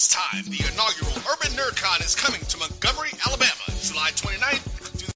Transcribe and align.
It's 0.00 0.08
time. 0.08 0.44
The 0.44 0.60
inaugural 0.72 1.12
Urban 1.30 1.52
NerdCon 1.56 2.04
is 2.04 2.14
coming 2.14 2.40
to 2.42 2.58
Montgomery, 2.58 3.10
Alabama, 3.26 3.64
July 3.80 4.10
29th 4.10 4.98
to 4.98 5.06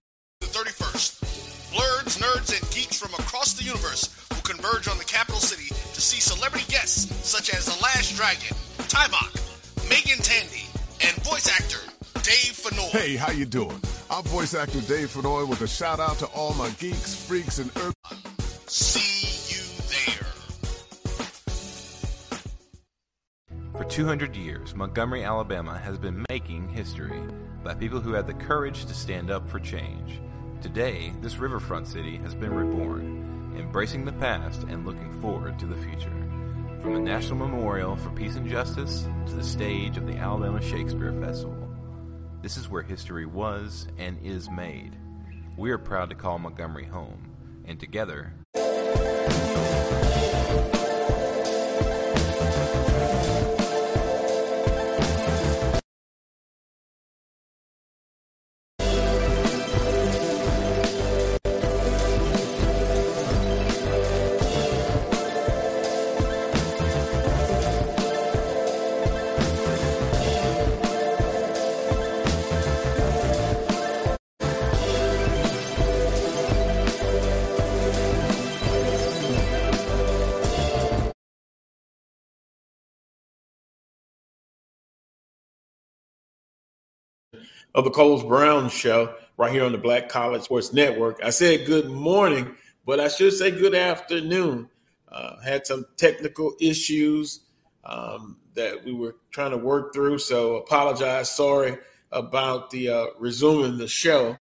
the 0.40 0.46
31st. 0.46 1.72
Blurs, 1.72 2.16
nerds, 2.18 2.58
and 2.58 2.70
geeks 2.72 2.98
from 2.98 3.12
across 3.14 3.54
the 3.54 3.64
universe 3.64 4.08
will 4.30 4.42
converge 4.42 4.88
on 4.88 4.96
the 4.98 5.04
capital 5.04 5.40
city 5.40 5.68
to 5.68 6.00
see 6.00 6.20
celebrity 6.20 6.64
guests 6.70 7.12
such 7.26 7.50
as 7.52 7.66
The 7.66 7.82
Last 7.82 8.14
Dragon, 8.16 8.56
Taimak, 8.88 9.34
Megan 9.90 10.22
Tandy, 10.22 10.66
and 11.04 11.16
voice 11.24 11.48
actor 11.48 11.80
Dave 12.22 12.54
Fennoy. 12.54 12.90
Hey, 12.90 13.16
how 13.16 13.30
you 13.32 13.44
doing? 13.44 13.80
I'm 14.10 14.22
voice 14.24 14.54
actor 14.54 14.80
Dave 14.82 15.10
Fennoy 15.10 15.48
with 15.48 15.60
a 15.60 15.68
shout 15.68 16.00
out 16.00 16.18
to 16.18 16.26
all 16.26 16.54
my 16.54 16.70
geeks, 16.78 17.14
freaks, 17.14 17.58
and 17.58 17.70
urban. 17.76 17.94
For 23.78 23.84
200 23.84 24.34
years, 24.34 24.74
Montgomery, 24.74 25.22
Alabama 25.22 25.78
has 25.78 25.98
been 25.98 26.26
making 26.28 26.68
history 26.68 27.22
by 27.62 27.74
people 27.74 28.00
who 28.00 28.12
had 28.12 28.26
the 28.26 28.34
courage 28.34 28.86
to 28.86 28.92
stand 28.92 29.30
up 29.30 29.48
for 29.48 29.60
change. 29.60 30.20
Today, 30.60 31.12
this 31.20 31.38
riverfront 31.38 31.86
city 31.86 32.16
has 32.16 32.34
been 32.34 32.52
reborn, 32.52 33.54
embracing 33.56 34.04
the 34.04 34.12
past 34.14 34.64
and 34.64 34.84
looking 34.84 35.20
forward 35.20 35.60
to 35.60 35.66
the 35.66 35.76
future. 35.76 36.10
From 36.80 36.94
the 36.94 37.00
National 37.00 37.36
Memorial 37.36 37.94
for 37.94 38.10
Peace 38.10 38.34
and 38.34 38.50
Justice 38.50 39.06
to 39.26 39.34
the 39.34 39.44
stage 39.44 39.96
of 39.96 40.08
the 40.08 40.16
Alabama 40.16 40.60
Shakespeare 40.60 41.12
Festival, 41.20 41.68
this 42.42 42.56
is 42.56 42.68
where 42.68 42.82
history 42.82 43.26
was 43.26 43.86
and 43.96 44.18
is 44.24 44.50
made. 44.50 44.96
We 45.56 45.70
are 45.70 45.78
proud 45.78 46.10
to 46.10 46.16
call 46.16 46.40
Montgomery 46.40 46.86
home, 46.86 47.30
and 47.64 47.78
together, 47.78 48.32
of 87.78 87.84
the 87.84 87.90
Carlos 87.90 88.24
Brown 88.24 88.68
Show 88.68 89.14
right 89.36 89.52
here 89.52 89.64
on 89.64 89.70
the 89.70 89.78
Black 89.78 90.08
College 90.08 90.42
Sports 90.42 90.72
Network. 90.72 91.20
I 91.22 91.30
said 91.30 91.64
good 91.64 91.88
morning, 91.88 92.56
but 92.84 92.98
I 92.98 93.06
should 93.06 93.32
say 93.32 93.52
good 93.52 93.72
afternoon. 93.72 94.68
Uh, 95.06 95.40
had 95.40 95.64
some 95.64 95.86
technical 95.96 96.56
issues 96.60 97.42
um, 97.84 98.36
that 98.54 98.84
we 98.84 98.92
were 98.92 99.14
trying 99.30 99.52
to 99.52 99.56
work 99.56 99.94
through, 99.94 100.18
so 100.18 100.56
apologize. 100.56 101.30
Sorry 101.30 101.78
about 102.10 102.70
the 102.70 102.88
uh, 102.88 103.06
resuming 103.16 103.78
the 103.78 103.86
show. 103.86 104.36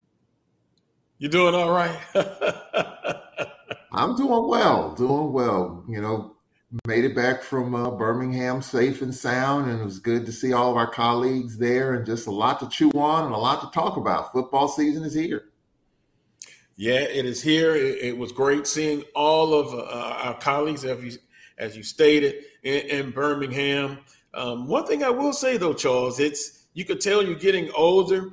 You 1.18 1.28
doing 1.28 1.54
all 1.54 1.70
right? 1.70 1.98
I'm 3.92 4.16
doing 4.16 4.48
well, 4.48 4.94
doing 4.94 5.34
well. 5.34 5.84
You 5.86 6.00
know, 6.00 6.35
made 6.84 7.04
it 7.04 7.14
back 7.14 7.42
from 7.42 7.74
uh, 7.74 7.90
Birmingham 7.90 8.60
safe 8.60 9.02
and 9.02 9.14
sound, 9.14 9.70
and 9.70 9.80
it 9.80 9.84
was 9.84 9.98
good 9.98 10.26
to 10.26 10.32
see 10.32 10.52
all 10.52 10.70
of 10.70 10.76
our 10.76 10.90
colleagues 10.90 11.58
there, 11.58 11.94
and 11.94 12.04
just 12.04 12.26
a 12.26 12.30
lot 12.30 12.60
to 12.60 12.68
chew 12.68 12.90
on 12.90 13.24
and 13.26 13.34
a 13.34 13.38
lot 13.38 13.60
to 13.60 13.70
talk 13.78 13.96
about. 13.96 14.32
Football 14.32 14.68
season 14.68 15.04
is 15.04 15.14
here. 15.14 15.50
Yeah, 16.76 17.00
it 17.00 17.24
is 17.24 17.42
here. 17.42 17.74
It, 17.74 17.98
it 18.02 18.18
was 18.18 18.32
great 18.32 18.66
seeing 18.66 19.02
all 19.14 19.54
of 19.54 19.72
uh, 19.72 20.18
our 20.24 20.38
colleagues, 20.38 20.84
as 20.84 21.02
you, 21.02 21.18
as 21.56 21.76
you 21.76 21.82
stated, 21.82 22.44
in, 22.62 22.80
in 22.88 23.10
Birmingham. 23.10 23.98
Um, 24.34 24.66
one 24.66 24.86
thing 24.86 25.02
I 25.02 25.10
will 25.10 25.32
say 25.32 25.56
though, 25.56 25.72
Charles, 25.72 26.20
it's 26.20 26.66
you 26.74 26.84
could 26.84 27.00
tell 27.00 27.22
you're 27.22 27.34
getting 27.34 27.70
older. 27.72 28.30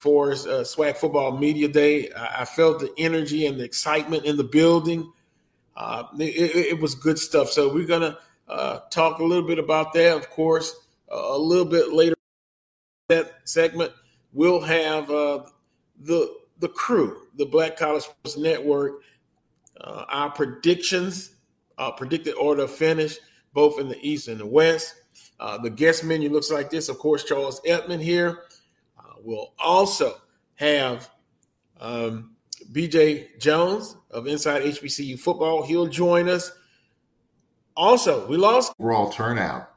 For 0.00 0.30
uh, 0.30 0.62
SWAC 0.62 0.96
Football 0.96 1.38
Media 1.38 1.66
Day, 1.66 2.08
I, 2.12 2.42
I 2.42 2.44
felt 2.44 2.78
the 2.78 2.92
energy 2.98 3.46
and 3.46 3.58
the 3.58 3.64
excitement 3.64 4.26
in 4.26 4.36
the 4.36 4.44
building. 4.44 5.12
Uh, 5.78 6.02
it, 6.18 6.72
it, 6.72 6.80
was 6.80 6.96
good 6.96 7.20
stuff. 7.20 7.50
So 7.50 7.72
we're 7.72 7.86
gonna 7.86 8.18
uh, 8.48 8.80
talk 8.90 9.20
a 9.20 9.24
little 9.24 9.46
bit 9.46 9.60
about 9.60 9.92
that, 9.92 10.16
of 10.16 10.28
course, 10.28 10.74
uh, 11.08 11.14
a 11.14 11.38
little 11.38 11.64
bit 11.64 11.92
later. 11.92 12.16
That 13.08 13.32
segment 13.44 13.92
we'll 14.32 14.60
have 14.60 15.08
uh, 15.08 15.44
the 16.00 16.34
the 16.58 16.68
crew, 16.68 17.28
the 17.36 17.46
Black 17.46 17.76
College 17.76 18.02
Sports 18.02 18.36
Network, 18.36 19.02
uh, 19.80 20.04
our 20.08 20.30
predictions, 20.30 21.36
predicted 21.96 22.34
order 22.34 22.64
of 22.64 22.72
finish, 22.72 23.16
both 23.52 23.78
in 23.78 23.88
the 23.88 23.98
East 24.02 24.26
and 24.26 24.40
the 24.40 24.46
West. 24.46 24.96
the 25.62 25.70
guest 25.70 26.02
menu 26.02 26.28
looks 26.28 26.50
like 26.50 26.70
this. 26.70 26.88
Of 26.88 26.98
course, 26.98 27.22
Charles 27.22 27.60
Edmond 27.64 28.02
here. 28.02 28.42
we'll 29.22 29.54
also 29.60 30.16
have 30.56 31.08
um, 31.80 32.34
BJ 32.70 33.38
Jones 33.38 33.96
of 34.10 34.26
Inside 34.26 34.62
HBCU 34.62 35.18
Football. 35.18 35.64
He'll 35.64 35.86
join 35.86 36.28
us. 36.28 36.52
Also, 37.76 38.26
we 38.26 38.36
lost 38.36 38.72
overall 38.78 39.10
turnout. 39.10 39.70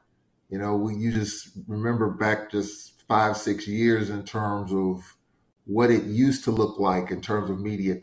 You 0.50 0.58
know, 0.58 0.76
we, 0.76 0.94
you 0.96 1.12
just 1.12 1.50
remember 1.66 2.10
back 2.10 2.50
just 2.50 3.02
five, 3.08 3.36
six 3.36 3.66
years 3.66 4.10
in 4.10 4.24
terms 4.24 4.72
of 4.72 5.16
what 5.64 5.90
it 5.90 6.04
used 6.04 6.44
to 6.44 6.50
look 6.50 6.78
like 6.78 7.10
in 7.10 7.20
terms 7.22 7.48
of 7.48 7.60
media. 7.60 7.98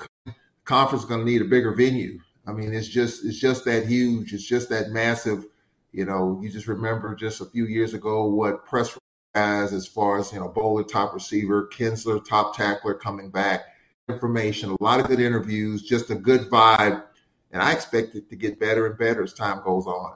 Conference 0.66 1.06
going 1.06 1.20
to 1.20 1.32
need 1.32 1.42
a 1.42 1.46
bigger 1.46 1.74
venue. 1.76 2.20
I 2.48 2.54
mean, 2.54 2.74
it's 2.74 2.88
just 2.88 3.24
it's 3.26 3.38
just 3.38 3.66
that 3.66 3.86
huge. 3.86 4.34
It's 4.34 4.48
just 4.48 4.70
that 4.70 4.90
massive. 4.90 5.46
You 5.92 6.06
know, 6.06 6.40
you 6.42 6.50
just 6.50 6.68
remember 6.68 7.14
just 7.14 7.42
a 7.42 7.46
few 7.46 7.66
years 7.66 7.94
ago 7.94 8.26
what 8.26 8.66
press 8.66 8.98
has 9.36 9.74
as 9.74 9.86
far 9.86 10.18
as 10.18 10.32
you 10.34 10.40
know, 10.40 10.48
Bowler 10.48 10.84
top 10.84 11.14
receiver, 11.14 11.70
Kinsler 11.72 12.24
top 12.24 12.56
tackler 12.56 12.96
coming 12.96 13.30
back 13.30 13.62
information, 14.09 14.72
a 14.72 14.84
lot 14.84 15.00
of 15.00 15.08
good 15.08 15.20
interviews, 15.20 15.84
just 15.84 16.09
a 16.09 16.16
good 16.16 16.50
vibe. 16.50 17.03
And 17.52 17.62
I 17.62 17.74
expect 17.74 18.16
it 18.16 18.30
to 18.30 18.36
get 18.36 18.59
better 18.59 18.86
and 18.86 18.97
better 18.97 19.24
as 19.24 19.34
time 19.34 19.62
goes 19.64 19.88
on. 19.88 20.16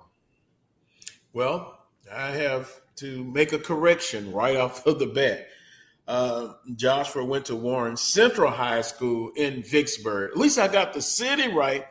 Well, 1.33 1.79
I 2.11 2.27
have 2.31 2.81
to 2.97 3.23
make 3.23 3.53
a 3.53 3.59
correction 3.59 4.31
right 4.31 4.55
off 4.57 4.85
of 4.85 4.99
the 4.99 5.07
bat. 5.07 5.47
Uh, 6.07 6.53
Joshua 6.75 7.23
went 7.23 7.45
to 7.45 7.55
Warren 7.55 7.95
Central 7.95 8.51
High 8.51 8.81
School 8.81 9.31
in 9.35 9.63
Vicksburg. 9.63 10.31
At 10.31 10.37
least 10.37 10.59
I 10.59 10.67
got 10.67 10.93
the 10.93 11.01
city 11.01 11.47
right, 11.47 11.85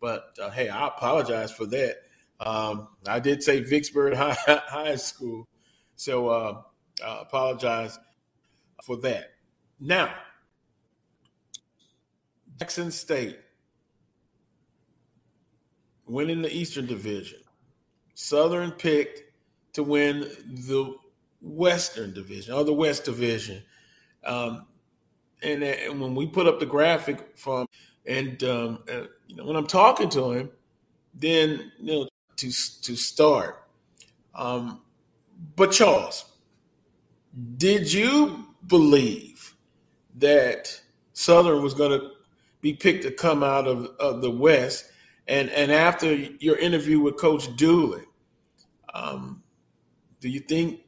but 0.00 0.36
uh, 0.40 0.50
hey, 0.50 0.68
I 0.68 0.86
apologize 0.86 1.50
for 1.50 1.66
that. 1.66 1.96
Um, 2.38 2.88
I 3.08 3.18
did 3.18 3.42
say 3.42 3.60
Vicksburg 3.60 4.14
High, 4.16 4.36
High 4.46 4.96
School, 4.96 5.48
so 5.96 6.28
uh, 6.28 6.62
I 7.04 7.22
apologize 7.22 7.98
for 8.84 8.96
that. 8.98 9.32
Now, 9.80 10.14
Jackson 12.58 12.90
State 12.90 13.38
winning 16.06 16.42
the 16.42 16.54
Eastern 16.54 16.86
Division. 16.86 17.40
Southern 18.14 18.70
picked 18.70 19.22
to 19.74 19.82
win 19.82 20.20
the 20.46 20.94
Western 21.42 22.14
Division 22.14 22.54
or 22.54 22.64
the 22.64 22.72
West 22.72 23.04
Division. 23.04 23.62
Um, 24.24 24.66
and, 25.42 25.62
and, 25.62 26.00
when 26.00 26.14
we 26.14 26.26
put 26.26 26.46
up 26.46 26.58
the 26.58 26.66
graphic 26.66 27.36
from, 27.36 27.66
and 28.06 28.42
um, 28.42 28.78
uh, 28.90 29.02
you 29.26 29.36
know, 29.36 29.44
when 29.44 29.56
I'm 29.56 29.66
talking 29.66 30.08
to 30.10 30.32
him, 30.32 30.50
then 31.14 31.72
you 31.78 31.92
know 31.92 32.08
to 32.36 32.46
to 32.46 32.96
start. 32.96 33.68
Um, 34.34 34.80
but 35.54 35.72
Charles, 35.72 36.24
did 37.56 37.92
you 37.92 38.46
believe 38.66 39.54
that 40.16 40.80
Southern 41.12 41.62
was 41.62 41.74
going 41.74 42.00
to 42.00 42.15
be 42.66 42.74
picked 42.74 43.04
to 43.04 43.12
come 43.12 43.44
out 43.44 43.68
of, 43.68 43.86
of 44.00 44.20
the 44.22 44.30
West. 44.30 44.90
And 45.28 45.50
and 45.50 45.70
after 45.70 46.12
your 46.12 46.58
interview 46.58 46.98
with 46.98 47.16
Coach 47.16 47.54
Dooley, 47.56 48.02
um, 48.92 49.44
do 50.20 50.28
you 50.28 50.40
think 50.40 50.80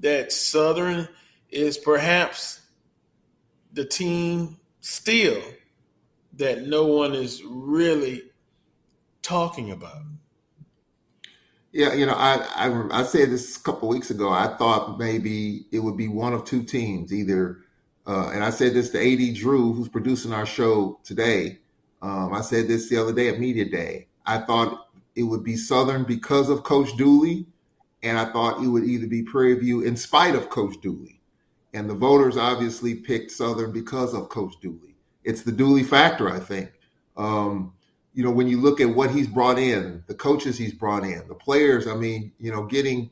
that 0.00 0.32
Southern 0.32 1.08
is 1.48 1.78
perhaps 1.78 2.60
the 3.72 3.84
team 3.84 4.58
still 4.80 5.40
that 6.32 6.66
no 6.66 6.86
one 6.86 7.14
is 7.14 7.42
really 7.44 8.22
talking 9.22 9.70
about? 9.70 10.02
Yeah, 11.70 11.94
you 11.94 12.06
know, 12.06 12.14
I, 12.14 12.44
I 12.56 13.00
I 13.00 13.02
said 13.04 13.30
this 13.30 13.56
a 13.56 13.62
couple 13.62 13.88
weeks 13.88 14.10
ago. 14.10 14.30
I 14.30 14.56
thought 14.56 14.98
maybe 14.98 15.66
it 15.70 15.78
would 15.78 15.96
be 15.96 16.08
one 16.08 16.32
of 16.32 16.44
two 16.44 16.64
teams, 16.64 17.12
either 17.12 17.60
uh, 18.10 18.30
and 18.30 18.42
I 18.42 18.50
said 18.50 18.74
this 18.74 18.90
to 18.90 18.98
AD 18.98 19.36
Drew, 19.36 19.72
who's 19.72 19.88
producing 19.88 20.32
our 20.32 20.44
show 20.44 20.98
today. 21.04 21.60
Um, 22.02 22.34
I 22.34 22.40
said 22.40 22.66
this 22.66 22.88
the 22.88 22.96
other 23.00 23.12
day 23.12 23.28
at 23.28 23.38
Media 23.38 23.64
Day. 23.64 24.08
I 24.26 24.38
thought 24.38 24.88
it 25.14 25.22
would 25.22 25.44
be 25.44 25.54
Southern 25.54 26.02
because 26.02 26.50
of 26.50 26.64
Coach 26.64 26.96
Dooley, 26.96 27.46
and 28.02 28.18
I 28.18 28.24
thought 28.32 28.64
it 28.64 28.66
would 28.66 28.82
either 28.82 29.06
be 29.06 29.22
Prairie 29.22 29.54
View 29.60 29.82
in 29.82 29.96
spite 29.96 30.34
of 30.34 30.50
Coach 30.50 30.80
Dooley. 30.80 31.20
And 31.72 31.88
the 31.88 31.94
voters 31.94 32.36
obviously 32.36 32.96
picked 32.96 33.30
Southern 33.30 33.70
because 33.70 34.12
of 34.12 34.28
Coach 34.28 34.54
Dooley. 34.60 34.96
It's 35.22 35.42
the 35.42 35.52
Dooley 35.52 35.84
factor, 35.84 36.28
I 36.28 36.40
think. 36.40 36.72
Um, 37.16 37.74
you 38.12 38.24
know, 38.24 38.32
when 38.32 38.48
you 38.48 38.60
look 38.60 38.80
at 38.80 38.90
what 38.90 39.12
he's 39.12 39.28
brought 39.28 39.60
in, 39.60 40.02
the 40.08 40.14
coaches 40.14 40.58
he's 40.58 40.74
brought 40.74 41.04
in, 41.04 41.28
the 41.28 41.36
players, 41.36 41.86
I 41.86 41.94
mean, 41.94 42.32
you 42.40 42.50
know, 42.50 42.64
getting 42.64 43.10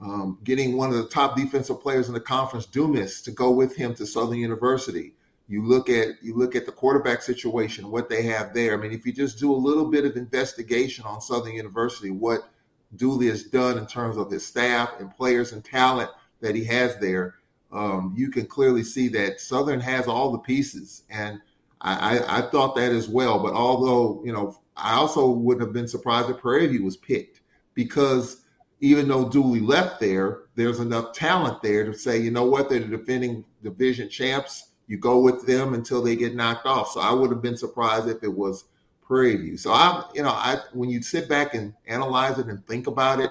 um, 0.00 0.38
getting 0.44 0.76
one 0.76 0.90
of 0.90 0.96
the 0.96 1.08
top 1.08 1.36
defensive 1.36 1.80
players 1.80 2.08
in 2.08 2.14
the 2.14 2.20
conference, 2.20 2.66
Dumas, 2.66 3.20
to 3.22 3.30
go 3.30 3.50
with 3.50 3.76
him 3.76 3.94
to 3.94 4.06
Southern 4.06 4.38
University. 4.38 5.14
You 5.46 5.66
look 5.66 5.90
at 5.90 6.22
you 6.22 6.36
look 6.36 6.54
at 6.54 6.64
the 6.64 6.72
quarterback 6.72 7.22
situation, 7.22 7.90
what 7.90 8.08
they 8.08 8.22
have 8.22 8.54
there. 8.54 8.72
I 8.72 8.76
mean, 8.76 8.92
if 8.92 9.04
you 9.04 9.12
just 9.12 9.38
do 9.38 9.52
a 9.52 9.54
little 9.54 9.86
bit 9.86 10.04
of 10.04 10.16
investigation 10.16 11.04
on 11.04 11.20
Southern 11.20 11.54
University, 11.54 12.10
what 12.10 12.48
Dooley 12.96 13.26
has 13.26 13.44
done 13.44 13.76
in 13.76 13.86
terms 13.86 14.16
of 14.16 14.30
his 14.30 14.46
staff 14.46 14.92
and 15.00 15.14
players 15.14 15.52
and 15.52 15.64
talent 15.64 16.10
that 16.40 16.54
he 16.54 16.64
has 16.64 16.96
there, 16.98 17.34
um, 17.72 18.14
you 18.16 18.30
can 18.30 18.46
clearly 18.46 18.82
see 18.82 19.08
that 19.08 19.40
Southern 19.40 19.80
has 19.80 20.06
all 20.06 20.32
the 20.32 20.38
pieces. 20.38 21.02
And 21.10 21.40
I, 21.80 22.18
I, 22.18 22.38
I, 22.38 22.42
thought 22.42 22.74
that 22.76 22.92
as 22.92 23.08
well. 23.08 23.38
But 23.38 23.52
although, 23.54 24.22
you 24.24 24.32
know, 24.32 24.58
I 24.76 24.94
also 24.94 25.30
wouldn't 25.30 25.64
have 25.64 25.72
been 25.72 25.88
surprised 25.88 26.30
if 26.30 26.38
Prairie 26.38 26.66
View 26.66 26.84
was 26.84 26.96
picked 26.96 27.40
because 27.74 28.39
even 28.80 29.08
though 29.08 29.28
Dooley 29.28 29.60
left 29.60 30.00
there, 30.00 30.42
there's 30.54 30.80
enough 30.80 31.12
talent 31.12 31.62
there 31.62 31.84
to 31.84 31.96
say, 31.96 32.18
you 32.18 32.30
know 32.30 32.44
what, 32.44 32.68
they're 32.68 32.80
the 32.80 32.96
defending 32.96 33.44
division 33.62 34.08
champs. 34.08 34.70
You 34.86 34.98
go 34.98 35.20
with 35.20 35.46
them 35.46 35.74
until 35.74 36.02
they 36.02 36.16
get 36.16 36.34
knocked 36.34 36.66
off. 36.66 36.90
So 36.92 37.00
I 37.00 37.12
would 37.12 37.30
have 37.30 37.42
been 37.42 37.56
surprised 37.56 38.08
if 38.08 38.22
it 38.22 38.32
was 38.32 38.64
Prairie 39.02 39.36
View. 39.36 39.56
So 39.56 39.72
I, 39.72 40.04
you 40.14 40.22
know, 40.22 40.30
I 40.30 40.58
when 40.72 40.88
you 40.88 41.02
sit 41.02 41.28
back 41.28 41.54
and 41.54 41.74
analyze 41.86 42.38
it 42.38 42.46
and 42.46 42.66
think 42.66 42.86
about 42.86 43.20
it, 43.20 43.30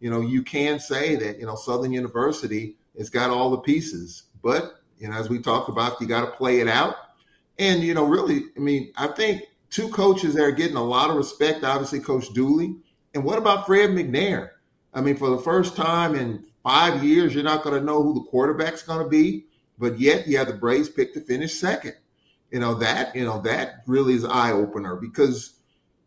you 0.00 0.10
know, 0.10 0.20
you 0.20 0.42
can 0.42 0.78
say 0.78 1.16
that 1.16 1.38
you 1.38 1.46
know 1.46 1.56
Southern 1.56 1.92
University 1.92 2.76
has 2.98 3.10
got 3.10 3.30
all 3.30 3.50
the 3.50 3.58
pieces, 3.58 4.24
but 4.42 4.80
you 4.98 5.08
know, 5.08 5.14
as 5.14 5.28
we 5.28 5.38
talked 5.38 5.68
about, 5.68 6.00
you 6.00 6.06
got 6.06 6.22
to 6.22 6.30
play 6.32 6.60
it 6.60 6.68
out. 6.68 6.96
And 7.58 7.82
you 7.82 7.94
know, 7.94 8.04
really, 8.04 8.44
I 8.56 8.60
mean, 8.60 8.92
I 8.96 9.08
think 9.08 9.42
two 9.70 9.88
coaches 9.88 10.34
that 10.34 10.42
are 10.42 10.52
getting 10.52 10.76
a 10.76 10.84
lot 10.84 11.10
of 11.10 11.16
respect. 11.16 11.64
Obviously, 11.64 12.00
Coach 12.00 12.32
Dooley, 12.34 12.76
and 13.14 13.24
what 13.24 13.38
about 13.38 13.66
Fred 13.66 13.90
McNair? 13.90 14.50
I 14.92 15.00
mean, 15.00 15.16
for 15.16 15.30
the 15.30 15.38
first 15.38 15.76
time 15.76 16.14
in 16.14 16.46
five 16.62 17.04
years, 17.04 17.34
you're 17.34 17.44
not 17.44 17.62
going 17.62 17.78
to 17.78 17.84
know 17.84 18.02
who 18.02 18.14
the 18.14 18.28
quarterback's 18.28 18.82
going 18.82 19.02
to 19.02 19.08
be, 19.08 19.46
but 19.78 19.98
yet 19.98 20.26
you 20.26 20.38
have 20.38 20.48
the 20.48 20.54
Braves 20.54 20.88
pick 20.88 21.14
to 21.14 21.20
finish 21.20 21.54
second 21.54 21.94
you 22.50 22.58
know 22.58 22.74
that 22.74 23.14
you 23.14 23.24
know 23.24 23.40
that 23.40 23.82
really 23.86 24.14
is 24.14 24.24
eye 24.24 24.52
opener 24.52 24.96
because 24.96 25.54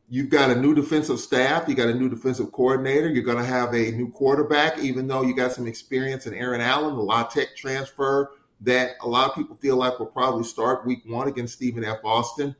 you've 0.10 0.30
got 0.30 0.52
a 0.52 0.56
new 0.56 0.76
defensive 0.76 1.20
staff, 1.20 1.68
you 1.68 1.74
got 1.74 1.88
a 1.88 1.94
new 1.94 2.10
defensive 2.10 2.52
coordinator, 2.52 3.10
you're 3.10 3.24
going 3.24 3.38
to 3.38 3.44
have 3.44 3.74
a 3.74 3.92
new 3.92 4.12
quarterback, 4.12 4.78
even 4.78 5.08
though 5.08 5.24
you 5.24 5.36
got 5.36 5.52
some 5.52 5.66
experience 5.66 6.28
in 6.28 6.36
Aaron 6.36 6.62
Allen, 6.62 6.96
the 6.96 7.02
La 7.02 7.24
Tech 7.24 7.56
transfer 7.56 8.32
that 8.62 8.92
a 9.02 9.08
lot 9.08 9.30
of 9.30 9.36
people 9.36 9.56
feel 9.56 9.76
like 9.78 9.98
will 9.98 10.06
probably 10.06 10.44
start 10.44 10.86
week 10.86 11.02
one 11.08 11.28
against 11.28 11.56
Stephen 11.56 11.84
F. 11.84 11.98
Austin. 12.04 12.56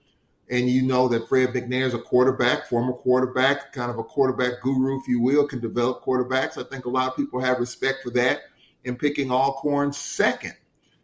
And 0.50 0.70
you 0.70 0.82
know 0.82 1.08
that 1.08 1.30
Fred 1.30 1.50
McNair 1.50 1.86
is 1.86 1.94
a 1.94 2.00
quarterback, 2.00 2.68
former 2.68 2.94
quarterback, 2.94 3.72
kind 3.72 3.90
of 3.90 3.98
a 3.98 4.04
quarterback 4.04 4.62
guru, 4.62 5.00
if 5.00 5.08
you 5.08 5.22
will, 5.22 5.48
can 5.48 5.60
develop 5.60 6.04
quarterbacks. 6.04 6.58
I 6.58 6.68
think 6.70 6.86
a 6.86 6.90
lot 6.90 7.08
of 7.08 7.16
people 7.16 7.40
have 7.40 7.60
respect 7.60 8.04
for 8.04 8.10
that 8.12 8.42
in 8.84 8.96
picking 8.96 9.32
Alcorn 9.32 9.94
second 9.94 10.56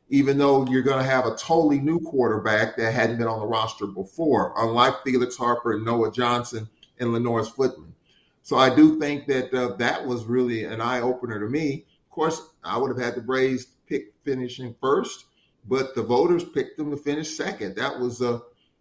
even 0.10 0.38
though 0.38 0.66
you're 0.68 0.82
going 0.82 0.98
to 0.98 1.10
have 1.10 1.26
a 1.26 1.36
totally 1.36 1.80
new 1.80 2.00
quarterback 2.00 2.76
that 2.76 2.94
hadn't 2.94 3.18
been 3.18 3.28
on 3.28 3.40
the 3.40 3.46
roster 3.46 3.86
before, 3.86 4.54
unlike 4.58 4.96
Felix 5.04 5.38
Harper 5.38 5.74
and 5.74 5.86
Noah 5.86 6.12
Johnson 6.12 6.68
and 7.00 7.10
LaNorris 7.10 7.54
Footman. 7.54 7.94
So 8.42 8.58
I 8.58 8.74
do 8.74 9.00
think 9.00 9.28
that 9.28 9.54
uh, 9.54 9.76
that 9.76 10.06
was 10.06 10.26
really 10.26 10.64
an 10.64 10.82
eye 10.82 11.02
opener 11.02 11.40
to 11.40 11.48
me. 11.48 11.86
Of 12.06 12.10
course, 12.10 12.50
I 12.64 12.78
would 12.78 12.90
have 12.90 13.04
had 13.04 13.16
the 13.16 13.22
Braves 13.22 13.68
pick 13.88 14.14
finishing 14.24 14.76
first, 14.82 15.26
but 15.68 15.94
the 15.94 16.02
voters 16.02 16.44
picked 16.44 16.78
them 16.78 16.90
to 16.90 16.98
finish 16.98 17.38
second. 17.38 17.76
That 17.76 18.00
was 18.00 18.22
uh, 18.22 18.40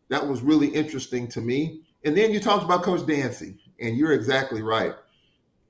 that 0.08 0.26
was 0.26 0.42
really 0.42 0.68
interesting 0.68 1.28
to 1.28 1.40
me. 1.40 1.82
And 2.04 2.16
then 2.16 2.32
you 2.32 2.40
talked 2.40 2.64
about 2.64 2.82
Coach 2.82 3.06
Dancy, 3.06 3.56
and 3.80 3.96
you're 3.96 4.12
exactly 4.12 4.62
right. 4.62 4.94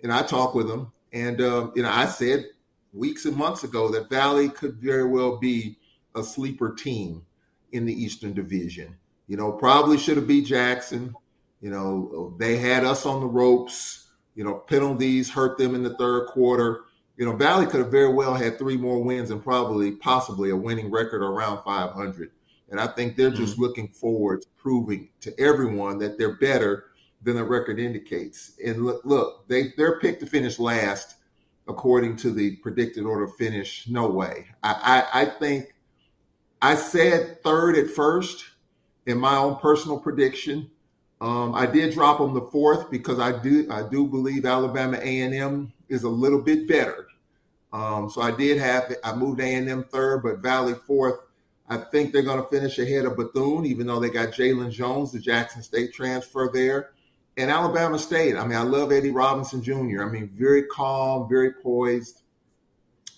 And 0.02 0.12
I 0.12 0.22
talked 0.22 0.54
with 0.54 0.70
him, 0.70 0.92
and 1.12 1.40
uh, 1.40 1.70
you 1.74 1.82
know 1.82 1.90
I 1.90 2.06
said 2.06 2.46
weeks 2.92 3.24
and 3.24 3.36
months 3.36 3.64
ago 3.64 3.90
that 3.90 4.10
Valley 4.10 4.48
could 4.48 4.74
very 4.74 5.04
well 5.04 5.38
be 5.38 5.78
a 6.14 6.22
sleeper 6.22 6.74
team 6.74 7.22
in 7.72 7.84
the 7.86 7.92
Eastern 7.92 8.32
Division. 8.32 8.96
You 9.26 9.36
know, 9.36 9.52
probably 9.52 9.98
should 9.98 10.16
have 10.16 10.26
beat 10.26 10.46
Jackson. 10.46 11.14
You 11.60 11.70
know, 11.70 12.34
they 12.38 12.56
had 12.56 12.84
us 12.84 13.04
on 13.04 13.20
the 13.20 13.26
ropes. 13.26 14.08
You 14.34 14.44
know, 14.44 14.54
penalties 14.54 15.30
hurt 15.30 15.58
them 15.58 15.74
in 15.74 15.82
the 15.82 15.96
third 15.96 16.28
quarter. 16.28 16.82
You 17.16 17.26
know, 17.26 17.34
Valley 17.34 17.66
could 17.66 17.80
have 17.80 17.90
very 17.90 18.12
well 18.12 18.34
had 18.34 18.58
three 18.58 18.76
more 18.76 19.02
wins 19.02 19.30
and 19.30 19.42
probably, 19.42 19.92
possibly 19.92 20.50
a 20.50 20.56
winning 20.56 20.90
record 20.90 21.22
around 21.22 21.64
500. 21.64 22.30
And 22.70 22.80
I 22.80 22.86
think 22.86 23.16
they're 23.16 23.30
just 23.30 23.54
mm-hmm. 23.54 23.62
looking 23.62 23.88
forward 23.88 24.42
to 24.42 24.48
proving 24.56 25.08
to 25.20 25.38
everyone 25.40 25.98
that 25.98 26.18
they're 26.18 26.36
better 26.36 26.84
than 27.22 27.36
the 27.36 27.44
record 27.44 27.78
indicates. 27.78 28.52
And 28.64 28.84
look, 28.84 29.02
look, 29.04 29.48
they 29.48 29.72
they're 29.76 29.98
picked 30.00 30.20
to 30.20 30.26
finish 30.26 30.58
last 30.58 31.16
according 31.66 32.16
to 32.16 32.30
the 32.30 32.56
predicted 32.56 33.04
order 33.04 33.28
finish. 33.28 33.86
No 33.88 34.08
way. 34.08 34.46
I, 34.62 35.04
I, 35.12 35.22
I 35.22 35.24
think 35.26 35.74
I 36.62 36.74
said 36.74 37.42
third 37.42 37.76
at 37.76 37.90
first 37.90 38.44
in 39.06 39.18
my 39.18 39.36
own 39.36 39.56
personal 39.56 39.98
prediction. 39.98 40.70
Um, 41.20 41.54
I 41.54 41.66
did 41.66 41.94
drop 41.94 42.18
them 42.18 42.34
the 42.34 42.48
fourth 42.52 42.90
because 42.90 43.18
I 43.18 43.38
do 43.42 43.66
I 43.70 43.82
do 43.82 44.06
believe 44.06 44.44
Alabama 44.46 44.98
A 45.00 45.20
and 45.20 45.34
M 45.34 45.72
is 45.88 46.04
a 46.04 46.08
little 46.08 46.40
bit 46.40 46.68
better. 46.68 47.06
Um, 47.72 48.08
so 48.08 48.22
I 48.22 48.30
did 48.30 48.58
have 48.58 48.94
I 49.02 49.14
moved 49.14 49.40
A 49.40 49.54
and 49.54 49.68
M 49.68 49.84
third, 49.84 50.22
but 50.22 50.38
Valley 50.38 50.74
fourth. 50.86 51.20
I 51.68 51.76
think 51.76 52.12
they're 52.12 52.22
going 52.22 52.42
to 52.42 52.48
finish 52.48 52.78
ahead 52.78 53.04
of 53.04 53.16
Bethune, 53.16 53.66
even 53.66 53.86
though 53.86 54.00
they 54.00 54.10
got 54.10 54.28
Jalen 54.28 54.70
Jones, 54.70 55.12
the 55.12 55.18
Jackson 55.18 55.62
State 55.62 55.92
transfer 55.92 56.50
there 56.52 56.90
and 57.38 57.52
Alabama 57.52 57.98
State. 57.98 58.36
I 58.36 58.44
mean, 58.44 58.58
I 58.58 58.62
love 58.62 58.90
Eddie 58.90 59.12
Robinson 59.12 59.62
Jr. 59.62 60.02
I 60.02 60.08
mean, 60.10 60.28
very 60.34 60.64
calm, 60.64 61.28
very 61.28 61.52
poised. 61.52 62.22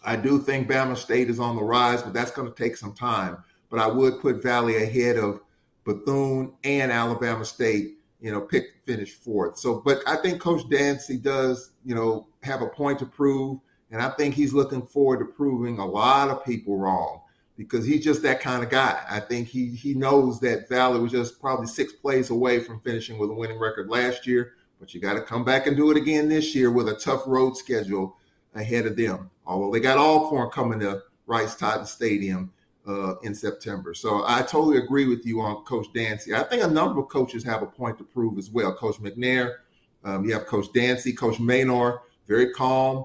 I 0.05 0.17
do 0.17 0.39
think 0.39 0.69
Bama 0.69 0.97
State 0.97 1.31
is 1.31 1.41
on 1.41 1.57
the 1.57 1.63
rise, 1.63 2.03
but 2.03 2.13
that's 2.13 2.31
going 2.31 2.47
to 2.47 2.55
take 2.55 2.77
some 2.77 2.93
time. 2.93 3.39
But 3.71 3.81
I 3.81 3.87
would 3.87 4.21
put 4.21 4.43
Valley 4.43 4.77
ahead 4.77 5.17
of 5.17 5.41
Bethune 5.85 6.53
and 6.65 6.93
Alabama 6.93 7.45
State, 7.45 7.99
you 8.21 8.31
know, 8.31 8.43
pick 8.43 8.65
finish 8.85 9.15
fourth. 9.15 9.59
So, 9.59 9.81
but 9.81 10.03
I 10.07 10.17
think 10.17 10.41
Coach 10.41 10.69
Dancy 10.69 11.17
does, 11.17 11.73
you 11.85 11.95
know, 11.95 12.27
have 12.43 12.61
a 12.61 12.67
point 12.67 12.99
to 12.99 13.07
prove. 13.07 13.59
And 13.91 14.03
I 14.03 14.11
think 14.11 14.35
he's 14.35 14.53
looking 14.53 14.83
forward 14.83 15.19
to 15.19 15.25
proving 15.25 15.79
a 15.79 15.87
lot 15.87 16.29
of 16.29 16.45
people 16.45 16.77
wrong 16.77 17.23
because 17.61 17.85
he's 17.85 18.03
just 18.03 18.23
that 18.23 18.41
kind 18.41 18.63
of 18.65 18.71
guy. 18.71 19.03
I 19.11 19.21
think 19.21 19.47
he 19.47 19.67
he 19.67 19.93
knows 19.93 20.41
that 20.41 20.67
Valley 20.71 20.99
was 20.99 21.13
just 21.13 21.39
probably 21.43 21.67
six 21.67 21.93
plays 21.93 22.31
away 22.31 22.59
from 22.61 22.81
finishing 22.81 23.19
with 23.19 23.29
a 23.29 23.35
winning 23.35 23.59
record 23.59 23.91
last 23.91 24.27
year, 24.27 24.55
but 24.81 24.95
you 24.95 25.01
got 25.01 25.13
to 25.13 25.21
come 25.21 25.45
back 25.45 25.67
and 25.67 25.77
do 25.77 25.91
it 25.91 25.99
again 25.99 26.31
this 26.31 26.55
year 26.55 26.71
with 26.71 26.89
a 26.89 26.95
tough 26.95 27.23
road 27.27 27.59
schedule 27.59 28.17
ahead 28.55 28.87
of 28.87 28.97
them. 28.97 29.31
Although 29.45 29.73
they 29.73 29.81
got 29.81 29.99
Alcorn 29.99 30.49
coming 30.49 30.81
to 30.81 31.03
Rice 31.27 31.55
Totten 31.55 31.85
Stadium 31.85 32.51
uh, 32.89 33.17
in 33.19 33.35
September, 33.35 33.93
so 33.93 34.25
I 34.27 34.41
totally 34.41 34.79
agree 34.79 35.07
with 35.07 35.27
you 35.27 35.43
on 35.43 35.63
Coach 35.65 35.89
Dancy. 35.93 36.35
I 36.35 36.45
think 36.45 36.65
a 36.65 36.69
number 36.69 36.99
of 36.99 37.09
coaches 37.09 37.45
have 37.45 37.63
a 37.63 37.67
point 37.67 37.99
to 37.99 38.05
prove 38.05 38.39
as 38.39 38.49
well. 38.49 38.73
Coach 38.73 38.97
McNair, 39.03 39.57
um, 40.03 40.25
you 40.25 40.33
have 40.33 40.47
Coach 40.47 40.73
Dancy, 40.73 41.13
Coach 41.13 41.37
Maynor, 41.37 41.99
very 42.27 42.55
calm. 42.55 43.05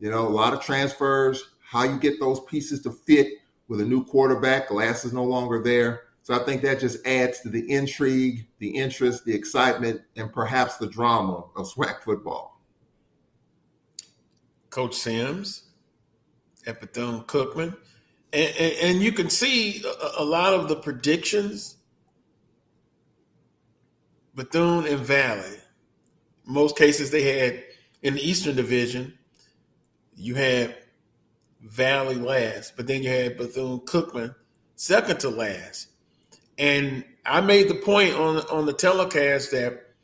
You 0.00 0.10
know, 0.10 0.26
a 0.26 0.28
lot 0.28 0.54
of 0.54 0.60
transfers. 0.60 1.50
How 1.60 1.84
you 1.84 2.00
get 2.00 2.18
those 2.18 2.40
pieces 2.40 2.82
to 2.82 2.90
fit 2.90 3.28
with 3.72 3.80
a 3.80 3.86
new 3.86 4.04
quarterback. 4.04 4.68
Glass 4.68 5.02
is 5.06 5.14
no 5.14 5.24
longer 5.24 5.62
there. 5.62 6.02
So 6.20 6.34
I 6.34 6.44
think 6.44 6.60
that 6.60 6.78
just 6.78 7.04
adds 7.06 7.40
to 7.40 7.48
the 7.48 7.72
intrigue, 7.72 8.46
the 8.58 8.68
interest, 8.68 9.24
the 9.24 9.34
excitement, 9.34 10.02
and 10.14 10.30
perhaps 10.30 10.76
the 10.76 10.86
drama 10.86 11.44
of 11.56 11.72
SWAC 11.72 12.02
football. 12.02 12.60
Coach 14.68 14.94
Sims 14.94 15.70
Bethune 16.66 17.22
Cookman. 17.22 17.74
And, 18.34 18.54
and, 18.58 18.74
and, 18.82 19.02
you 19.02 19.10
can 19.10 19.30
see 19.30 19.82
a, 19.84 20.22
a 20.22 20.24
lot 20.24 20.52
of 20.52 20.68
the 20.68 20.76
predictions 20.76 21.76
Bethune 24.34 24.86
and 24.86 25.00
Valley. 25.00 25.56
most 26.44 26.76
cases, 26.76 27.10
they 27.10 27.22
had 27.22 27.64
in 28.02 28.14
the 28.14 28.20
Eastern 28.20 28.54
Division, 28.54 29.18
you 30.14 30.34
had 30.34 30.76
Valley 31.62 32.16
last, 32.16 32.76
but 32.76 32.86
then 32.86 33.02
you 33.02 33.10
had 33.10 33.36
Bethune 33.36 33.80
Cookman 33.80 34.34
second 34.74 35.20
to 35.20 35.28
last. 35.28 35.88
And 36.58 37.04
I 37.24 37.40
made 37.40 37.68
the 37.68 37.76
point 37.76 38.14
on 38.14 38.38
on 38.50 38.66
the 38.66 38.72
telecast 38.72 39.52
that 39.52 39.94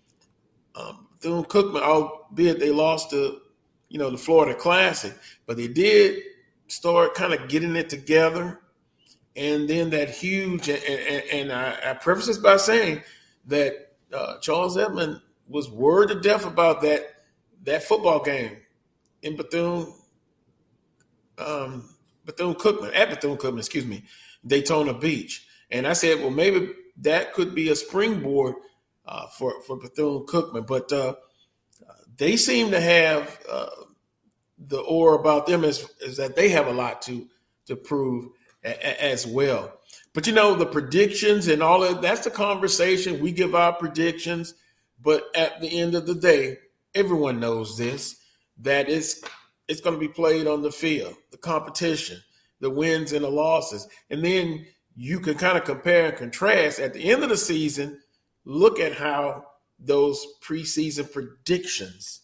um, 0.75 1.07
Bethune 1.13 1.45
Cookman, 1.45 1.83
albeit 1.83 2.61
they 2.61 2.71
lost 2.71 3.11
to 3.11 3.41
you 3.89 3.99
know 3.99 4.11
the 4.11 4.19
Florida 4.19 4.55
Classic, 4.55 5.15
but 5.47 5.57
they 5.57 5.69
did 5.69 6.23
start 6.69 7.15
kind 7.15 7.33
of 7.33 7.49
getting 7.49 7.77
it 7.77 7.89
together. 7.89 8.61
And 9.37 9.69
then 9.69 9.91
that 9.91 10.11
huge, 10.11 10.69
and, 10.69 10.83
and, 10.83 11.23
and 11.33 11.53
I, 11.53 11.79
I, 11.91 11.95
preface 11.95 12.27
this 12.27 12.39
by 12.39 12.57
saying 12.57 13.03
that 13.47 13.93
uh, 14.13 14.39
Charles 14.39 14.77
Edmond 14.77 15.21
was 15.47 15.71
worried 15.71 16.09
to 16.09 16.21
death 16.21 16.45
about 16.45 16.83
that 16.83 17.23
that 17.65 17.85
football 17.85 18.23
game 18.23 18.57
in 19.23 19.37
Bethune, 19.37 19.93
um, 21.39 21.89
Bethune 22.25 22.55
Cookman, 22.55 22.95
at 22.95 23.11
Bethune 23.11 23.37
Cookman, 23.37 23.59
excuse 23.59 23.87
me, 23.87 24.05
Daytona 24.47 24.95
Beach. 24.95 25.47
And 25.71 25.87
I 25.87 25.93
said, 25.93 26.21
well, 26.21 26.31
maybe 26.31 26.71
that 26.99 27.33
could 27.33 27.55
be 27.55 27.71
a 27.71 27.77
springboard 27.77 28.55
uh, 29.07 29.27
for 29.29 29.61
for 29.63 29.77
Bethune 29.77 30.27
Cookman. 30.27 30.67
But 30.67 30.93
uh, 30.93 31.15
they 32.17 32.37
seem 32.37 32.71
to 32.71 32.81
have 32.81 33.39
uh, 33.51 33.71
the 34.59 34.81
aura 34.81 35.19
about 35.19 35.47
them 35.47 35.65
is, 35.65 35.89
is 36.01 36.17
that 36.17 36.37
they 36.37 36.51
have 36.51 36.67
a 36.67 36.73
lot 36.73 37.03
to 37.03 37.27
to 37.67 37.77
prove 37.77 38.31
a, 38.65 38.71
a, 38.71 39.05
as 39.13 39.27
well. 39.27 39.73
But 40.15 40.27
you 40.27 40.33
know 40.33 40.55
the 40.55 40.67
predictions 40.67 41.49
and 41.49 41.63
all 41.63 41.85
of 41.85 42.03
that's 42.03 42.25
the 42.25 42.31
conversation. 42.31 43.21
We 43.21 43.33
give 43.33 43.55
our 43.55 43.73
predictions, 43.73 44.55
but 45.01 45.25
at 45.35 45.61
the 45.61 45.81
end 45.81 45.95
of 45.95 46.07
the 46.07 46.15
day, 46.15 46.59
everyone 46.95 47.41
knows 47.41 47.77
this 47.77 48.17
that 48.61 48.89
it's 48.89 49.23
it's 49.69 49.81
going 49.81 49.95
to 49.95 50.01
be 50.01 50.09
played 50.09 50.47
on 50.47 50.63
the 50.63 50.73
field, 50.73 51.15
the 51.31 51.37
competition, 51.37 52.19
the 52.61 52.71
wins 52.71 53.13
and 53.13 53.25
the 53.25 53.31
losses, 53.31 53.87
and 54.11 54.25
then 54.25 54.67
you 54.97 55.21
can 55.21 55.35
kind 55.35 55.57
of 55.57 55.65
compare 55.65 56.09
and 56.09 56.17
contrast 56.17 56.81
at 56.81 56.93
the 56.93 57.11
end 57.11 57.23
of 57.23 57.29
the 57.29 57.37
season. 57.37 58.01
Look 58.45 58.81
at 58.81 58.95
how 58.95 59.45
those 59.79 60.27
preseason 60.43 61.13
predictions, 61.13 62.21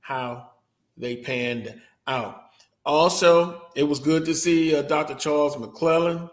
how 0.00 0.50
they 0.96 1.16
panned 1.16 1.80
out. 2.06 2.42
Also, 2.84 3.62
it 3.74 3.82
was 3.82 3.98
good 3.98 4.24
to 4.26 4.34
see 4.34 4.76
uh, 4.76 4.82
Dr. 4.82 5.14
Charles 5.14 5.56
McClelland, 5.56 6.30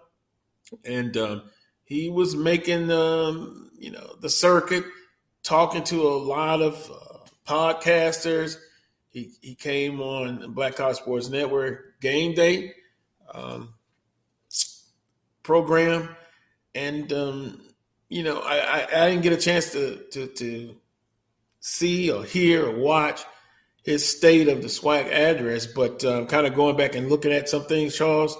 and 0.85 1.17
um, 1.17 1.43
he 1.83 2.09
was 2.09 2.35
making 2.35 2.91
um, 2.91 3.71
you 3.77 3.91
know 3.91 4.15
the 4.21 4.29
circuit, 4.29 4.85
talking 5.41 5.83
to 5.85 6.07
a 6.07 6.15
lot 6.15 6.61
of 6.61 6.91
uh, 6.91 7.17
podcasters. 7.47 8.57
He 9.13 9.31
he 9.41 9.53
came 9.53 10.01
on 10.01 10.53
Black 10.53 10.75
College 10.75 10.97
Sports 10.97 11.29
Network 11.29 12.01
Game 12.01 12.33
Day 12.33 12.73
um, 13.31 13.75
program, 15.43 16.15
and 16.73 17.13
um, 17.13 17.61
you 18.09 18.23
know 18.23 18.39
I, 18.39 18.57
I, 18.57 18.87
I 19.03 19.09
didn't 19.09 19.21
get 19.21 19.33
a 19.33 19.37
chance 19.37 19.71
to 19.73 19.97
to 20.11 20.27
to 20.27 20.75
see 21.59 22.11
or 22.11 22.23
hear 22.23 22.65
or 22.65 22.75
watch 22.75 23.21
his 23.83 24.17
state 24.17 24.47
of 24.47 24.61
the 24.61 24.67
SWAC 24.67 25.11
address, 25.11 25.67
but 25.67 26.03
um, 26.05 26.25
kind 26.25 26.47
of 26.47 26.55
going 26.55 26.75
back 26.75 26.95
and 26.95 27.09
looking 27.09 27.31
at 27.31 27.49
some 27.49 27.65
things, 27.65 27.95
Charles. 27.95 28.35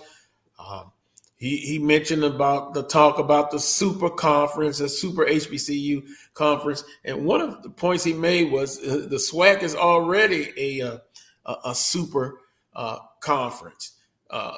He, 1.44 1.58
he 1.58 1.78
mentioned 1.78 2.24
about 2.24 2.74
the 2.74 2.84
talk 2.84 3.20
about 3.20 3.52
the 3.52 3.60
super 3.60 4.10
conference, 4.10 4.78
the 4.78 4.88
super 4.88 5.26
HBCU 5.26 6.06
conference, 6.34 6.86
and 7.04 7.26
one 7.26 7.42
of 7.42 7.62
the 7.64 7.70
points 7.70 8.06
he 8.06 8.14
made 8.14 8.50
was 8.50 8.80
uh, 8.80 9.08
the 9.10 9.18
SWAC 9.18 9.62
is 9.62 9.76
already 9.76 10.54
a 10.56 10.88
uh, 10.88 10.98
a, 11.46 11.56
a 11.66 11.76
super 11.76 12.40
uh, 12.74 13.00
conference. 13.20 13.92
Uh, 14.30 14.56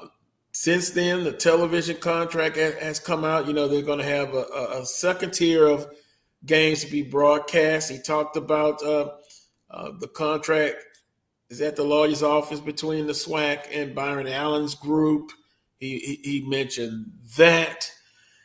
since 0.51 0.91
then, 0.91 1.23
the 1.23 1.31
television 1.31 1.97
contract 1.97 2.55
has, 2.55 2.75
has 2.75 2.99
come 2.99 3.25
out. 3.25 3.47
You 3.47 3.53
know 3.53 3.67
they're 3.67 3.81
going 3.81 3.97
to 3.97 4.05
have 4.05 4.35
a, 4.35 4.43
a, 4.81 4.85
second 4.85 5.33
tier 5.33 5.65
of 5.65 5.87
games 6.45 6.83
to 6.83 6.91
be 6.91 7.01
broadcast. 7.01 7.89
He 7.89 7.97
talked 7.99 8.37
about 8.37 8.83
uh, 8.83 9.09
the 9.71 10.07
contract 10.13 10.75
is 11.49 11.61
at 11.61 11.77
the 11.77 11.83
lawyer's 11.83 12.21
office 12.21 12.59
between 12.59 13.07
the 13.07 13.13
SWAC 13.13 13.69
and 13.73 13.95
Byron 13.95 14.27
Allen's 14.27 14.75
group. 14.75 15.31
He, 15.79 16.19
he, 16.23 16.45
mentioned 16.47 17.11
that. 17.37 17.91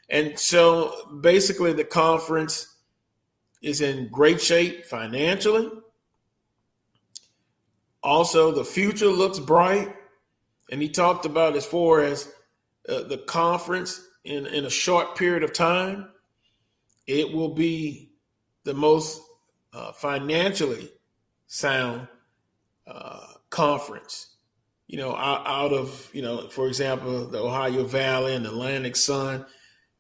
And 0.09 0.39
so 0.39 1.19
basically, 1.21 1.73
the 1.73 1.85
conference 1.85 2.77
is 3.63 3.81
in 3.81 4.09
great 4.09 4.41
shape 4.41 4.85
financially. 4.85 5.71
Also, 8.03 8.51
the 8.51 8.65
future 8.65 9.09
looks 9.09 9.39
bright. 9.39 9.95
And 10.71 10.81
he 10.81 10.89
talked 10.89 11.25
about 11.25 11.57
as 11.57 11.67
far 11.67 12.01
as 12.01 12.33
uh, 12.89 13.03
the 13.03 13.19
conference 13.19 14.01
in, 14.25 14.47
in 14.47 14.65
a 14.65 14.71
short 14.71 15.17
period 15.17 15.43
of 15.43 15.53
time, 15.53 16.09
it 17.07 17.33
will 17.33 17.55
be 17.55 18.13
the 18.65 18.75
most 18.75 19.21
uh, 19.73 19.93
financially 19.93 20.91
sound 21.47 22.07
uh, 22.87 23.27
conference. 23.51 24.30
You 24.91 24.97
know, 24.97 25.15
out, 25.15 25.47
out, 25.47 25.73
of 25.73 26.11
you 26.13 26.21
know, 26.21 26.49
for 26.49 26.67
example, 26.67 27.29
the 27.29 27.39
Ohio 27.39 27.85
Valley 27.85 28.35
and 28.35 28.45
the 28.45 28.49
Atlantic 28.51 28.97
Sun, 28.97 29.47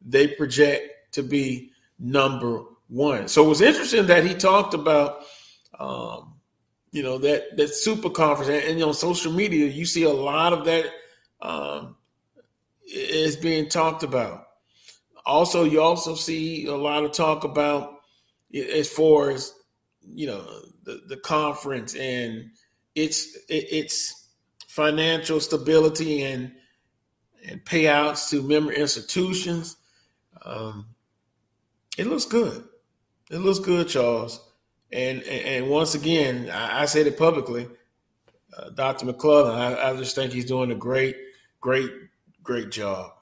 they 0.05 0.27
project 0.27 1.13
to 1.13 1.23
be 1.23 1.71
number 2.01 2.65
one. 2.89 3.29
So 3.29 3.45
it 3.45 3.49
was 3.49 3.61
interesting 3.61 4.07
that 4.07 4.27
he 4.27 4.35
talked 4.35 4.75
about, 4.75 5.23
um, 5.79 6.35
you 6.91 7.05
know, 7.05 7.19
that 7.19 7.57
that 7.57 7.69
super 7.69 8.11
conference, 8.11 8.51
and, 8.51 8.65
and 8.65 8.79
you 8.81 8.85
know, 8.85 8.89
on 8.89 8.95
social 8.95 9.33
media, 9.33 9.69
you 9.69 9.87
see 9.87 10.03
a 10.03 10.11
lot 10.11 10.53
of 10.53 10.65
that 10.65 10.87
um, 11.41 11.95
is 12.93 13.37
being 13.37 13.69
talked 13.69 14.03
about. 14.03 14.49
Also, 15.25 15.63
you 15.63 15.81
also 15.81 16.17
see 16.17 16.67
a 16.67 16.75
lot 16.75 17.05
of 17.05 17.13
talk 17.13 17.45
about 17.45 18.01
as 18.53 18.89
far 18.89 19.31
as 19.31 19.55
you 20.03 20.27
know 20.27 20.45
the, 20.83 21.01
the 21.07 21.17
conference 21.19 21.95
and 21.95 22.51
its 22.97 23.39
its 23.49 24.20
financial 24.71 25.41
stability 25.41 26.23
and 26.23 26.53
and 27.49 27.65
payouts 27.65 28.29
to 28.31 28.43
member 28.43 28.73
institutions. 28.73 29.77
Um, 30.45 30.87
it 31.99 32.07
looks 32.07 32.25
good. 32.25 32.65
It 33.31 33.39
looks 33.39 33.59
good, 33.59 33.89
Charles. 33.89 34.41
And 34.93 35.23
and, 35.23 35.47
and 35.47 35.69
once 35.69 35.95
again, 35.95 36.50
I, 36.50 36.83
I, 36.83 36.85
said 36.85 37.07
it 37.07 37.19
publicly. 37.19 37.69
Uh, 38.57 38.71
Dr. 38.71 39.07
McClelland, 39.07 39.55
I, 39.55 39.91
I 39.91 39.97
just 39.97 40.15
think 40.15 40.33
he's 40.33 40.45
doing 40.45 40.71
a 40.71 40.77
great, 40.77 41.17
great, 41.61 41.91
great 42.43 42.71
job. 42.71 43.12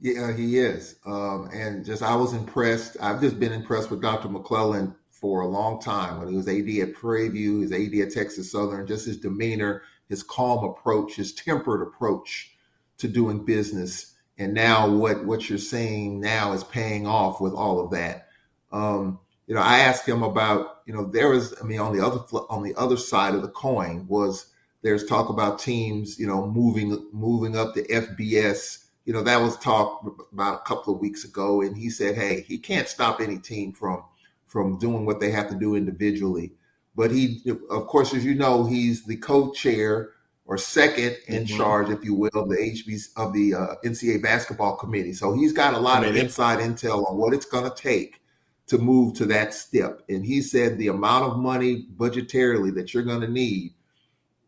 Yeah, 0.00 0.34
he 0.36 0.58
is. 0.58 0.96
Um, 1.06 1.48
and 1.52 1.84
just 1.84 2.02
I 2.02 2.14
was 2.14 2.34
impressed. 2.34 2.98
I've 3.00 3.20
just 3.20 3.40
been 3.40 3.52
impressed 3.52 3.90
with 3.90 4.02
Dr. 4.02 4.28
McClelland 4.28 4.94
for 5.10 5.40
a 5.40 5.48
long 5.48 5.80
time 5.80 6.18
when 6.18 6.28
he 6.28 6.36
was 6.36 6.48
AD 6.48 6.68
at 6.68 6.94
Prairie 6.94 7.28
View, 7.30 7.60
his 7.60 7.72
AD 7.72 7.94
at 7.94 8.12
Texas 8.12 8.52
Southern, 8.52 8.86
just 8.86 9.06
his 9.06 9.18
demeanor, 9.18 9.82
his 10.08 10.22
calm 10.22 10.64
approach, 10.64 11.16
his 11.16 11.32
tempered 11.32 11.82
approach 11.82 12.52
to 12.98 13.08
doing 13.08 13.44
business. 13.44 14.14
And 14.38 14.54
now 14.54 14.88
what 14.88 15.24
what 15.24 15.48
you're 15.48 15.58
seeing 15.58 16.20
now 16.20 16.52
is 16.52 16.64
paying 16.64 17.06
off 17.06 17.40
with 17.40 17.52
all 17.52 17.80
of 17.80 17.90
that. 17.92 18.28
Um, 18.72 19.20
you 19.46 19.54
know, 19.54 19.60
I 19.60 19.78
asked 19.80 20.08
him 20.08 20.22
about, 20.22 20.80
you 20.86 20.94
know, 20.94 21.04
there 21.04 21.28
was, 21.28 21.54
I 21.60 21.64
mean, 21.64 21.78
on 21.78 21.96
the 21.96 22.04
other 22.04 22.20
on 22.50 22.62
the 22.62 22.74
other 22.76 22.96
side 22.96 23.34
of 23.34 23.42
the 23.42 23.48
coin 23.48 24.06
was 24.08 24.46
there's 24.82 25.04
talk 25.06 25.28
about 25.28 25.58
teams, 25.58 26.18
you 26.18 26.26
know, 26.26 26.46
moving 26.46 27.08
moving 27.12 27.56
up 27.56 27.74
to 27.74 27.86
FBS. 27.86 28.84
You 29.04 29.12
know, 29.12 29.22
that 29.22 29.40
was 29.40 29.56
talk 29.58 30.02
about 30.32 30.60
a 30.60 30.64
couple 30.64 30.94
of 30.94 31.00
weeks 31.00 31.24
ago, 31.24 31.60
and 31.60 31.76
he 31.76 31.90
said, 31.90 32.16
hey, 32.16 32.40
he 32.48 32.58
can't 32.58 32.88
stop 32.88 33.20
any 33.20 33.38
team 33.38 33.72
from 33.72 34.02
from 34.46 34.78
doing 34.78 35.04
what 35.04 35.20
they 35.20 35.30
have 35.30 35.48
to 35.50 35.56
do 35.56 35.74
individually. 35.74 36.52
But 36.96 37.10
he, 37.10 37.42
of 37.70 37.86
course, 37.86 38.14
as 38.14 38.24
you 38.24 38.34
know, 38.34 38.64
he's 38.64 39.04
the 39.04 39.16
co-chair 39.16 40.10
or 40.46 40.58
second 40.58 41.16
in 41.26 41.44
mm-hmm. 41.44 41.56
charge, 41.56 41.90
if 41.90 42.04
you 42.04 42.14
will, 42.14 42.30
of 42.34 42.48
the 42.48 42.56
HB 42.56 43.08
of 43.16 43.32
the 43.32 43.54
uh, 43.54 43.74
NCAA 43.84 44.22
basketball 44.22 44.76
committee. 44.76 45.12
So 45.12 45.34
he's 45.34 45.52
got 45.52 45.74
a 45.74 45.78
lot 45.78 46.04
of 46.04 46.16
inside 46.16 46.58
intel 46.58 47.08
on 47.10 47.16
what 47.16 47.32
it's 47.32 47.46
going 47.46 47.68
to 47.68 47.74
take 47.74 48.20
to 48.66 48.78
move 48.78 49.14
to 49.14 49.26
that 49.26 49.54
step. 49.54 50.02
And 50.08 50.24
he 50.24 50.42
said 50.42 50.78
the 50.78 50.88
amount 50.88 51.24
of 51.24 51.38
money 51.38 51.86
budgetarily 51.96 52.74
that 52.74 52.94
you're 52.94 53.02
going 53.02 53.20
to 53.20 53.28
need, 53.28 53.74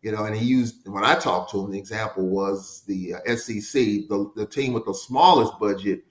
you 0.02 0.12
know, 0.12 0.24
and 0.24 0.36
he 0.36 0.46
used 0.46 0.86
when 0.86 1.04
I 1.04 1.14
talked 1.16 1.50
to 1.52 1.64
him, 1.64 1.72
the 1.72 1.78
example 1.78 2.28
was 2.28 2.84
the 2.86 3.14
uh, 3.14 3.36
SEC, 3.36 4.08
the, 4.08 4.30
the 4.36 4.46
team 4.46 4.72
with 4.72 4.86
the 4.86 4.94
smallest 4.94 5.58
budget, 5.58 6.04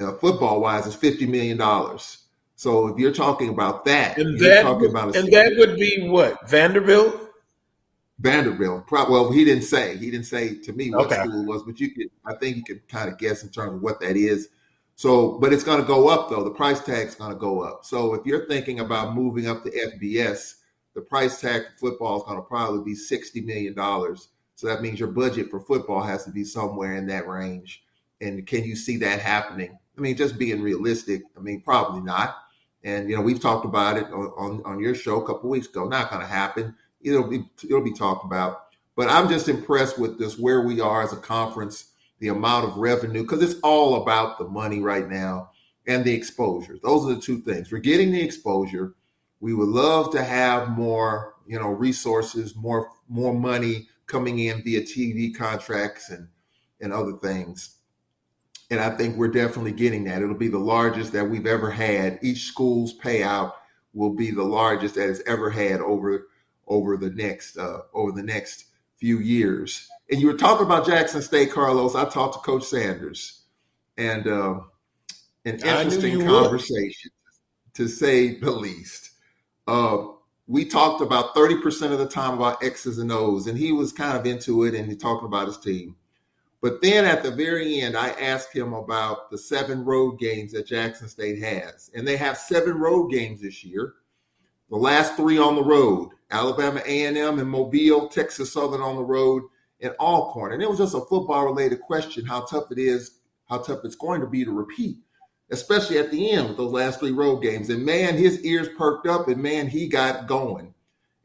uh, 0.00 0.12
football 0.14 0.60
wise, 0.60 0.86
is 0.86 0.94
fifty 0.94 1.26
million 1.26 1.56
dollars. 1.56 2.27
So 2.58 2.88
if 2.88 2.98
you're 2.98 3.12
talking 3.12 3.50
about 3.50 3.84
that, 3.84 4.18
and 4.18 4.36
that, 4.40 4.62
talking 4.62 4.90
about 4.90 5.14
and 5.14 5.32
that 5.32 5.54
would 5.58 5.76
be 5.76 6.08
what 6.08 6.48
Vanderbilt. 6.50 7.30
Vanderbilt. 8.18 8.90
Well, 8.90 9.30
he 9.30 9.44
didn't 9.44 9.62
say. 9.62 9.96
He 9.96 10.10
didn't 10.10 10.26
say 10.26 10.56
to 10.62 10.72
me 10.72 10.90
what 10.90 11.06
okay. 11.06 11.22
school 11.22 11.42
it 11.42 11.46
was, 11.46 11.62
but 11.62 11.78
you 11.78 11.92
could. 11.92 12.10
I 12.26 12.34
think 12.34 12.56
you 12.56 12.64
could 12.64 12.88
kind 12.88 13.12
of 13.12 13.16
guess 13.16 13.44
in 13.44 13.50
terms 13.50 13.74
of 13.74 13.82
what 13.82 14.00
that 14.00 14.16
is. 14.16 14.48
So, 14.96 15.38
but 15.38 15.52
it's 15.52 15.62
going 15.62 15.80
to 15.80 15.86
go 15.86 16.08
up 16.08 16.30
though. 16.30 16.42
The 16.42 16.50
price 16.50 16.80
tag's 16.80 17.14
going 17.14 17.30
to 17.30 17.38
go 17.38 17.60
up. 17.60 17.84
So 17.84 18.14
if 18.14 18.26
you're 18.26 18.48
thinking 18.48 18.80
about 18.80 19.14
moving 19.14 19.46
up 19.46 19.62
to 19.62 19.70
FBS, 19.70 20.54
the 20.96 21.00
price 21.00 21.40
tag 21.40 21.62
for 21.78 21.90
football 21.90 22.16
is 22.16 22.24
going 22.24 22.38
to 22.38 22.42
probably 22.42 22.82
be 22.82 22.96
sixty 22.96 23.40
million 23.40 23.74
dollars. 23.74 24.30
So 24.56 24.66
that 24.66 24.82
means 24.82 24.98
your 24.98 25.10
budget 25.10 25.48
for 25.48 25.60
football 25.60 26.02
has 26.02 26.24
to 26.24 26.32
be 26.32 26.42
somewhere 26.42 26.96
in 26.96 27.06
that 27.06 27.28
range. 27.28 27.84
And 28.20 28.44
can 28.48 28.64
you 28.64 28.74
see 28.74 28.96
that 28.96 29.20
happening? 29.20 29.78
I 29.96 30.00
mean, 30.00 30.16
just 30.16 30.38
being 30.38 30.60
realistic. 30.60 31.22
I 31.36 31.40
mean, 31.40 31.60
probably 31.60 32.00
not. 32.00 32.34
And 32.84 33.10
you 33.10 33.16
know, 33.16 33.22
we've 33.22 33.40
talked 33.40 33.64
about 33.64 33.96
it 33.96 34.04
on, 34.06 34.32
on, 34.36 34.62
on 34.64 34.80
your 34.80 34.94
show 34.94 35.20
a 35.20 35.26
couple 35.26 35.50
weeks 35.50 35.68
ago. 35.68 35.88
Not 35.88 36.10
going 36.10 36.22
to 36.22 36.28
happen. 36.28 36.74
It'll 37.00 37.28
be 37.28 37.44
it'll 37.64 37.84
be 37.84 37.92
talked 37.92 38.24
about. 38.24 38.64
But 38.96 39.08
I'm 39.08 39.28
just 39.28 39.48
impressed 39.48 39.98
with 39.98 40.18
this 40.18 40.38
where 40.38 40.62
we 40.62 40.80
are 40.80 41.02
as 41.02 41.12
a 41.12 41.16
conference, 41.16 41.92
the 42.18 42.28
amount 42.28 42.66
of 42.66 42.76
revenue, 42.76 43.22
because 43.22 43.42
it's 43.42 43.60
all 43.62 44.02
about 44.02 44.38
the 44.38 44.48
money 44.48 44.80
right 44.80 45.08
now 45.08 45.50
and 45.86 46.04
the 46.04 46.12
exposure. 46.12 46.78
Those 46.82 47.08
are 47.08 47.14
the 47.14 47.20
two 47.20 47.40
things. 47.40 47.70
We're 47.70 47.78
getting 47.78 48.10
the 48.10 48.20
exposure. 48.20 48.94
We 49.40 49.54
would 49.54 49.68
love 49.68 50.10
to 50.12 50.24
have 50.24 50.70
more 50.70 51.34
you 51.48 51.58
know, 51.58 51.70
resources, 51.70 52.54
more 52.54 52.90
more 53.08 53.34
money 53.34 53.88
coming 54.06 54.38
in 54.38 54.62
via 54.62 54.82
TV 54.82 55.34
contracts 55.34 56.10
and 56.10 56.28
and 56.80 56.92
other 56.92 57.14
things. 57.14 57.77
And 58.70 58.80
I 58.80 58.90
think 58.90 59.16
we're 59.16 59.28
definitely 59.28 59.72
getting 59.72 60.04
that. 60.04 60.22
It'll 60.22 60.34
be 60.34 60.48
the 60.48 60.58
largest 60.58 61.12
that 61.12 61.24
we've 61.24 61.46
ever 61.46 61.70
had. 61.70 62.18
Each 62.22 62.42
school's 62.42 62.98
payout 62.98 63.52
will 63.94 64.14
be 64.14 64.30
the 64.30 64.44
largest 64.44 64.94
that 64.96 65.08
it's 65.08 65.22
ever 65.26 65.50
had 65.50 65.80
over 65.80 66.28
over 66.66 66.96
the 66.96 67.10
next 67.10 67.56
uh, 67.56 67.80
over 67.94 68.12
the 68.12 68.22
next 68.22 68.66
few 68.98 69.18
years. 69.20 69.88
And 70.10 70.20
you 70.20 70.26
were 70.26 70.36
talking 70.36 70.66
about 70.66 70.86
Jackson 70.86 71.22
State, 71.22 71.52
Carlos. 71.52 71.94
I 71.94 72.04
talked 72.08 72.34
to 72.34 72.40
Coach 72.40 72.64
Sanders, 72.64 73.42
and 73.96 74.26
uh, 74.26 74.60
an 75.44 75.54
interesting 75.56 76.26
conversation, 76.26 77.10
would. 77.10 77.74
to 77.74 77.88
say 77.88 78.38
the 78.38 78.50
least. 78.50 79.10
Uh, 79.66 80.08
we 80.46 80.64
talked 80.64 81.02
about 81.02 81.34
30% 81.34 81.92
of 81.92 81.98
the 81.98 82.08
time 82.08 82.34
about 82.34 82.62
X's 82.62 82.98
and 82.98 83.12
O's, 83.12 83.46
and 83.46 83.58
he 83.58 83.70
was 83.70 83.92
kind 83.92 84.16
of 84.16 84.24
into 84.24 84.64
it 84.64 84.74
and 84.74 84.88
he 84.88 84.96
talked 84.96 85.24
about 85.24 85.46
his 85.46 85.58
team. 85.58 85.94
But 86.60 86.82
then 86.82 87.04
at 87.04 87.22
the 87.22 87.30
very 87.30 87.80
end, 87.80 87.96
I 87.96 88.08
asked 88.10 88.52
him 88.52 88.72
about 88.72 89.30
the 89.30 89.38
seven 89.38 89.84
road 89.84 90.18
games 90.18 90.52
that 90.52 90.66
Jackson 90.66 91.08
State 91.08 91.40
has. 91.40 91.90
And 91.94 92.06
they 92.06 92.16
have 92.16 92.36
seven 92.36 92.74
road 92.78 93.10
games 93.10 93.40
this 93.40 93.64
year. 93.64 93.94
The 94.70 94.76
last 94.76 95.14
three 95.16 95.38
on 95.38 95.54
the 95.54 95.62
road, 95.62 96.10
Alabama 96.30 96.82
A&M 96.84 97.38
and 97.38 97.48
Mobile, 97.48 98.08
Texas 98.08 98.52
Southern 98.52 98.82
on 98.82 98.96
the 98.96 99.04
road, 99.04 99.44
and 99.80 99.94
Alcorn. 100.00 100.52
And 100.52 100.62
it 100.62 100.68
was 100.68 100.78
just 100.78 100.94
a 100.94 101.00
football 101.00 101.46
related 101.46 101.80
question 101.80 102.26
how 102.26 102.44
tough 102.44 102.70
it 102.72 102.78
is, 102.78 103.20
how 103.48 103.58
tough 103.58 103.84
it's 103.84 103.94
going 103.94 104.20
to 104.20 104.26
be 104.26 104.44
to 104.44 104.50
repeat, 104.50 104.98
especially 105.50 105.98
at 105.98 106.10
the 106.10 106.30
end 106.32 106.48
with 106.48 106.56
those 106.56 106.72
last 106.72 107.00
three 107.00 107.12
road 107.12 107.40
games. 107.40 107.70
And 107.70 107.84
man, 107.84 108.16
his 108.16 108.44
ears 108.44 108.68
perked 108.76 109.06
up 109.06 109.28
and 109.28 109.42
man, 109.42 109.68
he 109.68 109.88
got 109.88 110.26
going. 110.26 110.74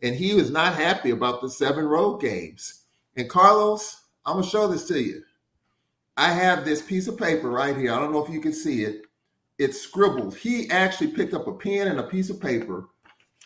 And 0.01 0.15
he 0.15 0.35
was 0.35 0.51
not 0.51 0.75
happy 0.75 1.09
about 1.11 1.41
the 1.41 1.49
seven 1.49 1.85
road 1.85 2.21
games. 2.21 2.83
And 3.15 3.29
Carlos, 3.29 4.02
I'm 4.25 4.41
to 4.41 4.47
show 4.47 4.67
this 4.67 4.87
to 4.87 5.01
you. 5.01 5.23
I 6.15 6.31
have 6.31 6.63
this 6.63 6.81
piece 6.81 7.07
of 7.07 7.17
paper 7.17 7.49
right 7.49 7.75
here. 7.75 7.91
I 7.91 7.99
don't 7.99 8.11
know 8.11 8.23
if 8.23 8.31
you 8.31 8.39
can 8.39 8.53
see 8.53 8.83
it. 8.83 9.01
It's 9.57 9.81
scribbled. 9.81 10.35
He 10.35 10.69
actually 10.69 11.07
picked 11.07 11.33
up 11.33 11.47
a 11.47 11.53
pen 11.53 11.87
and 11.87 11.99
a 11.99 12.03
piece 12.03 12.29
of 12.29 12.39
paper 12.39 12.87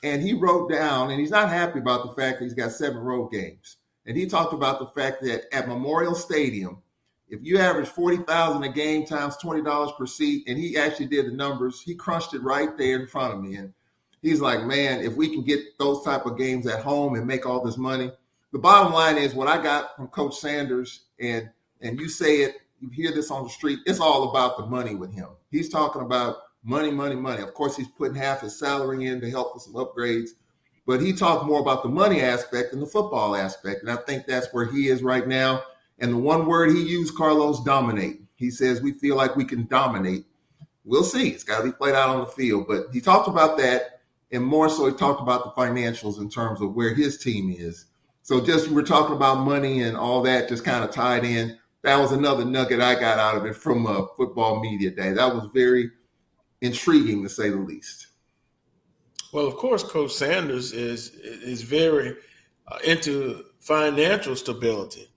and 0.04 0.22
he 0.22 0.34
wrote 0.34 0.70
down, 0.70 1.10
and 1.10 1.20
he's 1.20 1.32
not 1.32 1.50
happy 1.50 1.80
about 1.80 2.04
the 2.04 2.22
fact 2.22 2.40
that 2.40 2.46
he's 2.46 2.54
got 2.54 2.72
seven 2.72 2.98
road 2.98 3.32
games. 3.32 3.78
And 4.06 4.16
he 4.16 4.26
talked 4.26 4.54
about 4.54 4.80
the 4.80 5.02
fact 5.02 5.22
that 5.24 5.54
at 5.54 5.68
Memorial 5.68 6.16
Stadium, 6.16 6.82
if 7.30 7.40
you 7.44 7.58
average 7.58 7.90
40,000 7.90 8.64
a 8.64 8.70
game 8.70 9.06
times 9.06 9.38
$20 9.38 9.98
per 9.98 10.06
seat, 10.06 10.48
and 10.48 10.58
he 10.58 10.78
actually 10.78 11.08
did 11.08 11.26
the 11.26 11.32
numbers, 11.32 11.82
he 11.82 11.94
crunched 11.94 12.34
it 12.34 12.44
right 12.44 12.78
there 12.78 13.00
in 13.00 13.08
front 13.08 13.34
of 13.34 13.42
me. 13.42 13.56
And 13.56 13.74
he's 14.22 14.40
like, 14.40 14.64
man, 14.64 15.02
if 15.02 15.16
we 15.16 15.30
can 15.30 15.44
get 15.44 15.78
those 15.78 16.04
type 16.06 16.26
of 16.26 16.38
games 16.38 16.68
at 16.68 16.84
home 16.84 17.16
and 17.16 17.28
make 17.28 17.46
all 17.46 17.62
this 17.62 17.78
money. 17.78 18.12
The 18.58 18.62
bottom 18.62 18.92
line 18.92 19.20
is 19.20 19.36
what 19.36 19.48
I 19.48 19.62
got 19.62 19.96
from 19.96 20.08
Coach 20.08 20.34
Sanders, 20.38 21.02
and 21.20 21.48
and 21.80 22.00
you 22.00 22.10
say 22.10 22.38
it, 22.38 22.56
you 22.80 22.90
hear 22.90 23.12
this 23.12 23.30
on 23.30 23.44
the 23.44 23.52
street, 23.52 23.78
it's 23.86 24.00
all 24.00 24.32
about 24.32 24.58
the 24.58 24.66
money 24.66 24.96
with 24.96 25.14
him. 25.14 25.28
He's 25.52 25.70
talking 25.70 26.02
about 26.02 26.38
money, 26.64 26.90
money, 26.90 27.14
money. 27.14 27.44
Of 27.44 27.54
course, 27.54 27.78
he's 27.78 27.88
putting 27.88 28.16
half 28.16 28.42
his 28.42 28.58
salary 28.58 29.06
in 29.06 29.22
to 29.22 29.30
help 29.30 29.54
with 29.54 29.62
some 29.62 29.76
upgrades, 29.76 30.30
but 30.88 31.02
he 31.02 31.14
talked 31.14 31.46
more 31.46 31.60
about 31.60 31.84
the 31.84 31.90
money 31.90 32.20
aspect 32.20 32.72
than 32.72 32.80
the 32.80 32.88
football 32.88 33.36
aspect. 33.36 33.84
And 33.84 33.92
I 33.92 33.98
think 33.98 34.26
that's 34.26 34.52
where 34.52 34.66
he 34.66 34.88
is 34.88 35.04
right 35.04 35.28
now. 35.28 35.62
And 36.00 36.14
the 36.14 36.18
one 36.18 36.48
word 36.48 36.72
he 36.72 36.82
used, 36.82 37.16
Carlos, 37.16 37.64
dominate. 37.64 38.22
He 38.38 38.50
says, 38.50 38.82
We 38.82 38.94
feel 38.94 39.16
like 39.18 39.36
we 39.36 39.46
can 39.46 39.68
dominate. 39.68 40.26
We'll 40.84 41.04
see. 41.04 41.30
It's 41.30 41.44
got 41.44 41.60
to 41.60 41.66
be 41.66 41.74
played 41.74 41.94
out 41.94 42.10
on 42.10 42.22
the 42.22 42.32
field. 42.32 42.66
But 42.68 42.88
he 42.92 43.02
talked 43.02 43.28
about 43.28 43.60
that. 43.60 44.02
And 44.32 44.44
more 44.44 44.68
so, 44.68 44.88
he 44.88 44.94
talked 44.96 45.22
about 45.22 45.44
the 45.44 45.62
financials 45.62 46.18
in 46.18 46.28
terms 46.28 46.60
of 46.60 46.74
where 46.74 46.96
his 46.96 47.20
team 47.20 47.54
is. 47.56 47.86
So 48.28 48.42
just 48.42 48.68
we're 48.68 48.82
talking 48.82 49.16
about 49.16 49.46
money 49.46 49.84
and 49.84 49.96
all 49.96 50.22
that, 50.24 50.50
just 50.50 50.66
kind 50.66 50.84
of 50.84 50.92
tied 50.92 51.24
in. 51.24 51.58
That 51.84 51.98
was 51.98 52.12
another 52.12 52.44
nugget 52.44 52.82
I 52.82 53.00
got 53.00 53.20
out 53.20 53.38
of 53.38 53.46
it 53.46 53.56
from 53.56 53.86
a 53.86 54.06
football 54.18 54.60
media 54.60 54.92
day. 54.92 55.14
That 55.14 55.34
was 55.34 55.50
very 55.54 55.92
intriguing 56.60 57.24
to 57.24 57.30
say 57.30 57.50
the 57.52 57.56
least. 57.56 58.08
Well, 59.32 59.48
of 59.48 59.56
course, 59.56 59.82
Coach 59.82 60.12
Sanders 60.12 60.74
is 60.74 61.12
is 61.12 61.62
very 61.62 62.18
uh, 62.68 62.80
into 62.86 63.46
financial 63.62 64.36
stability. 64.36 65.08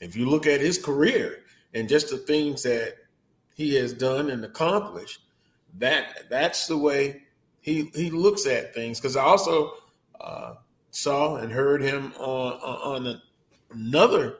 If 0.00 0.14
you 0.14 0.30
look 0.30 0.46
at 0.46 0.60
his 0.60 0.78
career 0.78 1.40
and 1.74 1.88
just 1.88 2.10
the 2.10 2.18
things 2.18 2.62
that 2.62 2.94
he 3.52 3.74
has 3.74 3.92
done 3.92 4.30
and 4.30 4.44
accomplished, 4.44 5.18
that 5.78 6.30
that's 6.30 6.68
the 6.68 6.78
way 6.78 7.24
he 7.60 7.90
he 7.96 8.10
looks 8.10 8.46
at 8.46 8.74
things. 8.74 9.00
Because 9.00 9.16
I 9.16 9.24
also 9.24 9.72
uh, 10.20 10.54
saw 10.90 11.36
and 11.36 11.52
heard 11.52 11.82
him 11.82 12.12
on 12.18 12.52
on, 13.06 13.20
another 13.72 14.36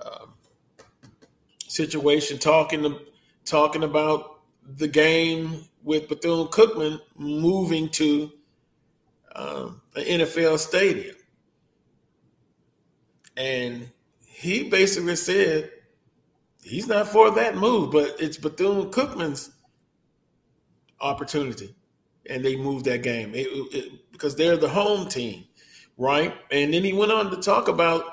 uh, 0.00 0.26
situation 1.66 2.38
talking 2.38 2.82
to, 2.82 3.00
talking 3.44 3.82
about 3.82 4.40
the 4.76 4.88
game 4.88 5.64
with 5.82 6.08
Bethune 6.08 6.46
Cookman 6.46 7.00
moving 7.16 7.88
to 7.90 8.32
um, 9.34 9.80
an 9.94 10.04
NFL 10.04 10.58
stadium. 10.58 11.16
And 13.36 13.90
he 14.26 14.68
basically 14.68 15.16
said 15.16 15.70
he's 16.62 16.86
not 16.86 17.08
for 17.08 17.30
that 17.32 17.56
move, 17.56 17.92
but 17.92 18.16
it's 18.18 18.38
Bethune 18.38 18.90
Cookman's 18.90 19.50
opportunity. 21.00 21.74
And 22.28 22.44
they 22.44 22.56
moved 22.56 22.86
that 22.86 23.02
game 23.02 23.34
it, 23.34 23.48
it, 23.74 24.12
because 24.12 24.34
they're 24.36 24.56
the 24.56 24.68
home 24.68 25.08
team, 25.08 25.44
right? 25.96 26.34
And 26.50 26.72
then 26.72 26.84
he 26.84 26.92
went 26.92 27.12
on 27.12 27.30
to 27.30 27.36
talk 27.36 27.68
about 27.68 28.04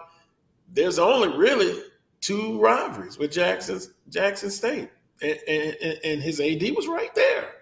there's 0.71 0.99
only 0.99 1.35
really 1.37 1.81
two 2.21 2.59
rivalries 2.59 3.17
with 3.17 3.31
Jackson 3.31 3.79
Jackson 4.09 4.49
State, 4.49 4.89
and, 5.21 5.39
and, 5.47 5.99
and 6.03 6.21
his 6.21 6.39
AD 6.39 6.61
was 6.75 6.87
right 6.87 7.13
there. 7.15 7.53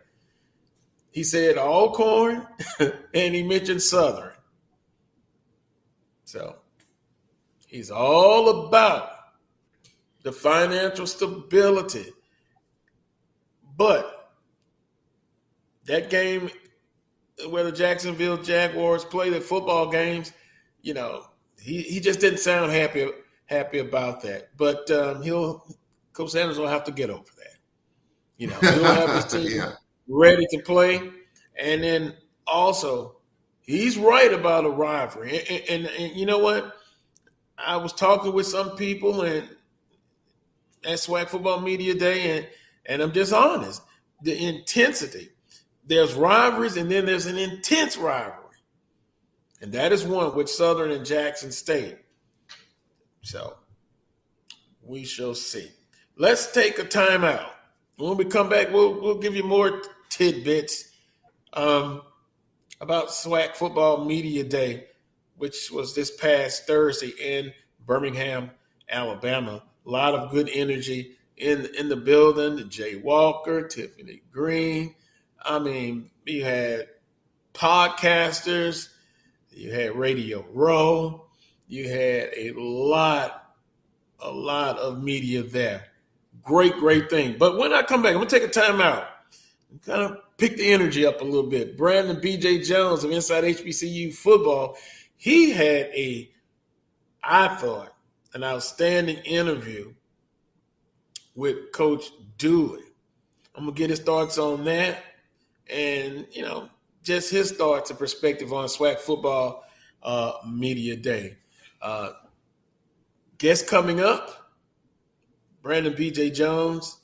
He 1.12 1.24
said 1.24 1.58
Alcorn 1.58 2.48
and 2.80 3.36
he 3.36 3.44
mentioned 3.44 3.82
Southern. 3.82 4.34
So 6.26 6.58
he's 7.68 7.90
all 7.90 8.68
about 8.68 9.10
the 10.22 10.32
financial 10.32 11.08
stability. 11.08 12.06
But 13.76 14.32
that 15.86 16.10
game 16.10 16.52
where 17.48 17.64
the 17.64 17.72
Jacksonville 17.72 18.38
Jaguars 18.38 19.06
play 19.06 19.30
the 19.30 19.42
football 19.42 19.90
games, 19.90 20.34
you 20.82 20.94
know, 20.94 21.24
he, 21.60 21.82
he 21.82 22.00
just 22.00 22.20
didn't 22.20 22.40
sound 22.40 22.72
happy 22.72 23.08
happy 23.46 23.80
about 23.80 24.22
that. 24.22 24.50
But 24.58 24.90
um, 24.92 25.22
he'll 25.22 25.66
Coach 26.14 26.32
Sanders 26.32 26.58
will 26.58 26.68
have 26.68 26.84
to 26.86 26.92
get 26.92 27.10
over 27.10 27.24
that. 27.38 27.58
You 28.38 28.48
know, 28.48 28.58
he'll 28.60 28.84
have 28.84 29.16
his 29.16 29.26
team 29.34 29.58
yeah 29.58 29.74
ready 30.10 30.46
to 30.48 30.60
play. 30.60 31.10
And 31.58 31.84
then 31.84 32.16
also, 32.46 33.18
he's 33.62 33.98
right 33.98 34.34
about 34.34 34.66
a 34.66 34.70
rivalry. 34.70 35.40
And, 35.50 35.64
and, 35.70 35.86
and, 35.86 36.16
you 36.16 36.26
know 36.26 36.40
what? 36.40 36.76
I 37.58 37.78
was 37.78 37.94
talking 37.94 38.34
with 38.34 38.48
some 38.48 38.76
people 38.76 39.22
and 39.22 39.48
at 40.84 40.98
SWAC 40.98 41.30
Football 41.30 41.60
Media 41.60 41.94
Day, 41.94 42.38
and, 42.38 42.48
and 42.86 43.02
I'm 43.02 43.12
just 43.12 43.34
honest. 43.34 43.82
The 44.22 44.48
intensity. 44.48 45.30
There's 45.90 46.14
rivalries, 46.14 46.78
and 46.78 46.90
then 46.90 47.08
there's 47.08 47.26
an 47.26 47.40
intense 47.40 47.98
rivalry. 47.98 48.36
And 49.60 49.74
that 49.74 49.92
is 49.92 50.06
one 50.06 50.36
with 50.36 50.48
Southern 50.48 50.92
and 50.92 51.04
Jackson 51.04 51.52
State. 51.52 51.98
So 53.24 53.56
we 54.84 55.04
shall 55.04 55.34
see. 55.34 55.72
Let's 56.16 56.52
take 56.52 56.78
a 56.78 56.84
timeout. 56.84 57.50
When 57.98 58.18
we 58.18 58.26
come 58.26 58.50
back, 58.50 58.72
we'll, 58.72 59.02
we'll 59.02 59.18
give 59.18 59.36
you 59.36 59.42
more 59.44 59.82
tidbits 60.10 60.92
um, 61.54 62.04
about 62.80 63.08
SWAC 63.08 63.56
Football 63.56 64.06
Media 64.06 64.44
Day, 64.44 64.86
which 65.38 65.72
was 65.72 65.96
this 65.96 66.16
past 66.16 66.68
Thursday 66.68 67.14
in 67.20 67.52
Birmingham, 67.84 68.52
Alabama. 68.88 69.64
A 69.88 69.90
lot 69.90 70.14
of 70.14 70.30
good 70.30 70.52
energy 70.54 71.16
in 71.36 71.68
in 71.76 71.90
the 71.90 71.98
building. 71.98 72.70
Jay 72.70 72.96
Walker, 72.96 73.68
Tiffany 73.68 74.22
Green. 74.32 74.94
I 75.44 75.60
mean, 75.60 76.10
you 76.26 76.44
had 76.44 76.88
podcasters, 77.54 78.90
you 79.52 79.72
had 79.72 79.96
Radio 79.96 80.46
Row, 80.54 81.26
you 81.68 81.88
had 81.90 82.30
a 82.36 82.54
lot, 82.54 83.56
a 84.20 84.32
lot 84.32 84.78
of 84.78 85.04
media 85.04 85.44
there. 85.44 85.86
Great, 86.44 86.74
great 86.78 87.10
thing. 87.10 87.38
But 87.38 87.58
when 87.58 87.74
I 87.74 87.84
come 87.84 88.02
back, 88.02 88.12
I'm 88.14 88.20
gonna 88.20 88.30
take 88.30 88.44
a 88.44 88.48
time 88.48 88.82
out 88.82 89.08
kind 89.86 90.02
of 90.02 90.18
pick 90.38 90.58
the 90.58 90.72
energy 90.72 91.06
up 91.06 91.22
a 91.22 91.24
little 91.24 91.50
bit. 91.50 91.78
Brandon 91.78 92.18
BJ 92.18 92.66
Jones 92.66 93.04
of 93.04 93.12
Inside 93.12 93.44
HBCU 93.44 94.14
Football, 94.14 94.78
he 95.16 95.52
had 95.52 95.88
a, 95.96 96.32
I 97.24 97.56
thought, 97.56 97.94
an 98.34 98.44
outstanding 98.44 99.18
interview 99.18 99.94
with 101.36 101.72
Coach 101.72 102.12
Dooley. 102.38 102.84
I'm 103.56 103.66
gonna 103.66 103.76
get 103.76 103.90
his 103.90 104.00
thoughts 104.00 104.38
on 104.38 104.66
that, 104.66 105.04
and 105.72 106.28
you 106.32 106.42
know, 106.42 106.70
just 107.04 107.32
his 107.32 107.52
thoughts 107.52 107.90
and 107.90 108.00
perspective 108.00 108.54
on 108.54 108.68
SWAC 108.68 109.00
football 109.00 109.64
uh, 110.04 110.34
Media 110.48 110.96
Day. 110.96 111.38
Uh, 111.82 112.12
guest 113.38 113.68
coming 113.68 114.00
up 114.02 114.52
Brandon 115.62 115.94
BJ 115.94 116.34
Jones 116.34 117.00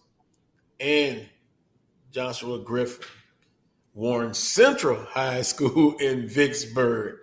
and 0.80 1.28
Joshua 2.12 2.60
Griffin, 2.60 3.06
Warren 3.94 4.34
Central 4.34 5.04
High 5.06 5.42
School 5.42 5.96
in 6.00 6.28
Vicksburg. 6.28 7.18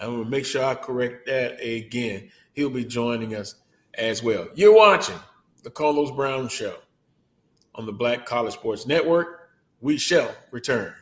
I'm 0.00 0.24
to 0.24 0.30
make 0.30 0.44
sure 0.44 0.64
I 0.64 0.74
correct 0.74 1.26
that 1.26 1.60
again. 1.64 2.30
He'll 2.52 2.70
be 2.70 2.84
joining 2.84 3.34
us 3.34 3.56
as 3.94 4.22
well. 4.22 4.48
You're 4.54 4.74
watching 4.74 5.18
the 5.62 5.70
Carlos 5.70 6.10
Brown 6.10 6.48
Show 6.48 6.76
on 7.74 7.86
the 7.86 7.92
Black 7.92 8.26
College 8.26 8.54
Sports 8.54 8.86
Network. 8.86 9.43
We 9.84 9.98
shall 9.98 10.34
return. 10.50 10.94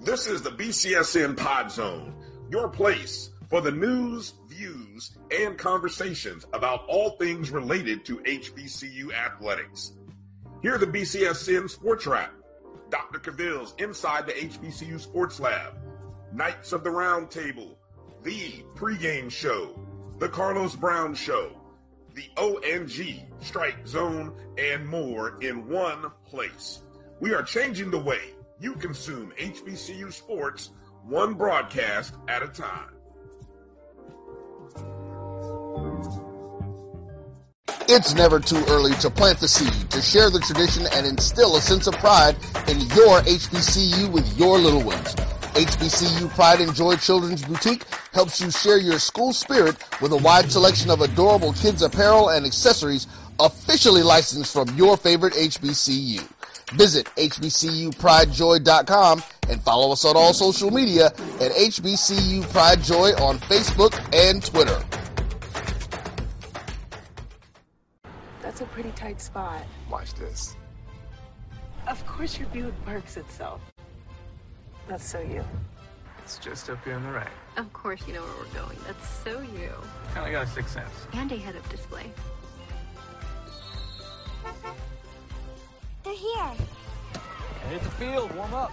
This 0.00 0.28
is 0.28 0.40
the 0.42 0.50
BCSN 0.50 1.36
Pod 1.36 1.72
Zone, 1.72 2.14
your 2.48 2.68
place 2.68 3.30
for 3.50 3.60
the 3.60 3.72
news, 3.72 4.34
views, 4.46 5.18
and 5.36 5.58
conversations 5.58 6.46
about 6.52 6.84
all 6.86 7.16
things 7.16 7.50
related 7.50 8.04
to 8.04 8.18
HBCU 8.18 9.12
athletics. 9.12 9.94
Here 10.62 10.78
the 10.78 10.86
BCSN 10.86 11.68
Sports 11.68 12.06
Wrap, 12.06 12.32
Dr. 12.88 13.18
Cavil's 13.18 13.74
Inside 13.78 14.26
the 14.26 14.32
HBCU 14.34 15.00
Sports 15.00 15.40
Lab, 15.40 15.74
Knights 16.32 16.72
of 16.72 16.84
the 16.84 16.90
Round 16.92 17.32
Table, 17.32 17.76
the 18.22 18.64
pregame 18.76 19.28
show, 19.28 19.76
the 20.18 20.28
Carlos 20.28 20.76
Brown 20.76 21.14
Show, 21.14 21.50
the 22.14 22.28
ONG 22.36 23.26
Strike 23.40 23.86
Zone, 23.86 24.32
and 24.56 24.86
more 24.86 25.38
in 25.40 25.68
one 25.68 26.10
place. 26.24 26.80
We 27.20 27.34
are 27.34 27.42
changing 27.42 27.90
the 27.90 27.98
way 27.98 28.20
you 28.60 28.74
consume 28.74 29.32
HBCU 29.38 30.12
sports 30.12 30.70
one 31.02 31.34
broadcast 31.34 32.14
at 32.28 32.42
a 32.42 32.48
time. 32.48 32.90
It's 37.86 38.14
never 38.14 38.40
too 38.40 38.64
early 38.68 38.94
to 38.94 39.10
plant 39.10 39.40
the 39.40 39.48
seed, 39.48 39.90
to 39.90 40.00
share 40.00 40.30
the 40.30 40.40
tradition, 40.40 40.86
and 40.92 41.06
instill 41.06 41.56
a 41.56 41.60
sense 41.60 41.86
of 41.86 41.94
pride 41.96 42.36
in 42.66 42.80
your 42.80 43.20
HBCU 43.20 44.10
with 44.10 44.38
your 44.38 44.58
little 44.58 44.82
ones. 44.82 45.14
HBCU 45.54 46.28
Pride 46.30 46.60
and 46.60 46.74
Joy 46.74 46.96
Children's 46.96 47.44
Boutique 47.44 47.84
helps 48.12 48.40
you 48.40 48.50
share 48.50 48.78
your 48.78 48.98
school 48.98 49.32
spirit 49.32 49.76
with 50.02 50.10
a 50.10 50.16
wide 50.16 50.50
selection 50.50 50.90
of 50.90 51.00
adorable 51.00 51.52
kids 51.52 51.82
apparel 51.82 52.30
and 52.30 52.44
accessories 52.44 53.06
officially 53.38 54.02
licensed 54.02 54.52
from 54.52 54.68
your 54.76 54.96
favorite 54.96 55.34
HBCU. 55.34 56.28
Visit 56.72 57.06
hbcupridejoy.com 57.16 59.22
and 59.48 59.62
follow 59.62 59.92
us 59.92 60.04
on 60.04 60.16
all 60.16 60.34
social 60.34 60.72
media 60.72 61.06
at 61.06 61.52
HBCU 61.52 62.50
Pride 62.50 62.82
Joy 62.82 63.10
on 63.12 63.38
Facebook 63.38 63.94
and 64.12 64.44
Twitter. 64.44 64.82
That's 68.42 68.60
a 68.60 68.66
pretty 68.66 68.90
tight 68.92 69.20
spot. 69.20 69.62
Watch 69.88 70.14
this. 70.14 70.56
Of 71.86 72.04
course 72.06 72.40
your 72.40 72.48
Buick 72.48 72.74
parks 72.84 73.16
itself. 73.16 73.60
That's 74.88 75.04
so 75.04 75.20
you. 75.20 75.44
It's 76.22 76.38
just 76.38 76.70
up 76.70 76.82
here 76.84 76.94
on 76.94 77.02
the 77.02 77.10
right. 77.10 77.28
Of 77.56 77.72
course 77.72 78.00
you 78.06 78.14
know 78.14 78.22
where 78.22 78.32
we're 78.46 78.60
going. 78.66 78.78
That's 78.86 79.06
so 79.08 79.40
you. 79.40 79.70
Kinda 80.14 80.30
got 80.30 80.44
a 80.44 80.46
sixth 80.48 80.72
sense. 80.74 80.90
And 81.12 81.30
a 81.32 81.36
head-up 81.36 81.68
display. 81.68 82.10
They're 86.02 86.14
here. 86.14 86.52
Hit 87.70 87.82
the 87.82 87.90
field, 87.90 88.34
warm 88.36 88.52
up. 88.54 88.72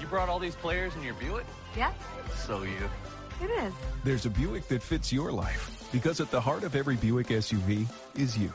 You 0.00 0.06
brought 0.06 0.28
all 0.28 0.38
these 0.38 0.56
players 0.56 0.94
in 0.96 1.02
your 1.02 1.14
Buick? 1.14 1.46
Yeah, 1.76 1.92
So 2.36 2.62
you. 2.62 2.90
it 3.42 3.50
is. 3.50 3.72
There's 4.02 4.26
a 4.26 4.30
Buick 4.30 4.66
that 4.68 4.82
fits 4.82 5.12
your 5.12 5.32
life 5.32 5.88
because 5.92 6.20
at 6.20 6.30
the 6.30 6.40
heart 6.40 6.64
of 6.64 6.74
every 6.74 6.96
Buick 6.96 7.28
SUV 7.28 7.86
is 8.16 8.36
you. 8.36 8.52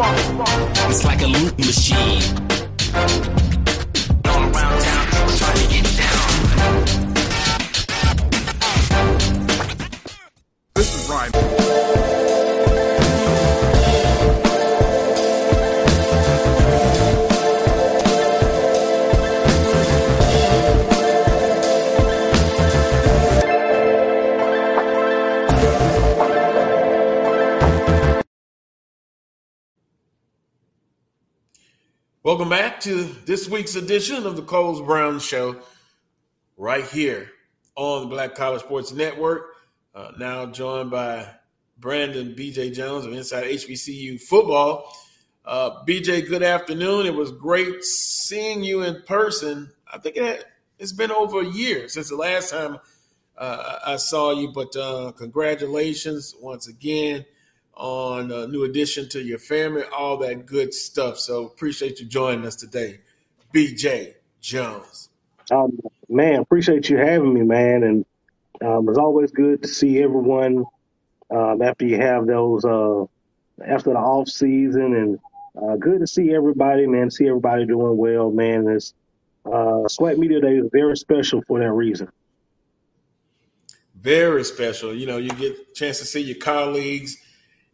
It's 0.00 1.04
like 1.04 1.22
a 1.22 1.26
loot 1.26 1.58
machine. 1.58 2.22
All 4.26 4.42
around 4.44 4.80
town, 4.80 5.28
trying 5.36 5.56
to 5.56 5.74
get 5.74 5.96
down. 5.96 6.97
Welcome 32.38 32.56
back 32.56 32.78
to 32.82 33.02
this 33.24 33.48
week's 33.48 33.74
edition 33.74 34.24
of 34.24 34.36
the 34.36 34.42
Carlos 34.42 34.80
Brown 34.80 35.18
Show, 35.18 35.56
right 36.56 36.84
here 36.84 37.32
on 37.74 38.02
the 38.02 38.06
Black 38.06 38.36
College 38.36 38.60
Sports 38.60 38.92
Network. 38.92 39.56
Uh, 39.92 40.12
now 40.20 40.46
joined 40.46 40.88
by 40.88 41.28
Brandon 41.78 42.36
BJ 42.36 42.72
Jones 42.72 43.04
of 43.04 43.12
Inside 43.12 43.42
HBCU 43.42 44.22
Football. 44.22 44.88
Uh, 45.44 45.84
BJ, 45.84 46.28
good 46.28 46.44
afternoon. 46.44 47.06
It 47.06 47.14
was 47.16 47.32
great 47.32 47.82
seeing 47.82 48.62
you 48.62 48.82
in 48.82 49.02
person. 49.02 49.72
I 49.92 49.98
think 49.98 50.16
it, 50.16 50.44
it's 50.78 50.92
been 50.92 51.10
over 51.10 51.40
a 51.40 51.44
year 51.44 51.88
since 51.88 52.08
the 52.08 52.14
last 52.14 52.50
time 52.50 52.78
uh, 53.36 53.80
I 53.84 53.96
saw 53.96 54.30
you, 54.30 54.52
but 54.52 54.76
uh, 54.76 55.10
congratulations 55.16 56.36
once 56.40 56.68
again 56.68 57.24
on 57.78 58.30
a 58.32 58.46
new 58.48 58.64
addition 58.64 59.08
to 59.08 59.22
your 59.22 59.38
family, 59.38 59.84
all 59.96 60.16
that 60.18 60.44
good 60.44 60.74
stuff. 60.74 61.18
So 61.18 61.46
appreciate 61.46 62.00
you 62.00 62.06
joining 62.06 62.44
us 62.44 62.56
today, 62.56 63.00
BJ 63.54 64.14
Jones. 64.40 65.08
Um, 65.50 65.78
man, 66.08 66.40
appreciate 66.40 66.90
you 66.90 66.98
having 66.98 67.32
me, 67.32 67.42
man. 67.42 67.82
And 67.84 68.04
um, 68.60 68.88
it's 68.88 68.98
always 68.98 69.30
good 69.30 69.62
to 69.62 69.68
see 69.68 70.02
everyone 70.02 70.64
um, 71.30 71.62
after 71.62 71.86
you 71.86 71.96
have 71.96 72.26
those 72.26 72.64
uh, 72.64 73.04
after 73.64 73.90
the 73.90 73.98
off 73.98 74.28
season, 74.28 74.94
and 74.94 75.18
uh, 75.60 75.76
good 75.76 76.00
to 76.00 76.06
see 76.06 76.34
everybody, 76.34 76.86
man. 76.86 77.10
See 77.10 77.28
everybody 77.28 77.64
doing 77.66 77.96
well, 77.96 78.30
man. 78.30 78.68
It's 78.68 78.94
uh, 79.46 79.86
SWAC 79.88 80.18
Media 80.18 80.40
Day 80.40 80.56
is 80.56 80.68
very 80.72 80.96
special 80.96 81.42
for 81.46 81.60
that 81.60 81.70
reason. 81.70 82.08
Very 84.00 84.44
special. 84.44 84.94
You 84.94 85.06
know, 85.06 85.18
you 85.18 85.30
get 85.30 85.58
a 85.70 85.74
chance 85.74 85.98
to 85.98 86.04
see 86.04 86.20
your 86.20 86.38
colleagues, 86.38 87.16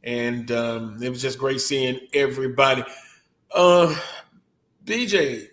and 0.05 0.53
um, 0.53 1.03
it 1.03 1.09
was 1.09 1.21
just 1.21 1.39
great 1.39 1.61
seeing 1.61 1.99
everybody. 2.13 2.85
Uh, 3.53 3.95
BJ, 4.85 5.49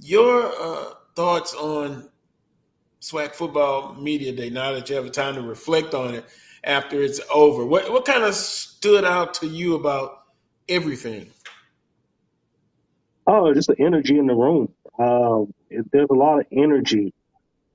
your 0.00 0.52
uh, 0.60 0.94
thoughts 1.16 1.54
on 1.54 2.08
SWAC 3.00 3.34
Football 3.34 3.94
Media 3.94 4.32
Day 4.32 4.50
now 4.50 4.72
that 4.72 4.88
you 4.88 4.96
have 4.96 5.10
time 5.10 5.34
to 5.34 5.42
reflect 5.42 5.94
on 5.94 6.14
it 6.14 6.24
after 6.66 7.00
it's 7.00 7.20
over? 7.32 7.64
What 7.64 7.90
what 7.90 8.04
kind 8.04 8.24
of 8.24 8.34
stood 8.34 9.04
out 9.04 9.34
to 9.34 9.46
you 9.46 9.74
about 9.74 10.24
everything? 10.68 11.28
Oh, 13.26 13.52
just 13.54 13.68
the 13.68 13.80
energy 13.80 14.18
in 14.18 14.26
the 14.26 14.34
room. 14.34 14.72
Um, 14.98 15.52
it, 15.70 15.90
there's 15.92 16.08
a 16.10 16.14
lot 16.14 16.40
of 16.40 16.46
energy 16.52 17.12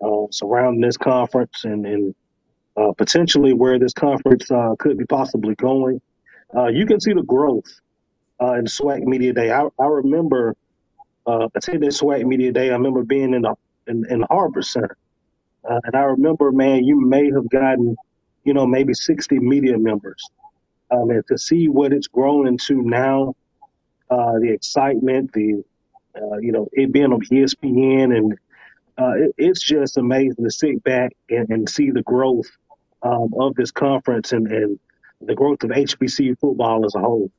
uh, 0.01 0.25
surrounding 0.31 0.81
this 0.81 0.97
conference 0.97 1.65
and, 1.65 1.85
and 1.85 2.15
uh, 2.77 2.91
potentially 2.97 3.53
where 3.53 3.79
this 3.79 3.93
conference 3.93 4.49
uh, 4.51 4.75
could 4.79 4.97
be 4.97 5.05
possibly 5.05 5.55
going. 5.55 6.01
Uh, 6.55 6.67
you 6.67 6.86
can 6.86 6.99
see 6.99 7.13
the 7.13 7.23
growth 7.23 7.79
uh, 8.41 8.53
in 8.53 8.65
SWAC 8.65 9.03
Media 9.03 9.34
Day. 9.34 9.51
I, 9.51 9.67
I 9.79 9.86
remember 9.86 10.55
uh, 11.25 11.47
attending 11.55 11.89
SWAC 11.89 12.25
Media 12.25 12.51
Day. 12.51 12.69
I 12.69 12.73
remember 12.73 13.03
being 13.03 13.34
in 13.34 13.43
the 13.43 13.55
in, 13.88 14.05
in 14.10 14.19
the 14.19 14.27
Harbor 14.27 14.62
Center, 14.62 14.95
uh, 15.69 15.79
and 15.86 15.95
I 15.95 16.01
remember, 16.01 16.51
man, 16.51 16.84
you 16.84 16.99
may 17.01 17.31
have 17.31 17.49
gotten, 17.49 17.95
you 18.43 18.53
know, 18.53 18.65
maybe 18.65 18.93
60 18.93 19.39
media 19.39 19.77
members. 19.77 20.23
Um, 20.91 21.10
and 21.10 21.25
to 21.27 21.38
see 21.38 21.67
what 21.67 21.93
it's 21.93 22.07
grown 22.07 22.47
into 22.47 22.81
now, 22.81 23.36
uh, 24.10 24.39
the 24.39 24.51
excitement, 24.51 25.31
the 25.34 25.63
uh, 26.15 26.38
you 26.38 26.51
know, 26.51 26.67
it 26.73 26.91
being 26.91 27.13
on 27.13 27.21
ESPN, 27.21 28.15
and 28.15 28.34
uh, 28.97 29.13
it, 29.15 29.36
it's 29.38 29.63
just 29.63 29.97
amazing 29.97 30.43
to 30.43 30.51
sit 30.51 30.84
back 30.84 31.13
and, 31.29 31.49
and 31.49 31.69
see 31.69 31.91
the 31.91 32.01
growth 32.03 32.49
um, 33.03 33.33
of 33.39 33.55
this 33.55 33.71
conference 33.71 34.31
and, 34.31 34.47
and 34.47 34.79
the 35.21 35.35
growth 35.35 35.63
of 35.63 35.69
HBCU 35.69 36.37
football 36.39 36.85
as 36.85 36.95
a 36.95 36.99
whole. 36.99 37.31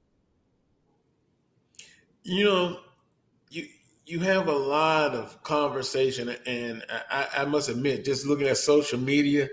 You 2.23 2.45
know, 2.45 2.81
you 3.51 3.67
you 4.07 4.21
have 4.21 4.49
a 4.49 4.53
lot 4.53 5.15
of 5.15 5.43
conversation, 5.43 6.35
and 6.47 6.85
I, 7.11 7.29
I 7.39 7.45
must 7.45 7.69
admit, 7.69 8.05
just 8.05 8.27
looking 8.27 8.47
at 8.47 8.59
social 8.59 8.99
media, 8.99 9.49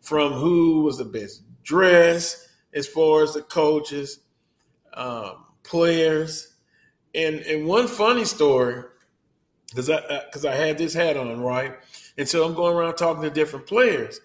from 0.00 0.32
who 0.32 0.82
was 0.82 0.98
the 0.98 1.04
best 1.04 1.42
dressed 1.62 2.48
as 2.72 2.86
far 2.86 3.22
as 3.22 3.34
the 3.34 3.42
coaches, 3.42 4.20
um, 4.94 5.44
players, 5.62 6.54
and 7.14 7.40
and 7.40 7.66
one 7.66 7.88
funny 7.88 8.24
story 8.24 8.84
because 9.68 9.90
I 9.90 10.24
because 10.26 10.44
I 10.44 10.54
had 10.54 10.78
this 10.78 10.94
hat 10.94 11.16
on 11.16 11.40
right, 11.40 11.74
and 12.16 12.28
so 12.28 12.44
I'm 12.44 12.54
going 12.54 12.76
around 12.76 12.96
talking 12.96 13.22
to 13.22 13.30
different 13.30 13.66
players, 13.66 14.20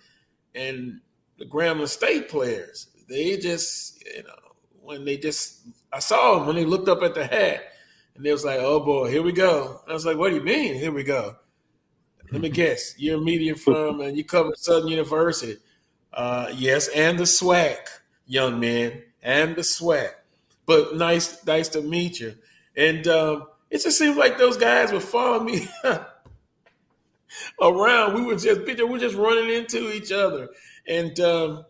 and 0.55 1.01
the 1.39 1.45
Grambling 1.45 1.87
State 1.87 2.29
players, 2.29 2.87
they 3.07 3.37
just 3.37 4.03
you 4.05 4.23
know 4.23 4.35
when 4.81 5.05
they 5.05 5.17
just 5.17 5.61
I 5.91 5.99
saw 5.99 6.35
them 6.35 6.47
when 6.47 6.55
they 6.55 6.65
looked 6.65 6.89
up 6.89 7.01
at 7.01 7.15
the 7.15 7.25
hat, 7.25 7.63
and 8.15 8.25
they 8.25 8.31
was 8.31 8.45
like, 8.45 8.59
"Oh 8.59 8.79
boy, 8.79 9.09
here 9.09 9.23
we 9.23 9.31
go." 9.31 9.81
I 9.87 9.93
was 9.93 10.05
like, 10.05 10.17
"What 10.17 10.29
do 10.29 10.35
you 10.35 10.43
mean? 10.43 10.75
Here 10.75 10.91
we 10.91 11.03
go?" 11.03 11.35
Let 12.31 12.41
me 12.41 12.49
guess. 12.61 12.95
You're 12.97 13.17
a 13.17 13.21
media 13.21 13.55
from 13.55 14.01
and 14.01 14.17
you 14.17 14.23
cover 14.23 14.51
Southern 14.55 14.89
University. 14.89 15.57
Uh, 16.11 16.51
yes, 16.55 16.87
and 16.89 17.17
the 17.17 17.25
swag, 17.25 17.77
young 18.25 18.59
man, 18.59 19.03
and 19.21 19.55
the 19.55 19.63
swag. 19.63 20.11
But 20.65 20.95
nice, 20.95 21.43
nice 21.45 21.69
to 21.69 21.81
meet 21.81 22.19
you. 22.19 22.35
And 22.75 23.07
um, 23.07 23.47
it 23.69 23.81
just 23.81 23.97
seemed 23.97 24.17
like 24.17 24.37
those 24.37 24.57
guys 24.57 24.91
would 24.91 25.03
follow 25.03 25.39
me 25.43 25.67
around. 27.61 28.15
We 28.15 28.23
were 28.23 28.35
just 28.35 28.61
we 28.61 28.83
were 28.83 28.99
just 28.99 29.15
running 29.15 29.49
into 29.49 29.91
each 29.91 30.11
other. 30.11 30.49
And 30.89 31.17
um, 31.19 31.65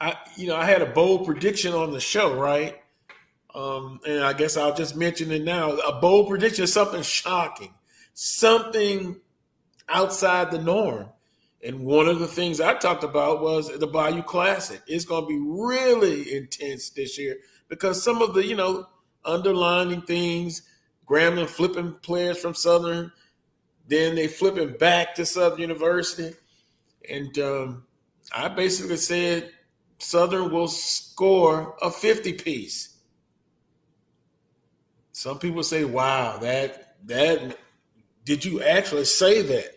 I, 0.00 0.16
you 0.36 0.48
know, 0.48 0.56
I 0.56 0.64
had 0.64 0.82
a 0.82 0.86
bold 0.86 1.24
prediction 1.24 1.72
on 1.72 1.92
the 1.92 2.00
show, 2.00 2.34
right? 2.34 2.76
Um, 3.54 4.00
and 4.06 4.24
I 4.24 4.32
guess 4.32 4.56
I'll 4.56 4.74
just 4.74 4.96
mention 4.96 5.30
it 5.30 5.44
now. 5.44 5.70
A 5.70 6.00
bold 6.00 6.28
prediction, 6.28 6.66
something 6.66 7.02
shocking, 7.02 7.72
something 8.12 9.20
outside 9.88 10.50
the 10.50 10.58
norm. 10.58 11.08
And 11.64 11.84
one 11.84 12.08
of 12.08 12.18
the 12.18 12.26
things 12.26 12.60
I 12.60 12.74
talked 12.74 13.04
about 13.04 13.40
was 13.40 13.70
the 13.78 13.86
Bayou 13.86 14.22
Classic. 14.22 14.82
It's 14.88 15.04
going 15.04 15.22
to 15.22 15.28
be 15.28 15.38
really 15.38 16.34
intense 16.36 16.90
this 16.90 17.16
year 17.16 17.36
because 17.68 18.02
some 18.02 18.20
of 18.20 18.34
the, 18.34 18.44
you 18.44 18.56
know, 18.56 18.88
underlining 19.24 20.02
things, 20.02 20.62
Grambling 21.08 21.48
flipping 21.48 21.92
players 22.02 22.38
from 22.38 22.54
Southern, 22.54 23.12
then 23.86 24.14
they 24.14 24.26
flipping 24.26 24.76
back 24.78 25.14
to 25.14 25.26
Southern 25.26 25.60
University. 25.60 26.34
And 27.10 27.38
um, 27.38 27.84
I 28.32 28.48
basically 28.48 28.96
said 28.96 29.50
Southern 29.98 30.50
will 30.50 30.68
score 30.68 31.76
a 31.80 31.90
50 31.90 32.34
piece. 32.34 32.96
Some 35.12 35.38
people 35.38 35.62
say, 35.62 35.84
wow, 35.84 36.38
that, 36.38 36.96
that, 37.06 37.58
did 38.24 38.44
you 38.44 38.62
actually 38.62 39.04
say 39.04 39.42
that? 39.42 39.70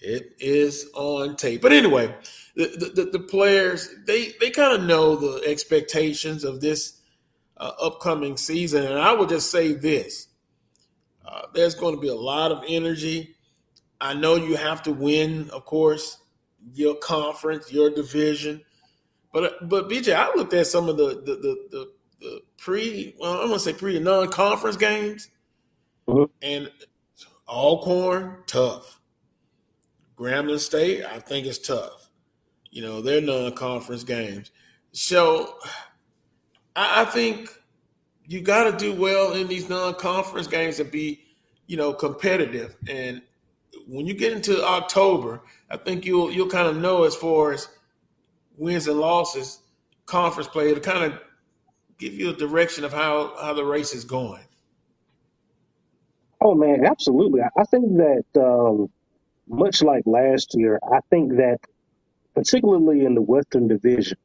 It 0.00 0.34
is 0.38 0.90
on 0.94 1.36
tape. 1.36 1.62
But 1.62 1.72
anyway, 1.72 2.14
the, 2.54 2.92
the, 2.94 3.04
the 3.10 3.18
players, 3.18 3.88
they, 4.06 4.34
they 4.38 4.50
kind 4.50 4.74
of 4.74 4.86
know 4.86 5.16
the 5.16 5.48
expectations 5.48 6.44
of 6.44 6.60
this 6.60 7.00
uh, 7.56 7.72
upcoming 7.80 8.36
season. 8.36 8.84
And 8.84 8.98
I 8.98 9.12
will 9.14 9.26
just 9.26 9.50
say 9.50 9.72
this 9.72 10.28
uh, 11.26 11.42
there's 11.54 11.74
going 11.74 11.94
to 11.94 12.00
be 12.00 12.08
a 12.08 12.14
lot 12.14 12.52
of 12.52 12.62
energy. 12.68 13.34
I 14.00 14.12
know 14.14 14.36
you 14.36 14.56
have 14.56 14.82
to 14.82 14.92
win, 14.92 15.48
of 15.50 15.64
course, 15.64 16.18
your 16.72 16.94
conference, 16.96 17.72
your 17.72 17.90
division. 17.90 18.62
But 19.32 19.68
but 19.68 19.88
BJ, 19.88 20.14
I 20.14 20.34
looked 20.34 20.54
at 20.54 20.66
some 20.66 20.88
of 20.88 20.96
the 20.96 21.08
the 21.08 21.34
the, 21.36 21.68
the, 21.70 21.92
the 22.20 22.40
pre 22.56 23.14
well, 23.18 23.40
I'm 23.40 23.48
gonna 23.48 23.58
say 23.58 23.72
pre 23.72 23.98
non 23.98 24.30
conference 24.30 24.76
games, 24.76 25.28
mm-hmm. 26.08 26.24
and 26.42 26.70
Alcorn 27.48 28.38
tough. 28.46 29.00
Grambling 30.16 30.60
State, 30.60 31.04
I 31.04 31.18
think 31.18 31.46
it's 31.46 31.58
tough. 31.58 32.10
You 32.70 32.82
know, 32.82 33.00
they're 33.00 33.20
non-conference 33.20 34.04
games. 34.04 34.50
So 34.92 35.58
I, 36.76 37.02
I 37.02 37.04
think 37.04 37.50
you 38.26 38.40
got 38.40 38.70
to 38.70 38.76
do 38.76 38.92
well 39.00 39.32
in 39.32 39.48
these 39.48 39.68
non-conference 39.68 40.46
games 40.46 40.80
and 40.80 40.90
be, 40.90 41.20
you 41.66 41.76
know, 41.76 41.92
competitive. 41.92 42.76
And 42.88 43.22
when 43.86 44.06
you 44.06 44.14
get 44.14 44.32
into 44.32 44.64
October, 44.64 45.42
I 45.70 45.76
think 45.76 46.04
you'll 46.04 46.30
you'll 46.30 46.48
kind 46.48 46.68
of 46.68 46.76
know 46.76 47.04
as 47.04 47.14
far 47.14 47.52
as 47.52 47.68
wins 48.56 48.86
and 48.86 48.98
losses, 48.98 49.58
conference 50.06 50.48
play 50.48 50.74
to 50.74 50.80
kind 50.80 51.12
of 51.12 51.20
give 51.98 52.14
you 52.14 52.30
a 52.30 52.34
direction 52.34 52.84
of 52.84 52.92
how 52.92 53.34
how 53.40 53.54
the 53.54 53.64
race 53.64 53.94
is 53.94 54.04
going. 54.04 54.44
Oh 56.40 56.54
man, 56.54 56.84
absolutely. 56.84 57.40
I 57.42 57.64
think 57.64 57.96
that 57.96 58.24
um, 58.36 58.90
much 59.48 59.82
like 59.82 60.02
last 60.06 60.54
year, 60.54 60.78
I 60.92 61.00
think 61.10 61.36
that 61.36 61.58
particularly 62.34 63.04
in 63.04 63.14
the 63.14 63.22
Western 63.22 63.68
Division, 63.68 64.18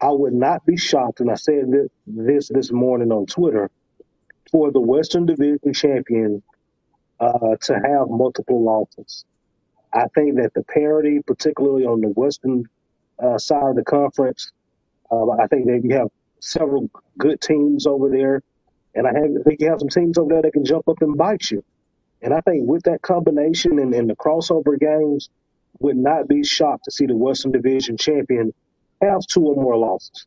I 0.00 0.10
would 0.10 0.32
not 0.32 0.66
be 0.66 0.76
shocked, 0.76 1.20
and 1.20 1.30
I 1.30 1.34
said 1.34 1.70
this 1.70 1.88
this, 2.06 2.48
this 2.48 2.72
morning 2.72 3.12
on 3.12 3.26
Twitter, 3.26 3.70
for 4.50 4.72
the 4.72 4.80
Western 4.80 5.26
Division 5.26 5.72
champion 5.72 6.42
uh, 7.20 7.56
to 7.62 7.74
have 7.74 8.08
multiple 8.08 8.62
losses. 8.62 9.24
I 9.92 10.06
think 10.14 10.36
that 10.36 10.52
the 10.54 10.64
parity, 10.64 11.20
particularly 11.26 11.84
on 11.84 12.00
the 12.00 12.08
Western 12.08 12.64
uh, 13.22 13.38
side 13.38 13.70
of 13.70 13.76
the 13.76 13.84
conference, 13.84 14.52
uh, 15.10 15.30
I 15.30 15.46
think 15.48 15.66
that 15.66 15.82
you 15.84 15.96
have 15.96 16.08
several 16.40 16.90
good 17.18 17.40
teams 17.40 17.86
over 17.86 18.08
there, 18.08 18.42
and 18.94 19.06
I, 19.06 19.12
have, 19.12 19.30
I 19.40 19.42
think 19.42 19.60
you 19.60 19.68
have 19.68 19.80
some 19.80 19.88
teams 19.88 20.18
over 20.18 20.30
there 20.30 20.42
that 20.42 20.52
can 20.52 20.64
jump 20.64 20.88
up 20.88 21.02
and 21.02 21.16
bite 21.16 21.50
you. 21.50 21.62
And 22.22 22.32
I 22.32 22.40
think 22.40 22.68
with 22.68 22.84
that 22.84 23.02
combination 23.02 23.78
and, 23.78 23.92
and 23.94 24.08
the 24.08 24.16
crossover 24.16 24.78
games, 24.78 25.28
would 25.80 25.96
not 25.96 26.28
be 26.28 26.44
shocked 26.44 26.84
to 26.84 26.90
see 26.90 27.06
the 27.06 27.16
Western 27.16 27.52
Division 27.52 27.96
champion 27.96 28.52
have 29.00 29.20
two 29.26 29.42
or 29.42 29.56
more 29.56 29.76
losses. 29.76 30.26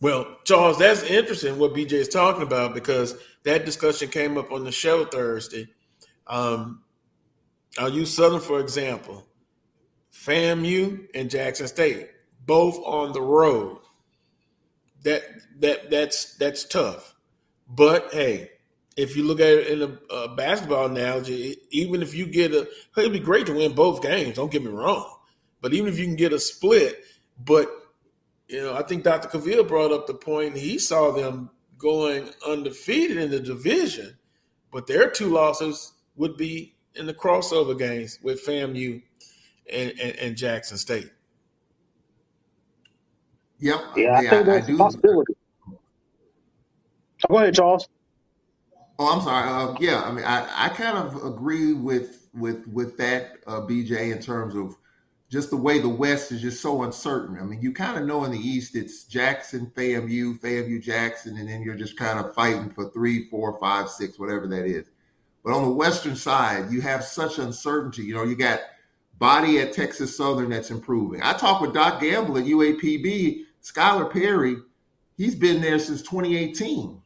Well, 0.00 0.36
Charles, 0.44 0.78
that's 0.78 1.02
interesting 1.04 1.58
what 1.58 1.74
BJ 1.74 1.92
is 1.92 2.08
talking 2.08 2.42
about 2.42 2.74
because 2.74 3.16
that 3.44 3.64
discussion 3.64 4.08
came 4.08 4.36
up 4.36 4.50
on 4.50 4.64
the 4.64 4.72
show 4.72 5.04
Thursday. 5.04 5.68
Um, 6.26 6.82
I'll 7.78 7.92
use 7.92 8.14
Southern 8.14 8.40
for 8.40 8.60
example. 8.60 9.26
FAMU 10.12 11.08
and 11.14 11.30
Jackson 11.30 11.66
State, 11.66 12.10
both 12.44 12.78
on 12.84 13.12
the 13.12 13.22
road. 13.22 13.78
That 15.04 15.22
that 15.60 15.90
that's 15.90 16.36
that's 16.36 16.64
tough. 16.64 17.14
But 17.68 18.12
hey, 18.12 18.50
if 18.96 19.16
you 19.16 19.24
look 19.24 19.40
at 19.40 19.48
it 19.48 19.66
in 19.68 19.82
a, 19.82 20.14
a 20.14 20.34
basketball 20.34 20.86
analogy, 20.86 21.56
even 21.70 22.02
if 22.02 22.14
you 22.14 22.26
get 22.26 22.52
a, 22.52 22.68
it'd 22.96 23.12
be 23.12 23.18
great 23.18 23.46
to 23.46 23.54
win 23.54 23.74
both 23.74 24.02
games. 24.02 24.36
Don't 24.36 24.52
get 24.52 24.62
me 24.62 24.70
wrong, 24.70 25.18
but 25.60 25.72
even 25.72 25.92
if 25.92 25.98
you 25.98 26.04
can 26.04 26.16
get 26.16 26.32
a 26.32 26.38
split, 26.38 27.02
but 27.38 27.68
you 28.48 28.62
know, 28.62 28.74
I 28.74 28.82
think 28.82 29.02
Dr. 29.02 29.28
Cavil 29.28 29.64
brought 29.64 29.92
up 29.92 30.06
the 30.06 30.14
point. 30.14 30.56
He 30.56 30.78
saw 30.78 31.10
them 31.10 31.50
going 31.78 32.28
undefeated 32.46 33.16
in 33.16 33.30
the 33.30 33.40
division, 33.40 34.18
but 34.70 34.86
their 34.86 35.10
two 35.10 35.30
losses 35.30 35.92
would 36.16 36.36
be 36.36 36.71
in 36.94 37.06
the 37.06 37.14
crossover 37.14 37.78
games 37.78 38.18
with 38.22 38.44
FAMU 38.46 39.02
and, 39.72 39.90
and, 40.00 40.16
and 40.16 40.36
Jackson 40.36 40.76
State. 40.76 41.10
Yep. 43.60 43.80
Yeah, 43.96 44.14
I 44.14 44.28
think 44.28 44.46
that's 44.46 44.68
a 44.68 44.76
possibility. 44.76 45.34
Go 47.28 47.38
ahead, 47.38 47.54
Charles. 47.54 47.88
Oh, 48.98 49.14
I'm 49.14 49.22
sorry. 49.22 49.48
Uh, 49.48 49.76
yeah, 49.80 50.02
I 50.02 50.12
mean, 50.12 50.24
I, 50.24 50.66
I 50.66 50.68
kind 50.70 50.98
of 50.98 51.24
agree 51.24 51.72
with 51.72 52.28
with 52.34 52.66
with 52.68 52.96
that, 52.98 53.38
uh, 53.46 53.60
BJ, 53.60 54.12
in 54.12 54.20
terms 54.20 54.54
of 54.54 54.76
just 55.30 55.50
the 55.50 55.56
way 55.56 55.78
the 55.78 55.88
West 55.88 56.30
is 56.30 56.42
just 56.42 56.60
so 56.60 56.82
uncertain. 56.82 57.38
I 57.40 57.44
mean, 57.44 57.62
you 57.62 57.72
kind 57.72 57.98
of 57.98 58.06
know 58.06 58.24
in 58.24 58.32
the 58.32 58.38
East 58.38 58.76
it's 58.76 59.04
Jackson, 59.04 59.72
FAMU, 59.74 60.38
FAMU, 60.40 60.82
Jackson, 60.82 61.38
and 61.38 61.48
then 61.48 61.62
you're 61.62 61.74
just 61.74 61.96
kind 61.96 62.18
of 62.18 62.34
fighting 62.34 62.68
for 62.70 62.90
three, 62.90 63.28
four, 63.30 63.58
five, 63.58 63.88
six, 63.88 64.18
whatever 64.18 64.46
that 64.48 64.66
is. 64.66 64.86
But 65.44 65.54
on 65.54 65.64
the 65.64 65.72
Western 65.72 66.16
side, 66.16 66.70
you 66.70 66.80
have 66.82 67.04
such 67.04 67.38
uncertainty. 67.38 68.02
You 68.02 68.14
know, 68.14 68.24
you 68.24 68.36
got 68.36 68.60
body 69.18 69.58
at 69.60 69.72
Texas 69.72 70.16
Southern 70.16 70.50
that's 70.50 70.70
improving. 70.70 71.20
I 71.22 71.32
talked 71.32 71.62
with 71.62 71.74
Doc 71.74 72.00
Gamble 72.00 72.38
at 72.38 72.44
UAPB, 72.44 73.44
Skylar 73.62 74.12
Perry. 74.12 74.56
He's 75.16 75.34
been 75.34 75.60
there 75.60 75.78
since 75.78 76.02
2018. 76.02 77.00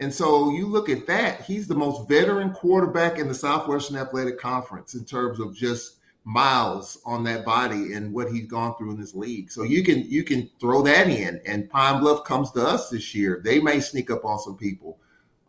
And 0.00 0.14
so 0.14 0.50
you 0.50 0.66
look 0.66 0.88
at 0.88 1.06
that, 1.08 1.42
he's 1.42 1.66
the 1.66 1.74
most 1.74 2.08
veteran 2.08 2.52
quarterback 2.52 3.18
in 3.18 3.26
the 3.26 3.34
Southwestern 3.34 3.96
Athletic 3.96 4.38
Conference 4.38 4.94
in 4.94 5.04
terms 5.04 5.40
of 5.40 5.56
just 5.56 5.96
miles 6.24 7.00
on 7.06 7.24
that 7.24 7.44
body 7.44 7.94
and 7.94 8.12
what 8.12 8.30
he's 8.30 8.46
gone 8.46 8.76
through 8.76 8.92
in 8.92 9.00
this 9.00 9.14
league. 9.14 9.50
So 9.50 9.62
you 9.62 9.82
can 9.82 10.08
you 10.08 10.22
can 10.22 10.50
throw 10.60 10.82
that 10.82 11.08
in. 11.08 11.40
And 11.46 11.70
Pine 11.70 12.00
Bluff 12.00 12.24
comes 12.24 12.52
to 12.52 12.64
us 12.64 12.90
this 12.90 13.14
year. 13.14 13.40
They 13.42 13.58
may 13.58 13.80
sneak 13.80 14.10
up 14.10 14.24
on 14.24 14.38
some 14.38 14.56
people. 14.56 14.98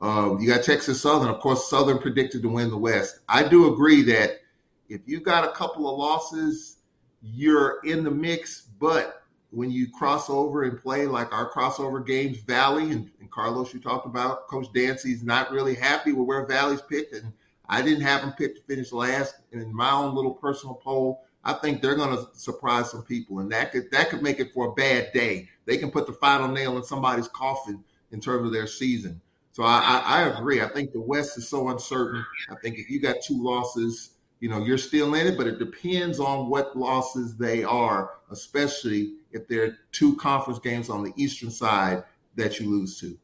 Um, 0.01 0.39
you 0.39 0.47
got 0.47 0.63
Texas 0.63 1.01
Southern, 1.01 1.29
of 1.29 1.39
course. 1.39 1.69
Southern 1.69 1.99
predicted 1.99 2.41
to 2.43 2.49
win 2.49 2.69
the 2.69 2.77
West. 2.77 3.19
I 3.27 3.47
do 3.47 3.73
agree 3.73 4.01
that 4.03 4.39
if 4.87 5.01
you 5.05 5.19
got 5.19 5.43
a 5.43 5.51
couple 5.51 5.89
of 5.89 5.97
losses, 5.97 6.77
you're 7.21 7.79
in 7.83 8.03
the 8.03 8.11
mix. 8.11 8.61
But 8.79 9.23
when 9.51 9.71
you 9.71 9.91
cross 9.91 10.29
over 10.29 10.63
and 10.63 10.79
play 10.79 11.05
like 11.05 11.33
our 11.33 11.51
crossover 11.51 12.05
games, 12.05 12.37
Valley 12.39 12.91
and, 12.91 13.11
and 13.19 13.29
Carlos, 13.29 13.73
you 13.73 13.79
talked 13.79 14.05
about, 14.05 14.47
Coach 14.47 14.67
Dancy's 14.73 15.23
not 15.23 15.51
really 15.51 15.75
happy 15.75 16.13
with 16.13 16.27
where 16.27 16.45
Valley's 16.45 16.81
picked, 16.81 17.13
and 17.13 17.33
I 17.67 17.81
didn't 17.81 18.01
have 18.01 18.21
them 18.21 18.33
picked 18.33 18.57
to 18.57 18.63
finish 18.63 18.91
last. 18.91 19.35
And 19.51 19.61
in 19.61 19.75
my 19.75 19.91
own 19.91 20.15
little 20.15 20.33
personal 20.33 20.75
poll, 20.75 21.23
I 21.43 21.53
think 21.53 21.81
they're 21.81 21.95
going 21.95 22.15
to 22.15 22.27
surprise 22.33 22.91
some 22.91 23.03
people, 23.03 23.39
and 23.39 23.51
that 23.51 23.71
could 23.71 23.91
that 23.91 24.09
could 24.09 24.21
make 24.21 24.39
it 24.39 24.53
for 24.53 24.67
a 24.67 24.73
bad 24.73 25.11
day. 25.13 25.49
They 25.65 25.77
can 25.77 25.89
put 25.89 26.05
the 26.05 26.13
final 26.13 26.49
nail 26.49 26.77
in 26.77 26.83
somebody's 26.83 27.27
coffin 27.27 27.83
in 28.11 28.19
terms 28.19 28.45
of 28.45 28.53
their 28.53 28.67
season. 28.67 29.21
So 29.59 29.65
I, 29.65 30.01
I, 30.05 30.21
agree. 30.21 30.61
I 30.61 30.69
think 30.69 30.93
the 30.93 31.01
West 31.01 31.37
is 31.37 31.49
so 31.49 31.67
uncertain. 31.67 32.25
I 32.49 32.55
think 32.61 32.77
if 32.77 32.89
you 32.89 33.01
got 33.01 33.17
two 33.21 33.43
losses, 33.43 34.11
you 34.39 34.47
know, 34.47 34.63
you're 34.63 34.77
still 34.77 35.13
in 35.15 35.27
it, 35.27 35.37
but 35.37 35.47
it 35.47 35.59
depends 35.59 36.17
on 36.17 36.49
what 36.49 36.77
losses 36.77 37.35
they 37.35 37.65
are, 37.65 38.11
especially 38.31 39.15
if 39.33 39.49
there 39.49 39.65
are 39.65 39.77
two 39.91 40.15
conference 40.15 40.59
games 40.59 40.89
on 40.89 41.03
the 41.03 41.11
Eastern 41.17 41.51
side 41.51 42.05
that 42.37 42.57
you 42.61 42.69
lose 42.69 43.01
to. 43.01 43.17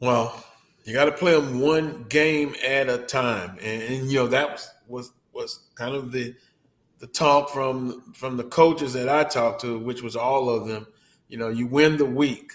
Well, 0.00 0.44
you 0.82 0.92
got 0.92 1.04
to 1.04 1.12
play 1.12 1.40
them 1.40 1.60
one 1.60 2.04
game 2.08 2.56
at 2.66 2.88
a 2.88 2.98
time, 2.98 3.58
and, 3.62 3.82
and, 3.82 4.10
you 4.10 4.18
know 4.18 4.26
that 4.26 4.50
was, 4.50 4.70
was 4.88 5.12
was 5.32 5.68
kind 5.76 5.94
of 5.94 6.10
the 6.10 6.34
the 6.98 7.06
talk 7.06 7.50
from 7.50 8.12
from 8.12 8.36
the 8.36 8.44
coaches 8.44 8.92
that 8.94 9.08
I 9.08 9.22
talked 9.22 9.60
to, 9.60 9.78
which 9.78 10.02
was 10.02 10.16
all 10.16 10.50
of 10.50 10.66
them. 10.66 10.88
You 11.28 11.38
know, 11.38 11.48
you 11.48 11.68
win 11.68 11.96
the 11.96 12.06
week, 12.06 12.54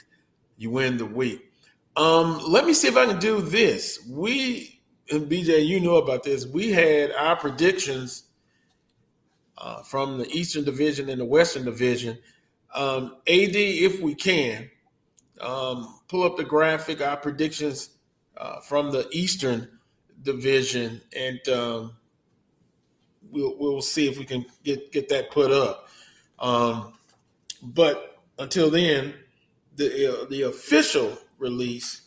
you 0.57 0.69
win 0.69 0.97
the 0.97 1.05
week. 1.05 1.51
Um, 1.95 2.39
let 2.47 2.65
me 2.65 2.73
see 2.73 2.87
if 2.87 2.97
I 2.97 3.05
can 3.05 3.19
do 3.19 3.41
this. 3.41 3.99
We 4.09 4.81
and 5.11 5.29
BJ, 5.29 5.65
you 5.65 5.79
know 5.79 5.95
about 5.95 6.23
this. 6.23 6.45
We 6.45 6.71
had 6.71 7.11
our 7.11 7.35
predictions 7.35 8.23
uh, 9.57 9.83
from 9.83 10.17
the 10.17 10.27
Eastern 10.29 10.63
Division 10.63 11.09
and 11.09 11.19
the 11.19 11.25
Western 11.25 11.65
Division. 11.65 12.17
Um, 12.73 13.17
AD, 13.27 13.55
if 13.55 14.01
we 14.01 14.15
can, 14.15 14.69
um, 15.41 15.99
pull 16.07 16.23
up 16.23 16.37
the 16.37 16.43
graphic, 16.43 17.01
our 17.01 17.17
predictions 17.17 17.89
uh, 18.37 18.61
from 18.61 18.91
the 18.91 19.07
Eastern 19.11 19.67
Division, 20.21 21.01
and 21.15 21.39
um, 21.49 21.93
we'll 23.29 23.55
we'll 23.57 23.81
see 23.81 24.07
if 24.07 24.17
we 24.17 24.25
can 24.25 24.45
get 24.63 24.91
get 24.91 25.09
that 25.09 25.31
put 25.31 25.51
up. 25.51 25.89
Um, 26.39 26.93
but 27.61 28.21
until 28.39 28.69
then, 28.69 29.13
the 29.75 30.21
uh, 30.21 30.25
the 30.29 30.43
official 30.43 31.17
release 31.37 32.01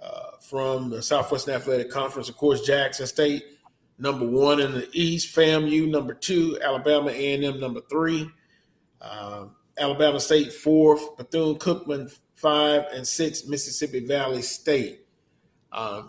uh, 0.00 0.36
from 0.40 0.90
the 0.90 1.02
Southwestern 1.02 1.54
Athletic 1.54 1.90
Conference, 1.90 2.28
of 2.28 2.36
course, 2.36 2.60
Jackson 2.62 3.06
State 3.06 3.44
number 3.98 4.26
one 4.26 4.60
in 4.60 4.72
the 4.72 4.88
East, 4.92 5.34
FAMU 5.34 5.88
number 5.88 6.14
two, 6.14 6.58
Alabama 6.60 7.10
A&M 7.10 7.60
number 7.60 7.80
three, 7.88 8.28
uh, 9.00 9.46
Alabama 9.78 10.18
State 10.18 10.52
fourth, 10.52 11.16
Bethune 11.16 11.56
Cookman 11.56 12.12
five, 12.34 12.86
and 12.92 13.06
six, 13.06 13.46
Mississippi 13.46 14.00
Valley 14.00 14.42
State. 14.42 15.06
Uh, 15.70 16.02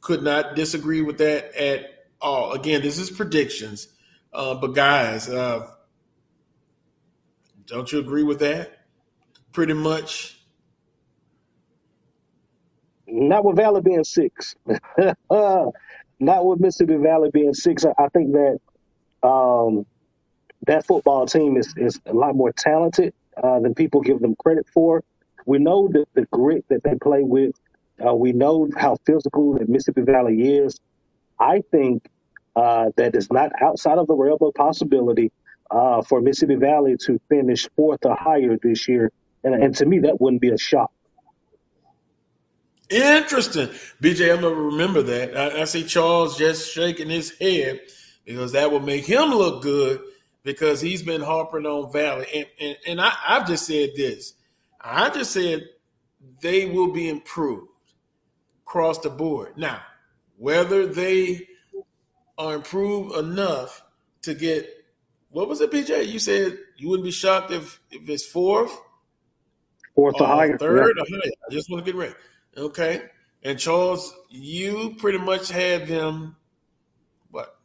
could 0.00 0.22
not 0.22 0.54
disagree 0.56 1.02
with 1.02 1.18
that 1.18 1.54
at 1.54 2.06
all. 2.20 2.52
Again, 2.52 2.82
this 2.82 2.98
is 2.98 3.10
predictions, 3.10 3.88
uh, 4.32 4.54
but 4.54 4.68
guys, 4.68 5.28
uh, 5.28 5.68
don't 7.66 7.90
you 7.92 7.98
agree 7.98 8.22
with 8.22 8.38
that? 8.40 8.75
Pretty 9.56 9.72
much. 9.72 10.36
Not 13.06 13.42
with 13.42 13.56
Valley 13.56 13.80
being 13.80 14.04
six. 14.04 14.54
Not 15.30 15.72
with 16.20 16.60
Mississippi 16.60 16.96
Valley 16.96 17.30
being 17.32 17.54
six. 17.54 17.86
I 17.86 18.08
think 18.10 18.32
that 18.32 18.58
um, 19.26 19.86
that 20.66 20.84
football 20.86 21.24
team 21.24 21.56
is, 21.56 21.72
is 21.78 21.98
a 22.04 22.12
lot 22.12 22.36
more 22.36 22.52
talented 22.52 23.14
uh, 23.42 23.60
than 23.60 23.74
people 23.74 24.02
give 24.02 24.20
them 24.20 24.36
credit 24.38 24.66
for. 24.74 25.02
We 25.46 25.58
know 25.58 25.88
that 25.90 26.04
the 26.12 26.26
grit 26.30 26.66
that 26.68 26.82
they 26.82 26.96
play 26.96 27.22
with. 27.22 27.52
Uh, 28.06 28.14
we 28.14 28.32
know 28.32 28.68
how 28.76 28.98
physical 29.06 29.54
that 29.54 29.70
Mississippi 29.70 30.02
Valley 30.02 30.58
is. 30.58 30.78
I 31.40 31.62
think 31.70 32.04
uh, 32.56 32.90
that 32.96 33.16
is 33.16 33.32
not 33.32 33.52
outside 33.62 33.96
of 33.96 34.06
the 34.06 34.14
realm 34.14 34.36
of 34.42 34.52
possibility 34.52 35.32
uh, 35.70 36.02
for 36.02 36.20
Mississippi 36.20 36.56
Valley 36.56 36.98
to 37.06 37.18
finish 37.30 37.66
fourth 37.74 38.04
or 38.04 38.14
higher 38.16 38.58
this 38.62 38.86
year. 38.86 39.10
And, 39.46 39.54
and 39.62 39.76
to 39.76 39.86
me, 39.86 40.00
that 40.00 40.20
wouldn't 40.20 40.42
be 40.42 40.50
a 40.50 40.58
shock. 40.58 40.90
Interesting. 42.90 43.68
BJ, 44.02 44.34
I'm 44.34 44.40
going 44.40 44.54
to 44.54 44.60
remember 44.60 45.02
that. 45.02 45.36
I, 45.36 45.62
I, 45.62 45.64
see 45.64 45.84
Charles 45.84 46.36
just 46.36 46.72
shaking 46.72 47.08
his 47.08 47.36
head 47.38 47.80
because 48.24 48.52
that 48.52 48.72
will 48.72 48.80
make 48.80 49.04
him 49.04 49.30
look 49.30 49.62
good 49.62 50.00
because 50.42 50.80
he's 50.80 51.02
been 51.02 51.20
harping 51.20 51.64
on 51.64 51.92
Valley. 51.92 52.26
And, 52.34 52.46
and, 52.60 52.76
and 52.88 53.00
I, 53.00 53.12
I've 53.26 53.46
just 53.46 53.66
said 53.66 53.90
this 53.96 54.34
I 54.80 55.10
just 55.10 55.30
said 55.30 55.64
they 56.40 56.66
will 56.66 56.92
be 56.92 57.08
improved 57.08 57.68
across 58.64 58.98
the 58.98 59.10
board. 59.10 59.56
Now, 59.56 59.80
whether 60.36 60.86
they 60.86 61.48
are 62.36 62.54
improved 62.54 63.16
enough 63.16 63.84
to 64.22 64.34
get 64.34 64.72
what 65.30 65.48
was 65.48 65.60
it, 65.60 65.70
BJ? 65.70 66.08
You 66.08 66.18
said 66.18 66.58
you 66.76 66.88
wouldn't 66.88 67.04
be 67.04 67.10
shocked 67.12 67.52
if 67.52 67.80
if 67.90 68.08
it's 68.08 68.26
fourth, 68.26 68.76
fourth 69.96 70.14
oh, 70.20 70.24
or 70.24 70.28
higher, 70.28 70.56
third 70.56 70.96
yeah. 70.96 71.02
or 71.02 71.06
higher. 71.08 71.32
I 71.50 71.52
just 71.52 71.68
want 71.68 71.84
to 71.84 71.90
get 71.90 71.98
ready. 71.98 72.14
Okay, 72.56 73.02
and 73.42 73.58
Charles, 73.58 74.14
you 74.30 74.94
pretty 74.98 75.18
much 75.18 75.48
had 75.50 75.88
them 75.88 76.36
what 77.32 77.58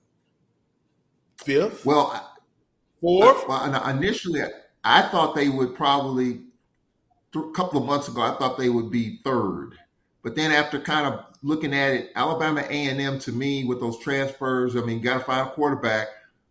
fifth? 1.37 1.85
Well, 1.85 2.35
fourth. 2.99 3.47
well, 3.47 3.89
initially, 3.89 4.41
I 4.83 5.03
thought 5.03 5.35
they 5.35 5.49
would 5.49 5.75
probably 5.75 6.41
a 7.35 7.51
couple 7.51 7.79
of 7.79 7.87
months 7.87 8.07
ago, 8.07 8.21
I 8.21 8.35
thought 8.35 8.57
they 8.57 8.69
would 8.69 8.91
be 8.91 9.19
third. 9.23 9.77
But 10.23 10.35
then 10.35 10.51
after 10.51 10.79
kind 10.79 11.07
of 11.07 11.25
looking 11.41 11.73
at 11.73 11.93
it, 11.93 12.11
Alabama 12.15 12.61
A&M 12.61 13.19
to 13.19 13.31
me 13.31 13.63
with 13.63 13.79
those 13.79 13.99
transfers, 13.99 14.75
I 14.75 14.81
mean, 14.81 15.01
got 15.01 15.19
to 15.19 15.23
find 15.23 15.47
a 15.47 15.51
quarterback. 15.51 16.07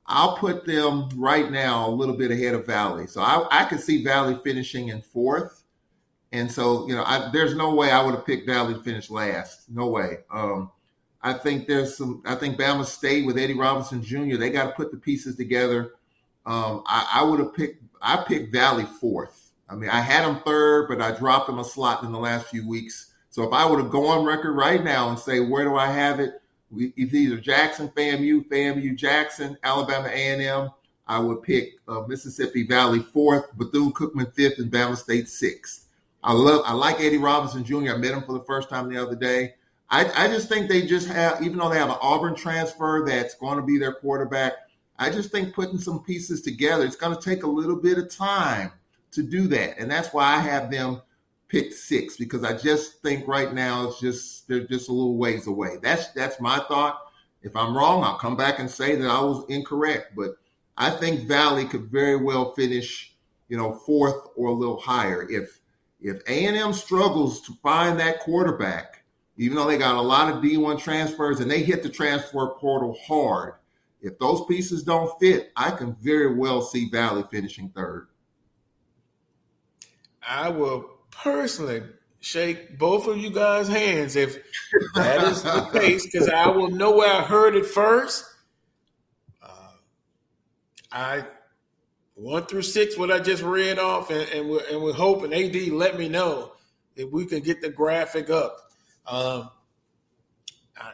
I'll 0.06 0.36
put 0.36 0.64
them 0.64 1.08
right 1.14 1.50
now 1.50 1.88
a 1.88 1.90
little 1.90 2.16
bit 2.16 2.32
ahead 2.32 2.54
of 2.54 2.66
Valley. 2.66 3.06
So 3.06 3.20
I, 3.20 3.46
I 3.50 3.64
could 3.66 3.80
see 3.80 4.02
Valley 4.02 4.38
finishing 4.42 4.88
in 4.88 5.02
fourth. 5.02 5.59
And 6.32 6.50
so, 6.50 6.86
you 6.88 6.94
know, 6.94 7.02
I, 7.04 7.30
there's 7.32 7.54
no 7.54 7.74
way 7.74 7.90
I 7.90 8.02
would 8.02 8.14
have 8.14 8.26
picked 8.26 8.46
Valley 8.46 8.74
to 8.74 8.80
finish 8.80 9.10
last. 9.10 9.68
No 9.68 9.88
way. 9.88 10.18
Um, 10.30 10.70
I 11.22 11.32
think 11.32 11.66
there's 11.66 11.96
some, 11.96 12.22
I 12.24 12.34
think 12.34 12.58
Bama 12.58 12.84
State 12.84 13.26
with 13.26 13.36
Eddie 13.36 13.54
Robinson 13.54 14.02
Jr., 14.02 14.36
they 14.36 14.50
got 14.50 14.66
to 14.66 14.72
put 14.72 14.90
the 14.90 14.96
pieces 14.96 15.36
together. 15.36 15.94
Um, 16.46 16.82
I, 16.86 17.08
I 17.14 17.24
would 17.24 17.40
have 17.40 17.54
picked, 17.54 17.82
I 18.00 18.24
picked 18.26 18.52
Valley 18.52 18.84
fourth. 18.84 19.50
I 19.68 19.74
mean, 19.74 19.90
I 19.90 20.00
had 20.00 20.28
him 20.28 20.40
third, 20.40 20.88
but 20.88 21.00
I 21.00 21.16
dropped 21.16 21.48
him 21.48 21.58
a 21.58 21.64
slot 21.64 22.02
in 22.02 22.12
the 22.12 22.18
last 22.18 22.46
few 22.46 22.66
weeks. 22.66 23.12
So 23.28 23.42
if 23.44 23.52
I 23.52 23.68
were 23.68 23.82
to 23.82 23.88
go 23.88 24.06
on 24.06 24.24
record 24.24 24.52
right 24.52 24.82
now 24.82 25.10
and 25.10 25.18
say, 25.18 25.40
where 25.40 25.64
do 25.64 25.76
I 25.76 25.86
have 25.86 26.20
it? 26.20 26.40
if 26.76 27.10
these 27.10 27.32
are 27.32 27.40
Jackson, 27.40 27.88
FAMU, 27.88 28.48
FAMU, 28.48 28.94
Jackson, 28.96 29.58
Alabama 29.62 30.08
A&M. 30.08 30.70
I 31.06 31.18
would 31.18 31.42
pick 31.42 31.74
uh, 31.88 32.02
Mississippi 32.06 32.64
Valley 32.64 33.00
fourth, 33.00 33.56
Bethune 33.56 33.92
Cookman 33.92 34.32
fifth, 34.32 34.58
and 34.60 34.70
Bama 34.70 34.96
State 34.96 35.28
sixth. 35.28 35.88
I 36.22 36.32
love, 36.32 36.62
I 36.64 36.72
like 36.74 37.00
Eddie 37.00 37.18
Robinson 37.18 37.64
Jr. 37.64 37.94
I 37.94 37.96
met 37.96 38.12
him 38.12 38.22
for 38.22 38.32
the 38.32 38.44
first 38.44 38.68
time 38.68 38.88
the 38.88 39.02
other 39.02 39.16
day. 39.16 39.54
I, 39.88 40.10
I 40.24 40.28
just 40.28 40.48
think 40.48 40.68
they 40.68 40.86
just 40.86 41.08
have, 41.08 41.42
even 41.42 41.58
though 41.58 41.68
they 41.68 41.78
have 41.78 41.90
an 41.90 41.96
Auburn 42.00 42.34
transfer 42.34 43.04
that's 43.06 43.34
going 43.34 43.56
to 43.56 43.64
be 43.64 43.78
their 43.78 43.94
quarterback, 43.94 44.52
I 44.98 45.10
just 45.10 45.30
think 45.30 45.54
putting 45.54 45.78
some 45.78 46.04
pieces 46.04 46.42
together, 46.42 46.84
it's 46.84 46.96
going 46.96 47.16
to 47.16 47.22
take 47.22 47.42
a 47.42 47.48
little 47.48 47.76
bit 47.76 47.98
of 47.98 48.14
time 48.14 48.72
to 49.12 49.22
do 49.22 49.48
that. 49.48 49.78
And 49.78 49.90
that's 49.90 50.12
why 50.12 50.24
I 50.24 50.38
have 50.38 50.70
them 50.70 51.02
pick 51.48 51.72
six 51.72 52.16
because 52.16 52.44
I 52.44 52.56
just 52.56 53.02
think 53.02 53.26
right 53.26 53.52
now 53.52 53.88
it's 53.88 54.00
just 54.00 54.46
they're 54.46 54.66
just 54.66 54.88
a 54.88 54.92
little 54.92 55.16
ways 55.16 55.46
away. 55.46 55.78
That's 55.82 56.08
that's 56.12 56.40
my 56.40 56.58
thought. 56.68 57.00
If 57.42 57.56
I'm 57.56 57.76
wrong, 57.76 58.04
I'll 58.04 58.18
come 58.18 58.36
back 58.36 58.58
and 58.58 58.70
say 58.70 58.94
that 58.96 59.08
I 59.08 59.20
was 59.20 59.44
incorrect. 59.48 60.12
But 60.16 60.36
I 60.76 60.90
think 60.90 61.26
Valley 61.26 61.64
could 61.64 61.90
very 61.90 62.16
well 62.16 62.52
finish, 62.52 63.14
you 63.48 63.56
know, 63.56 63.72
fourth 63.72 64.28
or 64.36 64.48
a 64.48 64.54
little 64.54 64.78
higher. 64.78 65.28
If 65.28 65.59
if 66.00 66.22
A&M 66.26 66.72
struggles 66.72 67.40
to 67.42 67.52
find 67.62 67.98
that 68.00 68.20
quarterback, 68.20 69.04
even 69.36 69.56
though 69.56 69.66
they 69.66 69.78
got 69.78 69.96
a 69.96 70.00
lot 70.00 70.32
of 70.32 70.42
D1 70.42 70.78
transfers 70.78 71.40
and 71.40 71.50
they 71.50 71.62
hit 71.62 71.82
the 71.82 71.88
transfer 71.88 72.48
portal 72.58 72.96
hard, 73.06 73.54
if 74.02 74.18
those 74.18 74.44
pieces 74.46 74.82
don't 74.82 75.18
fit, 75.20 75.52
I 75.56 75.70
can 75.70 75.94
very 75.94 76.34
well 76.34 76.62
see 76.62 76.88
Valley 76.88 77.24
finishing 77.30 77.70
third. 77.70 78.08
I 80.26 80.48
will 80.48 80.98
personally 81.10 81.82
shake 82.20 82.78
both 82.78 83.06
of 83.06 83.18
you 83.18 83.30
guys' 83.30 83.68
hands 83.68 84.16
if 84.16 84.38
that 84.94 85.24
is 85.24 85.42
the 85.42 85.60
case, 85.72 86.06
because 86.06 86.28
I 86.28 86.48
will 86.48 86.70
know 86.70 86.92
where 86.96 87.12
I 87.12 87.22
heard 87.22 87.56
it 87.56 87.66
first. 87.66 88.24
Uh, 89.42 89.72
I 90.92 91.24
one 92.20 92.46
through 92.46 92.62
six, 92.62 92.98
what 92.98 93.10
I 93.10 93.18
just 93.18 93.42
read 93.42 93.78
off, 93.78 94.10
and, 94.10 94.28
and 94.30 94.48
we're 94.48 94.64
and 94.70 94.82
we're 94.82 94.92
hoping 94.92 95.32
AD 95.32 95.72
let 95.72 95.98
me 95.98 96.08
know 96.08 96.52
if 96.96 97.10
we 97.10 97.24
can 97.26 97.40
get 97.40 97.62
the 97.62 97.70
graphic 97.70 98.28
up. 98.30 98.56
Um, 99.06 99.50
I, 100.76 100.92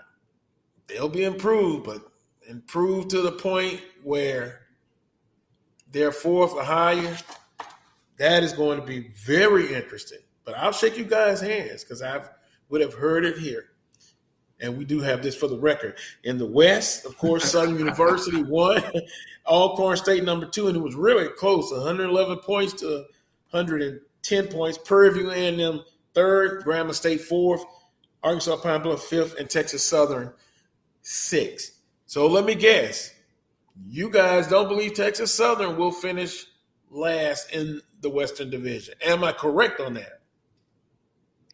they'll 0.87 1.09
be 1.09 1.25
improved, 1.25 1.85
but 1.85 2.03
improved 2.49 3.11
to 3.11 3.23
the 3.23 3.33
point 3.33 3.81
where 4.05 4.61
they're 5.91 6.13
fourth 6.13 6.53
or 6.53 6.63
higher 6.63 7.17
that 8.19 8.43
is 8.43 8.53
going 8.53 8.81
to 8.81 8.87
be 8.87 9.11
very 9.25 9.75
interesting. 9.75 10.19
But 10.45 10.57
I'll 10.57 10.73
shake 10.73 10.97
you 10.97 11.05
guys' 11.05 11.41
hands 11.41 11.83
because 11.83 12.03
I 12.03 12.23
would 12.69 12.81
have 12.81 12.95
heard 12.95 13.25
it 13.25 13.39
here. 13.39 13.65
And 14.61 14.77
we 14.77 14.85
do 14.85 15.01
have 15.01 15.23
this 15.23 15.37
for 15.37 15.49
the 15.49 15.59
record. 15.59 15.97
In 16.25 16.39
the 16.39 16.47
West, 16.47 17.05
of 17.05 17.17
course, 17.19 17.51
Southern 17.51 17.79
University 17.79 18.43
won. 18.43 18.83
Alcorn 19.47 19.97
State 19.97 20.25
number 20.25 20.47
two, 20.47 20.69
and 20.69 20.77
it 20.77 20.81
was 20.81 20.95
really 20.95 21.29
close, 21.29 21.71
111 21.71 22.39
points 22.39 22.73
to 22.75 23.05
110 23.51 24.49
points. 24.49 24.79
Prairie 24.79 25.13
View 25.13 25.31
A&M 25.31 25.85
third, 26.15 26.65
Grambling 26.65 26.95
State 26.95 27.21
fourth, 27.21 27.65
Arkansas 28.23 28.57
Pine 28.57 28.83
Bluff 28.83 29.05
fifth, 29.05 29.39
and 29.39 29.49
Texas 29.49 29.85
Southern 29.85 30.33
sixth. 31.03 31.79
So 32.07 32.27
let 32.27 32.45
me 32.45 32.55
guess, 32.55 33.15
you 33.87 34.11
guys 34.11 34.49
don't 34.49 34.69
believe 34.69 34.95
Texas 34.95 35.33
Southern 35.33 35.77
will 35.77 35.93
finish 35.93 36.47
last 36.91 37.53
in 37.53 37.81
the 38.01 38.11
Western 38.11 38.51
Division. 38.51 38.95
Am 39.05 39.23
I 39.23 39.33
correct 39.33 39.81
on 39.81 39.95
that? 39.95 40.21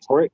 Correct. 0.06 0.32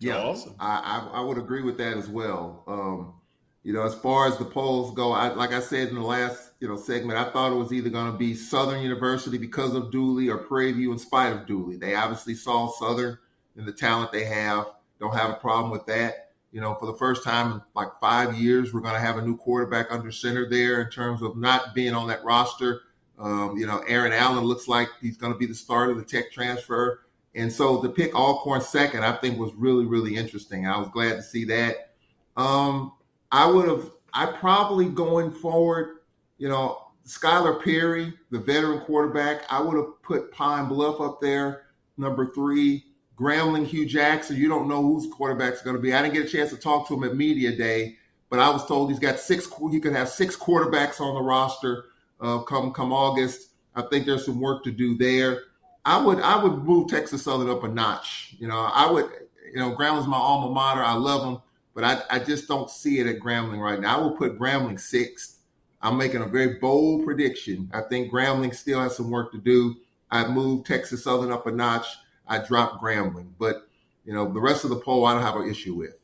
Yeah, 0.00 0.16
Awesome. 0.16 0.54
I, 0.58 1.08
I 1.12 1.18
I 1.18 1.20
would 1.20 1.38
agree 1.38 1.62
with 1.62 1.78
that 1.78 1.96
as 1.96 2.08
well. 2.08 2.64
Um, 2.66 3.14
you 3.62 3.74
know, 3.74 3.82
as 3.82 3.94
far 3.94 4.26
as 4.26 4.38
the 4.38 4.44
polls 4.46 4.94
go, 4.94 5.12
I, 5.12 5.28
like 5.28 5.52
I 5.52 5.60
said 5.60 5.88
in 5.88 5.94
the 5.94 6.00
last 6.00 6.52
you 6.60 6.68
know 6.68 6.76
segment, 6.76 7.18
I 7.18 7.30
thought 7.30 7.52
it 7.52 7.56
was 7.56 7.72
either 7.72 7.90
going 7.90 8.10
to 8.10 8.18
be 8.18 8.34
Southern 8.34 8.82
University 8.82 9.36
because 9.36 9.74
of 9.74 9.90
Dooley 9.92 10.28
or 10.28 10.38
Prairie 10.38 10.72
View 10.72 10.92
in 10.92 10.98
spite 10.98 11.32
of 11.32 11.46
Dooley. 11.46 11.76
They 11.76 11.94
obviously 11.94 12.34
saw 12.34 12.68
Southern 12.70 13.18
and 13.56 13.68
the 13.68 13.72
talent 13.72 14.12
they 14.12 14.24
have. 14.24 14.66
Don't 14.98 15.14
have 15.14 15.30
a 15.30 15.34
problem 15.34 15.70
with 15.70 15.84
that. 15.86 16.30
You 16.52 16.60
know, 16.60 16.74
for 16.74 16.86
the 16.86 16.96
first 16.96 17.22
time 17.22 17.52
in 17.52 17.62
like 17.74 17.88
five 18.00 18.34
years, 18.34 18.72
we're 18.72 18.80
going 18.80 18.94
to 18.94 19.00
have 19.00 19.18
a 19.18 19.22
new 19.22 19.36
quarterback 19.36 19.92
under 19.92 20.10
center 20.10 20.48
there 20.48 20.80
in 20.80 20.90
terms 20.90 21.22
of 21.22 21.36
not 21.36 21.74
being 21.74 21.94
on 21.94 22.08
that 22.08 22.24
roster. 22.24 22.80
Um, 23.18 23.56
you 23.56 23.66
know, 23.66 23.84
Aaron 23.86 24.12
Allen 24.12 24.44
looks 24.44 24.66
like 24.66 24.88
he's 25.00 25.18
going 25.18 25.32
to 25.32 25.38
be 25.38 25.46
the 25.46 25.54
starter, 25.54 25.94
the 25.94 26.04
tech 26.04 26.32
transfer. 26.32 27.02
And 27.34 27.52
so 27.52 27.80
to 27.82 27.88
pick 27.88 28.14
Alcorn 28.14 28.60
second, 28.60 29.04
I 29.04 29.12
think 29.12 29.38
was 29.38 29.54
really, 29.54 29.86
really 29.86 30.16
interesting. 30.16 30.66
I 30.66 30.78
was 30.78 30.88
glad 30.88 31.14
to 31.14 31.22
see 31.22 31.44
that. 31.46 31.92
Um, 32.36 32.92
I 33.30 33.46
would 33.46 33.68
have, 33.68 33.90
I 34.12 34.26
probably 34.26 34.86
going 34.86 35.30
forward, 35.30 35.98
you 36.38 36.48
know, 36.48 36.86
Skyler 37.06 37.62
Perry, 37.62 38.12
the 38.30 38.38
veteran 38.38 38.80
quarterback, 38.80 39.42
I 39.50 39.60
would 39.60 39.76
have 39.76 40.02
put 40.02 40.32
Pine 40.32 40.68
Bluff 40.68 41.00
up 41.00 41.20
there, 41.20 41.66
number 41.96 42.32
three. 42.32 42.84
Grambling, 43.16 43.66
Hue 43.66 43.84
Jackson, 43.84 44.36
you 44.36 44.48
don't 44.48 44.66
know 44.66 44.80
whose 44.80 45.06
quarterback's 45.12 45.60
going 45.60 45.76
to 45.76 45.82
be. 45.82 45.92
I 45.92 46.00
didn't 46.00 46.14
get 46.14 46.26
a 46.26 46.28
chance 46.28 46.48
to 46.50 46.56
talk 46.56 46.88
to 46.88 46.94
him 46.94 47.04
at 47.04 47.14
media 47.14 47.54
day, 47.54 47.96
but 48.30 48.38
I 48.38 48.48
was 48.48 48.64
told 48.64 48.88
he's 48.88 48.98
got 48.98 49.18
six. 49.18 49.46
He 49.70 49.78
could 49.78 49.92
have 49.92 50.08
six 50.08 50.34
quarterbacks 50.34 51.02
on 51.02 51.14
the 51.14 51.20
roster 51.20 51.84
uh, 52.20 52.38
come 52.38 52.72
come 52.72 52.94
August. 52.94 53.50
I 53.74 53.82
think 53.82 54.06
there's 54.06 54.24
some 54.24 54.40
work 54.40 54.64
to 54.64 54.70
do 54.70 54.96
there. 54.96 55.42
I 55.84 56.02
would 56.04 56.20
I 56.20 56.42
would 56.42 56.64
move 56.64 56.90
Texas 56.90 57.22
Southern 57.22 57.50
up 57.50 57.64
a 57.64 57.68
notch. 57.68 58.34
You 58.38 58.48
know, 58.48 58.58
I 58.58 58.90
would. 58.90 59.10
You 59.52 59.58
know, 59.58 59.74
Grambling's 59.74 60.06
my 60.06 60.16
alma 60.16 60.54
mater. 60.54 60.80
I 60.80 60.92
love 60.92 61.22
them, 61.22 61.42
but 61.74 61.82
I, 61.82 62.00
I 62.08 62.18
just 62.20 62.46
don't 62.46 62.70
see 62.70 63.00
it 63.00 63.08
at 63.08 63.18
Grambling 63.18 63.58
right 63.58 63.80
now. 63.80 63.98
I 63.98 64.00
will 64.00 64.12
put 64.12 64.38
Grambling 64.38 64.78
sixth. 64.78 65.38
I'm 65.82 65.96
making 65.96 66.22
a 66.22 66.26
very 66.26 66.58
bold 66.60 67.04
prediction. 67.04 67.68
I 67.74 67.80
think 67.80 68.12
Grambling 68.12 68.54
still 68.54 68.80
has 68.80 68.96
some 68.96 69.10
work 69.10 69.32
to 69.32 69.38
do. 69.38 69.74
I'd 70.10 70.30
move 70.30 70.64
Texas 70.64 71.02
Southern 71.02 71.32
up 71.32 71.48
a 71.48 71.50
notch. 71.50 71.86
I 72.28 72.38
drop 72.38 72.80
Grambling, 72.80 73.30
but 73.40 73.66
you 74.04 74.12
know 74.12 74.32
the 74.32 74.40
rest 74.40 74.62
of 74.64 74.70
the 74.70 74.76
poll 74.76 75.04
I 75.04 75.14
don't 75.14 75.22
have 75.22 75.36
an 75.36 75.50
issue 75.50 75.74
with. 75.74 75.96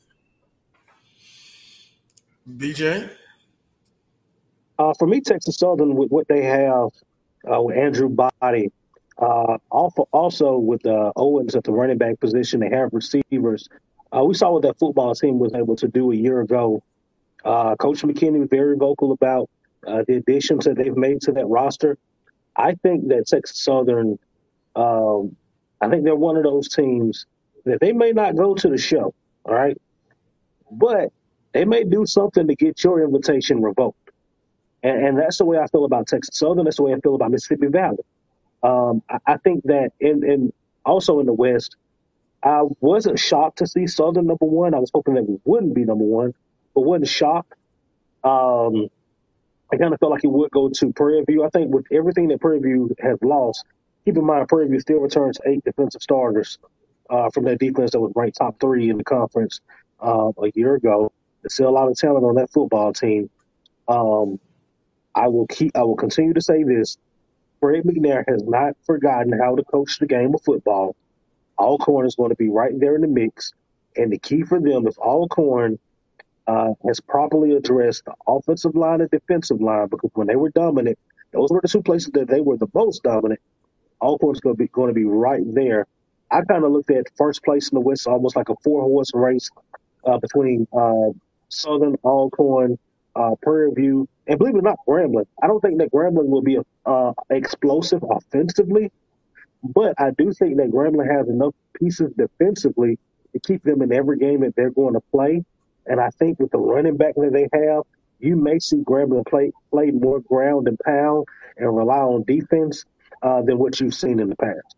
BJ? 2.56 3.10
Uh, 4.78 4.92
for 4.98 5.06
me, 5.06 5.20
Texas 5.20 5.56
Southern 5.56 5.94
with 5.94 6.10
what 6.10 6.28
they 6.28 6.44
have 6.44 6.90
uh, 7.50 7.60
with 7.62 7.76
Andrew 7.76 8.08
Body, 8.08 8.70
uh, 9.18 9.56
also, 9.70 10.08
also 10.12 10.58
with 10.58 10.84
uh, 10.86 11.12
Owens 11.16 11.54
at 11.54 11.64
the 11.64 11.72
running 11.72 11.98
back 11.98 12.20
position, 12.20 12.60
they 12.60 12.70
have 12.70 12.90
receivers. 12.92 13.68
Uh, 14.14 14.24
we 14.24 14.34
saw 14.34 14.52
what 14.52 14.62
that 14.62 14.78
football 14.78 15.14
team 15.14 15.38
was 15.38 15.54
able 15.54 15.76
to 15.76 15.88
do 15.88 16.12
a 16.12 16.14
year 16.14 16.40
ago. 16.40 16.82
Uh, 17.44 17.76
Coach 17.76 18.02
McKinney 18.02 18.40
was 18.40 18.48
very 18.50 18.76
vocal 18.76 19.12
about 19.12 19.48
uh, 19.86 20.02
the 20.06 20.16
additions 20.16 20.64
that 20.64 20.76
they've 20.76 20.96
made 20.96 21.20
to 21.22 21.32
that 21.32 21.46
roster. 21.46 21.96
I 22.56 22.74
think 22.74 23.08
that 23.08 23.26
Texas 23.26 23.58
Southern, 23.58 24.18
um, 24.74 25.36
I 25.80 25.88
think 25.88 26.04
they're 26.04 26.16
one 26.16 26.36
of 26.36 26.42
those 26.42 26.68
teams 26.68 27.26
that 27.64 27.80
they 27.80 27.92
may 27.92 28.12
not 28.12 28.36
go 28.36 28.54
to 28.54 28.68
the 28.68 28.78
show, 28.78 29.14
all 29.44 29.54
right, 29.54 29.76
but 30.70 31.12
they 31.52 31.64
may 31.64 31.84
do 31.84 32.04
something 32.06 32.46
to 32.46 32.54
get 32.54 32.82
your 32.84 33.02
invitation 33.02 33.62
revoked. 33.62 34.10
And, 34.82 35.04
and 35.04 35.18
that's 35.18 35.38
the 35.38 35.44
way 35.44 35.58
I 35.58 35.66
feel 35.68 35.84
about 35.84 36.06
Texas 36.06 36.38
Southern. 36.38 36.64
That's 36.64 36.76
the 36.76 36.82
way 36.82 36.94
I 36.94 37.00
feel 37.00 37.14
about 37.14 37.30
Mississippi 37.30 37.68
Valley. 37.68 38.04
Um, 38.66 39.02
I, 39.08 39.18
I 39.26 39.36
think 39.36 39.64
that 39.64 39.90
in, 40.00 40.24
in 40.28 40.52
also 40.84 41.20
in 41.20 41.26
the 41.26 41.32
West, 41.32 41.76
I 42.42 42.62
wasn't 42.80 43.18
shocked 43.18 43.58
to 43.58 43.66
see 43.66 43.86
Southern 43.86 44.26
number 44.26 44.44
one. 44.46 44.74
I 44.74 44.78
was 44.78 44.90
hoping 44.92 45.14
that 45.14 45.28
we 45.28 45.38
wouldn't 45.44 45.74
be 45.74 45.84
number 45.84 46.04
one, 46.04 46.34
but 46.74 46.80
wasn't 46.82 47.08
shocked. 47.08 47.54
Um, 48.24 48.88
I 49.72 49.76
kind 49.76 49.92
of 49.92 50.00
felt 50.00 50.12
like 50.12 50.24
it 50.24 50.30
would 50.30 50.50
go 50.50 50.68
to 50.68 50.92
Prairie 50.92 51.24
View. 51.28 51.44
I 51.44 51.50
think 51.50 51.72
with 51.72 51.86
everything 51.92 52.28
that 52.28 52.40
Prairie 52.40 52.58
View 52.58 52.94
has 53.00 53.18
lost, 53.22 53.64
keep 54.04 54.16
in 54.16 54.24
mind 54.24 54.48
Prairie 54.48 54.68
View 54.68 54.80
still 54.80 54.98
returns 54.98 55.38
eight 55.46 55.64
defensive 55.64 56.02
starters 56.02 56.58
uh, 57.08 57.30
from 57.30 57.44
that 57.44 57.58
defense 57.58 57.92
that 57.92 58.00
was 58.00 58.12
ranked 58.16 58.38
top 58.38 58.58
three 58.60 58.90
in 58.90 58.96
the 58.98 59.04
conference 59.04 59.60
uh, 60.00 60.30
a 60.42 60.50
year 60.54 60.74
ago. 60.74 61.12
There's 61.42 61.54
still 61.54 61.68
a 61.68 61.70
lot 61.70 61.88
of 61.88 61.96
talent 61.96 62.24
on 62.24 62.34
that 62.36 62.50
football 62.52 62.92
team. 62.92 63.30
Um, 63.86 64.40
I 65.14 65.28
will 65.28 65.46
keep. 65.46 65.76
I 65.76 65.82
will 65.82 65.96
continue 65.96 66.34
to 66.34 66.42
say 66.42 66.62
this: 66.62 66.98
Fred 67.66 67.82
McNair 67.82 68.22
has 68.28 68.44
not 68.44 68.76
forgotten 68.84 69.36
how 69.36 69.56
to 69.56 69.64
coach 69.64 69.98
the 69.98 70.06
game 70.06 70.32
of 70.32 70.40
football. 70.42 70.94
Alcorn 71.58 72.06
is 72.06 72.14
going 72.14 72.30
to 72.30 72.36
be 72.36 72.48
right 72.48 72.70
there 72.78 72.94
in 72.94 73.00
the 73.00 73.08
mix, 73.08 73.54
and 73.96 74.12
the 74.12 74.18
key 74.18 74.44
for 74.44 74.60
them, 74.60 74.86
if 74.86 74.96
Alcorn 75.00 75.76
uh, 76.46 76.74
has 76.86 77.00
properly 77.00 77.56
addressed 77.56 78.04
the 78.04 78.14
offensive 78.28 78.76
line 78.76 79.00
and 79.00 79.10
defensive 79.10 79.60
line, 79.60 79.88
because 79.88 80.12
when 80.14 80.28
they 80.28 80.36
were 80.36 80.50
dominant, 80.50 80.96
those 81.32 81.50
were 81.50 81.60
the 81.60 81.66
two 81.66 81.82
places 81.82 82.12
that 82.12 82.28
they 82.28 82.40
were 82.40 82.56
the 82.56 82.68
most 82.72 83.02
dominant. 83.02 83.40
Alcorn's 84.00 84.38
going 84.38 84.54
to 84.54 84.62
be 84.62 84.68
going 84.68 84.86
to 84.86 84.94
be 84.94 85.04
right 85.04 85.42
there. 85.52 85.88
I 86.30 86.42
kind 86.42 86.62
of 86.62 86.70
looked 86.70 86.92
at 86.92 87.08
first 87.16 87.42
place 87.42 87.70
in 87.70 87.74
the 87.74 87.80
West 87.80 88.06
almost 88.06 88.36
like 88.36 88.48
a 88.48 88.54
four 88.62 88.82
horse 88.82 89.10
race 89.12 89.50
uh, 90.04 90.18
between 90.18 90.68
uh, 90.72 91.10
Southern 91.48 91.96
Alcorn, 92.04 92.78
uh, 93.16 93.34
Prairie 93.42 93.72
View, 93.72 94.08
and 94.26 94.38
believe 94.38 94.54
it 94.54 94.58
or 94.58 94.62
not, 94.62 94.78
Grambling. 94.86 95.26
I 95.42 95.46
don't 95.46 95.60
think 95.60 95.78
that 95.78 95.90
Grambling 95.90 96.26
will 96.26 96.42
be 96.42 96.58
uh, 96.84 97.12
explosive 97.30 98.04
offensively, 98.08 98.92
but 99.62 99.94
I 99.98 100.10
do 100.10 100.32
think 100.32 100.58
that 100.58 100.70
Grambling 100.70 101.10
has 101.10 101.28
enough 101.28 101.54
pieces 101.80 102.12
defensively 102.16 102.98
to 103.32 103.40
keep 103.40 103.62
them 103.62 103.82
in 103.82 103.92
every 103.92 104.18
game 104.18 104.40
that 104.40 104.54
they're 104.54 104.70
going 104.70 104.94
to 104.94 105.00
play. 105.12 105.44
And 105.86 106.00
I 106.00 106.10
think 106.10 106.38
with 106.38 106.50
the 106.50 106.58
running 106.58 106.96
back 106.96 107.14
that 107.14 107.32
they 107.32 107.48
have, 107.58 107.84
you 108.18 108.36
may 108.36 108.58
see 108.58 108.78
Grambling 108.78 109.26
play 109.26 109.52
play 109.70 109.90
more 109.90 110.20
ground 110.20 110.68
and 110.68 110.78
pound 110.78 111.26
and 111.56 111.76
rely 111.76 111.98
on 111.98 112.24
defense 112.24 112.84
uh, 113.22 113.42
than 113.42 113.58
what 113.58 113.80
you've 113.80 113.94
seen 113.94 114.20
in 114.20 114.28
the 114.28 114.36
past. 114.36 114.76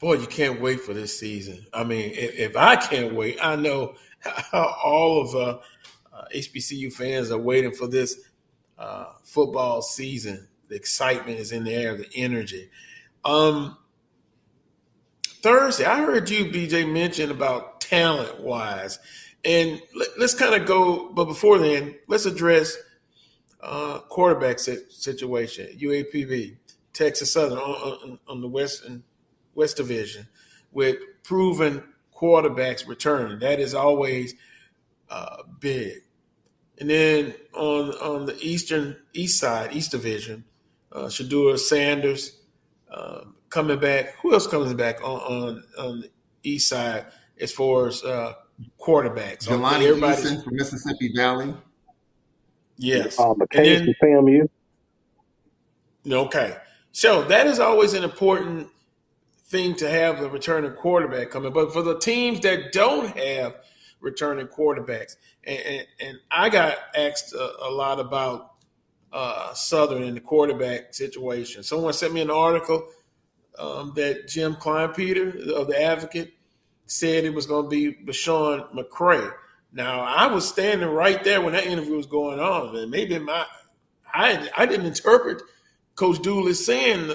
Boy, 0.00 0.14
you 0.14 0.26
can't 0.26 0.60
wait 0.60 0.80
for 0.80 0.94
this 0.94 1.18
season. 1.18 1.66
I 1.72 1.82
mean, 1.82 2.12
if, 2.12 2.38
if 2.38 2.56
I 2.56 2.76
can't 2.76 3.14
wait, 3.14 3.38
I 3.42 3.56
know 3.56 3.94
all 4.52 5.22
of 5.22 5.34
uh, 5.34 5.58
uh, 6.12 6.24
HBCU 6.34 6.92
fans 6.92 7.30
are 7.30 7.38
waiting 7.38 7.72
for 7.72 7.86
this 7.86 8.18
uh, 8.78 9.12
football 9.22 9.82
season. 9.82 10.48
The 10.68 10.76
excitement 10.76 11.38
is 11.38 11.52
in 11.52 11.64
the 11.64 11.72
air, 11.72 11.96
the 11.96 12.08
energy. 12.14 12.70
Um, 13.24 13.76
Thursday, 15.42 15.84
I 15.84 15.98
heard 15.98 16.28
you, 16.28 16.46
BJ, 16.46 16.90
mention 16.90 17.30
about 17.30 17.80
talent 17.80 18.40
wise. 18.40 18.98
And 19.44 19.80
let, 19.94 20.08
us 20.18 20.34
kind 20.34 20.60
of 20.60 20.66
go, 20.66 21.10
but 21.12 21.26
before 21.26 21.58
then, 21.58 21.94
let's 22.08 22.26
address 22.26 22.76
uh, 23.60 24.00
quarterback 24.08 24.58
situation, 24.58 25.78
UAPB, 25.78 26.56
Texas 26.92 27.32
Southern 27.32 27.58
on, 27.58 28.10
on, 28.10 28.18
on 28.28 28.40
the 28.40 28.48
Western 28.48 29.04
West 29.54 29.76
Division 29.76 30.26
with 30.72 30.96
proven 31.22 31.84
quarterbacks 32.18 32.86
return. 32.86 33.38
That 33.38 33.60
is 33.60 33.74
always 33.74 34.34
uh, 35.10 35.42
big. 35.60 36.02
And 36.80 36.88
then 36.90 37.34
on 37.54 37.90
on 37.90 38.26
the 38.26 38.36
eastern 38.40 38.96
east 39.12 39.40
side, 39.40 39.74
East 39.74 39.90
Division, 39.90 40.44
uh, 40.92 41.06
Shedeur 41.06 41.58
Sanders 41.58 42.38
uh, 42.90 43.22
coming 43.50 43.78
back. 43.78 44.14
Who 44.22 44.32
else 44.32 44.46
comes 44.46 44.72
back 44.74 45.02
on, 45.02 45.20
on 45.20 45.64
on 45.78 46.00
the 46.00 46.10
east 46.42 46.68
side 46.68 47.06
as 47.40 47.52
far 47.52 47.88
as 47.88 48.04
uh, 48.04 48.34
quarterbacks? 48.80 49.46
Jalani 49.48 49.92
Eason 49.92 50.44
from 50.44 50.56
Mississippi 50.56 51.12
Valley. 51.16 51.54
Yes. 52.76 53.18
Uh, 53.18 53.34
McKay 53.34 53.84
from 53.84 53.94
FAMU. 54.02 54.48
Okay. 56.08 56.56
So 56.92 57.22
that 57.24 57.46
is 57.46 57.58
always 57.58 57.94
an 57.94 58.04
important 58.04 58.68
thing 59.48 59.74
to 59.76 59.88
have 59.88 60.20
a 60.20 60.28
returning 60.28 60.72
quarterback 60.72 61.30
coming. 61.30 61.52
But 61.52 61.72
for 61.72 61.82
the 61.82 61.98
teams 61.98 62.40
that 62.40 62.72
don't 62.72 63.16
have 63.16 63.56
returning 64.00 64.46
quarterbacks, 64.46 65.16
and, 65.44 65.58
and, 65.58 65.86
and 66.00 66.18
I 66.30 66.48
got 66.50 66.76
asked 66.94 67.32
a, 67.32 67.66
a 67.66 67.70
lot 67.70 67.98
about 67.98 68.52
uh, 69.12 69.54
Southern 69.54 70.02
and 70.02 70.16
the 70.16 70.20
quarterback 70.20 70.94
situation. 70.94 71.62
Someone 71.62 71.92
sent 71.92 72.12
me 72.12 72.20
an 72.20 72.30
article 72.30 72.86
um, 73.58 73.92
that 73.96 74.28
Jim 74.28 74.54
Kleinpeter 74.54 75.48
of 75.48 75.66
the 75.66 75.80
Advocate 75.80 76.34
said 76.86 77.24
it 77.24 77.34
was 77.34 77.46
going 77.46 77.64
to 77.64 77.70
be 77.70 77.94
Besean 78.04 78.70
McCray. 78.72 79.32
Now 79.72 80.00
I 80.00 80.26
was 80.26 80.48
standing 80.48 80.88
right 80.88 81.22
there 81.24 81.40
when 81.40 81.52
that 81.52 81.66
interview 81.66 81.96
was 81.96 82.06
going 82.06 82.40
on, 82.40 82.76
and 82.76 82.90
maybe 82.90 83.18
my 83.18 83.44
I 84.12 84.48
I 84.56 84.66
didn't 84.66 84.86
interpret 84.86 85.42
Coach 85.94 86.22
Dooley 86.22 86.54
saying 86.54 87.12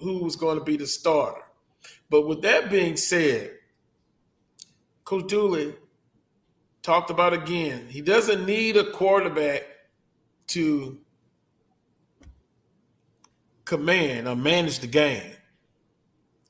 who 0.00 0.18
was 0.18 0.36
going 0.36 0.58
to 0.58 0.64
be 0.64 0.76
the 0.76 0.86
starter. 0.86 1.42
But 2.08 2.26
with 2.26 2.42
that 2.42 2.70
being 2.70 2.96
said, 2.96 3.52
Coach 5.04 5.28
Dooley 5.28 5.74
talked 6.82 7.10
about 7.10 7.32
again, 7.32 7.86
he 7.88 8.00
doesn't 8.00 8.46
need 8.46 8.76
a 8.76 8.90
quarterback 8.90 9.62
to 10.48 10.98
command 13.64 14.26
or 14.26 14.36
manage 14.36 14.80
the 14.80 14.86
game. 14.86 15.32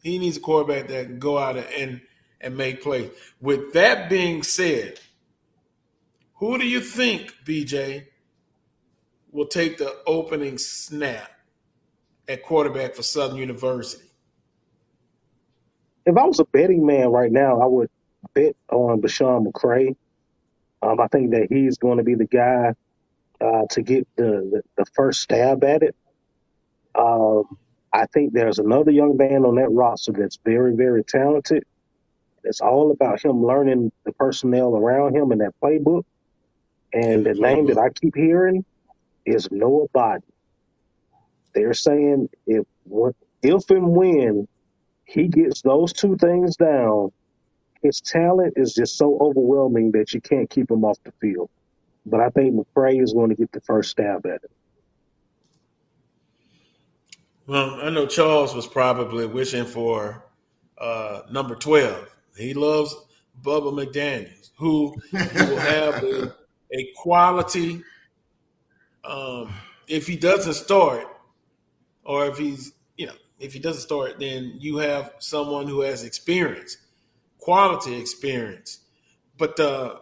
He 0.02 0.18
needs 0.18 0.38
a 0.38 0.40
quarterback 0.40 0.88
that 0.88 1.06
can 1.06 1.18
go 1.18 1.38
out 1.38 1.56
and 1.56 2.00
and 2.40 2.56
make 2.56 2.82
plays. 2.82 3.10
With 3.40 3.74
that 3.74 4.08
being 4.08 4.42
said, 4.42 4.98
who 6.36 6.56
do 6.56 6.66
you 6.66 6.80
think, 6.80 7.34
BJ, 7.44 8.06
will 9.30 9.46
take 9.46 9.76
the 9.76 9.94
opening 10.06 10.56
snap 10.56 11.30
at 12.30 12.44
quarterback 12.44 12.94
for 12.94 13.02
Southern 13.02 13.36
University? 13.36 14.04
If 16.06 16.16
I 16.16 16.24
was 16.24 16.38
a 16.38 16.44
betting 16.44 16.86
man 16.86 17.08
right 17.08 17.30
now, 17.30 17.60
I 17.60 17.66
would 17.66 17.90
bet 18.34 18.56
on 18.70 19.00
Besean 19.00 19.46
McCray. 19.46 19.96
Um, 20.82 21.00
I 21.00 21.08
think 21.08 21.32
that 21.32 21.48
he's 21.50 21.76
going 21.76 21.98
to 21.98 22.04
be 22.04 22.14
the 22.14 22.26
guy 22.26 22.74
uh, 23.40 23.62
to 23.70 23.82
get 23.82 24.06
the, 24.16 24.24
the, 24.24 24.62
the 24.76 24.84
first 24.94 25.20
stab 25.20 25.64
at 25.64 25.82
it. 25.82 25.96
Um, 26.94 27.58
I 27.92 28.06
think 28.06 28.32
there's 28.32 28.58
another 28.58 28.92
young 28.92 29.16
man 29.16 29.44
on 29.44 29.56
that 29.56 29.70
roster 29.70 30.12
that's 30.12 30.38
very, 30.44 30.74
very 30.76 31.02
talented. 31.02 31.64
It's 32.44 32.60
all 32.60 32.92
about 32.92 33.22
him 33.22 33.44
learning 33.44 33.92
the 34.04 34.12
personnel 34.12 34.76
around 34.76 35.16
him 35.16 35.32
and 35.32 35.40
that 35.40 35.54
playbook. 35.62 36.04
And 36.92 37.26
the 37.26 37.34
name 37.34 37.66
that 37.66 37.78
I 37.78 37.90
keep 37.90 38.16
hearing 38.16 38.64
is 39.26 39.48
Noah 39.50 39.88
Biden. 39.88 40.22
They're 41.54 41.74
saying 41.74 42.28
if 42.46 42.66
if 43.42 43.70
and 43.70 43.90
when 43.90 44.48
he 45.04 45.28
gets 45.28 45.62
those 45.62 45.92
two 45.92 46.16
things 46.16 46.56
down, 46.56 47.10
his 47.82 48.00
talent 48.00 48.54
is 48.56 48.74
just 48.74 48.96
so 48.96 49.18
overwhelming 49.20 49.92
that 49.92 50.12
you 50.12 50.20
can't 50.20 50.48
keep 50.48 50.70
him 50.70 50.84
off 50.84 50.98
the 51.04 51.12
field. 51.20 51.50
But 52.06 52.20
I 52.20 52.28
think 52.30 52.54
McCray 52.54 53.02
is 53.02 53.12
going 53.12 53.30
to 53.30 53.34
get 53.34 53.50
the 53.52 53.60
first 53.60 53.90
stab 53.90 54.26
at 54.26 54.42
it. 54.44 54.50
Well, 57.46 57.80
I 57.82 57.90
know 57.90 58.06
Charles 58.06 58.54
was 58.54 58.66
probably 58.66 59.26
wishing 59.26 59.64
for 59.64 60.24
uh, 60.78 61.22
number 61.30 61.56
12. 61.56 62.08
He 62.36 62.54
loves 62.54 62.94
Bubba 63.42 63.72
McDaniels, 63.72 64.50
who, 64.56 64.94
will 65.12 65.58
have 65.58 66.04
a, 66.04 66.34
a 66.72 66.92
quality. 66.96 67.82
Um, 69.04 69.52
if 69.88 70.06
he 70.06 70.16
doesn't 70.16 70.54
start, 70.54 71.06
or 72.04 72.26
if 72.26 72.38
he's, 72.38 72.72
you 72.96 73.06
know, 73.06 73.14
if 73.38 73.52
he 73.52 73.58
doesn't 73.58 73.82
start, 73.82 74.18
then 74.18 74.54
you 74.58 74.78
have 74.78 75.12
someone 75.18 75.66
who 75.66 75.80
has 75.80 76.04
experience, 76.04 76.76
quality 77.38 77.98
experience. 77.98 78.80
But 79.38 79.58
uh, 79.58 79.96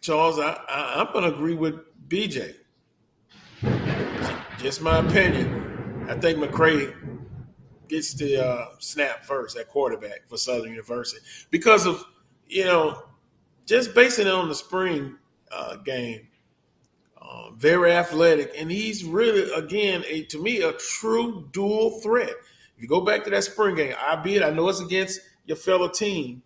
Charles, 0.00 0.38
I, 0.38 0.60
I, 0.68 1.00
I'm 1.00 1.12
going 1.12 1.24
to 1.24 1.34
agree 1.34 1.54
with 1.54 1.74
BJ. 2.08 2.54
Just 4.58 4.80
my 4.80 4.98
opinion. 4.98 6.06
I 6.08 6.14
think 6.14 6.38
McCray 6.38 6.94
gets 7.88 8.14
the 8.14 8.44
uh, 8.44 8.66
snap 8.78 9.24
first 9.24 9.56
at 9.56 9.68
quarterback 9.68 10.28
for 10.28 10.36
Southern 10.36 10.70
University 10.70 11.20
because 11.50 11.86
of 11.86 12.04
you 12.46 12.64
know 12.64 13.02
just 13.66 13.94
basing 13.94 14.26
it 14.26 14.32
on 14.32 14.48
the 14.48 14.54
spring 14.54 15.16
uh, 15.52 15.76
game. 15.76 16.27
Very 17.58 17.90
athletic, 17.90 18.52
and 18.56 18.70
he's 18.70 19.04
really 19.04 19.52
again 19.52 20.04
a 20.06 20.22
to 20.26 20.40
me 20.40 20.62
a 20.62 20.72
true 20.74 21.48
dual 21.50 22.00
threat. 22.00 22.30
If 22.76 22.82
you 22.82 22.86
go 22.86 23.00
back 23.00 23.24
to 23.24 23.30
that 23.30 23.42
spring 23.42 23.74
game, 23.74 23.94
i 23.98 24.14
albeit 24.14 24.44
I 24.44 24.50
know 24.50 24.68
it's 24.68 24.78
against 24.78 25.20
your 25.44 25.56
fellow 25.56 25.88
team, 25.88 26.42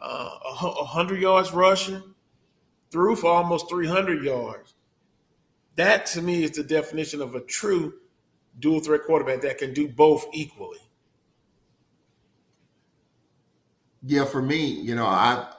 uh, 0.00 0.30
a 0.42 0.84
hundred 0.86 1.20
yards 1.20 1.52
rushing, 1.52 2.02
threw 2.90 3.16
for 3.16 3.30
almost 3.30 3.68
three 3.68 3.86
hundred 3.86 4.24
yards. 4.24 4.72
That 5.76 6.06
to 6.06 6.22
me 6.22 6.42
is 6.42 6.52
the 6.52 6.64
definition 6.64 7.20
of 7.20 7.34
a 7.34 7.40
true 7.40 7.92
dual 8.58 8.80
threat 8.80 9.02
quarterback 9.04 9.42
that 9.42 9.58
can 9.58 9.74
do 9.74 9.88
both 9.88 10.24
equally. 10.32 10.80
Yeah, 14.02 14.24
for 14.24 14.40
me, 14.40 14.64
you 14.68 14.94
know, 14.94 15.04
I 15.04 15.52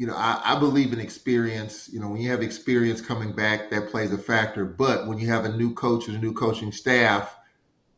you 0.00 0.06
know, 0.06 0.14
I, 0.16 0.40
I, 0.42 0.58
believe 0.58 0.94
in 0.94 0.98
experience. 0.98 1.90
You 1.92 2.00
know, 2.00 2.08
when 2.08 2.22
you 2.22 2.30
have 2.30 2.40
experience 2.40 3.02
coming 3.02 3.32
back, 3.32 3.68
that 3.68 3.90
plays 3.90 4.10
a 4.14 4.16
factor. 4.16 4.64
But 4.64 5.06
when 5.06 5.18
you 5.18 5.28
have 5.28 5.44
a 5.44 5.54
new 5.54 5.74
coach 5.74 6.08
and 6.08 6.16
a 6.16 6.18
new 6.18 6.32
coaching 6.32 6.72
staff, 6.72 7.36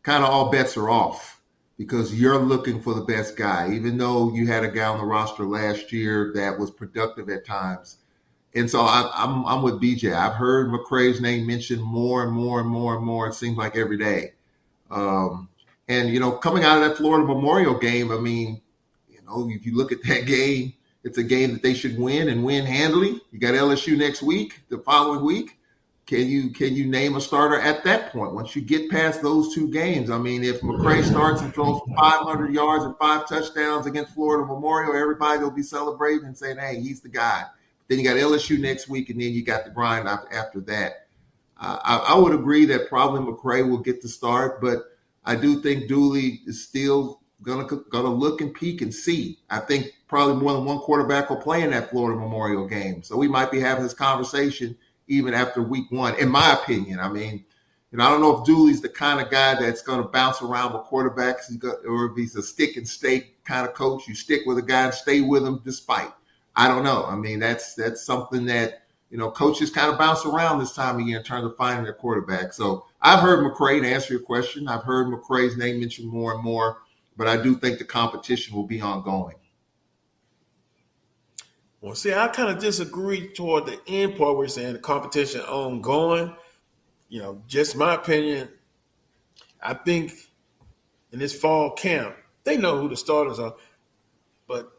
kind 0.02 0.24
of 0.24 0.28
all 0.28 0.50
bets 0.50 0.76
are 0.76 0.90
off 0.90 1.40
because 1.78 2.12
you're 2.12 2.40
looking 2.40 2.82
for 2.82 2.92
the 2.92 3.02
best 3.02 3.36
guy. 3.36 3.72
Even 3.72 3.98
though 3.98 4.34
you 4.34 4.48
had 4.48 4.64
a 4.64 4.68
guy 4.68 4.86
on 4.86 4.98
the 4.98 5.04
roster 5.04 5.44
last 5.44 5.92
year 5.92 6.32
that 6.34 6.58
was 6.58 6.72
productive 6.72 7.28
at 7.28 7.46
times, 7.46 7.98
and 8.52 8.68
so 8.68 8.80
I, 8.80 9.02
am 9.22 9.44
I'm, 9.44 9.46
I'm 9.46 9.62
with 9.62 9.80
BJ. 9.80 10.12
I've 10.12 10.34
heard 10.34 10.72
McCray's 10.72 11.20
name 11.20 11.46
mentioned 11.46 11.84
more 11.84 12.24
and 12.24 12.32
more 12.32 12.58
and 12.58 12.68
more 12.68 12.96
and 12.96 13.06
more. 13.06 13.28
It 13.28 13.34
seems 13.34 13.56
like 13.56 13.76
every 13.76 13.96
day. 13.96 14.32
Um, 14.90 15.48
and 15.86 16.08
you 16.08 16.18
know, 16.18 16.32
coming 16.32 16.64
out 16.64 16.82
of 16.82 16.88
that 16.88 16.96
Florida 16.96 17.24
Memorial 17.24 17.78
game, 17.78 18.10
I 18.10 18.18
mean, 18.18 18.60
you 19.08 19.20
know, 19.24 19.48
if 19.48 19.64
you 19.64 19.76
look 19.76 19.92
at 19.92 20.02
that 20.02 20.26
game, 20.26 20.72
it's 21.04 21.18
a 21.18 21.22
game 21.22 21.52
that 21.52 21.62
they 21.62 21.74
should 21.74 21.98
win 21.98 22.28
and 22.28 22.44
win 22.44 22.64
handily. 22.64 23.20
You 23.32 23.38
got 23.38 23.54
LSU 23.54 23.96
next 23.96 24.22
week, 24.22 24.62
the 24.68 24.78
following 24.78 25.24
week. 25.24 25.58
Can 26.06 26.28
you 26.28 26.50
can 26.50 26.74
you 26.74 26.86
name 26.86 27.16
a 27.16 27.20
starter 27.20 27.60
at 27.60 27.84
that 27.84 28.12
point? 28.12 28.34
Once 28.34 28.56
you 28.56 28.62
get 28.62 28.90
past 28.90 29.22
those 29.22 29.54
two 29.54 29.70
games, 29.70 30.10
I 30.10 30.18
mean, 30.18 30.42
if 30.42 30.60
McCray 30.60 31.04
starts 31.04 31.40
and 31.40 31.54
throws 31.54 31.80
500 31.96 32.52
yards 32.52 32.84
and 32.84 32.96
five 32.98 33.28
touchdowns 33.28 33.86
against 33.86 34.12
Florida 34.12 34.44
Memorial, 34.44 34.96
everybody 34.96 35.38
will 35.38 35.52
be 35.52 35.62
celebrating 35.62 36.26
and 36.26 36.36
saying, 36.36 36.58
"Hey, 36.58 36.80
he's 36.80 37.00
the 37.00 37.08
guy." 37.08 37.44
Then 37.88 37.98
you 37.98 38.04
got 38.04 38.16
LSU 38.16 38.58
next 38.58 38.88
week, 38.88 39.10
and 39.10 39.20
then 39.20 39.32
you 39.32 39.44
got 39.44 39.64
the 39.64 39.70
grind 39.70 40.08
after 40.08 40.60
that. 40.60 41.06
Uh, 41.58 41.78
I, 41.82 41.96
I, 42.14 42.18
would 42.18 42.34
agree 42.34 42.64
that 42.66 42.88
probably 42.88 43.20
McCray 43.20 43.68
will 43.68 43.78
get 43.78 44.02
the 44.02 44.08
start, 44.08 44.60
but 44.60 44.82
I 45.24 45.36
do 45.36 45.62
think 45.62 45.86
Dooley 45.86 46.40
is 46.46 46.64
still 46.64 47.21
gonna 47.42 47.66
gonna 47.90 48.12
look 48.12 48.40
and 48.40 48.54
peek 48.54 48.82
and 48.82 48.94
see. 48.94 49.38
I 49.50 49.58
think 49.58 49.92
probably 50.08 50.36
more 50.36 50.52
than 50.52 50.64
one 50.64 50.78
quarterback 50.78 51.30
will 51.30 51.36
play 51.36 51.62
in 51.62 51.70
that 51.70 51.90
Florida 51.90 52.18
Memorial 52.18 52.66
game, 52.66 53.02
so 53.02 53.16
we 53.16 53.28
might 53.28 53.50
be 53.50 53.60
having 53.60 53.82
this 53.82 53.94
conversation 53.94 54.76
even 55.08 55.34
after 55.34 55.62
week 55.62 55.90
one, 55.90 56.14
in 56.18 56.28
my 56.28 56.52
opinion. 56.54 56.98
I 57.00 57.08
mean, 57.08 57.44
and 57.92 58.02
I 58.02 58.08
don't 58.10 58.22
know 58.22 58.38
if 58.38 58.46
Dooley's 58.46 58.80
the 58.80 58.88
kind 58.88 59.20
of 59.20 59.30
guy 59.30 59.54
that's 59.54 59.82
to 59.82 60.02
bounce 60.04 60.40
around 60.40 60.72
with 60.72 60.84
quarterbacks, 60.84 61.62
or 61.86 62.06
if 62.06 62.16
he's 62.16 62.34
a 62.36 62.42
stick 62.42 62.76
and 62.76 62.88
stay 62.88 63.32
kind 63.44 63.68
of 63.68 63.74
coach. 63.74 64.08
You 64.08 64.14
stick 64.14 64.42
with 64.46 64.58
a 64.58 64.62
guy 64.62 64.84
and 64.84 64.94
stay 64.94 65.20
with 65.20 65.44
him 65.44 65.60
despite. 65.62 66.10
I 66.56 66.68
don't 66.68 66.84
know. 66.84 67.04
I 67.04 67.16
mean, 67.16 67.38
that's 67.38 67.74
that's 67.74 68.02
something 68.02 68.46
that 68.46 68.82
you 69.10 69.18
know 69.18 69.30
coaches 69.30 69.70
kind 69.70 69.92
of 69.92 69.98
bounce 69.98 70.24
around 70.24 70.58
this 70.58 70.72
time 70.72 70.96
of 71.00 71.06
year 71.06 71.18
in 71.18 71.24
terms 71.24 71.44
of 71.44 71.56
finding 71.56 71.84
their 71.84 71.92
quarterback. 71.92 72.54
So 72.54 72.86
I've 73.02 73.20
heard 73.20 73.44
McCray 73.44 73.82
to 73.82 73.88
answer 73.88 74.14
your 74.14 74.22
question. 74.22 74.68
I've 74.68 74.84
heard 74.84 75.08
McCray's 75.08 75.56
name 75.56 75.80
mentioned 75.80 76.08
more 76.08 76.32
and 76.32 76.42
more, 76.42 76.78
but 77.16 77.26
I 77.26 77.36
do 77.40 77.56
think 77.56 77.78
the 77.78 77.84
competition 77.84 78.54
will 78.54 78.66
be 78.66 78.80
ongoing. 78.80 79.36
Well, 81.80 81.96
see, 81.96 82.14
I 82.14 82.28
kind 82.28 82.48
of 82.48 82.60
disagree 82.60 83.32
toward 83.32 83.66
the 83.66 83.80
end 83.88 84.16
part 84.16 84.36
where 84.36 84.44
you're 84.44 84.48
saying 84.48 84.72
the 84.72 84.78
competition 84.78 85.40
ongoing. 85.40 86.34
You 87.08 87.20
know, 87.20 87.42
just 87.48 87.76
my 87.76 87.94
opinion. 87.94 88.48
I 89.60 89.74
think 89.74 90.12
in 91.10 91.18
this 91.18 91.38
fall 91.38 91.72
camp, 91.72 92.16
they 92.44 92.56
know 92.56 92.80
who 92.80 92.88
the 92.88 92.96
starters 92.96 93.38
are, 93.38 93.54
but 94.46 94.72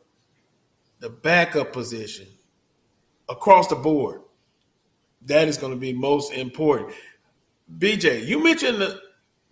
the 1.00 1.10
backup 1.10 1.74
position 1.74 2.28
across 3.28 3.68
the 3.68 3.76
board. 3.76 4.22
That 5.26 5.48
is 5.48 5.58
going 5.58 5.74
to 5.74 5.80
be 5.80 5.94
most 5.94 6.34
important. 6.34 6.94
BJ, 7.78 8.26
you 8.26 8.44
mentioned 8.44 8.82
that 8.82 9.00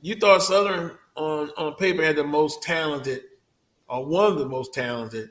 you 0.01 0.15
thought 0.15 0.43
Southern 0.43 0.97
on, 1.21 1.49
on 1.57 1.75
paper 1.75 2.03
had 2.03 2.15
the 2.15 2.23
most 2.23 2.63
talented, 2.63 3.21
or 3.87 4.05
one 4.05 4.31
of 4.31 4.37
the 4.37 4.45
most 4.45 4.73
talented 4.73 5.29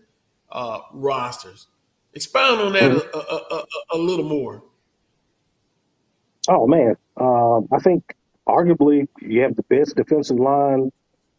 uh, 0.51 0.81
rosters. 0.93 1.67
Expound 2.15 2.61
on 2.61 2.73
that 2.73 2.83
mm-hmm. 2.83 3.19
a, 3.19 3.19
a, 3.19 3.59
a, 3.59 3.65
a, 3.93 3.99
little 3.99 4.29
more. 4.29 4.63
Oh 6.49 6.67
man, 6.67 6.97
um, 7.17 7.69
I 7.73 7.79
think 7.79 8.17
arguably 8.49 9.07
you 9.21 9.43
have 9.43 9.55
the 9.55 9.63
best 9.63 9.97
defensive 9.97 10.39
line, 10.39 10.91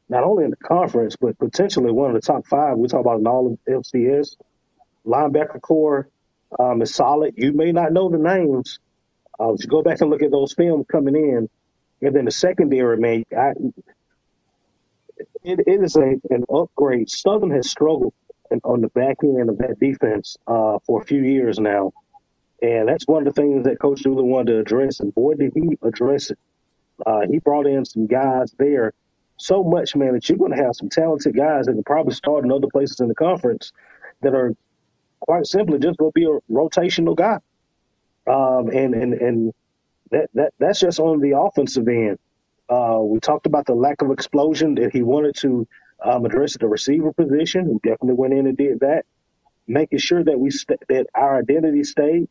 not 0.07 0.23
only 0.23 0.45
in 0.45 0.51
the 0.51 0.55
conference 0.55 1.17
but 1.17 1.37
potentially 1.37 1.91
one 1.91 2.15
of 2.15 2.21
the 2.21 2.25
top 2.25 2.47
five. 2.47 2.77
We 2.77 2.87
talk 2.87 3.01
about 3.01 3.19
an 3.19 3.27
all 3.27 3.51
of 3.51 3.59
FCS 3.67 4.37
linebacker 5.05 5.61
core 5.61 6.09
um, 6.57 6.81
is 6.81 6.93
solid. 6.93 7.33
You 7.37 7.53
may 7.53 7.71
not 7.71 7.91
know 7.91 8.09
the 8.09 8.17
names. 8.17 8.79
Uh, 9.39 9.53
if 9.53 9.63
you 9.63 9.69
go 9.69 9.81
back 9.81 9.99
and 10.01 10.09
look 10.09 10.21
at 10.21 10.31
those 10.31 10.53
films 10.53 10.85
coming 10.89 11.15
in, 11.15 11.49
and 12.01 12.15
then 12.15 12.25
the 12.25 12.31
secondary, 12.31 12.97
man, 12.97 13.23
I, 13.37 13.53
it, 15.43 15.59
it 15.65 15.84
is 15.84 15.95
a, 15.95 16.15
an 16.30 16.45
upgrade. 16.53 17.09
Southern 17.09 17.51
has 17.51 17.69
struggled 17.69 18.13
on 18.63 18.82
the 18.82 18.89
back 18.89 19.17
end 19.24 19.49
of 19.49 19.57
that 19.59 19.80
defense 19.80 20.38
uh, 20.47 20.78
for 20.86 21.01
a 21.01 21.05
few 21.05 21.22
years 21.24 21.59
now. 21.59 21.93
And 22.61 22.88
that's 22.88 23.07
one 23.07 23.26
of 23.26 23.34
the 23.34 23.41
things 23.41 23.63
that 23.63 23.80
Coach 23.80 24.03
Dooley 24.03 24.24
wanted 24.24 24.53
to 24.53 24.59
address. 24.59 24.99
And 24.99 25.13
boy, 25.13 25.36
did 25.36 25.53
he 25.55 25.78
address 25.82 26.32
it. 26.32 26.39
Uh, 27.05 27.22
he 27.30 27.39
brought 27.39 27.65
in 27.65 27.84
some 27.86 28.05
guys 28.05 28.53
there 28.59 28.93
so 29.38 29.63
much, 29.63 29.95
man, 29.95 30.13
that 30.13 30.30
you're 30.30 30.38
going 30.38 30.51
to 30.51 30.63
have 30.63 30.76
some 30.76 30.89
talented 30.89 31.36
guys 31.36 31.65
that 31.65 31.74
can 31.74 31.84
probably 31.84 32.13
start 32.13 32.45
in 32.45 32.51
other 32.51 32.67
places 32.72 32.99
in 32.99 33.07
the 33.07 33.15
conference 33.15 33.72
that 34.22 34.36
are 34.36 34.53
quite 35.19 35.47
simply 35.47 35.80
just 35.80 35.97
going 35.97 36.11
to 36.11 36.13
be 36.13 36.26
a 36.26 36.53
rotational 36.53 37.15
guy. 37.15 37.39
Um, 38.28 38.67
and 38.69 38.93
and 38.93 39.13
and 39.15 39.53
that, 40.11 40.30
that 40.36 40.53
that's 40.59 40.80
just 40.82 40.99
on 40.99 41.22
the 41.22 41.39
offensive 41.39 41.88
end. 41.88 42.19
Uh, 42.72 42.99
we 43.01 43.19
talked 43.19 43.47
about 43.47 43.65
the 43.65 43.74
lack 43.74 44.01
of 44.01 44.11
explosion 44.11 44.76
that 44.76 44.93
he 44.93 45.01
wanted 45.01 45.36
to 45.36 45.67
um, 46.03 46.26
address 46.26 46.55
at 46.55 46.61
the 46.61 46.67
receiver 46.67 47.11
position. 47.11 47.67
He 47.67 47.89
definitely 47.89 48.13
went 48.13 48.34
in 48.34 48.47
and 48.47 48.57
did 48.57 48.80
that, 48.80 49.03
making 49.67 49.99
sure 49.99 50.24
that 50.24 50.39
we 50.39 50.51
st- 50.51 50.80
that 50.88 51.07
our 51.13 51.38
identity 51.38 51.84
stayed 51.84 52.30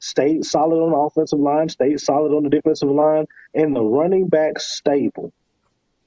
stayed 0.00 0.44
solid 0.44 0.76
on 0.76 0.90
the 0.90 0.96
offensive 0.96 1.38
line, 1.38 1.70
stayed 1.70 1.98
solid 2.00 2.36
on 2.36 2.42
the 2.42 2.50
defensive 2.50 2.90
line, 2.90 3.26
and 3.54 3.74
the 3.74 3.82
running 3.82 4.28
back 4.28 4.60
stable. 4.60 5.32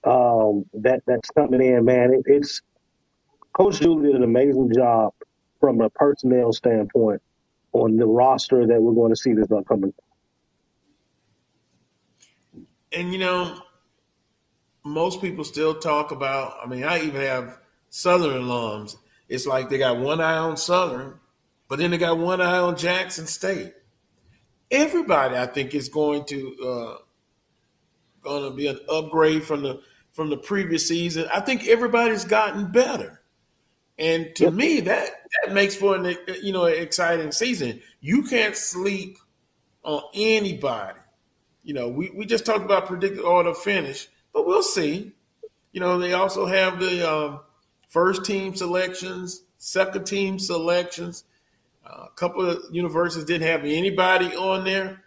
Um, 0.03 0.65
that 0.75 1.01
that's 1.07 1.29
coming 1.31 1.61
in, 1.61 1.83
man. 1.83 2.13
It, 2.13 2.23
it's 2.25 2.61
Coach 3.53 3.79
Dooley 3.79 4.07
did 4.07 4.15
an 4.15 4.23
amazing 4.23 4.71
job 4.75 5.13
from 5.59 5.81
a 5.81 5.89
personnel 5.89 6.53
standpoint 6.53 7.21
on 7.73 7.97
the 7.97 8.05
roster 8.05 8.67
that 8.67 8.79
we're 8.79 8.93
going 8.93 9.11
to 9.11 9.15
see 9.15 9.33
this 9.33 9.51
upcoming. 9.51 9.93
And 12.91 13.11
you 13.11 13.19
know, 13.19 13.61
most 14.83 15.21
people 15.21 15.43
still 15.43 15.75
talk 15.75 16.11
about. 16.11 16.55
I 16.63 16.67
mean, 16.67 16.83
I 16.83 17.01
even 17.03 17.21
have 17.21 17.59
Southern 17.89 18.41
alums. 18.41 18.95
It's 19.29 19.45
like 19.45 19.69
they 19.69 19.77
got 19.77 19.97
one 19.97 20.19
eye 20.21 20.37
on 20.37 20.57
Southern, 20.57 21.19
but 21.67 21.79
then 21.79 21.91
they 21.91 21.97
got 21.97 22.17
one 22.17 22.41
eye 22.41 22.57
on 22.57 22.75
Jackson 22.77 23.27
State. 23.27 23.73
Everybody, 24.69 25.35
I 25.35 25.45
think, 25.45 25.73
is 25.73 25.89
going 25.89 26.25
to 26.25 26.55
uh, 26.65 26.97
going 28.21 28.49
to 28.49 28.55
be 28.55 28.67
an 28.67 28.79
upgrade 28.89 29.43
from 29.43 29.63
the 29.63 29.81
from 30.11 30.29
the 30.29 30.37
previous 30.37 30.87
season. 30.87 31.27
I 31.33 31.41
think 31.41 31.67
everybody's 31.67 32.25
gotten 32.25 32.71
better, 32.71 33.21
and 33.97 34.35
to 34.35 34.45
yep. 34.45 34.53
me, 34.53 34.79
that 34.81 35.09
that 35.43 35.53
makes 35.53 35.75
for 35.75 35.95
an 35.95 36.15
you 36.41 36.51
know 36.51 36.65
exciting 36.65 37.31
season. 37.31 37.81
You 37.99 38.23
can't 38.23 38.55
sleep 38.55 39.17
on 39.83 40.01
anybody. 40.13 40.99
You 41.63 41.75
know, 41.75 41.89
we, 41.89 42.09
we 42.09 42.25
just 42.25 42.45
talked 42.45 42.65
about 42.65 42.87
predicted 42.87 43.21
order 43.21 43.53
finish, 43.53 44.07
but 44.33 44.45
we'll 44.45 44.63
see. 44.63 45.11
You 45.71 45.79
know, 45.79 45.99
they 45.99 46.13
also 46.13 46.45
have 46.45 46.79
the 46.79 47.09
um, 47.09 47.39
first 47.87 48.25
team 48.25 48.55
selections, 48.55 49.43
second 49.57 50.05
team 50.05 50.39
selections. 50.39 51.23
Uh, 51.85 52.05
a 52.07 52.15
couple 52.15 52.47
of 52.47 52.63
universities 52.71 53.25
didn't 53.25 53.47
have 53.47 53.65
anybody 53.65 54.35
on 54.35 54.63
there, 54.63 55.03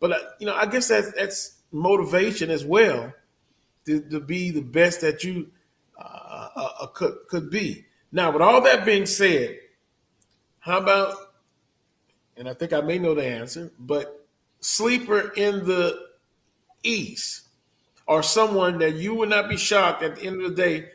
but 0.00 0.12
uh, 0.12 0.18
you 0.38 0.46
know, 0.46 0.54
I 0.54 0.66
guess 0.66 0.88
that's 0.88 1.12
that's 1.12 1.54
motivation 1.72 2.50
as 2.50 2.64
well 2.64 3.12
to, 3.86 4.00
to 4.00 4.20
be 4.20 4.50
the 4.50 4.60
best 4.60 5.00
that 5.00 5.24
you 5.24 5.50
uh, 5.98 6.48
uh, 6.54 6.68
uh, 6.80 6.86
could 6.88 7.16
could 7.28 7.50
be. 7.50 7.84
Now, 8.12 8.30
with 8.30 8.42
all 8.42 8.60
that 8.62 8.84
being 8.84 9.06
said, 9.06 9.58
how 10.60 10.78
about? 10.78 11.14
And 12.36 12.48
I 12.48 12.54
think 12.54 12.72
I 12.72 12.80
may 12.80 12.98
know 12.98 13.14
the 13.14 13.26
answer, 13.26 13.72
but 13.78 14.26
sleeper 14.60 15.32
in 15.36 15.64
the 15.66 15.98
East 16.82 17.47
or 18.08 18.22
someone 18.22 18.78
that 18.78 18.94
you 18.94 19.14
would 19.14 19.28
not 19.28 19.50
be 19.50 19.56
shocked 19.56 20.02
at 20.02 20.16
the 20.16 20.22
end 20.22 20.42
of 20.42 20.56
the 20.56 20.62
day 20.62 20.88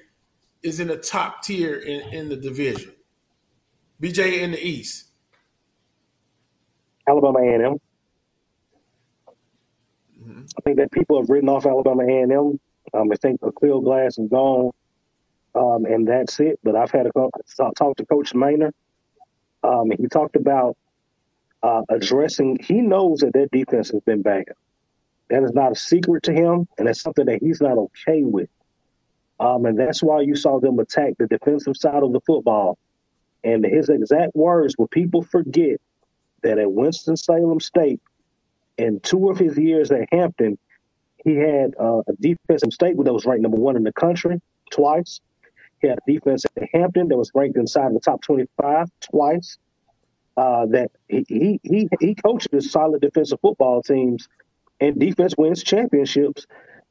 is 0.64 0.80
in 0.80 0.88
the 0.88 0.98
top 0.98 1.44
tier 1.44 1.76
in, 1.76 2.02
in 2.12 2.30
the 2.30 2.36
division. 2.36 2.92
BJ 4.02 4.42
in 4.42 4.52
the 4.52 4.68
East. 4.68 5.06
Alabama 7.08 7.40
A&M. 7.40 7.78
Mm-hmm. 10.20 10.42
I 10.58 10.62
think 10.64 10.78
that 10.78 10.92
people 10.92 11.20
have 11.22 11.30
written 11.30 11.50
off 11.50 11.68
Alabama 11.68 12.04
A&M. 12.04 12.60
Um, 12.94 13.12
I 13.12 13.16
think 13.16 13.42
Aqeel 13.42 13.84
Glass 13.84 14.18
is 14.18 14.30
gone, 14.30 14.72
um, 15.54 15.86
and 15.86 16.08
that's 16.08 16.40
it. 16.40 16.60
But 16.64 16.76
I've 16.76 16.92
had 16.92 17.08
a 17.08 17.12
talk 17.12 17.98
to 17.98 18.06
Coach 18.06 18.34
Maynor. 18.34 18.72
Um, 19.64 19.92
he 19.92 20.08
talked 20.08 20.36
about 20.36 20.78
uh, 21.62 21.82
addressing. 21.90 22.60
He 22.62 22.82
knows 22.82 23.20
that 23.20 23.34
their 23.34 23.48
defense 23.48 23.92
has 23.92 24.02
been 24.02 24.22
bad. 24.22 24.46
That 25.30 25.44
is 25.44 25.54
not 25.54 25.72
a 25.72 25.76
secret 25.76 26.24
to 26.24 26.34
him, 26.34 26.68
and 26.78 26.88
it's 26.88 27.02
something 27.02 27.26
that 27.26 27.42
he's 27.42 27.62
not 27.62 27.78
okay 27.78 28.24
with. 28.24 28.50
Um, 29.40 29.66
and 29.66 29.78
that's 29.78 30.04
why 30.04 30.22
you 30.22 30.36
saw 30.36 30.60
them 30.60 30.80
attack 30.80 31.14
the 31.18 31.28
defensive 31.28 31.76
side 31.78 32.04
of 32.04 32.14
the 32.14 32.22
football. 32.22 32.78
And 33.44 33.66
his 33.66 33.90
exact 33.90 34.36
words 34.36 34.76
were 34.78 34.88
people 34.88 35.22
forget 35.22 35.82
that 36.44 36.60
at 36.60 36.72
Winston-Salem 36.72 37.60
State, 37.60 38.00
in 38.78 39.00
two 39.02 39.30
of 39.30 39.38
his 39.38 39.58
years 39.58 39.92
at 39.92 40.08
Hampton, 40.12 40.58
he 41.24 41.36
had 41.36 41.74
uh, 41.80 42.02
a 42.08 42.14
defensive 42.20 42.74
state 42.74 42.96
that 42.98 43.14
was 43.14 43.26
ranked 43.26 43.44
number 43.44 43.58
one 43.58 43.76
in 43.76 43.84
the 43.84 43.94
country 43.94 44.42
twice. 44.72 45.22
He 45.82 45.88
had 45.88 46.00
a 46.06 46.12
defense 46.12 46.46
at 46.58 46.70
Hampton 46.74 47.08
that 47.10 47.18
was 47.18 47.32
ranked 47.34 47.58
inside 47.58 47.94
the 47.94 48.00
top 48.00 48.22
25 48.22 48.90
twice. 49.02 49.58
Uh, 50.36 50.66
that 50.66 50.90
he, 51.08 51.24
he 51.28 51.60
he 51.62 51.88
he 52.00 52.16
coaches 52.16 52.72
solid 52.72 53.00
defensive 53.02 53.40
football 53.40 53.84
teams 53.84 54.28
and 54.80 55.00
defense 55.00 55.34
wins 55.38 55.64
championships. 55.64 56.46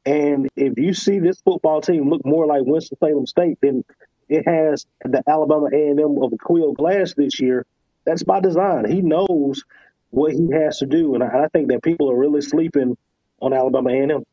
And 0.05 0.49
if 0.55 0.77
you 0.77 0.93
see 0.93 1.19
this 1.19 1.39
football 1.41 1.81
team 1.81 2.09
look 2.09 2.25
more 2.25 2.45
like 2.45 2.63
Winston-Salem 2.65 3.25
State 3.25 3.57
than 3.61 3.85
it 4.27 4.47
has 4.47 4.85
the 5.03 5.23
Alabama 5.27 5.69
A&M 5.73 5.99
of 6.21 6.31
Aqeel 6.31 6.75
Glass 6.75 7.13
this 7.13 7.39
year, 7.39 7.65
that's 8.05 8.23
by 8.23 8.39
design. 8.39 8.89
He 8.89 9.01
knows 9.01 9.63
what 10.09 10.33
he 10.33 10.49
has 10.51 10.79
to 10.79 10.85
do, 10.85 11.15
and 11.15 11.23
I, 11.23 11.47
think 11.47 11.69
that 11.69 11.81
people 11.81 12.11
are 12.11 12.17
really 12.17 12.41
sleeping 12.41 12.97
on 13.41 13.53
Alabama 13.53 13.89
A&M. 13.89 14.23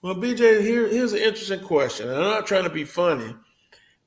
Well, 0.00 0.14
BJ, 0.14 0.62
here, 0.62 0.86
here's 0.86 1.12
an 1.12 1.18
interesting 1.18 1.60
question. 1.60 2.08
I'm 2.08 2.20
not 2.20 2.46
trying 2.46 2.64
to 2.64 2.70
be 2.70 2.84
funny. 2.84 3.34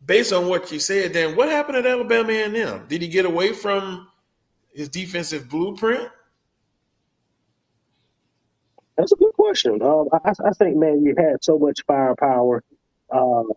Based 0.04 0.32
on 0.32 0.48
what 0.48 0.72
you 0.72 0.80
said, 0.80 1.14
then 1.14 1.36
what 1.36 1.50
happened 1.50 1.78
at 1.78 1.86
Alabama 1.86 2.32
A&M? 2.32 2.86
Did 2.88 3.02
he 3.02 3.08
get 3.08 3.26
away 3.26 3.52
from 3.52 4.08
his 4.74 4.88
defensive 4.88 5.50
blueprint? 5.50 6.08
That's 8.98 9.12
a 9.12 9.16
good 9.16 9.34
question. 9.34 9.82
Um, 9.82 10.10
I, 10.14 10.32
I, 10.46 10.52
think, 10.52 10.78
man, 10.78 11.04
you 11.04 11.16
had 11.18 11.44
so 11.44 11.58
much 11.58 11.82
firepower. 11.88 12.64
Um, 13.10 13.50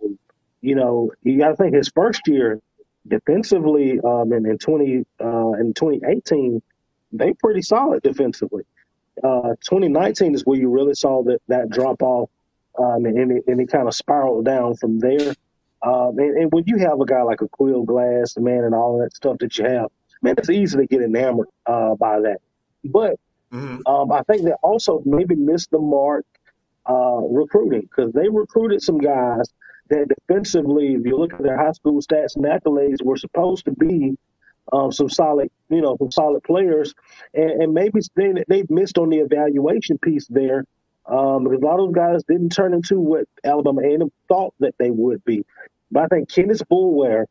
you 0.60 0.74
know, 0.74 1.10
you 1.22 1.38
got 1.38 1.48
to 1.48 1.56
think 1.56 1.74
his 1.74 1.88
first 1.88 2.22
year 2.26 2.60
defensively 3.06 4.00
um, 4.00 4.32
in, 4.32 4.46
in 4.46 4.58
twenty 4.58 5.04
uh, 5.20 5.52
in 5.52 5.74
twenty 5.74 6.00
eighteen, 6.06 6.62
they 7.12 7.34
pretty 7.34 7.62
solid 7.62 8.02
defensively. 8.02 8.64
Uh, 9.22 9.54
2019 9.60 10.34
is 10.34 10.44
where 10.44 10.58
you 10.58 10.68
really 10.68 10.94
saw 10.94 11.22
that 11.22 11.40
that 11.48 11.70
drop 11.70 12.02
off, 12.02 12.30
um, 12.78 13.04
and, 13.04 13.30
it, 13.30 13.44
and 13.46 13.60
it 13.60 13.70
kind 13.70 13.86
of 13.86 13.94
spiraled 13.94 14.44
down 14.44 14.74
from 14.74 14.98
there. 14.98 15.34
Um, 15.82 16.18
and, 16.18 16.36
and, 16.36 16.52
when 16.52 16.64
you 16.66 16.78
have 16.78 17.00
a 17.00 17.04
guy 17.04 17.22
like 17.22 17.38
Aqeel 17.38 17.84
Glass, 17.84 18.36
man, 18.38 18.64
and 18.64 18.74
all 18.74 18.98
that 18.98 19.14
stuff 19.14 19.38
that 19.38 19.56
you 19.58 19.66
have, 19.66 19.90
man, 20.22 20.34
it's 20.38 20.48
easy 20.50 20.78
to 20.78 20.86
get 20.86 21.02
enamored 21.02 21.48
uh, 21.66 21.94
by 21.94 22.20
that. 22.20 22.38
But 22.82 23.20
Mm-hmm. 23.54 23.86
Um, 23.86 24.10
I 24.10 24.22
think 24.22 24.42
they 24.42 24.52
also 24.62 25.00
maybe 25.06 25.36
missed 25.36 25.70
the 25.70 25.78
mark 25.78 26.26
uh, 26.88 27.20
recruiting 27.30 27.82
because 27.82 28.12
they 28.12 28.28
recruited 28.28 28.82
some 28.82 28.98
guys 28.98 29.48
that 29.90 30.08
defensively, 30.08 30.94
if 30.94 31.06
you 31.06 31.16
look 31.16 31.34
at 31.34 31.42
their 31.42 31.56
high 31.56 31.72
school 31.72 32.00
stats 32.00 32.34
and 32.34 32.44
accolades, 32.44 33.02
were 33.02 33.16
supposed 33.16 33.66
to 33.66 33.70
be 33.70 34.16
um, 34.72 34.90
some 34.90 35.08
solid, 35.08 35.50
you 35.68 35.80
know, 35.80 35.96
some 35.98 36.10
solid 36.10 36.42
players, 36.42 36.94
and, 37.32 37.62
and 37.62 37.74
maybe 37.74 38.00
they 38.16 38.32
they 38.48 38.64
missed 38.68 38.98
on 38.98 39.10
the 39.10 39.18
evaluation 39.18 39.98
piece 39.98 40.26
there 40.26 40.64
um, 41.06 41.44
because 41.44 41.60
a 41.62 41.64
lot 41.64 41.78
of 41.78 41.86
those 41.86 41.94
guys 41.94 42.24
didn't 42.24 42.50
turn 42.50 42.74
into 42.74 42.98
what 42.98 43.26
Alabama 43.44 43.82
A&M 43.82 44.10
thought 44.26 44.54
that 44.58 44.74
they 44.78 44.90
would 44.90 45.24
be. 45.24 45.44
But 45.92 46.04
I 46.04 46.06
think 46.08 46.28
Kenneth 46.28 46.62
Bullware 46.68 47.26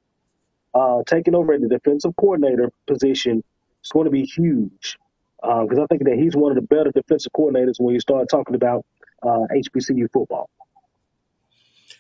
uh, 0.74 1.02
taking 1.06 1.36
over 1.36 1.54
at 1.54 1.62
the 1.62 1.68
defensive 1.68 2.16
coordinator 2.16 2.72
position 2.88 3.44
is 3.84 3.92
going 3.92 4.06
to 4.06 4.12
be 4.12 4.24
huge 4.24 4.98
because 5.44 5.78
uh, 5.78 5.84
I 5.84 5.88
think 5.88 6.06
that 6.06 6.18
he's 6.18 6.36
one 6.36 6.52
of 6.52 6.56
the 6.56 6.62
better 6.62 6.91
defensive 6.91 7.34
coordinators 7.34 7.76
when 7.78 7.94
you 7.94 8.00
start 8.00 8.30
talking 8.30 8.56
about 8.56 8.86
uh, 9.24 9.46
HBCU 9.54 10.10
football. 10.12 10.50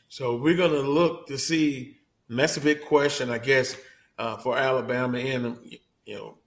So 0.07 0.37
we're 0.37 0.55
going 0.55 0.71
to 0.71 0.81
look 0.81 1.27
to 1.27 1.37
see. 1.37 1.97
that's 2.29 2.55
a 2.55 2.61
big 2.61 2.81
question, 2.85 3.29
I 3.29 3.39
guess, 3.39 3.75
uh, 4.17 4.37
for 4.37 4.57
Alabama 4.57 5.17
and 5.17 5.57
you 6.05 6.15
know 6.15 6.37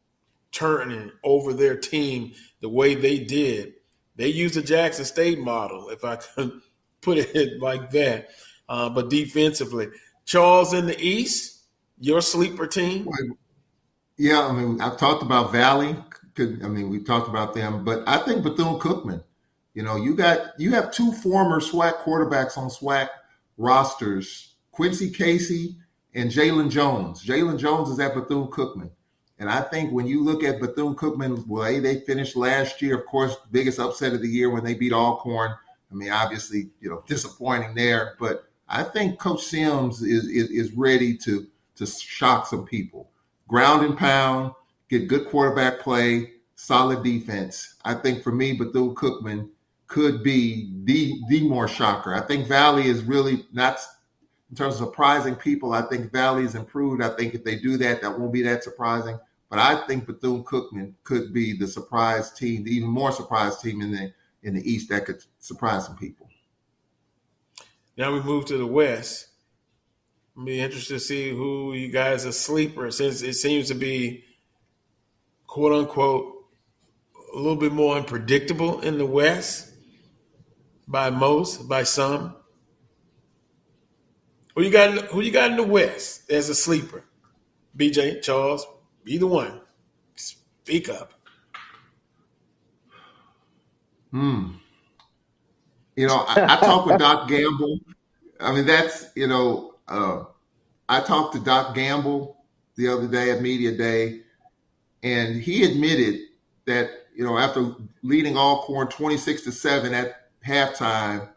turning 0.53 1.11
over 1.23 1.53
their 1.53 1.77
team 1.77 2.33
the 2.61 2.69
way 2.69 2.95
they 2.95 3.19
did. 3.19 3.75
They 4.17 4.29
used 4.29 4.55
the 4.55 4.63
Jackson 4.63 5.05
State 5.05 5.39
model, 5.39 5.91
if 5.91 6.03
I 6.03 6.17
can 6.17 6.63
put 7.03 7.19
it 7.19 7.61
like 7.61 7.91
that. 7.91 8.29
Uh, 8.69 8.89
but 8.89 9.11
defensively, 9.11 9.89
Charles 10.25 10.73
in 10.73 10.87
the 10.87 10.99
East, 10.99 11.65
your 12.01 12.23
sleeper 12.23 12.67
team. 12.67 13.07
Yeah, 14.17 14.47
I 14.47 14.53
mean, 14.53 14.81
I've 14.81 14.97
talked 14.97 15.23
about 15.23 15.53
Valley 15.53 15.95
could, 16.37 16.63
I 16.63 16.69
mean, 16.69 16.91
we 16.91 17.01
talked 17.01 17.29
about 17.29 17.55
them, 17.55 17.85
but 17.85 18.05
I 18.07 18.19
think 18.19 18.43
Bethune 18.43 18.79
Cookman, 18.79 19.25
you 19.75 19.83
know, 19.83 19.97
you 19.97 20.15
got 20.15 20.59
you 20.59 20.73
have 20.73 20.93
two 20.93 21.13
former 21.13 21.61
SWAC 21.61 21.97
quarterbacks 21.99 22.57
on 22.57 22.71
SWAC 22.71 23.09
rosters 23.59 24.55
Quincy 24.77 25.11
Casey 25.11 25.77
and 26.15 26.31
Jalen 26.31 26.71
Jones. 26.71 27.25
Jalen 27.25 27.59
Jones 27.59 27.89
is 27.89 27.99
at 27.99 28.15
Bethune 28.15 28.49
Cookman. 28.49 28.91
And 29.39 29.51
I 29.51 29.63
think 29.63 29.91
when 29.91 30.07
you 30.07 30.23
look 30.23 30.45
at 30.45 30.61
Bethune 30.61 30.95
Cookman, 30.95 31.47
well, 31.47 31.81
they 31.81 32.01
finished 32.01 32.37
last 32.37 32.81
year, 32.81 32.99
of 32.99 33.07
course, 33.07 33.37
biggest 33.51 33.79
upset 33.79 34.13
of 34.13 34.21
the 34.21 34.29
year 34.29 34.51
when 34.51 34.65
they 34.65 34.75
beat 34.75 34.93
Alcorn. 34.93 35.53
I 35.91 35.95
mean, 35.95 36.11
obviously, 36.11 36.71
you 36.81 36.91
know, 36.91 37.03
disappointing 37.07 37.75
there, 37.75 38.17
but 38.19 38.45
I 38.69 38.83
think 38.83 39.19
Coach 39.19 39.45
Sims 39.45 40.03
is, 40.03 40.27
is, 40.27 40.51
is 40.51 40.73
ready 40.73 41.17
to 41.19 41.47
to 41.77 41.87
shock 41.87 42.47
some 42.47 42.65
people. 42.65 43.11
Ground 43.49 43.85
and 43.85 43.97
pound, 43.97 44.53
get 44.89 45.09
good 45.09 45.27
quarterback 45.29 45.81
play, 45.81 46.33
solid 46.55 47.03
defense. 47.03 47.77
I 47.85 47.95
think 47.95 48.23
for 48.23 48.33
me, 48.33 48.53
Bethune 48.53 48.95
Cookman 48.95 49.51
could 49.87 50.23
be 50.23 50.73
the 50.85 51.21
the 51.29 51.49
more 51.49 51.69
shocker. 51.69 52.15
I 52.15 52.21
think 52.21 52.49
Valley 52.49 52.89
is 52.89 53.03
really 53.03 53.47
not 53.53 53.79
in 54.51 54.57
terms 54.57 54.75
of 54.75 54.89
surprising 54.89 55.35
people. 55.35 55.73
I 55.73 55.83
think 55.83 56.13
Valley's 56.13 56.55
improved. 56.55 57.03
I 57.03 57.11
think 57.11 57.35
if 57.35 57.45
they 57.45 57.57
do 57.57 57.77
that, 57.79 58.03
that 58.03 58.19
won't 58.19 58.33
be 58.33 58.43
that 58.43 58.65
surprising. 58.65 59.19
But 59.49 59.59
I 59.61 59.87
think 59.87 60.07
Bethune 60.07 60.45
Cookman 60.45 60.95
could 61.05 61.33
be 61.33 61.57
the 61.57 61.69
surprise 61.69 62.33
team, 62.33 62.65
the 62.65 62.75
even 62.77 62.89
more 62.89 63.13
surprise 63.13 63.61
team 63.61 63.81
in 63.81 63.93
the 63.93 64.13
in 64.43 64.55
the 64.55 64.71
East 64.71 64.89
that 64.91 65.07
could 65.07 65.23
surprise 65.39 65.87
some 65.87 65.97
people. 65.97 66.29
Now 67.97 68.13
we 68.13 68.21
move 68.21 68.45
to 68.47 68.59
the 68.59 68.67
West. 68.67 69.29
I'll 70.37 70.45
be 70.45 70.61
interested 70.61 70.95
to 70.95 71.01
see 71.01 71.31
who 71.31 71.73
you 71.73 71.91
guys 71.91 72.27
are 72.27 72.33
sleeper 72.33 72.91
since 72.91 73.23
it 73.23 73.35
seems 73.35 73.69
to 73.69 73.75
be 73.75 74.25
quote 75.57 75.73
unquote 75.73 76.35
a 77.35 77.39
little 77.39 77.57
bit 77.57 77.73
more 77.73 77.97
unpredictable 77.97 78.83
in 78.83 78.99
the 78.99 79.07
West 79.07 79.73
by 80.87 81.09
most, 81.09 81.67
by 81.67 81.83
some. 81.83 82.37
Who 84.55 84.65
you 84.65 84.71
got? 84.71 84.91
In, 84.91 85.05
who 85.07 85.23
you 85.23 85.31
got 85.31 85.51
in 85.51 85.57
the 85.57 85.63
West 85.63 86.31
as 86.31 86.51
a 86.51 86.55
sleeper? 86.55 87.05
BJ, 87.75 88.21
Charles, 88.21 88.67
either 89.07 89.27
one. 89.27 89.63
Speak 90.15 90.91
up. 90.91 91.15
Hmm. 94.11 94.57
You 95.97 96.07
know, 96.07 96.23
I, 96.29 96.59
I 96.59 96.61
talked 96.61 96.87
with 96.87 96.99
Doc 96.99 97.29
Gamble. 97.29 97.81
I 98.41 98.53
mean, 98.53 98.67
that's 98.67 99.07
you 99.15 99.27
know, 99.27 99.77
uh, 99.89 100.25
I 100.87 101.01
talked 101.01 101.33
to 101.33 101.41
Doc 101.41 101.75
Gamble 101.75 102.37
the 102.77 102.89
other 102.89 103.09
day 103.09 103.31
at 103.31 103.41
media 103.41 103.75
day, 103.75 104.21
and 105.03 105.41
he 105.41 105.65
admitted 105.65 106.21
that 106.67 106.91
you 107.15 107.25
know 107.25 107.39
after 107.39 107.75
leading 108.03 108.37
Alcorn 108.37 108.89
twenty 108.89 109.17
six 109.17 109.43
to 109.43 109.53
seven 109.53 109.95
at 109.95 110.29
halftime, 110.47 111.29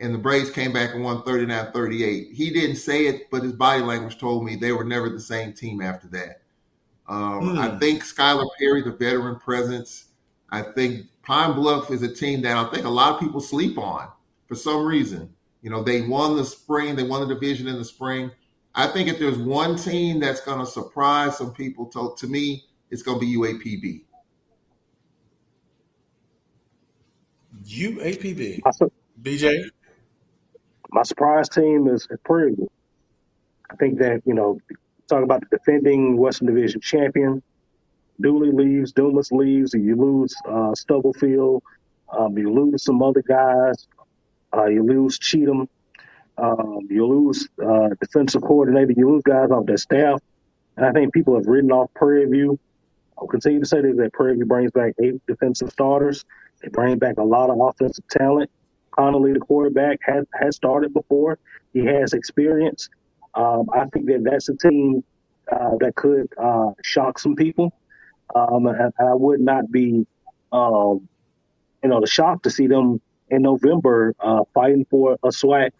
and 0.00 0.14
the 0.14 0.18
Braves 0.18 0.50
came 0.50 0.72
back 0.72 0.94
and 0.94 1.02
won 1.02 1.22
39-38. 1.22 2.32
He 2.32 2.50
didn't 2.50 2.76
say 2.76 3.06
it, 3.06 3.30
but 3.30 3.42
his 3.42 3.52
body 3.52 3.82
language 3.82 4.18
told 4.18 4.44
me 4.44 4.56
they 4.56 4.72
were 4.72 4.84
never 4.84 5.08
the 5.08 5.20
same 5.20 5.52
team 5.52 5.80
after 5.80 6.08
that. 6.08 6.42
Um, 7.08 7.58
I 7.58 7.68
hmm. 7.68 7.78
think 7.78 8.02
Skyler 8.02 8.46
Perry, 8.58 8.82
the 8.82 8.90
veteran 8.90 9.36
presence. 9.36 10.06
I 10.50 10.62
think 10.62 11.06
Pine 11.22 11.54
Bluff 11.54 11.90
is 11.90 12.02
a 12.02 12.12
team 12.12 12.42
that 12.42 12.56
I 12.56 12.64
think 12.70 12.84
a 12.84 12.90
lot 12.90 13.14
of 13.14 13.20
people 13.20 13.40
sleep 13.40 13.78
on 13.78 14.08
for 14.46 14.54
some 14.54 14.84
reason. 14.84 15.32
You 15.62 15.70
know, 15.70 15.82
they 15.82 16.02
won 16.02 16.36
the 16.36 16.44
spring, 16.44 16.96
they 16.96 17.04
won 17.04 17.26
the 17.26 17.34
division 17.34 17.68
in 17.68 17.76
the 17.76 17.84
spring. 17.84 18.30
I 18.74 18.86
think 18.88 19.08
if 19.08 19.18
there's 19.18 19.38
one 19.38 19.76
team 19.76 20.18
that's 20.18 20.40
going 20.40 20.58
to 20.58 20.66
surprise 20.66 21.38
some 21.38 21.52
people, 21.52 21.86
to, 21.86 22.14
to 22.18 22.26
me, 22.26 22.64
it's 22.92 23.02
going 23.02 23.18
to 23.18 23.26
be 23.26 23.36
UAPB. 23.36 24.04
UAPB. 27.64 28.60
BJ? 29.22 29.64
My 30.90 31.02
surprise 31.02 31.48
team 31.48 31.88
is 31.88 32.06
Prairie 32.22 32.54
View. 32.54 32.70
I 33.70 33.76
think 33.76 33.98
that, 33.98 34.20
you 34.26 34.34
know, 34.34 34.60
talk 35.08 35.24
about 35.24 35.40
the 35.40 35.56
defending 35.56 36.18
Western 36.18 36.48
Division 36.48 36.82
champion. 36.82 37.42
Dooley 38.20 38.52
leaves, 38.52 38.92
Dumas 38.92 39.32
leaves, 39.32 39.72
and 39.72 39.86
you 39.86 39.96
lose 39.96 40.34
uh, 40.46 40.74
Stubblefield. 40.74 41.62
Um, 42.10 42.36
you 42.36 42.52
lose 42.52 42.84
some 42.84 43.02
other 43.02 43.22
guys. 43.22 43.88
Uh, 44.54 44.66
you 44.66 44.82
lose 44.84 45.18
Cheatham. 45.18 45.66
Um, 46.36 46.88
you 46.90 47.06
lose 47.06 47.48
uh, 47.64 47.88
defensive 48.02 48.42
coordinator. 48.42 48.92
You 48.94 49.12
lose 49.12 49.22
guys 49.22 49.50
off 49.50 49.64
their 49.64 49.78
staff. 49.78 50.20
And 50.76 50.84
I 50.84 50.92
think 50.92 51.14
people 51.14 51.36
have 51.36 51.46
written 51.46 51.72
off 51.72 51.90
Prairie 51.94 52.26
View. 52.26 52.58
I'll 53.18 53.26
continue 53.26 53.60
to 53.60 53.66
say 53.66 53.80
this 53.80 53.96
that 53.96 54.12
Prairie 54.12 54.34
View 54.34 54.46
brings 54.46 54.70
back 54.72 54.94
eight 55.02 55.24
defensive 55.26 55.70
starters. 55.70 56.24
They 56.60 56.68
bring 56.68 56.98
back 56.98 57.18
a 57.18 57.22
lot 57.22 57.50
of 57.50 57.60
offensive 57.60 58.06
talent. 58.08 58.50
Connley, 58.96 59.34
the 59.34 59.40
quarterback, 59.40 59.98
has, 60.02 60.24
has 60.38 60.56
started 60.56 60.92
before. 60.92 61.38
He 61.72 61.84
has 61.86 62.12
experience. 62.12 62.88
Um, 63.34 63.66
I 63.72 63.86
think 63.86 64.06
that 64.06 64.24
that's 64.24 64.48
a 64.48 64.56
team 64.56 65.02
uh, 65.50 65.76
that 65.80 65.94
could 65.96 66.28
uh, 66.36 66.72
shock 66.82 67.18
some 67.18 67.34
people. 67.34 67.72
Um, 68.34 68.66
and 68.66 68.92
I 68.98 69.14
would 69.14 69.40
not 69.40 69.70
be, 69.70 70.06
um, 70.52 71.08
you 71.82 71.90
know, 71.90 72.00
the 72.00 72.06
shock 72.06 72.42
to 72.42 72.50
see 72.50 72.66
them 72.66 73.00
in 73.30 73.42
November 73.42 74.14
uh, 74.20 74.44
fighting 74.54 74.86
for 74.90 75.14
a 75.22 75.28
SWAC 75.28 75.70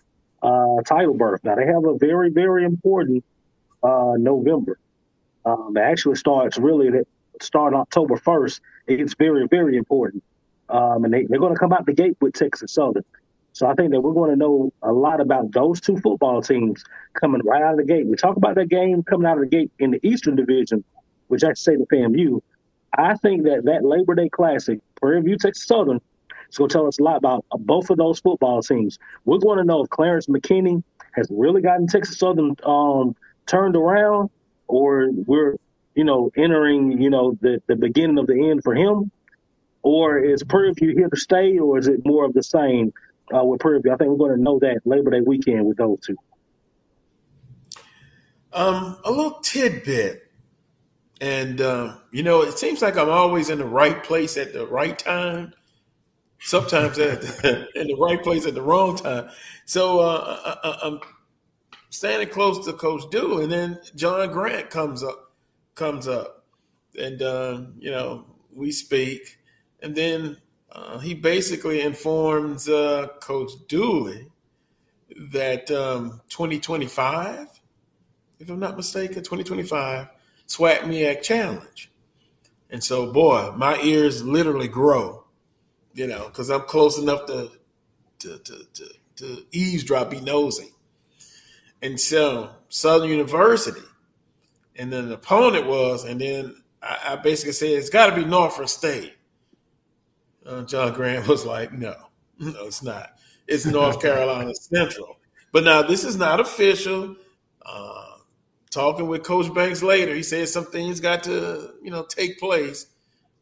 uh, 0.43 0.83
title 0.87 1.15
berth. 1.15 1.45
Now 1.45 1.55
they 1.55 1.67
have 1.67 1.85
a 1.85 1.97
very, 1.99 2.31
very 2.31 2.65
important 2.65 3.25
uh, 3.83 4.15
November. 4.19 4.79
Um, 5.45 5.75
it 5.77 5.81
actually 5.81 6.17
starts 6.17 6.59
really 6.59 6.91
start 7.43 7.75
October 7.75 8.17
first. 8.17 8.61
It's 8.87 9.15
very, 9.15 9.47
very 9.49 9.77
important, 9.77 10.23
um, 10.69 11.05
and 11.05 11.13
they, 11.13 11.25
they're 11.25 11.39
going 11.39 11.55
to 11.55 11.59
come 11.59 11.73
out 11.73 11.87
the 11.87 11.93
gate 11.93 12.17
with 12.21 12.35
Texas 12.35 12.73
Southern. 12.73 13.05
So 13.55 13.67
I 13.67 13.75
think 13.75 13.91
that 13.91 14.01
we're 14.01 14.15
going 14.15 14.31
to 14.31 14.37
know 14.37 14.73
a 14.83 14.93
lot 14.93 15.21
about 15.21 15.53
those 15.53 15.81
two 15.81 15.99
football 15.99 16.41
teams 16.41 16.83
coming 17.13 17.43
right 17.45 17.63
out 17.63 17.73
of 17.73 17.79
the 17.79 17.85
gate. 17.85 18.07
We 18.07 18.17
talk 18.17 18.37
about 18.37 18.55
that 18.55 18.69
game 18.69 19.03
coming 19.03 19.27
out 19.27 19.37
of 19.37 19.43
the 19.43 19.47
gate 19.47 19.71
in 19.79 19.91
the 19.91 20.01
Eastern 20.07 20.37
Division, 20.37 20.83
which 21.29 21.45
I 21.45 21.53
say 21.53 21.77
to 21.77 21.85
FAMU. 21.85 22.41
I 22.97 23.15
think 23.17 23.45
that 23.45 23.65
that 23.65 23.85
Labor 23.85 24.15
Day 24.15 24.29
Classic, 24.29 24.79
Prairie 24.97 25.21
View, 25.23 25.37
Texas 25.37 25.67
Southern, 25.67 26.01
is 26.49 26.57
going 26.57 26.69
to 26.69 26.73
tell 26.73 26.87
us 26.87 26.99
a 26.99 27.03
lot 27.03 27.17
about 27.17 27.45
both 27.61 27.91
of 27.91 27.99
those 27.99 28.21
football 28.21 28.63
teams. 28.63 28.99
We're 29.25 29.39
going 29.39 29.59
to 29.59 29.65
know 29.65 29.83
if 29.83 29.91
Clarence 29.91 30.27
McKinney 30.27 30.83
has 31.13 31.27
really 31.31 31.61
gotten 31.61 31.87
Texas 31.87 32.19
Southern 32.19 32.57
um, 32.65 33.15
turned 33.47 33.77
around, 33.77 34.31
or 34.69 35.11
we're, 35.27 35.57
you 35.95 36.05
know, 36.05 36.31
entering, 36.37 37.01
you 37.01 37.11
know, 37.11 37.37
the, 37.41 37.63
the 37.67 37.77
beginning 37.77 38.19
of 38.19 38.27
the 38.27 38.51
end 38.51 38.63
for 38.63 38.75
him, 38.75 39.11
or 39.83 40.19
is 40.19 40.43
Prairie 40.43 40.73
View 40.73 40.95
here 40.97 41.09
to 41.09 41.17
stay, 41.17 41.59
or 41.59 41.79
is 41.79 41.89
it 41.89 42.05
more 42.05 42.25
of 42.25 42.33
the 42.33 42.43
same? 42.43 42.93
uh, 43.35 43.45
with 43.45 43.61
Prairie 43.61 43.81
View. 43.81 43.93
I 43.93 43.97
think 43.97 44.11
we're 44.11 44.17
going 44.17 44.37
to 44.37 44.43
know 44.43 44.59
that 44.61 44.81
Labor 44.85 45.11
Day 45.11 45.21
weekend 45.21 45.67
with 45.67 45.77
those 45.77 45.99
two. 46.07 46.17
Um, 48.53 48.99
a 49.05 49.11
little 49.11 49.41
tidbit, 49.41 50.31
and 51.21 51.61
um, 51.61 51.99
you 52.11 52.23
know, 52.23 52.43
it 52.43 52.59
seems 52.59 52.83
like 52.83 52.99
I'm 52.99 53.09
always 53.09 53.49
in 53.49 53.59
the 53.59 53.65
right 53.65 54.03
place 54.03 54.37
at 54.37 54.53
the 54.53 54.67
right 54.67 54.99
time. 54.99 55.55
Sometimes 56.41 56.99
at 56.99 57.23
the, 57.23 57.69
in 57.77 57.87
the 57.87 57.95
right 57.95 58.23
place 58.23 58.47
at 58.47 58.55
the 58.55 58.63
wrong 58.63 58.97
time. 58.97 59.31
So 59.65 60.01
uh, 60.01 60.57
I, 60.63 60.87
am 60.87 61.01
standing 61.89 62.29
close 62.29 62.67
to 62.67 62.73
Coach 62.75 63.05
Do, 63.11 63.41
and 63.41 63.51
then 63.51 63.79
John 63.95 64.31
Grant 64.33 64.69
comes 64.69 65.03
up, 65.03 65.32
comes 65.83 66.07
up, 66.07 66.45
and 66.97 67.21
um, 67.23 67.75
you 67.81 67.91
know 67.91 68.25
we 68.55 68.71
speak, 68.71 69.39
and 69.83 69.97
then 69.97 70.37
uh, 70.71 71.01
he 71.01 71.13
basically 71.13 71.81
informs 71.81 72.69
uh, 72.69 73.09
Coach 73.21 73.51
Dooley 73.67 74.29
that 75.33 75.69
um, 75.73 76.21
2025, 76.29 77.49
if 78.39 78.49
I'm 78.49 78.61
not 78.61 78.77
mistaken, 78.77 79.25
2025 79.25 80.07
SWAC 80.47 80.79
MEAC 80.83 81.21
Challenge. 81.23 81.91
And 82.71 82.83
so, 82.83 83.13
boy, 83.13 83.53
my 83.57 83.81
ears 83.83 84.25
literally 84.25 84.69
grow, 84.69 85.25
you 85.95 86.07
know, 86.07 86.27
because 86.27 86.49
I'm 86.49 86.63
close 86.63 86.97
enough 86.97 87.27
to, 87.27 87.51
to, 88.21 88.39
to, 88.39 88.55
to, 88.75 88.89
to 89.17 89.47
eavesdrop, 89.51 90.11
be 90.11 90.21
nosy. 90.21 90.71
And 91.83 92.01
so, 92.01 92.51
Southern 92.69 93.11
University, 93.11 93.83
and 94.77 94.93
then 94.93 95.09
the 95.09 95.15
opponent 95.15 95.67
was, 95.67 96.05
and 96.05 96.21
then 96.21 96.57
I, 96.83 96.99
I 97.11 97.17
basically 97.17 97.53
said, 97.53 97.71
it's 97.71 97.91
got 97.91 98.07
to 98.09 98.17
be 98.17 98.25
Norfolk 98.25 98.69
State. 98.69 99.15
Uh, 100.45 100.63
John 100.63 100.93
Grant 100.93 101.27
was 101.29 101.45
like, 101.45 101.73
no, 101.73 101.95
no, 102.39 102.67
it's 102.67 102.83
not. 102.83 103.11
It's 103.47 103.67
North 103.67 104.01
Carolina 104.03 104.55
Central. 104.55 105.19
But 105.53 105.65
now 105.65 105.83
this 105.83 106.05
is 106.05 106.17
not 106.17 106.41
official. 106.41 107.17
Uh, 107.65 108.17
talking 108.71 109.07
with 109.07 109.23
Coach 109.23 109.53
Banks 109.55 109.83
later, 109.83 110.15
he 110.15 110.23
said 110.23 110.49
some 110.49 110.65
things 110.65 110.99
got 111.01 111.23
to, 111.25 111.75
you 111.83 111.91
know, 111.91 112.05
take 112.05 112.41
place 112.41 112.87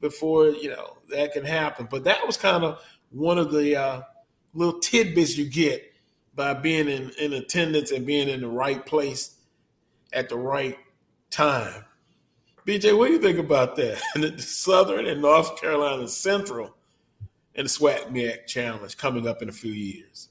before, 0.01 0.49
you 0.49 0.71
know, 0.71 0.97
that 1.11 1.33
can 1.33 1.45
happen. 1.45 1.87
But 1.91 2.05
that 2.05 2.27
was 2.27 2.37
kind 2.37 2.65
of 2.65 2.81
one 3.11 3.39
of 3.39 3.53
the 3.53 3.77
uh, 3.77 4.03
little 4.55 4.81
tidbits 4.81 5.37
you 5.37 5.47
get 5.47 5.93
by 6.35 6.55
being 6.55 6.89
in, 6.89 7.11
in 7.21 7.33
attendance 7.33 7.91
and 7.93 8.07
being 8.07 8.29
in 8.29 8.41
the 8.41 8.49
right 8.49 8.85
place 8.85 9.37
at 10.13 10.29
the 10.29 10.37
right 10.37 10.77
time. 11.31 11.85
BJ, 12.67 12.97
what 12.97 13.07
do 13.07 13.15
you 13.15 13.21
think 13.21 13.39
about 13.39 13.77
that? 13.77 14.01
The 14.15 14.41
Southern 14.41 15.07
and 15.07 15.23
North 15.23 15.61
Carolina 15.61 16.07
Central 16.09 16.77
and 17.55 17.67
the 17.67 17.71
SWAC 17.71 18.11
MEAC 18.11 18.47
Challenge 18.47 18.97
coming 18.97 19.27
up 19.27 19.43
in 19.43 19.49
a 19.49 19.53
few 19.53 19.73
years? 19.73 20.31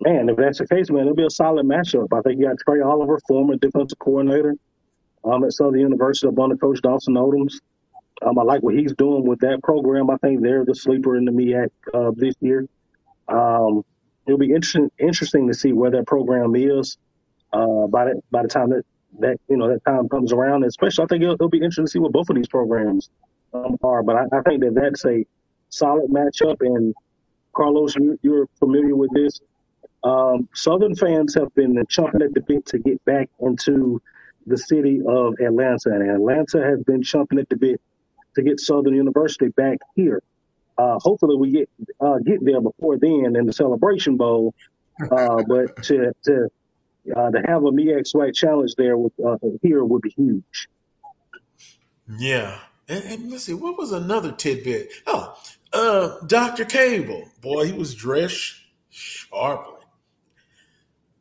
man, 0.00 0.28
if 0.28 0.36
that's 0.36 0.58
the 0.58 0.66
case, 0.66 0.90
man, 0.90 1.02
it'll 1.02 1.14
be 1.14 1.26
a 1.26 1.30
solid 1.30 1.66
matchup. 1.66 2.08
I 2.16 2.20
think 2.22 2.38
you 2.38 2.46
got 2.46 2.58
Trei 2.58 2.80
Oliver, 2.80 3.18
former 3.26 3.56
defensive 3.56 3.98
coordinator 3.98 4.54
um, 5.24 5.44
at 5.44 5.52
Southern 5.52 5.80
University, 5.80 6.28
up 6.28 6.38
under 6.38 6.56
Coach 6.56 6.80
Dawson 6.82 7.14
Odums. 7.14 7.54
Um, 8.22 8.38
I 8.38 8.42
like 8.42 8.62
what 8.62 8.74
he's 8.74 8.94
doing 8.94 9.26
with 9.26 9.40
that 9.40 9.62
program. 9.62 10.10
I 10.10 10.16
think 10.18 10.42
they're 10.42 10.64
the 10.64 10.74
sleeper 10.74 11.16
in 11.16 11.24
the 11.24 11.32
MEAC 11.32 11.68
uh, 11.92 12.12
this 12.14 12.34
year. 12.40 12.66
Um, 13.28 13.84
it'll 14.26 14.38
be 14.38 14.52
interesting 14.52 14.90
interesting 14.98 15.48
to 15.48 15.54
see 15.54 15.72
where 15.72 15.90
that 15.90 16.06
program 16.06 16.54
is 16.56 16.96
uh, 17.52 17.86
by 17.88 18.06
the, 18.06 18.22
by 18.30 18.42
the 18.42 18.48
time 18.48 18.70
that, 18.70 18.84
that 19.20 19.38
you 19.48 19.56
know 19.56 19.68
that 19.68 19.84
time 19.84 20.08
comes 20.08 20.32
around. 20.32 20.64
Especially, 20.64 21.04
I 21.04 21.06
think 21.06 21.22
it'll, 21.22 21.34
it'll 21.34 21.48
be 21.48 21.58
interesting 21.58 21.86
to 21.86 21.90
see 21.90 21.98
what 21.98 22.12
both 22.12 22.28
of 22.30 22.36
these 22.36 22.48
programs 22.48 23.10
um, 23.54 23.76
are. 23.82 24.02
But 24.02 24.16
I, 24.16 24.38
I, 24.38 24.42
think 24.42 24.62
that 24.62 24.74
that's 24.74 25.04
a 25.04 25.24
solid 25.68 26.10
matchup. 26.10 26.56
And 26.60 26.94
Carlos, 27.54 27.96
you, 27.96 28.18
you're 28.22 28.46
familiar 28.58 28.94
with 28.94 29.10
this. 29.12 29.40
Um, 30.04 30.48
Southern 30.54 30.94
fans 30.94 31.34
have 31.34 31.54
been 31.54 31.74
chomping 31.86 32.24
at 32.24 32.34
the 32.34 32.40
bit 32.40 32.66
to 32.66 32.78
get 32.78 33.04
back 33.04 33.28
into 33.40 34.00
the 34.46 34.56
city 34.56 35.00
of 35.06 35.34
Atlanta, 35.40 35.90
and 35.90 36.08
Atlanta 36.08 36.62
has 36.62 36.82
been 36.84 37.02
chomping 37.02 37.40
at 37.40 37.48
the 37.48 37.56
bit 37.56 37.80
to 38.36 38.42
get 38.42 38.60
Southern 38.60 38.94
University 38.94 39.48
back 39.48 39.78
here. 39.96 40.22
Uh, 40.78 40.98
hopefully, 41.00 41.36
we 41.36 41.50
get 41.50 41.70
uh, 42.00 42.18
get 42.18 42.44
there 42.44 42.60
before 42.60 42.98
then 42.98 43.34
in 43.34 43.46
the 43.46 43.52
Celebration 43.52 44.16
Bowl. 44.16 44.54
Uh, 45.10 45.42
but 45.48 45.82
to 45.82 46.12
to 46.24 46.48
uh, 47.14 47.30
to 47.30 47.42
have 47.46 47.64
a 47.64 47.70
MEAC 47.70 48.12
SWAC 48.12 48.34
challenge 48.34 48.74
there 48.76 48.96
with, 48.96 49.12
uh, 49.24 49.36
here 49.62 49.84
would 49.84 50.02
be 50.02 50.10
huge. 50.10 50.68
Yeah, 52.18 52.58
and, 52.88 53.04
and, 53.04 53.30
let's 53.30 53.44
see, 53.44 53.54
what 53.54 53.76
was 53.76 53.92
another 53.92 54.32
tidbit? 54.32 54.90
Oh, 55.06 55.36
uh, 55.72 56.24
Dr. 56.26 56.64
Cable, 56.64 57.28
boy, 57.40 57.66
he 57.66 57.72
was 57.72 57.94
dressed 57.94 58.54
sharply, 58.90 59.84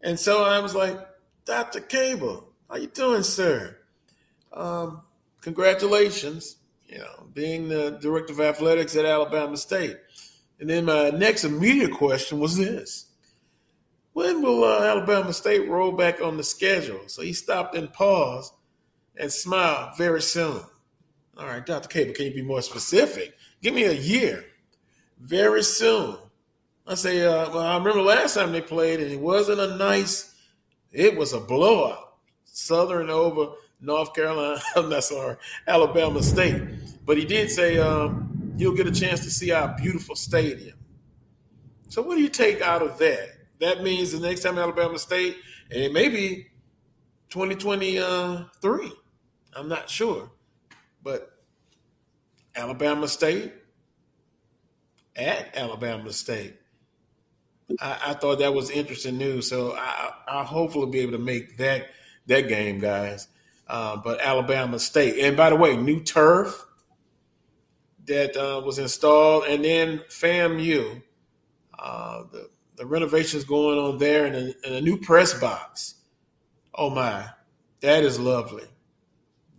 and 0.02 0.20
so 0.20 0.44
I 0.44 0.60
was 0.60 0.76
like, 0.76 1.00
Dr. 1.46 1.80
Cable, 1.80 2.48
how 2.70 2.78
you 2.78 2.88
doing, 2.88 3.24
sir? 3.24 3.78
Um, 4.54 5.02
congratulations 5.42 6.58
you 6.88 7.00
know, 7.00 7.28
being 7.34 7.68
the 7.68 7.98
director 8.02 8.34
of 8.34 8.40
athletics 8.40 8.96
at 8.96 9.06
Alabama 9.06 9.58
State. 9.58 9.98
And 10.60 10.70
then 10.70 10.86
my 10.86 11.10
next 11.10 11.44
immediate 11.44 11.92
question 11.92 12.40
was 12.40 12.58
this 12.58 13.05
When 14.16 14.41
will 14.41 14.63
uh, 14.63 14.80
Alabama 14.80 15.34
State 15.34 15.68
roll 15.68 15.91
back 15.91 16.22
on 16.22 16.38
the 16.38 16.43
schedule? 16.43 17.01
So 17.07 17.22
he 17.22 17.34
stopped 17.34 17.76
and 17.76 17.91
paused 17.91 18.53
and 19.18 19.30
smiled 19.30 19.97
very 19.97 20.22
soon. 20.22 20.61
All 21.38 21.45
right, 21.45 21.66
Dr. 21.66 21.89
Cable, 21.89 22.13
can 22.13 22.28
you 22.28 22.34
be 22.34 22.41
more 22.41 22.61
specific? 22.61 23.36
Give 23.61 23.74
me 23.74 23.84
a 23.84 23.91
year. 23.91 24.45
Very 25.20 25.63
soon. 25.63 26.16
I 26.88 26.95
say, 26.95 27.26
uh, 27.26 27.49
well, 27.49 27.59
I 27.59 27.76
remember 27.78 28.01
last 28.01 28.36
time 28.36 28.53
they 28.53 28.61
played, 28.61 29.01
and 29.01 29.11
it 29.11 29.20
wasn't 29.20 29.59
a 29.59 29.76
nice, 29.76 30.34
it 30.93 31.18
was 31.18 31.34
a 31.34 31.41
blowout. 31.41 32.13
Southern 32.45 33.09
over 33.09 33.55
North 33.82 34.13
Carolina, 34.13 34.61
I'm 34.78 34.88
not 34.88 35.03
sorry, 35.03 35.36
Alabama 35.68 36.24
State. 36.24 36.61
But 37.05 37.18
he 37.18 37.26
did 37.26 37.51
say 37.51 37.80
um, 37.80 38.53
you'll 38.55 38.78
get 38.78 38.88
a 38.88 38.93
chance 38.93 39.26
to 39.26 39.30
see 39.30 39.51
our 39.51 39.76
beautiful 39.76 40.16
stadium. 40.16 40.78
So 41.89 42.01
what 42.01 42.16
do 42.16 42.22
you 42.22 42.30
take 42.30 42.61
out 42.61 42.82
of 42.82 42.97
that? 42.99 43.35
That 43.60 43.84
means 43.84 44.12
the 44.12 44.20
next 44.20 44.41
time 44.41 44.58
Alabama 44.58 44.99
State, 44.99 45.38
and 45.72 45.82
it 45.82 45.93
may 45.93 46.10
be 46.10 46.47
2023. 47.30 48.91
I'm 49.56 49.70
not 49.70 49.89
sure. 49.89 50.30
But 51.01 51.32
Alabama 52.56 53.08
State 53.08 53.53
at 55.16 55.56
Alabama 55.56 56.12
State. 56.12 56.56
I, 57.80 57.99
I, 58.08 58.14
thought 58.14 58.39
that 58.39 58.53
was 58.53 58.70
interesting 58.70 59.18
news. 59.18 59.49
So 59.49 59.74
I, 59.76 60.12
I 60.28 60.43
hopefully 60.43 60.89
be 60.91 60.99
able 60.99 61.14
to 61.14 61.18
make 61.18 61.58
that 61.58 61.88
that 62.28 62.47
game, 62.47 62.80
guys. 62.80 63.28
Uh, 63.68 63.97
but 63.97 64.22
Alabama 64.22 64.78
State. 64.80 65.20
And 65.20 65.36
by 65.36 65.49
the 65.49 65.56
way, 65.56 65.76
new 65.76 65.99
turf 65.99 66.66
that 68.06 68.38
uh, 68.38 68.62
was 68.64 68.78
installed, 68.78 69.45
and 69.45 69.66
then 69.66 69.99
FAMU, 70.10 71.01
uh, 71.80 72.24
the 72.32 72.49
the 72.76 72.86
renovations 72.86 73.43
going 73.43 73.78
on 73.78 73.97
there, 73.97 74.26
and 74.26 74.36
a, 74.36 74.53
and 74.65 74.76
a, 74.76 74.82
new 74.82 74.97
press 74.97 75.34
box. 75.39 75.95
Oh 76.73 76.89
my, 76.89 77.26
that 77.82 78.03
is 78.03 78.19
lovely. 78.19 78.65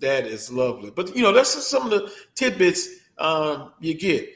That 0.00 0.26
is 0.26 0.52
lovely. 0.52 0.90
But 0.90 1.16
you 1.16 1.22
know, 1.22 1.32
that's 1.32 1.54
just 1.54 1.70
some 1.70 1.84
of 1.84 1.90
the 1.90 2.12
tidbits 2.34 2.88
um, 3.18 3.72
you 3.80 3.94
get. 3.94 4.28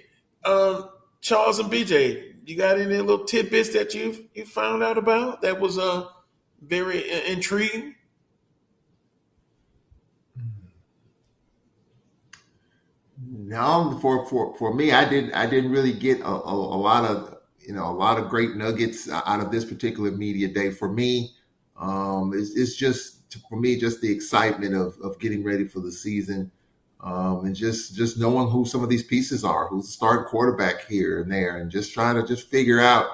Um, 0.45 0.89
Charles 1.21 1.59
and 1.59 1.71
BJ, 1.71 2.35
you 2.47 2.57
got 2.57 2.79
any 2.79 2.97
little 2.97 3.25
tidbits 3.25 3.71
that 3.75 3.95
you 3.95 4.29
you 4.35 4.47
found 4.47 4.83
out 4.83 4.97
about 4.97 5.43
that 5.43 5.61
was 5.61 5.79
uh 5.79 6.07
very 6.63 7.11
intriguing? 7.27 7.95
No, 13.23 13.99
for 14.01 14.27
for 14.27 14.55
for 14.57 14.75
me, 14.75 14.93
I 14.93 15.09
didn't 15.09 15.33
I 15.33 15.47
didn't 15.47 15.71
really 15.71 15.93
get 15.93 16.21
a, 16.21 16.27
a, 16.27 16.55
a, 16.55 16.79
lot 16.79 17.05
of 17.05 17.37
you 17.71 17.77
know 17.77 17.87
a 17.87 17.95
lot 17.95 18.19
of 18.19 18.29
great 18.29 18.57
nuggets 18.57 19.09
out 19.09 19.39
of 19.39 19.53
this 19.53 19.65
particular 19.65 20.11
media 20.11 20.49
day. 20.49 20.73
For 20.73 20.89
me, 20.89 21.37
um, 21.79 22.33
it's, 22.35 22.57
it's 22.57 22.75
just 22.75 23.39
for 23.49 23.55
me 23.55 23.79
just 23.79 24.01
the 24.01 24.11
excitement 24.11 24.75
of 24.75 24.99
of 25.01 25.21
getting 25.21 25.45
ready 25.45 25.69
for 25.69 25.79
the 25.79 25.93
season, 25.93 26.51
um, 27.01 27.45
and 27.45 27.55
just 27.55 27.95
just 27.95 28.19
knowing 28.19 28.51
who 28.51 28.65
some 28.65 28.83
of 28.83 28.89
these 28.89 29.05
pieces 29.05 29.45
are, 29.45 29.69
who's 29.69 29.87
the 29.87 29.93
starting 29.93 30.25
quarterback 30.25 30.89
here 30.89 31.23
and 31.23 31.31
there, 31.31 31.59
and 31.59 31.71
just 31.71 31.95
trying 31.95 32.17
to 32.17 32.27
just 32.27 32.51
figure 32.51 32.81
out 32.81 33.07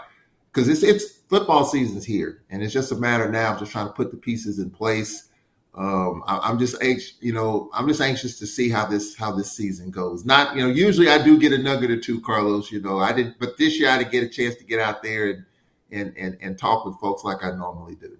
because 0.50 0.70
it's 0.70 0.82
it's 0.82 1.18
football 1.28 1.66
season's 1.66 2.07
here, 2.07 2.42
and 2.48 2.62
it's 2.62 2.72
just 2.72 2.92
a 2.92 2.96
matter 2.96 3.30
now 3.30 3.52
of 3.52 3.59
just 3.59 3.72
trying 3.72 3.88
to 3.88 3.92
put 3.92 4.11
the 4.11 4.16
pieces 4.16 4.59
in 4.59 4.70
place 4.70 5.28
um, 5.77 6.24
I, 6.27 6.51
am 6.51 6.59
just 6.59 6.81
anxious, 6.83 7.14
you 7.20 7.35
know, 7.35 7.68
I'm 7.74 7.87
just 7.87 8.01
anxious 8.01 8.39
to 8.39 8.47
see 8.47 8.70
how 8.70 8.87
this 8.87 9.14
how 9.14 9.33
this 9.33 9.53
season 9.53 9.91
goes. 9.91 10.24
Not, 10.24 10.57
you 10.57 10.62
know, 10.62 10.68
usually 10.68 11.11
I 11.11 11.22
do 11.22 11.39
get 11.39 11.53
a 11.53 11.59
nugget 11.59 11.91
or 11.91 12.01
two, 12.01 12.20
Carlos. 12.22 12.72
You 12.72 12.81
know, 12.81 12.99
I 12.99 13.12
didn't, 13.12 13.39
but 13.39 13.59
this 13.59 13.79
year 13.79 13.91
I 13.91 13.99
didn't 13.99 14.12
get 14.12 14.24
a 14.24 14.29
chance 14.29 14.57
to 14.57 14.64
get 14.64 14.81
out 14.81 15.03
there 15.03 15.31
and 15.31 15.45
and 15.91 16.14
and, 16.16 16.39
and 16.41 16.59
talk 16.59 16.87
with 16.87 16.97
folks 16.99 17.24
like 17.24 17.45
I 17.45 17.51
normally 17.51 17.95
do. 17.95 18.16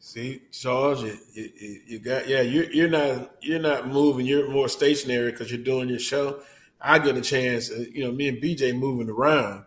See, 0.00 0.42
Charles, 0.52 1.02
you, 1.02 1.18
you, 1.32 1.80
you 1.86 1.98
got 1.98 2.28
yeah, 2.28 2.42
you're 2.42 2.70
you're 2.70 2.90
not 2.90 3.30
you're 3.40 3.58
not 3.58 3.88
moving. 3.88 4.26
You're 4.26 4.50
more 4.50 4.68
stationary 4.68 5.30
because 5.30 5.50
you're 5.50 5.64
doing 5.64 5.88
your 5.88 5.98
show. 5.98 6.40
I 6.78 6.98
get 6.98 7.16
a 7.16 7.22
chance, 7.22 7.70
uh, 7.70 7.86
you 7.90 8.04
know, 8.04 8.12
me 8.12 8.28
and 8.28 8.36
BJ 8.36 8.78
moving 8.78 9.08
around, 9.08 9.64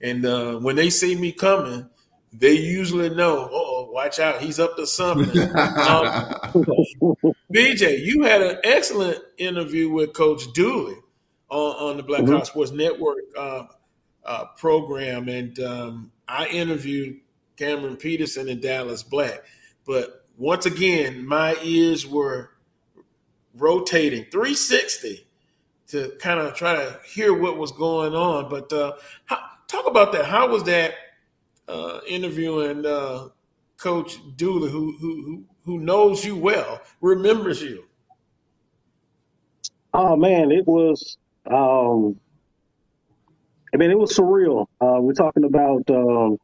and 0.00 0.24
uh, 0.24 0.58
when 0.58 0.76
they 0.76 0.90
see 0.90 1.16
me 1.16 1.32
coming, 1.32 1.90
they 2.32 2.52
usually 2.52 3.10
know. 3.10 3.48
Oh, 3.50 3.79
watch 4.04 4.18
out, 4.18 4.40
he's 4.40 4.58
up 4.58 4.76
to 4.76 4.86
something. 4.86 5.38
um, 5.56 6.24
BJ, 7.52 8.02
you 8.02 8.22
had 8.22 8.40
an 8.40 8.58
excellent 8.64 9.18
interview 9.36 9.90
with 9.90 10.14
Coach 10.14 10.50
Dooley 10.54 10.96
on, 11.50 11.90
on 11.90 11.96
the 11.98 12.02
Black 12.02 12.22
mm-hmm. 12.22 12.42
Sports 12.44 12.70
Network 12.70 13.18
uh, 13.36 13.64
uh, 14.24 14.44
program, 14.56 15.28
and 15.28 15.58
um, 15.60 16.12
I 16.26 16.46
interviewed 16.46 17.20
Cameron 17.56 17.96
Peterson 17.96 18.48
and 18.48 18.62
Dallas 18.62 19.02
Black. 19.02 19.42
But 19.86 20.24
once 20.38 20.64
again, 20.64 21.26
my 21.26 21.56
ears 21.62 22.06
were 22.06 22.52
rotating 23.54 24.24
360 24.30 25.26
to 25.88 26.12
kind 26.20 26.40
of 26.40 26.54
try 26.54 26.74
to 26.76 27.00
hear 27.04 27.34
what 27.34 27.58
was 27.58 27.72
going 27.72 28.14
on. 28.14 28.48
But 28.48 28.72
uh, 28.72 28.92
how, 29.26 29.40
talk 29.66 29.86
about 29.86 30.12
that. 30.12 30.24
How 30.24 30.48
was 30.48 30.62
that 30.64 30.94
uh, 31.68 32.00
interviewing 32.08 32.86
uh, 32.86 33.28
Coach 33.80 34.20
Dooley, 34.36 34.70
who 34.70 34.96
who 34.98 35.44
who 35.64 35.78
knows 35.78 36.24
you 36.24 36.36
well, 36.36 36.80
remembers 37.00 37.62
you? 37.62 37.84
Oh 39.94 40.16
man, 40.16 40.50
it 40.50 40.66
was. 40.66 41.16
Um, 41.50 42.20
I 43.72 43.76
mean, 43.76 43.90
it 43.90 43.98
was 43.98 44.12
surreal. 44.16 44.66
Uh, 44.80 45.00
we're 45.00 45.14
talking 45.14 45.44
about 45.44 45.88
um, 45.90 46.36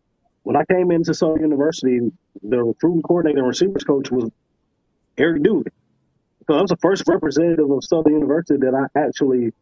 when 0.45 0.57
I 0.57 0.65
came 0.65 0.91
into 0.91 1.13
Southern 1.13 1.43
University, 1.43 2.01
the 2.43 2.63
recruiting 2.63 3.03
coordinator 3.03 3.41
and 3.41 3.49
receivers 3.49 3.85
coach 3.85 4.11
was 4.11 4.31
Eric 5.19 5.43
Dooley. 5.43 5.71
So 6.47 6.55
I 6.57 6.63
was 6.63 6.71
the 6.71 6.77
first 6.77 7.03
representative 7.09 7.71
of 7.71 7.85
Southern 7.85 8.15
University 8.15 8.59
that 8.61 8.75
I 8.75 8.99
actually 8.99 9.53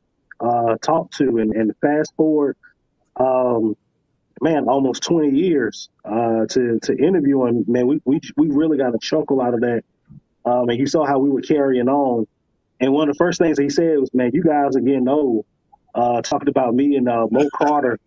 uh, 0.40 0.76
talked 0.82 1.16
to. 1.16 1.38
And, 1.38 1.54
and 1.54 1.74
fast 1.80 2.14
forward, 2.16 2.56
um, 3.16 3.76
man, 4.40 4.68
almost 4.68 5.02
20 5.04 5.30
years 5.30 5.88
uh, 6.04 6.46
to 6.50 6.78
to 6.82 6.96
interview 6.96 7.46
him. 7.46 7.64
Man, 7.66 7.86
we 7.86 8.00
we 8.04 8.20
we 8.36 8.48
really 8.48 8.78
got 8.78 8.94
a 8.94 8.98
chuckle 8.98 9.40
out 9.40 9.54
of 9.54 9.60
that. 9.60 9.84
Um, 10.44 10.68
and 10.68 10.78
he 10.78 10.86
saw 10.86 11.06
how 11.06 11.18
we 11.18 11.30
were 11.30 11.40
carrying 11.40 11.88
on. 11.88 12.26
And 12.80 12.92
one 12.92 13.08
of 13.08 13.14
the 13.14 13.18
first 13.18 13.38
things 13.38 13.58
he 13.58 13.70
said 13.70 13.98
was, 13.98 14.12
"Man, 14.12 14.30
you 14.34 14.42
guys 14.42 14.76
are 14.76 14.80
getting 14.80 15.08
old." 15.08 15.46
Uh, 15.94 16.20
talking 16.22 16.48
about 16.48 16.74
me 16.74 16.96
and 16.96 17.08
uh, 17.08 17.28
Mo 17.30 17.48
Carter, 17.56 18.00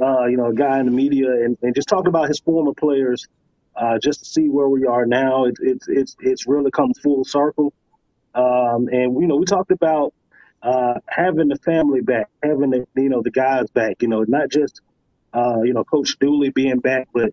uh, 0.00 0.26
you 0.26 0.36
know, 0.36 0.46
a 0.46 0.54
guy 0.54 0.78
in 0.78 0.86
the 0.86 0.92
media, 0.92 1.28
and, 1.28 1.58
and 1.60 1.74
just 1.74 1.88
talking 1.88 2.06
about 2.06 2.28
his 2.28 2.38
former 2.38 2.72
players, 2.72 3.26
uh, 3.74 3.98
just 3.98 4.20
to 4.20 4.24
see 4.26 4.48
where 4.48 4.68
we 4.68 4.86
are 4.86 5.06
now. 5.06 5.44
It's 5.44 5.60
it's 5.60 5.88
it's 5.88 6.16
it's 6.20 6.46
really 6.46 6.70
come 6.70 6.94
full 6.94 7.24
circle. 7.24 7.72
Um, 8.34 8.88
and 8.88 9.20
you 9.20 9.26
know, 9.26 9.36
we 9.36 9.44
talked 9.44 9.72
about 9.72 10.14
uh, 10.62 10.94
having 11.08 11.48
the 11.48 11.56
family 11.56 12.00
back, 12.00 12.28
having 12.42 12.70
the 12.70 12.86
you 12.94 13.08
know 13.08 13.22
the 13.22 13.30
guys 13.30 13.68
back. 13.70 14.02
You 14.02 14.08
know, 14.08 14.24
not 14.26 14.48
just 14.48 14.80
uh, 15.34 15.62
you 15.62 15.72
know, 15.72 15.84
Coach 15.84 16.18
Dooley 16.18 16.50
being 16.50 16.78
back, 16.78 17.08
but 17.12 17.32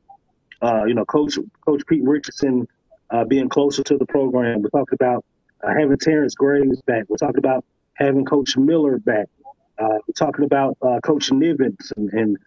uh, 0.62 0.86
you 0.86 0.94
know, 0.94 1.06
Coach 1.06 1.38
Coach 1.66 1.84
Pete 1.88 2.04
Richardson 2.04 2.68
uh, 3.10 3.26
being 3.26 3.50
closer 3.50 3.84
to 3.84 3.98
the 3.98 4.06
program. 4.06 4.62
We 4.62 4.70
talked 4.70 4.94
about 4.94 5.26
uh, 5.64 5.74
having 5.78 5.98
Terrence 5.98 6.36
Graves 6.36 6.82
back. 6.82 7.06
We 7.10 7.18
talked 7.18 7.38
about 7.38 7.66
having 7.94 8.26
Coach 8.26 8.58
Miller 8.58 9.00
back. 9.00 9.28
Uh, 9.78 9.98
we're 10.06 10.14
talking 10.16 10.46
about 10.46 10.78
uh, 10.82 11.00
Coach 11.02 11.30
Nivens 11.30 11.92
and, 11.96 12.12
and 12.12 12.38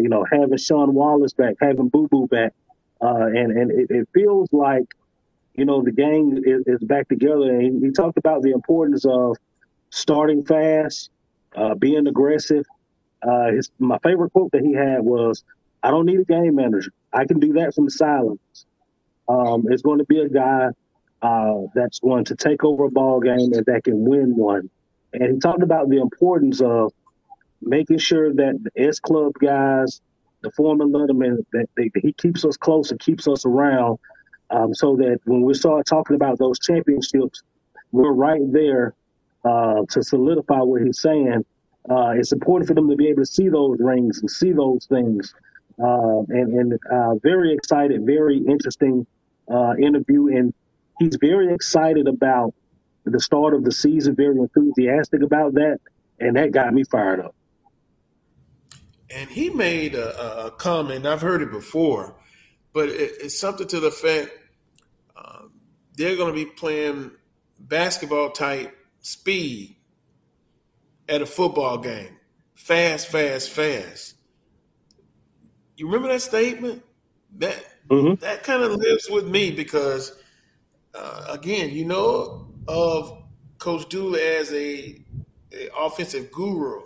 you 0.00 0.08
know 0.08 0.24
having 0.30 0.56
Sean 0.56 0.94
Wallace 0.94 1.32
back, 1.32 1.54
having 1.60 1.88
Boo 1.88 2.08
Boo 2.08 2.26
back, 2.26 2.52
and 3.00 3.52
and 3.52 3.70
it, 3.70 3.90
it, 3.90 4.08
feels 4.14 4.48
like 4.52 4.86
you 5.54 5.64
know 5.64 5.82
the 5.82 5.92
gang 5.92 6.42
is, 6.44 6.62
is 6.66 6.80
back 6.86 7.08
together. 7.08 7.50
And 7.50 7.62
he, 7.62 7.86
he, 7.86 7.92
talked 7.92 8.18
about 8.18 8.42
the 8.42 8.50
importance 8.50 9.04
of 9.04 9.36
starting 9.90 10.44
fast, 10.44 11.10
being 11.78 12.06
aggressive. 12.06 12.64
Uh, 13.22 13.52
his 13.52 13.70
my 13.78 13.98
favorite 13.98 14.32
quote 14.32 14.52
that 14.52 14.62
he 14.62 14.72
had 14.72 15.00
was, 15.00 15.44
"I 15.82 15.90
don't 15.90 16.06
need 16.06 16.20
a 16.20 16.24
game 16.24 16.54
manager. 16.54 16.92
I 17.12 17.24
can 17.24 17.40
do 17.40 17.54
that 17.54 17.74
from 17.74 17.86
the 17.86 17.90
silence." 17.90 18.66
Um, 19.28 19.66
it's 19.68 19.82
going 19.82 19.98
to 19.98 20.04
be 20.04 20.20
a 20.20 20.28
guy 20.28 20.68
uh, 21.22 21.62
that's 21.74 21.98
going 22.00 22.24
to 22.26 22.36
take 22.36 22.64
over 22.64 22.84
a 22.84 22.90
ball 22.90 23.20
game 23.20 23.52
and 23.52 23.66
that 23.66 23.84
can 23.84 24.04
win 24.04 24.36
one. 24.36 24.70
And 25.12 25.34
he 25.34 25.38
talked 25.38 25.62
about 25.62 25.88
the 25.88 26.00
importance 26.00 26.60
of 26.60 26.92
making 27.60 27.98
sure 27.98 28.32
that 28.32 28.58
the 28.62 28.82
S 28.88 29.00
Club 29.00 29.32
guys, 29.40 30.00
the 30.42 30.50
former 30.52 30.84
Letterman, 30.84 31.44
that, 31.52 31.68
they, 31.76 31.88
that 31.88 32.02
he 32.02 32.12
keeps 32.12 32.44
us 32.44 32.56
close 32.56 32.90
and 32.90 33.00
keeps 33.00 33.26
us 33.26 33.44
around, 33.44 33.98
um, 34.50 34.74
so 34.74 34.96
that 34.96 35.18
when 35.24 35.42
we 35.42 35.54
start 35.54 35.86
talking 35.86 36.16
about 36.16 36.38
those 36.38 36.58
championships, 36.58 37.42
we're 37.92 38.12
right 38.12 38.40
there 38.52 38.94
uh, 39.44 39.82
to 39.90 40.02
solidify 40.02 40.60
what 40.60 40.82
he's 40.82 41.00
saying. 41.00 41.44
Uh, 41.90 42.10
it's 42.10 42.32
important 42.32 42.68
for 42.68 42.74
them 42.74 42.88
to 42.90 42.96
be 42.96 43.08
able 43.08 43.22
to 43.22 43.26
see 43.26 43.48
those 43.48 43.78
rings 43.80 44.20
and 44.20 44.30
see 44.30 44.52
those 44.52 44.86
things. 44.86 45.34
Uh, 45.82 46.20
and 46.28 46.52
and 46.52 46.78
uh, 46.90 47.14
very 47.22 47.52
excited, 47.52 48.04
very 48.04 48.38
interesting 48.38 49.06
uh, 49.50 49.74
interview. 49.80 50.28
And 50.36 50.52
he's 50.98 51.16
very 51.20 51.54
excited 51.54 52.08
about 52.08 52.52
the 53.04 53.20
start 53.20 53.54
of 53.54 53.64
the 53.64 53.72
season, 53.72 54.14
very 54.14 54.36
enthusiastic 54.38 55.22
about 55.22 55.54
that, 55.54 55.78
and 56.20 56.36
that 56.36 56.52
got 56.52 56.74
me 56.74 56.84
fired 56.84 57.20
up. 57.20 57.34
And 59.10 59.30
he 59.30 59.48
made 59.48 59.94
a, 59.94 60.46
a 60.46 60.50
comment. 60.50 61.06
I've 61.06 61.22
heard 61.22 61.40
it 61.40 61.50
before, 61.50 62.14
but 62.74 62.90
it, 62.90 63.12
it's 63.22 63.38
something 63.38 63.66
to 63.68 63.80
the 63.80 63.90
fact 63.90 64.30
uh, 65.16 65.42
they're 65.96 66.16
going 66.16 66.34
to 66.34 66.44
be 66.44 66.44
playing 66.44 67.12
basketball 67.58 68.30
type 68.30 68.76
speed 69.00 69.77
at 71.08 71.22
a 71.22 71.26
football 71.26 71.78
game, 71.78 72.16
fast, 72.54 73.08
fast, 73.08 73.50
fast. 73.50 74.14
You 75.76 75.86
remember 75.86 76.08
that 76.08 76.22
statement? 76.22 76.82
That 77.36 77.64
mm-hmm. 77.88 78.14
that 78.20 78.42
kind 78.42 78.62
of 78.62 78.72
lives 78.72 79.08
with 79.08 79.26
me 79.26 79.50
because 79.50 80.18
uh, 80.94 81.26
again, 81.28 81.70
you 81.70 81.84
know 81.84 82.48
of 82.66 83.22
Coach 83.58 83.88
Dooley 83.88 84.20
as 84.20 84.52
a, 84.52 85.00
a 85.52 85.68
offensive 85.78 86.30
guru, 86.30 86.82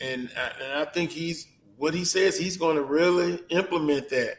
and 0.00 0.30
I, 0.36 0.62
and 0.62 0.72
I 0.80 0.84
think 0.86 1.10
he's 1.10 1.46
what 1.76 1.94
he 1.94 2.04
says 2.04 2.38
he's 2.38 2.56
going 2.56 2.76
to 2.76 2.82
really 2.82 3.40
implement 3.48 4.08
that. 4.10 4.36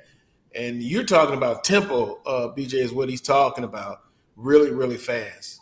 And 0.56 0.84
you're 0.84 1.04
talking 1.04 1.36
about 1.36 1.64
tempo, 1.64 2.22
uh, 2.26 2.54
BJ, 2.56 2.76
is 2.76 2.94
what 2.94 3.10
he's 3.10 3.22
talking 3.22 3.64
about, 3.64 4.04
really, 4.36 4.72
really 4.72 4.98
fast. 4.98 5.60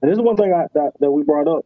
And 0.00 0.10
this 0.10 0.18
is 0.18 0.24
one 0.24 0.36
thing 0.36 0.52
I, 0.52 0.66
that, 0.74 0.92
that 1.00 1.10
we 1.10 1.22
brought 1.22 1.48
up. 1.48 1.64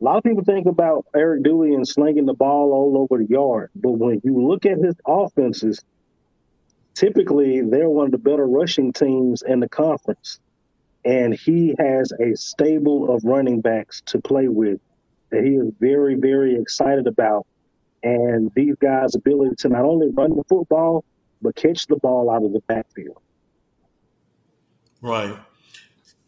A 0.00 0.04
lot 0.04 0.16
of 0.16 0.24
people 0.24 0.42
think 0.44 0.66
about 0.66 1.06
Eric 1.14 1.42
Dooley 1.42 1.74
and 1.74 1.86
slinging 1.86 2.24
the 2.26 2.34
ball 2.34 2.72
all 2.72 2.96
over 2.98 3.22
the 3.22 3.28
yard, 3.28 3.70
but 3.74 3.92
when 3.92 4.20
you 4.24 4.46
look 4.46 4.64
at 4.64 4.78
his 4.78 4.94
offenses, 5.06 5.84
typically 6.94 7.60
they're 7.60 7.88
one 7.88 8.06
of 8.06 8.12
the 8.12 8.18
better 8.18 8.46
rushing 8.46 8.92
teams 8.92 9.42
in 9.42 9.60
the 9.60 9.68
conference. 9.68 10.40
And 11.04 11.34
he 11.34 11.74
has 11.78 12.12
a 12.12 12.34
stable 12.36 13.14
of 13.14 13.24
running 13.24 13.60
backs 13.60 14.02
to 14.06 14.20
play 14.20 14.48
with 14.48 14.80
that 15.30 15.44
he 15.44 15.50
is 15.50 15.72
very, 15.80 16.14
very 16.14 16.56
excited 16.56 17.06
about. 17.06 17.46
And 18.02 18.50
these 18.54 18.76
guys' 18.80 19.14
ability 19.14 19.56
to 19.58 19.68
not 19.68 19.84
only 19.84 20.08
run 20.08 20.34
the 20.34 20.44
football, 20.44 21.04
but 21.42 21.56
catch 21.56 21.86
the 21.86 21.96
ball 21.96 22.30
out 22.30 22.42
of 22.42 22.52
the 22.52 22.60
backfield. 22.60 23.18
Right. 25.00 25.36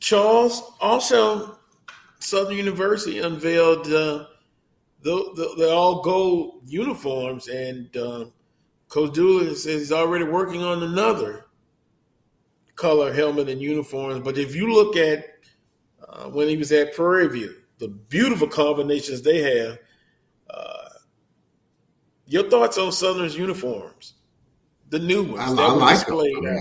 Charles, 0.02 0.72
also, 0.80 1.60
Southern 2.18 2.56
University 2.56 3.20
unveiled 3.20 3.86
uh, 3.86 4.26
the, 5.00 5.32
the, 5.36 5.54
the 5.56 5.70
all 5.70 6.02
gold 6.02 6.62
uniforms, 6.66 7.46
and 7.46 7.96
uh, 7.96 8.24
Coach 8.88 9.14
says 9.14 9.64
he's 9.64 9.92
already 9.92 10.24
working 10.24 10.64
on 10.64 10.82
another 10.82 11.46
color 12.74 13.12
helmet 13.12 13.48
and 13.48 13.62
uniforms. 13.62 14.24
But 14.24 14.38
if 14.38 14.56
you 14.56 14.74
look 14.74 14.96
at 14.96 15.24
uh, 16.08 16.24
when 16.24 16.48
he 16.48 16.56
was 16.56 16.72
at 16.72 16.96
Prairie 16.96 17.28
View, 17.28 17.54
the 17.78 17.86
beautiful 17.86 18.48
combinations 18.48 19.22
they 19.22 19.40
have. 19.40 19.78
Uh, 20.50 20.88
your 22.26 22.50
thoughts 22.50 22.76
on 22.76 22.90
Southern's 22.90 23.36
uniforms, 23.36 24.14
the 24.88 24.98
new 24.98 25.22
ones 25.22 25.52
I, 25.52 25.54
that 25.54 25.62
I 25.62 25.72
were 25.72 25.78
like 25.78 25.94
displayed? 25.94 26.42
Them. 26.42 26.60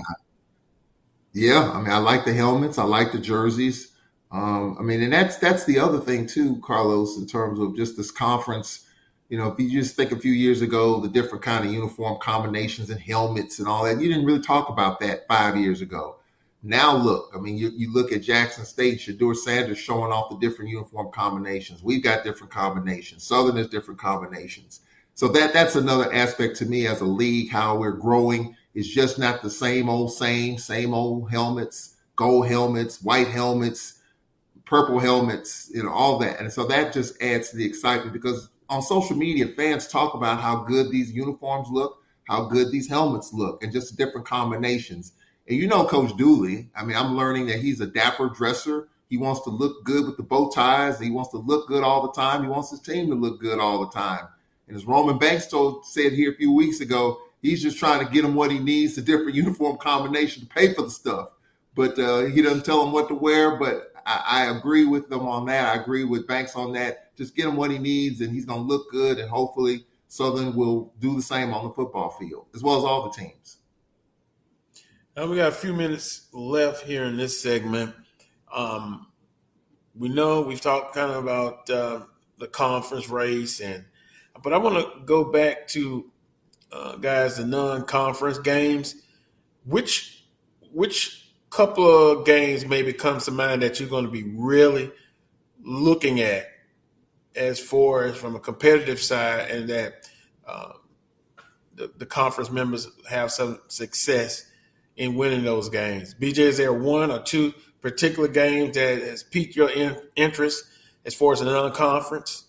Yeah, 1.32 1.70
I 1.72 1.80
mean, 1.80 1.90
I 1.90 1.98
like 1.98 2.24
the 2.24 2.34
helmets. 2.34 2.78
I 2.78 2.84
like 2.84 3.12
the 3.12 3.18
jerseys. 3.18 3.92
Um, 4.30 4.76
I 4.78 4.82
mean, 4.82 5.02
and 5.02 5.12
that's 5.12 5.36
that's 5.36 5.64
the 5.64 5.78
other 5.78 5.98
thing 5.98 6.26
too, 6.26 6.60
Carlos, 6.64 7.18
in 7.18 7.26
terms 7.26 7.58
of 7.58 7.76
just 7.76 7.96
this 7.96 8.10
conference 8.10 8.86
you 9.32 9.38
know, 9.38 9.46
if 9.46 9.58
you 9.58 9.70
just 9.70 9.96
think 9.96 10.12
a 10.12 10.18
few 10.18 10.34
years 10.34 10.60
ago, 10.60 11.00
the 11.00 11.08
different 11.08 11.42
kind 11.42 11.64
of 11.64 11.72
uniform 11.72 12.18
combinations 12.20 12.90
and 12.90 13.00
helmets 13.00 13.58
and 13.58 13.66
all 13.66 13.82
that, 13.82 13.98
you 13.98 14.06
didn't 14.06 14.26
really 14.26 14.42
talk 14.42 14.68
about 14.68 15.00
that 15.00 15.26
five 15.26 15.56
years 15.56 15.80
ago. 15.80 16.16
Now 16.62 16.94
look, 16.94 17.32
I 17.34 17.38
mean, 17.38 17.56
you, 17.56 17.70
you 17.74 17.90
look 17.90 18.12
at 18.12 18.20
Jackson 18.20 18.66
State, 18.66 18.98
Shedeur 18.98 19.34
Sanders 19.34 19.78
showing 19.78 20.12
off 20.12 20.28
the 20.28 20.36
different 20.36 20.70
uniform 20.70 21.10
combinations. 21.12 21.82
We've 21.82 22.02
got 22.02 22.24
different 22.24 22.52
combinations. 22.52 23.24
Southern 23.24 23.56
has 23.56 23.68
different 23.68 23.98
combinations. 23.98 24.80
So 25.14 25.28
that 25.28 25.54
that's 25.54 25.76
another 25.76 26.12
aspect 26.12 26.56
to 26.56 26.66
me 26.66 26.86
as 26.86 27.00
a 27.00 27.06
league, 27.06 27.50
how 27.50 27.78
we're 27.78 27.92
growing. 27.92 28.54
It's 28.74 28.88
just 28.88 29.18
not 29.18 29.42
the 29.42 29.50
same 29.50 29.88
old 29.88 30.12
same, 30.12 30.58
same 30.58 30.94
old 30.94 31.30
helmets, 31.30 31.96
gold 32.16 32.48
helmets, 32.48 33.02
white 33.02 33.28
helmets, 33.28 33.98
purple 34.64 34.98
helmets, 34.98 35.70
you 35.74 35.82
know, 35.82 35.92
all 35.92 36.18
that. 36.18 36.40
And 36.40 36.52
so 36.52 36.66
that 36.66 36.92
just 36.92 37.20
adds 37.22 37.50
to 37.50 37.56
the 37.56 37.64
excitement 37.66 38.12
because 38.12 38.48
on 38.68 38.80
social 38.80 39.16
media, 39.16 39.48
fans 39.48 39.86
talk 39.86 40.14
about 40.14 40.40
how 40.40 40.64
good 40.64 40.90
these 40.90 41.12
uniforms 41.12 41.68
look, 41.70 42.02
how 42.24 42.46
good 42.46 42.70
these 42.70 42.88
helmets 42.88 43.32
look, 43.34 43.62
and 43.62 43.72
just 43.72 43.98
different 43.98 44.26
combinations. 44.26 45.12
And 45.46 45.58
you 45.58 45.66
know, 45.66 45.84
Coach 45.84 46.16
Dooley, 46.16 46.70
I 46.74 46.84
mean, 46.84 46.96
I'm 46.96 47.16
learning 47.16 47.46
that 47.46 47.58
he's 47.58 47.80
a 47.80 47.86
dapper 47.86 48.30
dresser. 48.30 48.88
He 49.10 49.18
wants 49.18 49.42
to 49.42 49.50
look 49.50 49.84
good 49.84 50.06
with 50.06 50.16
the 50.16 50.22
bow 50.22 50.48
ties. 50.48 50.98
He 50.98 51.10
wants 51.10 51.30
to 51.32 51.36
look 51.36 51.68
good 51.68 51.84
all 51.84 52.00
the 52.06 52.12
time. 52.12 52.42
He 52.42 52.48
wants 52.48 52.70
his 52.70 52.80
team 52.80 53.08
to 53.08 53.14
look 53.14 53.40
good 53.40 53.58
all 53.58 53.84
the 53.84 53.90
time. 53.90 54.26
And 54.68 54.76
as 54.76 54.86
Roman 54.86 55.18
Banks 55.18 55.48
told 55.48 55.84
said 55.84 56.12
here 56.12 56.32
a 56.32 56.36
few 56.36 56.52
weeks 56.52 56.80
ago, 56.80 57.20
he's 57.42 57.62
just 57.62 57.78
trying 57.78 58.04
to 58.04 58.10
get 58.10 58.24
him 58.24 58.34
what 58.34 58.50
he 58.50 58.58
needs, 58.58 58.94
the 58.94 59.02
different 59.02 59.34
uniform 59.34 59.76
combination 59.76 60.42
to 60.42 60.48
pay 60.48 60.72
for 60.72 60.82
the 60.82 60.90
stuff. 60.90 61.28
But 61.74 61.98
uh, 61.98 62.26
he 62.26 62.40
doesn't 62.40 62.64
tell 62.64 62.86
him 62.86 62.92
what 62.92 63.08
to 63.08 63.14
wear. 63.14 63.58
But 63.58 63.92
I, 64.06 64.22
I 64.26 64.56
agree 64.56 64.86
with 64.86 65.10
them 65.10 65.26
on 65.26 65.46
that. 65.46 65.76
I 65.76 65.80
agree 65.80 66.04
with 66.04 66.26
Banks 66.26 66.56
on 66.56 66.72
that 66.72 67.02
just 67.16 67.36
get 67.36 67.46
him 67.46 67.56
what 67.56 67.70
he 67.70 67.78
needs, 67.78 68.20
and 68.20 68.32
he's 68.32 68.44
going 68.44 68.62
to 68.62 68.66
look 68.66 68.90
good. 68.90 69.18
And 69.18 69.30
hopefully, 69.30 69.86
Southern 70.08 70.54
will 70.54 70.92
do 70.98 71.14
the 71.14 71.22
same 71.22 71.52
on 71.54 71.64
the 71.64 71.70
football 71.70 72.10
field, 72.10 72.46
as 72.54 72.62
well 72.62 72.78
as 72.78 72.84
all 72.84 73.04
the 73.04 73.10
teams. 73.10 73.58
Now 75.16 75.26
we 75.26 75.36
got 75.36 75.48
a 75.48 75.54
few 75.54 75.74
minutes 75.74 76.28
left 76.32 76.84
here 76.84 77.04
in 77.04 77.16
this 77.16 77.40
segment. 77.40 77.94
Um, 78.52 79.08
we 79.94 80.08
know 80.08 80.40
we've 80.42 80.60
talked 80.60 80.94
kind 80.94 81.10
of 81.10 81.22
about 81.22 81.68
uh, 81.68 82.00
the 82.38 82.46
conference 82.46 83.08
race, 83.08 83.60
and 83.60 83.84
but 84.42 84.54
I 84.54 84.58
want 84.58 84.76
to 84.76 85.04
go 85.04 85.30
back 85.30 85.68
to 85.68 86.10
uh, 86.72 86.96
guys 86.96 87.36
the 87.36 87.46
non-conference 87.46 88.38
games. 88.38 88.96
Which 89.64 90.24
which 90.72 91.22
couple 91.50 91.86
of 91.86 92.24
games 92.24 92.64
maybe 92.64 92.92
comes 92.94 93.26
to 93.26 93.30
mind 93.30 93.62
that 93.62 93.78
you're 93.78 93.88
going 93.88 94.06
to 94.06 94.10
be 94.10 94.24
really 94.34 94.90
looking 95.62 96.20
at 96.20 96.46
as 97.36 97.60
far 97.60 98.04
as 98.04 98.16
from 98.16 98.34
a 98.34 98.40
competitive 98.40 99.00
side 99.00 99.50
and 99.50 99.68
that 99.68 100.08
uh, 100.46 100.72
the, 101.74 101.90
the, 101.98 102.06
conference 102.06 102.50
members 102.50 102.88
have 103.08 103.30
some 103.30 103.60
success 103.68 104.50
in 104.96 105.14
winning 105.14 105.44
those 105.44 105.68
games. 105.68 106.14
BJ, 106.14 106.38
is 106.38 106.56
there 106.56 106.72
one 106.72 107.10
or 107.10 107.20
two 107.20 107.52
particular 107.80 108.28
games 108.28 108.74
that 108.74 109.02
has 109.02 109.22
piqued 109.22 109.54
your 109.54 109.70
in, 109.70 109.96
interest 110.16 110.64
as 111.04 111.14
far 111.14 111.32
as 111.32 111.40
a 111.42 111.44
non-conference? 111.44 112.44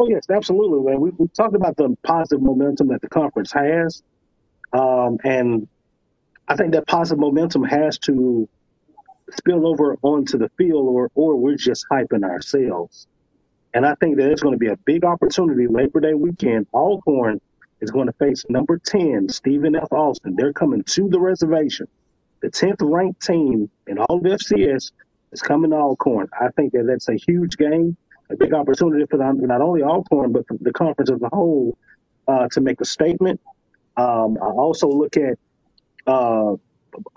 Oh 0.00 0.08
yes, 0.08 0.24
absolutely, 0.30 0.80
man. 0.90 0.98
We, 0.98 1.10
we 1.18 1.28
talked 1.28 1.54
about 1.54 1.76
the 1.76 1.94
positive 2.04 2.42
momentum 2.42 2.88
that 2.88 3.02
the 3.02 3.08
conference 3.10 3.52
has, 3.52 4.02
um, 4.72 5.18
and 5.24 5.68
I 6.48 6.56
think 6.56 6.72
that 6.72 6.86
positive 6.86 7.18
momentum 7.20 7.64
has 7.64 7.98
to 8.00 8.48
spill 9.38 9.66
over 9.66 9.98
onto 10.00 10.38
the 10.38 10.48
field, 10.56 10.88
or 10.88 11.10
or 11.14 11.36
we're 11.36 11.56
just 11.56 11.84
hyping 11.92 12.24
ourselves. 12.24 13.08
And 13.74 13.84
I 13.84 13.94
think 13.96 14.16
that 14.16 14.30
it's 14.30 14.42
going 14.42 14.54
to 14.54 14.58
be 14.58 14.68
a 14.68 14.76
big 14.86 15.04
opportunity 15.04 15.66
Labor 15.66 16.00
Day 16.00 16.14
weekend. 16.14 16.66
Alcorn 16.72 17.38
is 17.82 17.90
going 17.90 18.06
to 18.06 18.14
face 18.14 18.44
number 18.48 18.78
10, 18.78 19.28
Stephen 19.28 19.76
F. 19.76 19.92
Austin. 19.92 20.34
They're 20.34 20.54
coming 20.54 20.82
to 20.82 21.08
the 21.10 21.20
reservation. 21.20 21.88
The 22.40 22.48
10th 22.48 22.78
ranked 22.80 23.24
team 23.26 23.70
in 23.86 23.98
all 23.98 24.16
of 24.16 24.24
FCS 24.24 24.92
is 25.32 25.42
coming 25.42 25.72
to 25.72 25.76
Alcorn. 25.76 26.28
I 26.40 26.48
think 26.56 26.72
that 26.72 26.86
that's 26.86 27.08
a 27.10 27.16
huge 27.16 27.58
game, 27.58 27.96
a 28.30 28.36
big 28.36 28.54
opportunity 28.54 29.04
for 29.10 29.16
them, 29.16 29.40
not 29.40 29.60
only 29.60 29.82
Alcorn, 29.82 30.32
but 30.32 30.44
the 30.60 30.72
conference 30.72 31.10
as 31.10 31.20
a 31.22 31.28
whole 31.32 31.76
uh, 32.28 32.48
to 32.52 32.60
make 32.60 32.80
a 32.80 32.84
statement. 32.84 33.40
Um, 33.96 34.38
I 34.40 34.46
also 34.46 34.88
look 34.88 35.16
at 35.16 35.38
uh, 36.06 36.54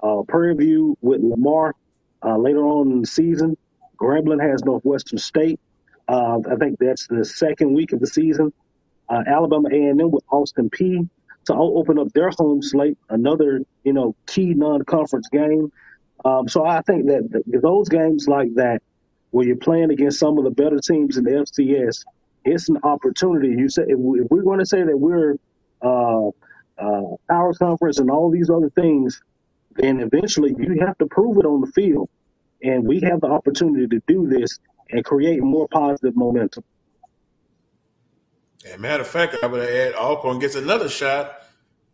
uh, 0.01 0.21
Prairie 0.27 0.55
View 0.55 0.97
with 1.01 1.21
Lamar 1.21 1.75
uh, 2.23 2.37
later 2.37 2.65
on 2.65 2.91
in 2.91 3.01
the 3.01 3.07
season. 3.07 3.57
Grambling 3.97 4.41
has 4.41 4.63
Northwestern 4.63 5.17
State. 5.17 5.59
Uh, 6.07 6.39
I 6.51 6.55
think 6.55 6.79
that's 6.79 7.07
the 7.07 7.23
second 7.23 7.73
week 7.73 7.93
of 7.93 7.99
the 7.99 8.07
season. 8.07 8.51
Uh, 9.09 9.23
Alabama 9.27 9.69
A&M 9.71 10.11
with 10.11 10.23
Austin 10.31 10.69
Peay 10.69 11.07
to 11.45 11.53
open 11.53 11.99
up 11.99 12.11
their 12.13 12.31
home 12.37 12.61
slate, 12.61 12.97
another 13.09 13.61
you 13.83 13.93
know 13.93 14.15
key 14.25 14.53
non-conference 14.53 15.27
game. 15.29 15.71
Um, 16.25 16.47
so 16.47 16.65
I 16.65 16.81
think 16.81 17.07
that 17.07 17.29
th- 17.31 17.61
those 17.61 17.89
games 17.89 18.27
like 18.27 18.53
that, 18.55 18.81
where 19.33 19.47
you're 19.47 19.55
playing 19.55 19.89
against 19.89 20.19
some 20.19 20.37
of 20.37 20.43
the 20.43 20.51
better 20.51 20.77
teams 20.77 21.17
in 21.17 21.23
the 21.23 21.31
FCS, 21.31 22.03
it's 22.45 22.69
an 22.69 22.77
opportunity. 22.83 23.47
You 23.47 23.67
say 23.67 23.81
if, 23.87 23.97
we, 23.97 24.21
if 24.21 24.27
we're 24.29 24.43
going 24.43 24.59
to 24.59 24.65
say 24.65 24.83
that 24.83 24.95
we're 24.95 25.37
uh, 25.81 26.27
uh, 26.77 27.15
our 27.31 27.53
conference 27.55 27.97
and 27.97 28.11
all 28.11 28.29
these 28.29 28.51
other 28.51 28.69
things, 28.69 29.19
then 29.75 30.01
eventually 30.01 30.55
you 30.59 30.85
have 30.85 30.95
to 30.99 31.07
prove 31.07 31.39
it 31.39 31.47
on 31.47 31.61
the 31.61 31.67
field. 31.71 32.09
And 32.61 32.85
we 32.85 33.01
have 33.01 33.21
the 33.21 33.27
opportunity 33.27 33.87
to 33.87 34.03
do 34.07 34.27
this 34.27 34.59
and 34.91 35.03
create 35.03 35.41
more 35.41 35.67
positive 35.67 36.15
momentum. 36.15 36.63
And 38.69 38.79
matter 38.83 39.01
of 39.01 39.09
fact, 39.09 39.37
I 39.41 39.47
would 39.47 39.67
add 39.67 39.95
Alcorn 39.95 40.37
gets 40.37 40.53
another 40.53 40.89
shot 40.89 41.41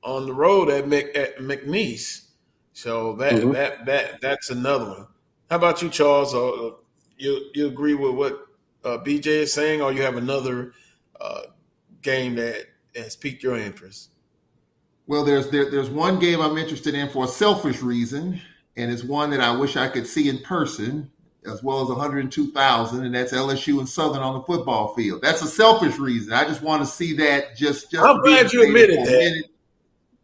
on 0.04 0.26
the 0.26 0.34
road 0.34 0.70
at, 0.70 0.90
Mc, 0.90 1.16
at 1.16 1.38
McNeese. 1.38 2.26
So 2.74 3.14
that 3.14 3.32
mm-hmm. 3.32 3.54
that 3.54 3.86
that 3.86 4.22
that's 4.22 4.50
another 4.50 4.86
one. 4.86 5.08
How 5.50 5.56
about 5.56 5.82
you, 5.82 5.90
Charles? 5.90 6.36
Uh, 6.36 6.72
you 7.20 7.50
you 7.54 7.68
agree 7.68 7.94
with 7.94 8.16
what 8.16 8.48
uh, 8.84 8.98
BJ 8.98 9.28
is 9.28 9.54
saying, 9.54 9.82
or 9.82 9.92
you 9.92 10.02
have 10.02 10.18
another 10.18 10.74
uh, 11.20 11.42
game 12.02 12.36
that 12.36 12.66
has 12.96 13.16
piqued 13.16 13.44
your 13.44 13.58
interest? 13.58 14.10
Well, 15.06 15.24
there's 15.24 15.50
there, 15.50 15.70
there's 15.70 15.90
one 15.90 16.20
game 16.20 16.42
I'm 16.42 16.58
interested 16.58 16.96
in 16.96 17.10
for 17.10 17.26
a 17.26 17.28
selfish 17.28 17.82
reason, 17.82 18.42
and 18.78 18.92
it's 18.92 19.04
one 19.04 19.30
that 19.32 19.42
I 19.42 19.56
wish 19.56 19.76
I 19.76 19.90
could 19.90 20.08
see 20.08 20.30
in 20.30 20.40
person, 20.40 21.12
as 21.46 21.64
well 21.64 21.82
as 21.82 21.90
102,000, 21.90 23.06
and 23.06 23.16
that's 23.16 23.34
LSU 23.34 23.80
and 23.80 23.90
Southern 23.90 24.22
on 24.22 24.36
the 24.36 24.44
football 24.44 24.94
field. 24.94 25.22
That's 25.22 25.42
a 25.42 25.48
selfish 25.48 25.98
reason. 25.98 26.34
I 26.34 26.46
just 26.46 26.62
want 26.62 26.82
to 26.84 26.86
see 26.86 27.14
that. 27.18 27.56
Just, 27.56 27.92
just. 27.92 28.04
I'm 28.04 28.22
glad 28.22 28.54
you 28.54 28.64
admitted 28.64 29.00
that. 29.00 29.44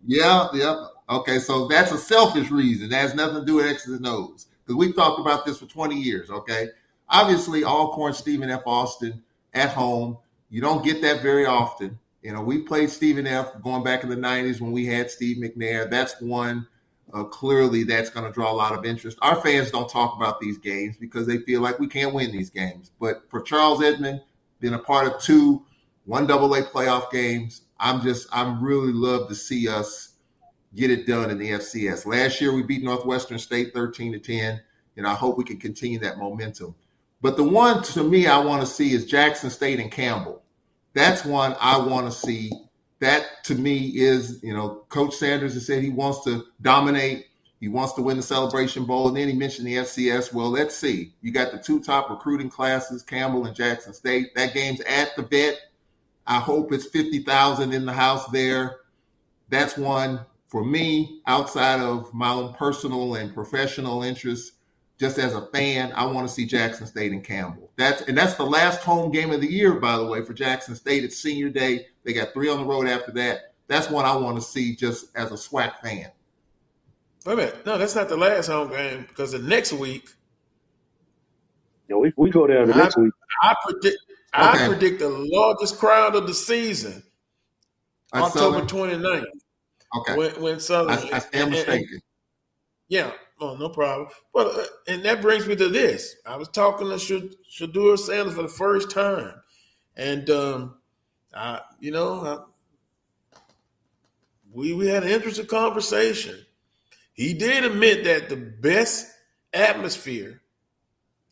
Yeah, 0.05 0.47
yeah. 0.53 0.85
Okay, 1.09 1.39
so 1.39 1.67
that's 1.67 1.91
a 1.91 1.97
selfish 1.97 2.49
reason. 2.51 2.89
That 2.89 3.01
has 3.01 3.15
nothing 3.15 3.39
to 3.39 3.45
do 3.45 3.55
with 3.55 3.65
X's 3.65 3.97
and 3.97 4.07
O's 4.07 4.47
because 4.63 4.77
we've 4.77 4.95
talked 4.95 5.19
about 5.19 5.45
this 5.45 5.59
for 5.59 5.65
20 5.65 5.95
years. 5.95 6.29
Okay, 6.29 6.69
obviously, 7.10 7.64
Alcorn 7.64 8.14
Stephen 8.14 8.49
F. 8.49 8.64
Austin 8.66 9.24
at 9.53 9.70
home. 9.70 10.18
You 10.49 10.62
don't 10.62 10.84
get 10.84 11.01
that 11.01 11.22
very 11.22 11.45
often. 11.45 11.99
You 12.22 12.34
know, 12.34 12.41
we 12.41 12.60
played 12.60 12.89
Stephen 12.89 13.28
F. 13.28 13.62
going 13.64 13.84
back 13.84 14.03
in 14.03 14.10
the 14.10 14.16
90s 14.16 14.60
when 14.60 14.72
we 14.72 14.86
had 14.86 15.12
Steve 15.12 15.38
McNair. 15.38 15.89
That's 15.89 16.20
one 16.22 16.68
uh, 17.14 17.24
clearly 17.24 17.84
that's 17.84 18.10
going 18.10 18.26
to 18.26 18.32
draw 18.32 18.51
a 18.51 18.53
lot 18.53 18.74
of 18.74 18.86
interest. 18.86 19.18
Our 19.22 19.39
fans 19.41 19.72
don't 19.72 19.89
talk 19.89 20.16
about 20.16 20.39
these 20.39 20.58
games 20.58 20.97
because 20.97 21.28
they 21.28 21.38
feel 21.39 21.62
like 21.62 21.80
we 21.80 21.88
can't 21.88 22.14
win 22.14 22.32
these 22.32 22.49
games. 22.49 22.91
But 22.99 23.30
for 23.30 23.41
Charles 23.41 23.82
Edmond, 23.82 24.22
being 24.60 24.74
a 24.74 24.80
part 24.80 25.08
of 25.08 25.22
two 25.22 25.64
one 26.06 26.28
double 26.28 26.53
A 26.56 26.64
playoff 26.64 27.12
games, 27.12 27.62
I'm 27.80 28.01
just 28.01 28.28
I'm 28.32 28.64
really 28.64 28.93
love 28.93 29.28
to 29.30 29.36
see 29.36 29.68
us 29.68 30.14
get 30.76 30.91
it 30.91 31.08
done 31.08 31.30
in 31.30 31.38
the 31.38 31.51
FCS. 31.51 32.06
Last 32.06 32.41
year 32.41 32.53
we 32.53 32.64
beat 32.64 32.84
Northwestern 32.84 33.39
State 33.39 33.74
13 33.74 34.12
to 34.14 34.20
10, 34.20 34.62
and 34.97 35.08
I 35.08 35.14
hope 35.14 35.38
we 35.38 35.43
can 35.43 35.58
continue 35.58 35.99
that 35.99 36.18
momentum. 36.18 36.76
But 37.22 37.38
the 37.38 37.43
one 37.43 37.82
to 37.84 38.03
me 38.03 38.28
I 38.28 38.39
want 38.39 38.61
to 38.61 38.68
see 38.68 38.93
is 38.93 39.05
Jackson 39.05 39.49
State 39.49 39.80
and 39.80 39.91
Campbell. 39.91 40.43
That's 40.93 41.26
one 41.26 41.55
I 41.59 41.78
want 41.78 42.05
to 42.05 42.11
see. 42.11 42.51
That 42.99 43.43
to 43.45 43.55
me 43.55 43.88
is, 43.88 44.39
you 44.41 44.53
know, 44.53 44.86
Coach 44.89 45.16
Sanders 45.16 45.53
has 45.53 45.68
said 45.68 45.84
he 45.84 45.89
wants 45.89 46.24
to 46.26 46.45
dominate. 46.61 47.26
He 47.59 47.68
wants 47.68 47.93
to 47.93 48.01
win 48.01 48.18
the 48.18 48.24
Celebration 48.24 48.86
Bowl. 48.86 49.07
And 49.07 49.18
then 49.18 49.28
he 49.28 49.34
mentioned 49.34 49.68
the 49.68 49.78
FCS. 49.78 50.34
Well, 50.34 50.49
let's 50.49 50.76
see. 50.76 51.13
You 51.22 51.32
got 51.32 51.51
the 51.51 51.57
two 51.57 51.82
top 51.82 52.09
recruiting 52.09 52.49
classes, 52.49 53.03
Campbell 53.03 53.45
and 53.45 53.55
Jackson 53.55 53.93
State. 53.93 54.36
That 54.36 54.53
game's 54.53 54.82
at 54.82 55.16
the 55.16 55.24
vet. 55.24 55.59
I 56.28 56.39
hope 56.39 56.72
it's 56.72 56.88
50,000 56.88 57.74
in 57.74 57.86
the 57.86 57.93
house 57.93 58.28
there. 58.28 58.78
That's 59.49 59.78
one 59.78 60.26
for 60.47 60.63
me 60.63 61.22
outside 61.28 61.82
of 61.82 62.13
my 62.13 62.30
own 62.30 62.53
personal 62.53 63.16
and 63.16 63.34
professional 63.34 64.03
interests 64.03 64.55
just 64.99 65.17
as 65.17 65.33
a 65.33 65.45
fan, 65.47 65.91
I 65.95 66.05
want 66.05 66.27
to 66.27 66.33
see 66.33 66.45
Jackson 66.45 66.87
State 66.87 67.11
and 67.11 67.23
Campbell. 67.23 67.69
That's 67.75 68.01
and 68.03 68.17
that's 68.17 68.35
the 68.35 68.45
last 68.45 68.81
home 68.81 69.11
game 69.11 69.31
of 69.31 69.41
the 69.41 69.51
year, 69.51 69.73
by 69.73 69.97
the 69.97 70.05
way, 70.05 70.23
for 70.23 70.33
Jackson 70.33 70.75
State. 70.75 71.03
It's 71.03 71.17
senior 71.17 71.49
day. 71.49 71.87
They 72.03 72.13
got 72.13 72.33
three 72.33 72.49
on 72.49 72.59
the 72.59 72.65
road 72.65 72.87
after 72.87 73.11
that. 73.13 73.53
That's 73.67 73.89
one 73.89 74.05
I 74.05 74.15
want 74.15 74.37
to 74.37 74.41
see 74.41 74.75
just 74.75 75.07
as 75.15 75.31
a 75.31 75.35
SWAC 75.35 75.79
fan. 75.79 76.11
Wait 77.25 77.33
a 77.33 77.35
minute. 77.35 77.65
No, 77.65 77.77
that's 77.77 77.95
not 77.95 78.07
the 78.07 78.17
last 78.17 78.47
home 78.47 78.69
game 78.69 79.05
because 79.07 79.31
the 79.31 79.39
next 79.39 79.73
week. 79.73 80.09
Yeah, 81.89 81.97
we, 81.97 82.13
we 82.15 82.29
go 82.29 82.47
there 82.47 82.65
the 82.65 82.73
I, 82.73 82.77
next 82.77 82.97
week. 82.97 83.11
I 83.41 83.55
predict 83.63 83.97
okay. 84.35 84.63
I 84.63 84.67
predict 84.67 84.99
the 84.99 85.09
largest 85.09 85.77
crowd 85.77 86.15
of 86.15 86.27
the 86.27 86.33
season. 86.33 87.03
October 88.13 88.61
29th. 88.61 89.25
Okay. 89.97 90.15
When, 90.15 90.41
when 90.41 90.59
Southern 90.59 90.91
I, 90.91 91.17
I 91.17 91.19
stand 91.19 91.51
mistaken. 91.51 91.99
yeah, 92.87 93.11
Oh, 93.39 93.55
no 93.55 93.69
problem. 93.69 94.07
Well, 94.33 94.51
uh, 94.57 94.63
and 94.88 95.03
that 95.03 95.21
brings 95.21 95.45
me 95.45 95.55
to 95.57 95.67
this. 95.67 96.15
I 96.25 96.38
was 96.38 96.47
talking 96.47 96.88
to 96.88 96.95
Shedeur 96.95 97.99
Sanders 97.99 98.33
for 98.33 98.43
the 98.43 98.47
first 98.47 98.91
time, 98.91 99.33
and 99.97 100.29
um, 100.29 100.75
I, 101.33 101.61
you 101.79 101.91
know, 101.91 102.21
I, 102.21 103.39
we 104.53 104.73
we 104.73 104.88
had 104.88 105.03
an 105.03 105.09
interesting 105.09 105.47
conversation. 105.47 106.45
He 107.13 107.33
did 107.33 107.65
admit 107.65 108.05
that 108.05 108.29
the 108.29 108.38
best 108.38 109.11
atmosphere 109.53 110.41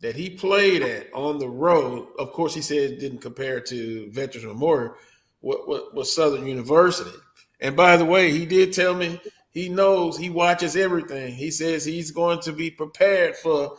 that 0.02 0.16
he 0.16 0.30
played 0.30 0.82
at 0.82 1.08
on 1.14 1.40
the 1.40 1.50
road, 1.50 2.08
of 2.20 2.34
course, 2.34 2.54
he 2.54 2.62
said 2.62 2.78
it 2.78 3.00
didn't 3.00 3.20
compare 3.20 3.62
to 3.62 4.10
Veterans 4.12 4.46
Memorial, 4.46 4.94
what 5.40 5.94
was 5.96 6.14
Southern 6.14 6.46
University. 6.46 7.18
And 7.62 7.78
by 7.78 7.96
the 7.96 8.06
way, 8.06 8.32
he 8.32 8.46
did 8.46 8.74
tell 8.74 8.94
me 8.94 9.22
he 9.54 9.70
knows 9.70 10.18
he 10.18 10.30
watches 10.30 10.76
everything. 10.76 11.34
He 11.34 11.52
says 11.52 11.86
he's 11.86 12.12
going 12.12 12.42
to 12.42 12.52
be 12.52 12.72
prepared 12.72 13.36
for 13.38 13.78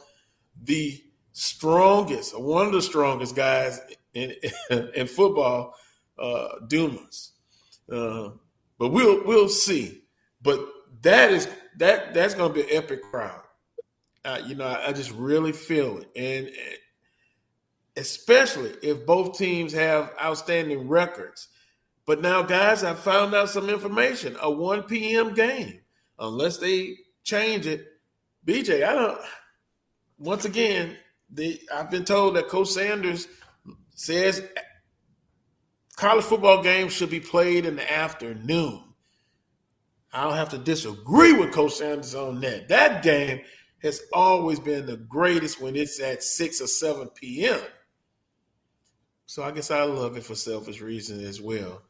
the 0.62 1.02
strongest, 1.32 2.38
one 2.38 2.66
of 2.66 2.72
the 2.72 2.82
strongest 2.82 3.34
guys 3.34 3.80
in 4.14 4.34
in 4.94 5.06
football, 5.06 5.74
uh, 6.18 6.48
Dumas. 6.68 7.32
Uh, 7.90 8.30
but 8.78 8.88
we'll 8.88 9.24
we'll 9.24 9.48
see. 9.48 10.04
But 10.40 10.60
that 11.02 11.32
is 11.32 11.48
that 11.78 12.14
that's 12.14 12.34
going 12.34 12.52
to 12.52 12.54
be 12.54 12.62
an 12.62 12.76
epic 12.76 13.02
crowd. 13.02 13.42
Uh, 14.24 14.40
you 14.46 14.54
know, 14.54 14.66
I, 14.66 14.88
I, 14.88 14.92
just 14.92 15.10
really 15.10 15.52
feel 15.52 15.98
it, 15.98 16.08
and 16.16 16.50
especially 17.96 18.70
if 18.82 19.04
both 19.04 19.36
teams 19.36 19.72
have 19.74 20.14
outstanding 20.22 20.88
records. 20.88 21.48
But 22.06 22.20
now, 22.20 22.42
guys, 22.42 22.84
I 22.84 22.94
found 22.94 23.34
out 23.34 23.50
some 23.50 23.70
information. 23.70 24.36
A 24.40 24.50
1 24.50 24.84
p.m. 24.84 25.34
game, 25.34 25.80
unless 26.18 26.58
they 26.58 26.96
change 27.22 27.66
it. 27.66 27.86
BJ, 28.46 28.86
I 28.86 28.92
don't. 28.92 29.20
Once 30.18 30.44
again, 30.44 30.96
the 31.30 31.60
I've 31.74 31.90
been 31.90 32.04
told 32.04 32.36
that 32.36 32.48
Coach 32.48 32.68
Sanders 32.68 33.26
says 33.94 34.42
college 35.96 36.24
football 36.24 36.62
games 36.62 36.92
should 36.92 37.10
be 37.10 37.20
played 37.20 37.64
in 37.64 37.76
the 37.76 37.92
afternoon. 37.92 38.82
I 40.12 40.24
don't 40.24 40.34
have 40.34 40.50
to 40.50 40.58
disagree 40.58 41.32
with 41.32 41.52
Coach 41.52 41.72
Sanders 41.72 42.14
on 42.14 42.40
that. 42.40 42.68
That 42.68 43.02
game 43.02 43.40
has 43.82 44.02
always 44.12 44.60
been 44.60 44.86
the 44.86 44.96
greatest 44.96 45.60
when 45.60 45.74
it's 45.74 46.00
at 46.00 46.22
6 46.22 46.60
or 46.60 46.66
7 46.66 47.08
p.m. 47.08 47.60
So 49.26 49.42
I 49.42 49.50
guess 49.50 49.70
I 49.70 49.82
love 49.82 50.16
it 50.16 50.24
for 50.24 50.34
selfish 50.34 50.80
reasons 50.80 51.24
as 51.24 51.40
well. 51.40 51.82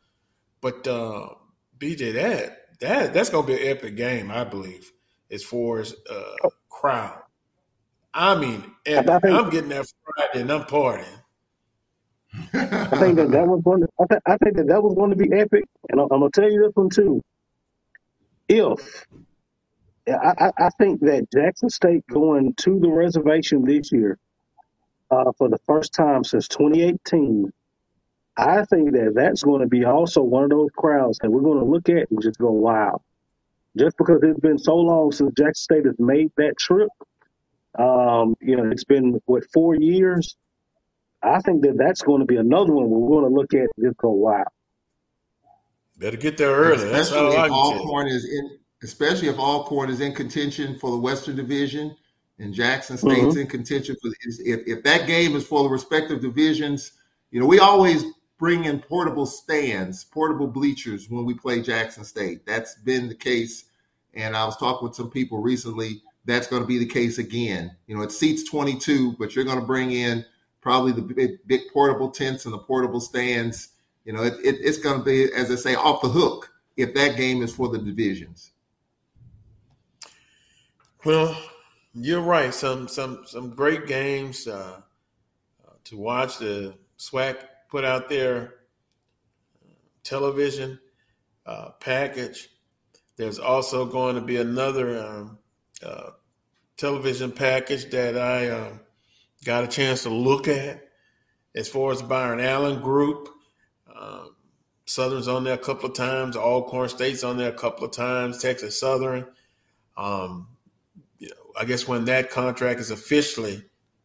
But 0.64 0.88
uh, 0.88 1.28
BJ, 1.76 2.14
that 2.14 2.78
that 2.80 3.12
that's 3.12 3.28
gonna 3.28 3.46
be 3.46 3.52
an 3.52 3.76
epic 3.76 3.96
game, 3.96 4.30
I 4.30 4.44
believe, 4.44 4.90
as 5.30 5.44
far 5.44 5.80
as 5.80 5.94
uh, 6.10 6.48
crowd. 6.70 7.18
I 8.14 8.34
mean, 8.34 8.72
epic. 8.86 9.10
I 9.10 9.18
think, 9.18 9.34
I'm 9.34 9.50
getting 9.50 9.68
that 9.68 9.92
Friday 10.16 10.40
and 10.40 10.50
I'm 10.50 10.62
partying. 10.62 11.04
I 12.54 12.98
think 12.98 13.16
that 13.16 13.30
that 13.32 13.46
was 13.46 13.60
going. 13.62 13.82
To, 13.82 13.88
I, 14.00 14.04
th- 14.08 14.22
I 14.24 14.36
think 14.38 14.56
that 14.56 14.68
that 14.68 14.82
was 14.82 14.94
going 14.94 15.10
to 15.10 15.16
be 15.16 15.30
epic, 15.34 15.64
and 15.90 16.00
I'm, 16.00 16.08
I'm 16.10 16.20
gonna 16.20 16.30
tell 16.30 16.50
you 16.50 16.62
this 16.62 16.72
one 16.74 16.88
too. 16.88 17.20
If 18.48 19.04
I, 20.08 20.46
I, 20.46 20.52
I 20.58 20.70
think 20.78 21.00
that 21.00 21.26
Jackson 21.30 21.68
State 21.68 22.06
going 22.06 22.54
to 22.60 22.80
the 22.80 22.88
reservation 22.88 23.66
this 23.66 23.92
year 23.92 24.18
uh, 25.10 25.30
for 25.36 25.50
the 25.50 25.58
first 25.66 25.92
time 25.92 26.24
since 26.24 26.48
2018, 26.48 27.52
I 28.36 28.64
think 28.64 28.92
that 28.92 29.12
that's 29.14 29.42
going 29.42 29.60
to 29.60 29.68
be 29.68 29.84
also 29.84 30.22
one 30.22 30.44
of 30.44 30.50
those 30.50 30.70
crowds 30.76 31.18
that 31.18 31.30
we're 31.30 31.40
going 31.42 31.58
to 31.58 31.64
look 31.64 31.88
at 31.88 32.10
and 32.10 32.20
just 32.20 32.38
go, 32.38 32.50
wow. 32.50 33.00
Just 33.76 33.96
because 33.96 34.20
it's 34.22 34.40
been 34.40 34.58
so 34.58 34.76
long 34.76 35.12
since 35.12 35.32
Jackson 35.36 35.54
State 35.54 35.86
has 35.86 35.96
made 35.98 36.30
that 36.36 36.56
trip, 36.58 36.88
um, 37.78 38.34
you 38.40 38.56
know, 38.56 38.70
it's 38.70 38.84
been, 38.84 39.20
what, 39.26 39.44
four 39.52 39.74
years? 39.76 40.36
I 41.22 41.40
think 41.40 41.62
that 41.62 41.76
that's 41.78 42.02
going 42.02 42.20
to 42.20 42.26
be 42.26 42.36
another 42.36 42.72
one 42.72 42.90
we're 42.90 43.08
going 43.08 43.30
to 43.30 43.34
look 43.34 43.54
at 43.54 43.68
and 43.76 43.84
just 43.86 43.96
go, 43.98 44.10
wow. 44.10 44.44
Better 45.98 46.16
get 46.16 46.36
there 46.36 46.50
early. 46.54 46.88
That's 46.88 47.12
all 47.12 47.28
especially 47.28 47.36
I 47.36 47.44
if 47.46 47.50
can 47.50 47.52
Alcorn 47.52 48.08
is 48.08 48.24
in, 48.24 48.58
especially 48.82 49.28
if 49.28 49.38
Alcorn 49.38 49.90
is 49.90 50.00
in 50.00 50.12
contention 50.12 50.76
for 50.78 50.90
the 50.90 50.98
Western 50.98 51.36
Division 51.36 51.96
and 52.40 52.52
Jackson 52.52 52.96
State's 52.96 53.36
Mhm. 53.36 53.42
in 53.42 53.46
contention 53.46 53.96
for 54.02 54.08
is- 54.22 54.40
if 54.44 54.66
if 54.66 54.82
that 54.82 55.06
game 55.06 55.36
is 55.36 55.46
for 55.46 55.62
the 55.62 55.68
respective 55.68 56.20
divisions. 56.20 56.92
You 57.30 57.40
know, 57.40 57.46
we 57.46 57.60
always 57.60 58.04
bring 58.44 58.66
in 58.66 58.78
portable 58.78 59.24
stands, 59.24 60.04
portable 60.04 60.46
bleachers 60.46 61.08
when 61.08 61.24
we 61.24 61.32
play 61.32 61.62
Jackson 61.62 62.04
State. 62.04 62.44
That's 62.44 62.74
been 62.74 63.08
the 63.08 63.14
case, 63.14 63.64
and 64.12 64.36
I 64.36 64.44
was 64.44 64.58
talking 64.58 64.86
with 64.86 64.94
some 64.94 65.10
people 65.10 65.38
recently. 65.38 66.02
That's 66.26 66.46
going 66.46 66.60
to 66.60 66.68
be 66.68 66.76
the 66.76 66.84
case 66.84 67.16
again. 67.16 67.74
You 67.86 67.96
know, 67.96 68.02
it 68.02 68.12
seats 68.12 68.44
22, 68.44 69.16
but 69.18 69.34
you're 69.34 69.46
going 69.46 69.60
to 69.60 69.64
bring 69.64 69.92
in 69.92 70.26
probably 70.60 70.92
the 70.92 71.00
big, 71.00 71.38
big 71.46 71.62
portable 71.72 72.10
tents 72.10 72.44
and 72.44 72.52
the 72.52 72.58
portable 72.58 73.00
stands. 73.00 73.68
You 74.04 74.12
know, 74.12 74.22
it, 74.22 74.34
it, 74.44 74.56
it's 74.60 74.76
going 74.76 74.98
to 74.98 75.04
be, 75.06 75.32
as 75.32 75.50
I 75.50 75.54
say, 75.54 75.74
off 75.74 76.02
the 76.02 76.10
hook 76.10 76.52
if 76.76 76.92
that 76.92 77.16
game 77.16 77.42
is 77.42 77.50
for 77.50 77.70
the 77.70 77.78
divisions. 77.78 78.52
Well, 81.02 81.34
you're 81.94 82.20
right. 82.20 82.52
Some 82.52 82.88
some 82.88 83.24
some 83.26 83.54
great 83.54 83.86
games 83.86 84.46
uh, 84.46 84.82
to 85.84 85.96
watch. 85.96 86.36
The 86.40 86.74
SWAC 86.98 87.36
put 87.74 87.84
out 87.84 88.08
their 88.08 88.54
television 90.04 90.78
uh, 91.44 91.70
package. 91.80 92.48
There's 93.16 93.40
also 93.40 93.84
going 93.84 94.14
to 94.14 94.20
be 94.20 94.36
another 94.36 95.04
um, 95.04 95.38
uh, 95.82 96.10
television 96.76 97.32
package 97.32 97.90
that 97.90 98.16
I 98.16 98.50
um, 98.50 98.78
got 99.44 99.64
a 99.64 99.66
chance 99.66 100.04
to 100.04 100.10
look 100.10 100.46
at 100.46 100.88
as 101.56 101.66
far 101.66 101.90
as 101.90 102.00
Byron 102.00 102.38
Allen 102.38 102.80
Group. 102.80 103.28
Um, 103.92 104.36
Southern's 104.86 105.26
on 105.26 105.42
there 105.42 105.54
a 105.54 105.58
couple 105.58 105.90
of 105.90 105.96
times. 105.96 106.36
Alcorn 106.36 106.88
State's 106.88 107.24
on 107.24 107.38
there 107.38 107.50
a 107.50 107.58
couple 107.58 107.84
of 107.84 107.90
times. 107.90 108.40
Texas 108.40 108.78
Southern. 108.78 109.26
Um, 109.96 110.46
you 111.18 111.26
know, 111.26 111.50
I 111.60 111.64
guess 111.64 111.88
when 111.88 112.04
that 112.04 112.30
contract 112.30 112.78
is 112.78 112.92
officially 112.92 113.64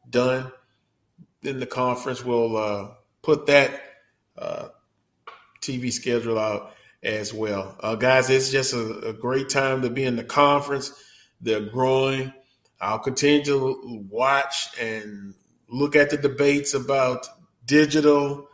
done, 0.09 0.51
then 1.43 1.59
the 1.59 1.67
conference 1.67 2.25
will 2.25 2.57
uh, 2.57 2.87
put 3.21 3.45
that 3.47 3.81
uh, 4.37 4.69
TV 5.61 5.91
schedule 5.91 6.39
out 6.39 6.73
as 7.03 7.33
well. 7.33 7.75
Uh, 7.79 7.95
guys, 7.95 8.29
it's 8.29 8.51
just 8.51 8.73
a, 8.73 9.09
a 9.09 9.13
great 9.13 9.49
time 9.49 9.81
to 9.81 9.89
be 9.89 10.03
in 10.03 10.15
the 10.15 10.23
conference. 10.23 10.91
They're 11.41 11.61
growing. 11.61 12.33
I'll 12.81 12.99
continue 12.99 13.43
to 13.45 14.05
watch 14.09 14.69
and 14.79 15.33
look 15.67 15.95
at 15.95 16.09
the 16.09 16.17
debates 16.17 16.73
about 16.73 17.27
digital, 17.65 18.47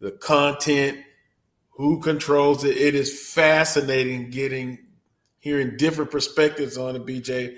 the 0.00 0.12
content, 0.12 0.98
who 1.72 2.00
controls 2.00 2.64
it. 2.64 2.76
It 2.76 2.94
is 2.94 3.32
fascinating 3.32 4.30
getting 4.30 4.78
hearing 5.38 5.76
different 5.78 6.10
perspectives 6.10 6.76
on 6.76 6.96
it, 6.96 7.06
BJ. 7.06 7.56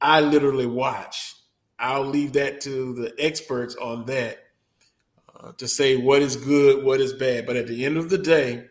I 0.00 0.20
literally 0.20 0.66
watch. 0.66 1.34
I'll 1.78 2.04
leave 2.04 2.34
that 2.34 2.60
to 2.62 2.94
the 2.94 3.14
experts 3.18 3.74
on 3.74 4.06
that 4.06 4.38
uh, 5.40 5.52
to 5.52 5.68
say 5.68 5.96
what 5.96 6.22
is 6.22 6.36
good, 6.36 6.84
what 6.84 7.00
is 7.00 7.12
bad. 7.12 7.46
But 7.46 7.56
at 7.56 7.66
the 7.66 7.84
end 7.84 7.96
of 7.96 8.10
the 8.10 8.18
day, 8.18 8.66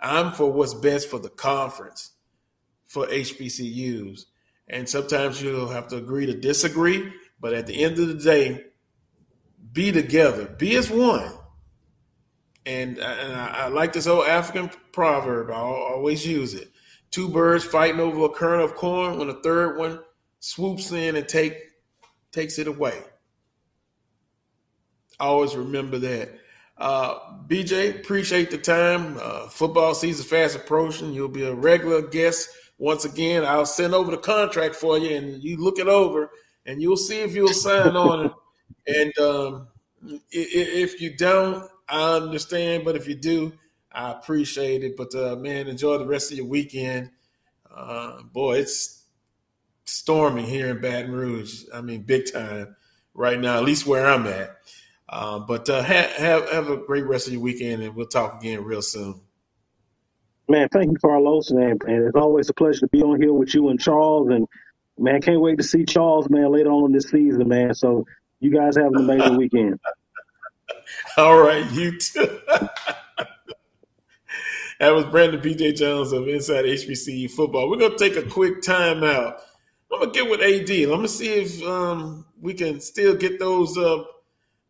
I'm 0.00 0.32
for 0.32 0.50
what's 0.52 0.74
best 0.74 1.08
for 1.08 1.18
the 1.18 1.28
conference, 1.28 2.12
for 2.86 3.06
HBCUs. 3.06 4.24
And 4.68 4.88
sometimes 4.88 5.42
you'll 5.42 5.68
have 5.68 5.88
to 5.88 5.96
agree 5.96 6.26
to 6.26 6.34
disagree. 6.34 7.12
But 7.40 7.54
at 7.54 7.66
the 7.66 7.84
end 7.84 7.98
of 7.98 8.08
the 8.08 8.14
day, 8.14 8.64
be 9.72 9.92
together, 9.92 10.46
be 10.46 10.76
as 10.76 10.90
one. 10.90 11.30
And, 12.64 12.98
and 12.98 13.32
I, 13.34 13.46
I 13.46 13.68
like 13.68 13.92
this 13.92 14.06
old 14.06 14.26
African 14.26 14.70
proverb. 14.92 15.50
I 15.50 15.54
always 15.54 16.26
use 16.26 16.54
it. 16.54 16.70
Two 17.10 17.28
birds 17.28 17.64
fighting 17.64 18.00
over 18.00 18.24
a 18.24 18.28
kernel 18.28 18.64
of 18.64 18.74
corn 18.74 19.18
when 19.18 19.28
the 19.28 19.34
third 19.34 19.78
one 19.78 20.00
swoops 20.40 20.90
in 20.92 21.16
and 21.16 21.28
take 21.28 21.56
takes 22.32 22.58
it 22.58 22.66
away. 22.66 23.02
Always 25.18 25.54
remember 25.54 25.98
that. 25.98 26.38
Uh, 26.78 27.18
BJ, 27.46 28.00
appreciate 28.00 28.50
the 28.50 28.58
time. 28.58 29.18
Uh, 29.20 29.48
football 29.48 29.94
season 29.94 30.26
fast 30.26 30.56
approaching. 30.56 31.12
You'll 31.12 31.28
be 31.28 31.44
a 31.44 31.54
regular 31.54 32.02
guest 32.02 32.50
once 32.78 33.04
again. 33.04 33.44
I'll 33.44 33.64
send 33.66 33.94
over 33.94 34.10
the 34.10 34.18
contract 34.18 34.74
for 34.74 34.98
you, 34.98 35.16
and 35.16 35.42
you 35.42 35.56
look 35.56 35.78
it 35.78 35.88
over, 35.88 36.30
and 36.66 36.82
you'll 36.82 36.96
see 36.98 37.20
if 37.20 37.34
you'll 37.34 37.48
sign 37.48 37.96
on 37.96 38.26
it. 38.26 38.32
And 38.88 39.18
um, 39.18 39.68
if 40.30 41.00
you 41.00 41.16
don't, 41.16 41.68
I 41.88 42.14
understand. 42.14 42.84
But 42.84 42.94
if 42.94 43.08
you 43.08 43.16
do, 43.16 43.52
I 43.90 44.12
appreciate 44.12 44.84
it. 44.84 44.96
But 44.96 45.12
uh, 45.12 45.34
man, 45.36 45.66
enjoy 45.66 45.98
the 45.98 46.06
rest 46.06 46.30
of 46.30 46.38
your 46.38 46.46
weekend. 46.46 47.10
Uh, 47.74 48.22
boy, 48.22 48.58
it's 48.58 49.04
storming 49.84 50.46
here 50.46 50.70
in 50.70 50.80
Baton 50.80 51.10
Rouge. 51.10 51.64
I 51.74 51.80
mean, 51.80 52.02
big 52.02 52.32
time 52.32 52.76
right 53.14 53.40
now, 53.40 53.56
at 53.56 53.64
least 53.64 53.86
where 53.86 54.06
I'm 54.06 54.26
at. 54.26 54.56
Uh, 55.08 55.38
but 55.38 55.68
uh, 55.68 55.82
ha- 55.82 56.12
have 56.16 56.50
have 56.50 56.68
a 56.68 56.76
great 56.76 57.06
rest 57.06 57.28
of 57.28 57.32
your 57.32 57.42
weekend, 57.42 57.82
and 57.82 57.94
we'll 57.94 58.06
talk 58.06 58.40
again 58.40 58.64
real 58.64 58.82
soon. 58.82 59.20
Man, 60.48 60.68
thank 60.68 60.90
you, 60.92 60.96
Carlos, 60.98 61.50
and, 61.50 61.82
and 61.84 62.06
it's 62.06 62.16
always 62.16 62.48
a 62.48 62.54
pleasure 62.54 62.80
to 62.80 62.88
be 62.88 63.02
on 63.02 63.20
here 63.20 63.32
with 63.32 63.52
you 63.54 63.68
and 63.68 63.80
Charles. 63.80 64.28
And 64.30 64.46
man, 64.98 65.20
can't 65.20 65.40
wait 65.40 65.58
to 65.58 65.64
see 65.64 65.84
Charles, 65.84 66.30
man, 66.30 66.52
later 66.52 66.70
on 66.70 66.92
this 66.92 67.10
season, 67.10 67.48
man. 67.48 67.74
So 67.74 68.06
you 68.40 68.52
guys 68.52 68.76
have 68.76 68.92
an 68.92 68.96
amazing 68.96 69.36
weekend. 69.38 69.80
All 71.16 71.38
right, 71.38 71.68
you 71.72 71.98
too. 71.98 72.40
that 74.78 74.90
was 74.90 75.04
Brandon 75.06 75.40
BJ 75.40 75.76
Jones 75.76 76.12
of 76.12 76.28
Inside 76.28 76.64
HBCU 76.64 77.30
Football. 77.30 77.68
We're 77.70 77.78
gonna 77.78 77.98
take 77.98 78.16
a 78.16 78.22
quick 78.22 78.60
timeout. 78.60 79.40
I'm 79.92 80.00
gonna 80.00 80.12
get 80.12 80.28
with 80.28 80.40
AD. 80.40 80.88
Let 80.88 81.00
me 81.00 81.08
see 81.08 81.28
if 81.28 81.62
um, 81.62 82.26
we 82.40 82.54
can 82.54 82.80
still 82.80 83.14
get 83.14 83.38
those 83.38 83.76
uh, 83.78 84.02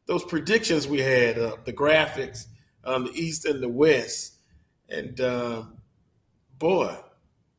those 0.07 0.25
predictions 0.25 0.87
we 0.87 1.01
had 1.01 1.39
up, 1.39 1.65
the 1.65 1.73
graphics 1.73 2.47
on 2.85 3.05
the 3.05 3.13
East 3.13 3.45
and 3.45 3.63
the 3.63 3.69
West. 3.69 4.35
And 4.89 5.21
uh, 5.21 5.65
boy, 6.59 6.97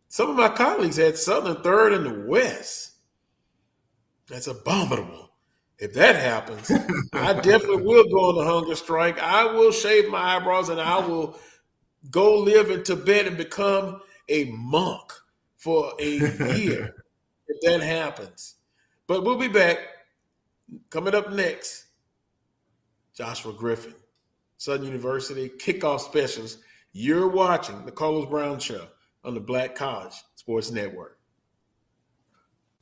some 0.07 0.30
of 0.30 0.36
my 0.36 0.49
colleagues 0.49 0.98
had 0.98 1.18
Southern 1.18 1.61
third 1.61 1.94
in 1.94 2.03
the 2.03 2.26
West. 2.28 2.94
That's 4.30 4.48
abominable. 4.48 5.30
If 5.80 5.94
that 5.94 6.15
happens, 6.15 6.72
I 7.14 7.34
definitely 7.34 7.84
will 7.84 8.10
go 8.10 8.30
on 8.30 8.36
the 8.36 8.44
hunger 8.44 8.76
strike. 8.76 9.19
I 9.19 9.45
will 9.45 9.72
shave 9.72 10.10
my 10.10 10.36
eyebrows 10.38 10.69
and 10.69 10.82
I 10.82 10.98
will 11.06 11.38
go 12.10 12.40
live 12.40 12.72
in 12.72 12.84
Tibet 12.84 13.28
and 13.28 13.38
become 13.38 14.02
a 14.30 14.45
monk 14.45 15.11
for 15.56 15.94
a 15.99 16.10
year 16.56 16.95
if 17.48 17.61
that 17.61 17.82
happens. 17.82 18.56
But 19.06 19.24
we'll 19.24 19.38
be 19.38 19.48
back. 19.48 19.78
Coming 20.90 21.15
up 21.15 21.32
next, 21.32 21.87
Joshua 23.18 23.52
Griffin, 23.52 23.95
Southern 24.57 24.85
University 24.85 25.49
kickoff 25.49 26.02
specials. 26.02 26.60
You're 26.94 27.27
watching 27.27 27.84
the 27.84 27.91
Carlos 27.91 28.30
Brown 28.30 28.60
Show 28.60 28.85
on 29.23 29.34
the 29.34 29.39
Black 29.39 29.73
College 29.73 30.14
Sports 30.35 30.69
Network. 30.69 31.18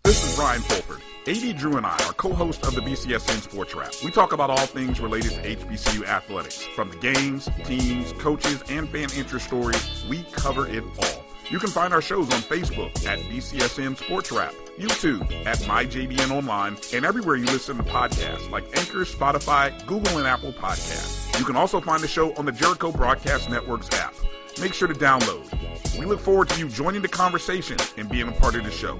This 0.04 0.30
is 0.30 0.38
Ryan 0.38 0.62
Fulford. 0.62 1.02
AD 1.28 1.58
Drew 1.58 1.78
and 1.78 1.86
I 1.86 1.94
are 2.06 2.14
co-hosts 2.14 2.68
of 2.68 2.76
the 2.76 2.82
BCSN 2.82 3.42
Sports 3.42 3.74
Wrap. 3.74 3.94
We 4.04 4.12
talk 4.12 4.34
about 4.34 4.50
all 4.50 4.58
things 4.58 5.00
related 5.00 5.32
to 5.32 5.56
HBCU 5.56 6.06
athletics. 6.06 6.64
From 6.76 6.92
the 6.92 6.98
games, 6.98 7.50
teams, 7.64 8.12
coaches, 8.14 8.62
and 8.70 8.90
fan 8.90 9.08
interest 9.18 9.48
stories, 9.48 10.06
we 10.10 10.24
cover 10.34 10.68
it 10.68 10.84
all. 10.84 11.25
You 11.52 11.60
can 11.60 11.70
find 11.70 11.94
our 11.94 12.02
shows 12.02 12.34
on 12.34 12.40
Facebook 12.42 13.06
at 13.06 13.20
BCSN 13.20 13.98
Sports 13.98 14.32
Wrap, 14.32 14.54
YouTube 14.80 15.32
at 15.46 15.58
MyJBN 15.60 16.32
Online, 16.32 16.76
and 16.92 17.06
everywhere 17.06 17.36
you 17.36 17.46
listen 17.46 17.78
to 17.78 17.84
podcasts 17.84 18.50
like 18.50 18.64
Anchor, 18.76 19.06
Spotify, 19.06 19.72
Google, 19.86 20.18
and 20.18 20.26
Apple 20.26 20.54
Podcasts. 20.54 21.38
You 21.40 21.46
can 21.46 21.56
also 21.56 21.80
find 21.80 22.02
the 22.02 22.08
show 22.08 22.34
on 22.36 22.46
the 22.46 22.52
Jericho 22.52 22.92
Broadcast 22.92 23.48
Network's 23.50 23.92
app. 23.96 24.16
Make 24.60 24.74
sure 24.74 24.88
to 24.88 24.96
download. 24.96 26.00
We 26.00 26.06
look 26.08 26.20
forward 26.20 26.50
to 26.50 26.60
you 26.60 26.68
joining 26.68 27.04
the 27.04 27.08
conversation 27.08 27.78
and 27.98 28.10
being 28.10 28.28
a 28.28 28.32
part 28.32 28.56
of 28.56 28.64
the 28.64 28.72
show. 28.72 29.00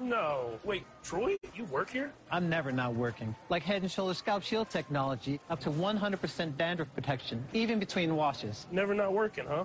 No. 0.00 0.58
Wait, 0.64 0.84
Troy, 1.02 1.36
you 1.54 1.64
work 1.64 1.90
here? 1.90 2.12
I'm 2.30 2.48
never 2.48 2.70
not 2.70 2.94
working. 2.94 3.34
Like 3.48 3.62
Head 3.62 3.82
and 3.82 3.90
Shoulders 3.90 4.18
Scalp 4.18 4.42
Shield 4.42 4.70
technology, 4.70 5.40
up 5.50 5.60
to 5.60 5.70
100% 5.70 6.56
dandruff 6.56 6.92
protection, 6.94 7.44
even 7.52 7.78
between 7.78 8.14
washes. 8.14 8.66
Never 8.70 8.94
not 8.94 9.12
working, 9.12 9.46
huh? 9.46 9.64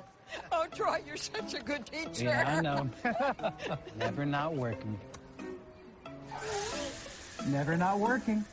Oh, 0.52 0.66
Troy, 0.74 1.02
you're 1.06 1.18
such 1.18 1.54
a 1.54 1.60
good 1.60 1.86
teacher. 1.86 2.26
Yeah, 2.26 2.58
I 2.58 2.62
know. 2.62 2.90
never 4.00 4.26
not 4.26 4.56
working. 4.56 5.00
Never 7.48 7.78
not 7.78 8.00
working. 8.00 8.44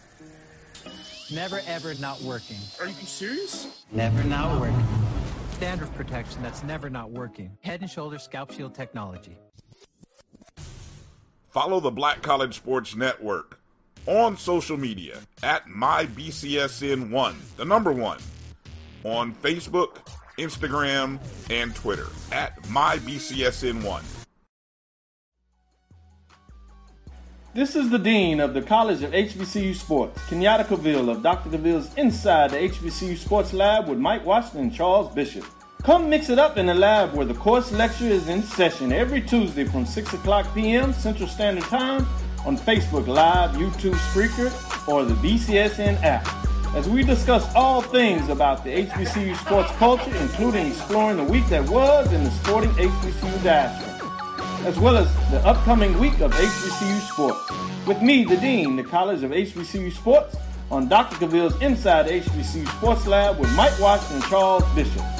Never 1.33 1.61
ever 1.67 1.95
not 1.95 2.21
working. 2.23 2.57
Are 2.81 2.87
you 2.87 2.93
serious? 2.93 3.85
Never 3.93 4.23
not 4.25 4.61
working. 4.61 4.85
Dandruff 5.61 5.95
protection 5.95 6.43
that's 6.43 6.63
never 6.65 6.91
not 6.91 7.11
working. 7.11 7.57
Head 7.61 7.83
and 7.83 7.91
Shoulders 7.91 8.23
Scalp 8.23 8.51
Shield 8.51 8.75
technology. 8.75 9.39
Follow 11.51 11.81
the 11.81 11.91
Black 11.91 12.23
College 12.23 12.55
Sports 12.55 12.95
Network 12.95 13.59
on 14.07 14.37
social 14.37 14.77
media 14.77 15.19
at 15.43 15.67
MyBCSN1, 15.67 17.35
the 17.57 17.65
number 17.65 17.91
one, 17.91 18.21
on 19.03 19.35
Facebook, 19.35 19.97
Instagram, 20.39 21.19
and 21.51 21.75
Twitter 21.75 22.07
at 22.31 22.63
MyBCSN1. 22.63 24.03
This 27.53 27.75
is 27.75 27.91
the 27.91 27.99
Dean 27.99 28.39
of 28.39 28.55
the 28.55 28.63
College 28.63 29.03
of 29.03 29.11
HBCU 29.11 29.75
Sports, 29.75 30.21
Kenyatta 30.29 30.69
Cavil 30.69 31.11
of 31.11 31.25
Dr. 31.25 31.51
Cavil's 31.51 31.93
Inside 31.97 32.53
the 32.53 32.59
HBCU 32.59 33.19
Sports 33.19 33.53
Lab 33.53 33.89
with 33.89 33.99
Mike 33.99 34.25
Washington 34.25 34.61
and 34.61 34.75
Charles 34.75 35.13
Bishop. 35.13 35.45
Come 35.83 36.11
mix 36.11 36.29
it 36.29 36.39
up 36.39 36.59
in 36.59 36.67
the 36.67 36.75
lab 36.75 37.15
where 37.15 37.25
the 37.25 37.33
course 37.33 37.73
lecture 37.73 38.05
is 38.05 38.29
in 38.29 38.43
session 38.43 38.93
every 38.93 39.23
Tuesday 39.23 39.65
from 39.65 39.87
6 39.87 40.13
o'clock 40.13 40.55
p.m. 40.55 40.93
Central 40.93 41.27
Standard 41.27 41.65
Time 41.65 42.07
on 42.45 42.59
Facebook 42.59 43.07
Live, 43.07 43.53
YouTube 43.53 43.95
Spreaker, 43.95 44.53
or 44.87 45.05
the 45.07 45.15
BCSN 45.15 46.03
app. 46.03 46.29
As 46.75 46.87
we 46.87 47.03
discuss 47.03 47.51
all 47.55 47.81
things 47.81 48.29
about 48.29 48.63
the 48.63 48.85
HBCU 48.85 49.35
sports 49.39 49.71
culture, 49.73 50.15
including 50.17 50.67
exploring 50.67 51.17
the 51.17 51.25
week 51.25 51.47
that 51.49 51.67
was 51.71 52.13
in 52.13 52.25
the 52.25 52.31
sporting 52.31 52.71
HBCU 52.73 53.43
diaspora, 53.43 54.67
as 54.67 54.79
well 54.79 54.99
as 54.99 55.11
the 55.31 55.41
upcoming 55.47 55.99
week 55.99 56.21
of 56.21 56.31
HBCU 56.33 57.01
sports. 57.09 57.51
With 57.87 58.03
me, 58.03 58.25
the 58.25 58.37
Dean, 58.37 58.77
the 58.77 58.85
College 58.85 59.23
of 59.23 59.31
HBCU 59.31 59.93
Sports, 59.93 60.37
on 60.71 60.89
Dr. 60.89 61.17
Cavil's 61.17 61.61
Inside 61.63 62.07
HBCU 62.07 62.69
Sports 62.77 63.07
Lab 63.07 63.39
with 63.39 63.51
Mike 63.57 63.77
Washington 63.81 64.17
and 64.17 64.25
Charles 64.27 64.65
Bishop. 64.75 65.20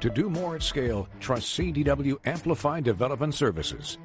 To 0.00 0.10
do 0.10 0.28
more 0.28 0.56
at 0.56 0.62
scale, 0.62 1.08
trust 1.20 1.58
CDW 1.58 2.16
Amplify 2.26 2.80
Development 2.80 3.34
Services. 3.34 3.96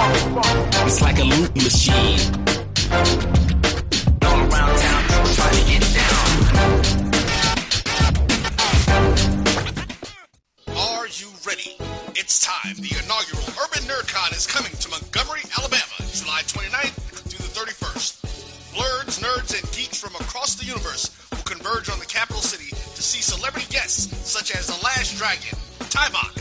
It's 0.00 1.02
like 1.02 1.18
a 1.18 1.24
loop 1.24 1.54
machine. 1.56 2.20
All 4.22 4.40
around 4.40 4.78
town, 4.78 5.04
trying 5.34 5.56
to 5.56 5.64
get 5.68 5.82
down. 5.94 6.28
Are 10.76 11.06
you 11.08 11.28
ready? 11.46 11.76
It's 12.14 12.40
time. 12.44 12.76
The 12.76 12.96
inaugural 13.04 13.44
Urban 13.62 13.82
NerdCon 13.84 14.32
is 14.36 14.46
coming 14.46 14.72
to 14.72 14.88
Montgomery, 14.88 15.42
Alabama, 15.58 15.82
July 16.12 16.42
29th 16.46 16.94
through 16.94 17.06
the 17.06 17.06
31st. 17.06 17.07
Blerds, 18.78 19.18
nerds, 19.18 19.60
and 19.60 19.72
geeks 19.72 20.00
from 20.00 20.14
across 20.14 20.54
the 20.54 20.64
universe 20.64 21.10
will 21.32 21.42
converge 21.42 21.90
on 21.90 21.98
the 21.98 22.06
capital 22.06 22.40
city 22.40 22.70
to 22.70 23.02
see 23.02 23.20
celebrity 23.20 23.66
guests 23.70 24.16
such 24.24 24.54
as 24.54 24.68
The 24.68 24.84
Last 24.84 25.18
Dragon, 25.18 25.58
Taimak, 25.90 26.38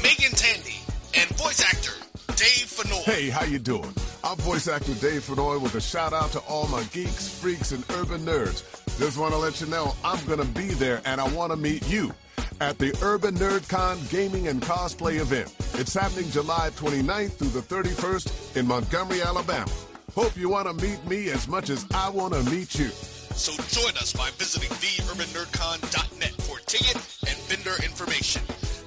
Megan 0.00 0.30
Tandy, 0.30 0.78
and 1.18 1.28
voice 1.30 1.60
actor 1.60 1.90
Dave 2.36 2.70
Fennoy. 2.70 3.02
Hey, 3.02 3.28
how 3.28 3.44
you 3.44 3.58
doing? 3.58 3.92
I'm 4.22 4.36
voice 4.36 4.68
actor 4.68 4.94
Dave 4.94 5.24
Fennoy 5.24 5.60
with 5.60 5.74
a 5.74 5.80
shout 5.80 6.12
out 6.12 6.30
to 6.30 6.38
all 6.40 6.68
my 6.68 6.84
geeks, 6.92 7.28
freaks, 7.28 7.72
and 7.72 7.84
urban 7.94 8.20
nerds. 8.20 8.62
Just 9.00 9.18
want 9.18 9.32
to 9.32 9.38
let 9.38 9.60
you 9.60 9.66
know 9.66 9.92
I'm 10.04 10.24
going 10.26 10.38
to 10.38 10.46
be 10.46 10.68
there 10.68 11.02
and 11.04 11.20
I 11.20 11.26
want 11.34 11.50
to 11.50 11.56
meet 11.56 11.90
you 11.90 12.14
at 12.60 12.78
the 12.78 12.96
Urban 13.02 13.34
NerdCon 13.34 14.08
Gaming 14.10 14.46
and 14.46 14.62
Cosplay 14.62 15.18
event. 15.18 15.52
It's 15.74 15.94
happening 15.94 16.30
July 16.30 16.70
29th 16.76 17.32
through 17.32 17.48
the 17.48 17.62
31st 17.62 18.56
in 18.56 18.68
Montgomery, 18.68 19.22
Alabama. 19.22 19.72
Hope 20.14 20.36
you 20.36 20.48
want 20.48 20.66
to 20.66 20.74
meet 20.84 21.04
me 21.06 21.30
as 21.30 21.46
much 21.46 21.70
as 21.70 21.86
I 21.94 22.10
want 22.10 22.34
to 22.34 22.42
meet 22.50 22.78
you. 22.78 22.88
So 22.88 23.52
join 23.68 23.96
us 23.96 24.12
by 24.12 24.28
visiting 24.36 24.68
theurbannerdcon.net 24.68 26.32
for 26.42 26.58
ticket 26.66 26.96
and 27.28 27.38
vendor 27.46 27.76
information. 27.84 28.42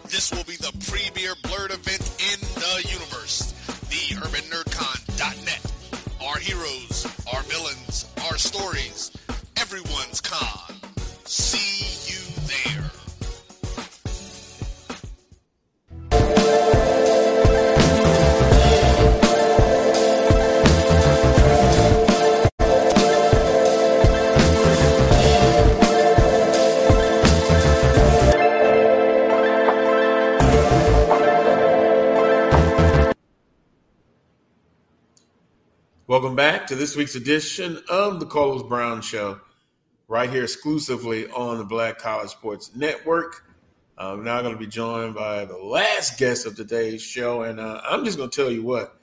This 0.09 0.31
will 0.31 0.43
be 0.43 0.57
the 0.57 0.71
premier 0.91 1.33
Blerd 1.43 1.73
event 1.73 2.03
in 2.19 2.39
the 2.59 2.87
universe. 2.89 3.53
TheUrbanNerdCon.net. 3.89 5.71
Our 6.21 6.37
heroes, 6.39 7.05
our 7.33 7.41
villains, 7.43 8.05
our 8.29 8.37
stories, 8.37 9.11
everyone's 9.57 10.19
con. 10.21 10.72
Welcome 36.13 36.35
back 36.35 36.67
to 36.67 36.75
this 36.75 36.95
week's 36.95 37.15
edition 37.15 37.81
of 37.89 38.19
the 38.19 38.27
Carlos 38.27 38.61
Brown 38.61 39.01
Show, 39.01 39.39
right 40.07 40.29
here 40.29 40.43
exclusively 40.43 41.27
on 41.31 41.57
the 41.57 41.63
Black 41.63 41.97
College 41.97 42.29
Sports 42.29 42.69
Network. 42.75 43.43
I'm 43.97 44.23
now 44.23 44.43
going 44.43 44.53
to 44.53 44.59
be 44.59 44.67
joined 44.67 45.15
by 45.15 45.45
the 45.45 45.57
last 45.57 46.19
guest 46.19 46.45
of 46.45 46.55
today's 46.55 47.01
show, 47.01 47.41
and 47.41 47.59
uh, 47.59 47.81
I'm 47.83 48.05
just 48.05 48.19
going 48.19 48.29
to 48.29 48.35
tell 48.43 48.51
you 48.51 48.61
what 48.61 48.95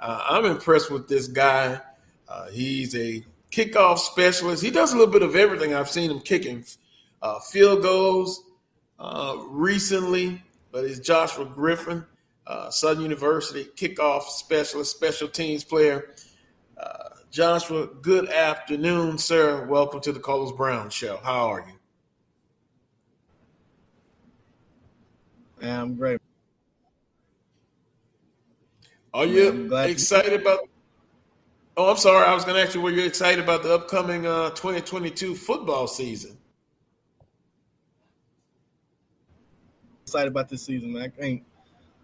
uh, 0.00 0.24
I'm 0.26 0.46
impressed 0.46 0.90
with 0.90 1.06
this 1.06 1.28
guy. 1.28 1.78
Uh, 2.26 2.48
he's 2.48 2.96
a 2.96 3.22
kickoff 3.50 3.98
specialist. 3.98 4.62
He 4.62 4.70
does 4.70 4.94
a 4.94 4.96
little 4.96 5.12
bit 5.12 5.20
of 5.20 5.36
everything. 5.36 5.74
I've 5.74 5.90
seen 5.90 6.10
him 6.10 6.20
kicking 6.20 6.64
uh, 7.20 7.40
field 7.40 7.82
goals 7.82 8.42
uh, 8.98 9.36
recently, 9.50 10.42
but 10.72 10.88
he's 10.88 10.98
Joshua 10.98 11.44
Griffin, 11.44 12.06
uh, 12.46 12.70
Southern 12.70 13.02
University 13.02 13.64
kickoff 13.76 14.22
specialist, 14.22 14.96
special 14.96 15.28
teams 15.28 15.62
player. 15.62 16.13
Joshua, 17.34 17.88
good 17.88 18.28
afternoon, 18.28 19.18
sir. 19.18 19.66
Welcome 19.66 20.00
to 20.02 20.12
the 20.12 20.20
Carlos 20.20 20.52
Brown 20.52 20.88
Show. 20.88 21.18
How 21.20 21.48
are 21.48 21.66
you? 25.60 25.68
I'm 25.68 25.96
great. 25.96 26.20
Are 29.12 29.26
you 29.26 29.74
excited 29.74 30.40
about? 30.40 30.60
Oh, 31.76 31.90
I'm 31.90 31.96
sorry. 31.96 32.24
I 32.24 32.32
was 32.34 32.44
going 32.44 32.54
to 32.54 32.62
ask 32.62 32.76
you, 32.76 32.80
were 32.80 32.92
you 32.92 33.04
excited 33.04 33.42
about 33.42 33.64
the 33.64 33.74
upcoming 33.74 34.28
uh, 34.28 34.50
2022 34.50 35.34
football 35.34 35.88
season? 35.88 36.38
Excited 40.04 40.28
about 40.28 40.48
this 40.48 40.62
season, 40.62 40.92
man. 40.92 41.02
I 41.02 41.08
think 41.08 41.42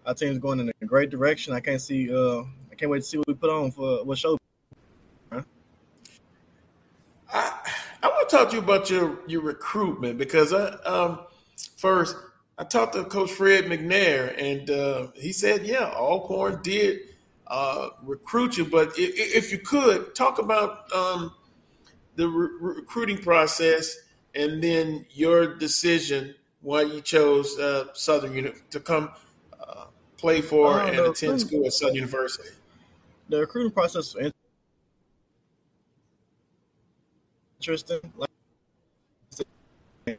our 0.05 0.15
team's 0.15 0.39
going 0.39 0.59
in 0.59 0.73
a 0.83 0.85
great 0.85 1.11
direction. 1.11 1.55
I 1.55 1.61
can't 1.61 1.81
see. 1.81 2.13
Uh, 2.13 2.43
I 2.73 2.75
can't 2.77 2.91
wait 2.91 3.03
to 3.03 3.07
see 3.07 3.19
what 3.19 3.29
we 3.29 3.35
put 3.35 3.51
on 3.51 3.71
for 3.71 4.03
what 4.03 4.19
show. 4.19 4.37
I 7.33 7.53
want 8.03 8.20
to 8.20 8.20
talk 8.31 8.51
to 8.51 8.57
you 8.57 8.63
about 8.63 8.89
your 8.91 9.19
your 9.27 9.43
recruitment 9.43 10.19
because 10.19 10.53
I 10.53 10.69
um 10.85 11.21
first 11.77 12.17
I 12.59 12.65
talked 12.65 12.95
to 12.95 13.05
Coach 13.05 13.31
Fred 13.33 13.65
McNair 13.65 14.35
and 14.39 14.71
uh, 14.71 15.09
he 15.15 15.33
said 15.33 15.67
yeah 15.67 15.93
Alcorn 15.95 16.61
did 16.63 17.01
uh, 17.51 17.89
recruit 18.03 18.57
you, 18.57 18.65
but 18.65 18.91
if, 18.97 19.37
if, 19.45 19.53
you 19.53 19.59
could 19.59 20.15
talk 20.15 20.39
about 20.39 20.91
um, 20.95 21.35
the 22.15 22.29
re- 22.29 22.49
recruiting 22.61 23.19
process 23.19 23.97
and 24.37 24.63
then 24.63 25.05
your 25.11 25.57
decision 25.59 26.33
why 26.63 26.83
you 26.83 27.01
chose 27.01 27.59
uh, 27.59 27.87
Southern 27.93 28.35
Uni- 28.35 28.53
to 28.71 28.79
come 28.79 29.11
uh, 29.61 29.87
play 30.17 30.41
for 30.41 30.81
Uh, 30.81 30.87
and 30.87 30.99
attend 31.01 31.41
school 31.41 31.67
at 31.67 31.73
Southern 31.73 31.97
University. 31.97 32.51
The 33.29 33.41
recruiting 33.41 33.73
process 33.73 34.15
Like, 37.67 38.31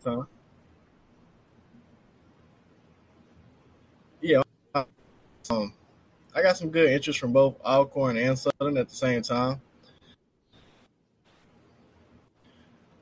time. 0.03 0.27
Yeah, 4.21 4.41
um, 4.75 5.73
I 6.35 6.43
got 6.43 6.55
some 6.55 6.69
good 6.69 6.91
interest 6.91 7.19
from 7.19 7.33
both 7.33 7.55
Alcorn 7.65 8.17
and 8.17 8.37
Southern 8.37 8.77
at 8.77 8.89
the 8.89 8.95
same 8.95 9.23
time. 9.23 9.59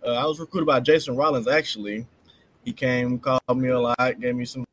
Uh, 0.06 0.14
I 0.14 0.26
was 0.26 0.40
recruited 0.40 0.68
by 0.68 0.80
Jason 0.80 1.18
Rollins. 1.18 1.48
Actually, 1.48 2.08
he 2.64 2.72
came, 2.72 3.20
called 3.20 3.42
me 3.56 3.68
a 3.68 3.80
lot, 3.80 4.20
gave 4.22 4.36
me 4.36 4.46
some 4.46 4.64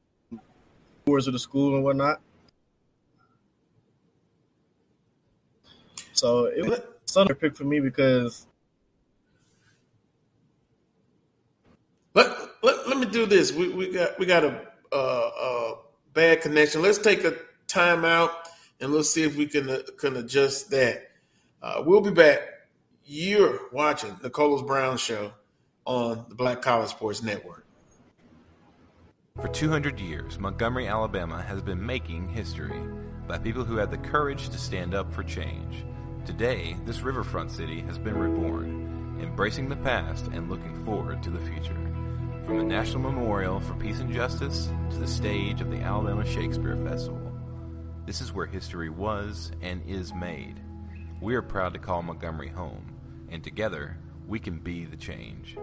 tours 1.04 1.26
of 1.26 1.32
the 1.32 1.38
school 1.40 1.74
and 1.74 1.82
whatnot. 1.82 2.20
So 6.12 6.46
it 6.46 6.64
was 6.64 6.80
Southern 7.04 7.36
pick 7.36 7.56
for 7.56 7.64
me 7.64 7.80
because 7.80 8.46
Let, 12.16 12.85
let, 12.96 13.06
me 13.06 13.12
do 13.12 13.26
this. 13.26 13.52
We, 13.52 13.68
we 13.68 13.92
got 13.92 14.18
we 14.18 14.26
got 14.26 14.44
a, 14.44 14.66
a 14.96 15.74
bad 16.12 16.40
connection. 16.40 16.82
Let's 16.82 16.98
take 16.98 17.24
a 17.24 17.36
timeout 17.68 18.30
and 18.80 18.92
let's 18.92 19.10
see 19.10 19.22
if 19.22 19.36
we 19.36 19.46
can 19.46 19.68
uh, 19.68 19.80
can 19.98 20.16
adjust 20.16 20.70
that. 20.70 21.10
Uh, 21.62 21.82
we'll 21.84 22.00
be 22.00 22.10
back. 22.10 22.40
You're 23.04 23.60
watching 23.72 24.16
the 24.20 24.30
Brown 24.66 24.96
Show 24.96 25.32
on 25.84 26.26
the 26.28 26.34
Black 26.34 26.62
College 26.62 26.90
Sports 26.90 27.22
Network. 27.22 27.64
For 29.36 29.48
200 29.48 30.00
years, 30.00 30.38
Montgomery, 30.38 30.88
Alabama 30.88 31.42
has 31.42 31.62
been 31.62 31.84
making 31.84 32.28
history 32.28 32.80
by 33.28 33.38
people 33.38 33.64
who 33.64 33.76
had 33.76 33.90
the 33.90 33.98
courage 33.98 34.48
to 34.48 34.58
stand 34.58 34.94
up 34.94 35.12
for 35.12 35.22
change. 35.22 35.84
Today, 36.24 36.76
this 36.84 37.02
riverfront 37.02 37.50
city 37.50 37.80
has 37.82 37.98
been 37.98 38.16
reborn, 38.16 39.18
embracing 39.20 39.68
the 39.68 39.76
past 39.76 40.26
and 40.28 40.48
looking 40.48 40.84
forward 40.84 41.22
to 41.22 41.30
the 41.30 41.40
future. 41.40 41.85
From 42.46 42.58
the 42.58 42.64
National 42.64 43.00
Memorial 43.00 43.58
for 43.58 43.74
Peace 43.74 43.98
and 43.98 44.14
Justice 44.14 44.70
to 44.90 44.98
the 44.98 45.06
stage 45.08 45.60
of 45.60 45.68
the 45.68 45.80
Alabama 45.80 46.24
Shakespeare 46.24 46.76
Festival, 46.76 47.32
this 48.06 48.20
is 48.20 48.32
where 48.32 48.46
history 48.46 48.88
was 48.88 49.50
and 49.62 49.82
is 49.84 50.14
made. 50.14 50.60
We 51.20 51.34
are 51.34 51.42
proud 51.42 51.72
to 51.72 51.80
call 51.80 52.04
Montgomery 52.04 52.46
home, 52.46 52.94
and 53.30 53.42
together 53.42 53.98
we 54.28 54.38
can 54.38 54.58
be 54.58 54.84
the 54.84 54.96
change. 54.96 55.56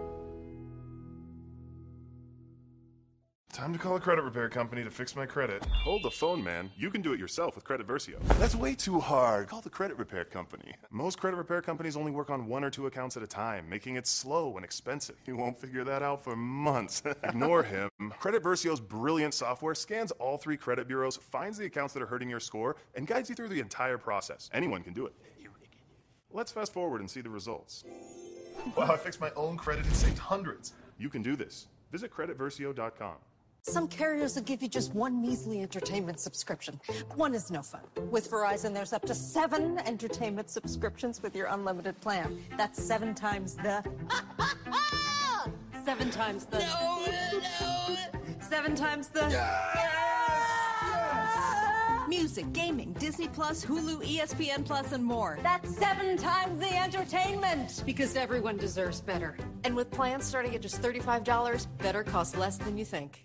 Time 3.54 3.72
to 3.72 3.78
call 3.78 3.94
a 3.94 4.00
credit 4.00 4.24
repair 4.24 4.48
company 4.48 4.82
to 4.82 4.90
fix 4.90 5.14
my 5.14 5.26
credit. 5.26 5.64
Hold 5.66 6.02
the 6.02 6.10
phone, 6.10 6.42
man. 6.42 6.72
You 6.76 6.90
can 6.90 7.02
do 7.02 7.12
it 7.12 7.20
yourself 7.20 7.54
with 7.54 7.62
Credit 7.62 7.86
Versio. 7.86 8.20
That's 8.40 8.56
way 8.56 8.74
too 8.74 8.98
hard. 8.98 9.46
Call 9.46 9.60
the 9.60 9.70
credit 9.70 9.96
repair 9.96 10.24
company. 10.24 10.72
Most 10.90 11.20
credit 11.20 11.36
repair 11.36 11.62
companies 11.62 11.96
only 11.96 12.10
work 12.10 12.30
on 12.30 12.48
one 12.48 12.64
or 12.64 12.70
two 12.70 12.88
accounts 12.88 13.16
at 13.16 13.22
a 13.22 13.28
time, 13.28 13.68
making 13.68 13.94
it 13.94 14.08
slow 14.08 14.56
and 14.56 14.64
expensive. 14.64 15.14
You 15.24 15.36
won't 15.36 15.56
figure 15.56 15.84
that 15.84 16.02
out 16.02 16.24
for 16.24 16.34
months. 16.34 17.04
Ignore 17.22 17.62
him. 17.62 17.88
Credit 18.18 18.42
Versio's 18.42 18.80
brilliant 18.80 19.34
software 19.34 19.76
scans 19.76 20.10
all 20.10 20.36
three 20.36 20.56
credit 20.56 20.88
bureaus, 20.88 21.16
finds 21.16 21.56
the 21.56 21.66
accounts 21.66 21.94
that 21.94 22.02
are 22.02 22.06
hurting 22.06 22.28
your 22.28 22.40
score, 22.40 22.74
and 22.96 23.06
guides 23.06 23.28
you 23.28 23.36
through 23.36 23.50
the 23.50 23.60
entire 23.60 23.98
process. 23.98 24.50
Anyone 24.52 24.82
can 24.82 24.94
do 24.94 25.06
it. 25.06 25.14
Let's 26.32 26.50
fast 26.50 26.72
forward 26.72 27.02
and 27.02 27.08
see 27.08 27.20
the 27.20 27.30
results. 27.30 27.84
Wow, 28.76 28.90
I 28.90 28.96
fixed 28.96 29.20
my 29.20 29.30
own 29.36 29.56
credit 29.56 29.86
and 29.86 29.94
saved 29.94 30.18
hundreds. 30.18 30.72
You 30.98 31.08
can 31.08 31.22
do 31.22 31.36
this. 31.36 31.68
Visit 31.92 32.10
creditversio.com. 32.10 33.14
Some 33.66 33.88
carriers 33.88 34.34
will 34.34 34.42
give 34.42 34.62
you 34.62 34.68
just 34.68 34.94
one 34.94 35.22
measly 35.22 35.62
entertainment 35.62 36.20
subscription. 36.20 36.78
One 37.14 37.34
is 37.34 37.50
no 37.50 37.62
fun. 37.62 37.80
With 38.10 38.30
Verizon, 38.30 38.74
there's 38.74 38.92
up 38.92 39.06
to 39.06 39.14
seven 39.14 39.78
entertainment 39.86 40.50
subscriptions 40.50 41.22
with 41.22 41.34
your 41.34 41.46
unlimited 41.46 41.98
plan. 42.02 42.38
That's 42.58 42.82
seven 42.82 43.14
times 43.14 43.54
the. 43.54 43.82
seven 45.86 46.10
times 46.10 46.44
the. 46.44 46.58
No, 46.58 47.06
no. 47.32 47.96
Seven 48.40 48.74
times 48.74 49.08
the. 49.08 49.24
Music, 52.06 52.52
gaming, 52.52 52.92
Disney 52.98 53.28
Plus, 53.28 53.64
Hulu, 53.64 54.04
ESPN 54.04 54.66
Plus, 54.66 54.92
and 54.92 55.02
more. 55.02 55.38
That's 55.42 55.74
seven 55.74 56.18
times 56.18 56.60
the 56.60 56.76
entertainment. 56.76 57.82
Because 57.86 58.14
everyone 58.14 58.58
deserves 58.58 59.00
better. 59.00 59.38
And 59.64 59.74
with 59.74 59.90
plans 59.90 60.26
starting 60.26 60.54
at 60.54 60.60
just 60.60 60.82
$35, 60.82 61.66
better 61.78 62.04
costs 62.04 62.36
less 62.36 62.58
than 62.58 62.76
you 62.76 62.84
think. 62.84 63.24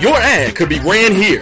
Your 0.00 0.16
ad 0.18 0.54
could 0.54 0.68
be 0.68 0.78
ran 0.80 1.14
here. 1.14 1.40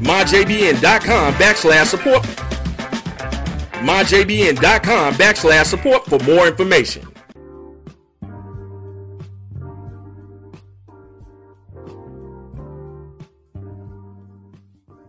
MyJBN.com 0.00 1.34
backslash 1.34 1.86
support. 1.86 2.22
MyJBN.com 3.82 5.14
backslash 5.14 5.66
support 5.66 6.04
for 6.06 6.18
more 6.20 6.46
information. 6.46 7.06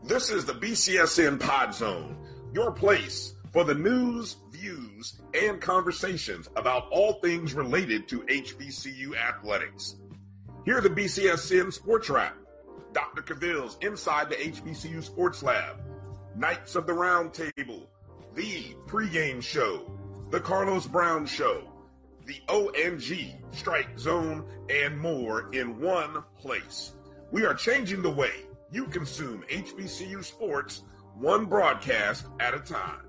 This 0.03 0.31
is 0.31 0.43
the 0.45 0.53
BCSN 0.53 1.39
Pod 1.39 1.73
Zone, 1.73 2.17
your 2.51 2.71
place 2.71 3.35
for 3.53 3.63
the 3.63 3.75
news, 3.75 4.37
views, 4.60 5.22
and 5.34 5.61
conversations 5.61 6.49
about 6.56 6.90
all 6.91 7.14
things 7.14 7.53
related 7.53 8.07
to 8.10 8.22
HBCU 8.22 9.15
athletics. 9.15 9.95
Hear 10.65 10.81
the 10.81 10.90
BCSN 10.90 11.72
Sports 11.72 12.10
Wrap, 12.10 12.36
Dr. 12.94 13.22
Cavil's 13.22 13.77
Inside 13.81 14.30
the 14.30 14.36
HBCU 14.36 15.03
Sports 15.03 15.41
Lab, 15.44 15.81
Knights 16.36 16.76
of 16.76 16.86
the 16.86 16.94
Round 16.94 17.34
Table, 17.34 17.90
the 18.36 18.76
pregame 18.86 19.41
show, 19.41 19.90
the 20.30 20.40
Carlos 20.40 20.86
Brown 20.86 21.26
Show, 21.26 21.64
the 22.26 22.41
ONG 22.49 23.41
Strike 23.52 23.98
Zone, 23.98 24.45
and 24.69 24.98
more 24.99 25.49
in 25.53 25.80
one 25.80 26.23
place. 26.38 26.94
We 27.31 27.45
are 27.45 27.53
changing 27.53 28.02
the 28.02 28.10
way 28.10 28.31
you 28.72 28.86
consume 28.86 29.44
HBCU 29.49 30.23
sports 30.23 30.84
one 31.15 31.45
broadcast 31.45 32.27
at 32.40 32.53
a 32.53 32.60
time. 32.60 33.09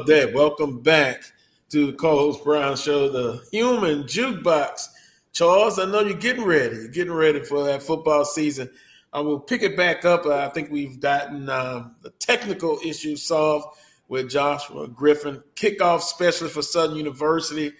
Love 0.00 0.06
that. 0.06 0.32
Welcome 0.32 0.80
back 0.80 1.24
to 1.68 1.88
the 1.88 1.92
Carlos 1.92 2.40
Brown 2.40 2.74
Show, 2.74 3.10
the 3.10 3.44
human 3.52 4.04
jukebox. 4.04 4.86
Charles, 5.32 5.78
I 5.78 5.84
know 5.84 6.00
you're 6.00 6.16
getting 6.16 6.44
ready. 6.44 6.76
You're 6.76 6.88
getting 6.88 7.12
ready 7.12 7.40
for 7.40 7.64
that 7.64 7.82
football 7.82 8.24
season. 8.24 8.70
I 9.12 9.20
will 9.20 9.38
pick 9.38 9.62
it 9.62 9.76
back 9.76 10.06
up. 10.06 10.24
I 10.24 10.48
think 10.48 10.70
we've 10.70 10.98
gotten 11.00 11.50
uh, 11.50 11.90
the 12.00 12.10
technical 12.18 12.78
issues 12.82 13.22
solved 13.22 13.76
with 14.08 14.30
Joshua 14.30 14.88
Griffin, 14.88 15.42
kickoff 15.54 16.00
specialist 16.00 16.54
for 16.54 16.62
Southern 16.62 16.96
University. 16.96 17.72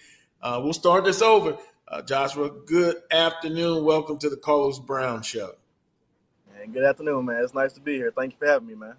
Uh, 0.43 0.61
we'll 0.63 0.75
start 0.75 1.05
this 1.05 1.23
over. 1.23 1.57
Uh, 1.89 2.03
Joshua, 2.03 2.51
good 2.67 2.97
afternoon. 3.11 3.83
Welcome 3.83 4.19
to 4.19 4.29
the 4.29 4.37
Carlos 4.37 4.79
Brown 4.79 5.23
Show. 5.23 5.53
And 6.61 6.75
good 6.75 6.85
afternoon, 6.85 7.25
man. 7.25 7.43
It's 7.43 7.55
nice 7.55 7.73
to 7.73 7.81
be 7.81 7.95
here. 7.95 8.13
Thank 8.15 8.33
you 8.33 8.39
for 8.39 8.47
having 8.47 8.69
me, 8.69 8.75
man. 8.75 8.97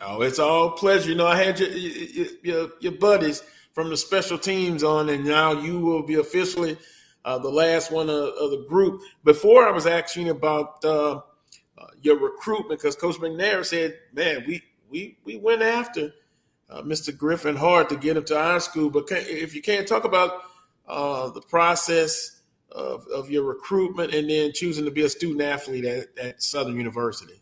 Oh, 0.00 0.22
it's 0.22 0.38
all 0.38 0.70
pleasure. 0.72 1.10
You 1.10 1.16
know, 1.16 1.26
I 1.26 1.36
had 1.36 1.58
your 1.58 1.70
your, 1.70 2.70
your, 2.80 2.92
buddies 2.92 3.42
from 3.72 3.90
the 3.90 3.96
special 3.96 4.38
teams 4.38 4.84
on, 4.84 5.08
and 5.08 5.24
now 5.24 5.52
you 5.52 5.80
will 5.80 6.02
be 6.02 6.14
officially 6.14 6.76
uh, 7.24 7.38
the 7.38 7.48
last 7.48 7.90
one 7.90 8.08
of, 8.08 8.28
of, 8.40 8.50
the 8.50 8.64
group. 8.68 9.02
Before 9.24 9.66
I 9.66 9.72
was 9.72 9.86
asking 9.86 10.28
about 10.28 10.84
uh, 10.84 11.20
uh, 11.76 11.86
your 12.00 12.18
recruitment, 12.18 12.80
because 12.80 12.94
Coach 12.94 13.16
McNair 13.16 13.64
said, 13.64 13.98
"Man, 14.12 14.44
we 14.46 14.62
we 14.88 15.18
we 15.24 15.36
went 15.36 15.62
after 15.62 16.12
uh, 16.70 16.82
Mr. 16.82 17.16
Griffin 17.16 17.56
hard 17.56 17.88
to 17.88 17.96
get 17.96 18.16
him 18.16 18.24
to 18.26 18.38
our 18.38 18.60
school." 18.60 18.90
But 18.90 19.08
can, 19.08 19.18
if 19.18 19.54
you 19.54 19.62
can't 19.62 19.86
talk 19.86 20.04
about 20.04 20.42
uh, 20.86 21.30
the 21.30 21.42
process 21.42 22.40
of, 22.72 23.06
of 23.08 23.30
your 23.30 23.44
recruitment 23.44 24.14
and 24.14 24.28
then 24.30 24.52
choosing 24.52 24.84
to 24.84 24.90
be 24.90 25.02
a 25.02 25.08
student 25.08 25.42
athlete 25.42 25.84
at, 25.84 26.18
at 26.18 26.42
Southern 26.42 26.76
University. 26.76 27.40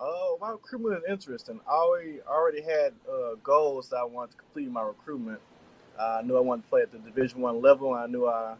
Oh, 0.00 0.38
my 0.40 0.50
recruitment 0.50 0.96
is 0.96 1.10
interesting. 1.10 1.60
I 1.68 1.72
already 1.72 2.20
already 2.26 2.62
had 2.62 2.94
uh, 3.08 3.34
goals 3.42 3.90
that 3.90 3.98
I 3.98 4.04
wanted 4.04 4.32
to 4.32 4.36
complete 4.38 4.70
my 4.70 4.82
recruitment. 4.82 5.40
Uh, 5.98 6.20
I 6.20 6.22
knew 6.22 6.38
I 6.38 6.40
wanted 6.40 6.62
to 6.62 6.68
play 6.68 6.80
at 6.80 6.90
the 6.90 6.98
Division 6.98 7.40
One 7.40 7.60
level. 7.60 7.94
And 7.94 8.02
I 8.02 8.06
knew 8.06 8.26
I, 8.26 8.54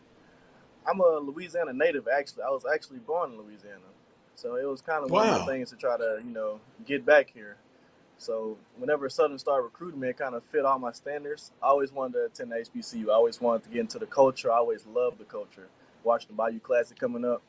I'm 0.87 1.01
a 1.01 1.19
Louisiana 1.19 1.73
native. 1.73 2.09
Actually, 2.13 2.43
I 2.43 2.51
was 2.51 2.65
actually 2.71 2.99
born 2.99 3.33
in 3.33 3.39
Louisiana, 3.39 3.81
so 4.35 4.57
it 4.57 4.69
was 4.69 4.83
kind 4.83 5.03
of 5.03 5.11
wow. 5.11 5.21
one 5.21 5.29
of 5.29 5.47
the 5.47 5.53
things 5.53 5.71
to 5.71 5.77
try 5.77 5.97
to 5.97 6.21
you 6.23 6.31
know 6.31 6.61
get 6.85 7.07
back 7.07 7.31
here. 7.33 7.57
So 8.19 8.59
whenever 8.77 9.09
Southern 9.09 9.39
started 9.39 9.63
recruiting 9.63 9.99
me, 9.99 10.11
it 10.11 10.19
kind 10.19 10.35
of 10.35 10.45
fit 10.45 10.67
all 10.67 10.79
my 10.79 10.93
standards. 10.93 11.53
I 11.63 11.69
always 11.69 11.91
wanted 11.91 12.19
to 12.19 12.25
attend 12.27 12.53
HBCU. 12.53 13.09
I 13.09 13.15
always 13.15 13.41
wanted 13.41 13.63
to 13.65 13.71
get 13.71 13.81
into 13.81 13.99
the 13.99 14.05
culture. 14.05 14.53
I 14.53 14.57
always 14.57 14.85
loved 14.85 15.17
the 15.17 15.25
culture. 15.25 15.69
Watching 16.05 16.29
the 16.29 16.35
Bayou 16.35 16.61
Classic 16.61 16.99
coming 16.99 17.25
up. 17.25 17.41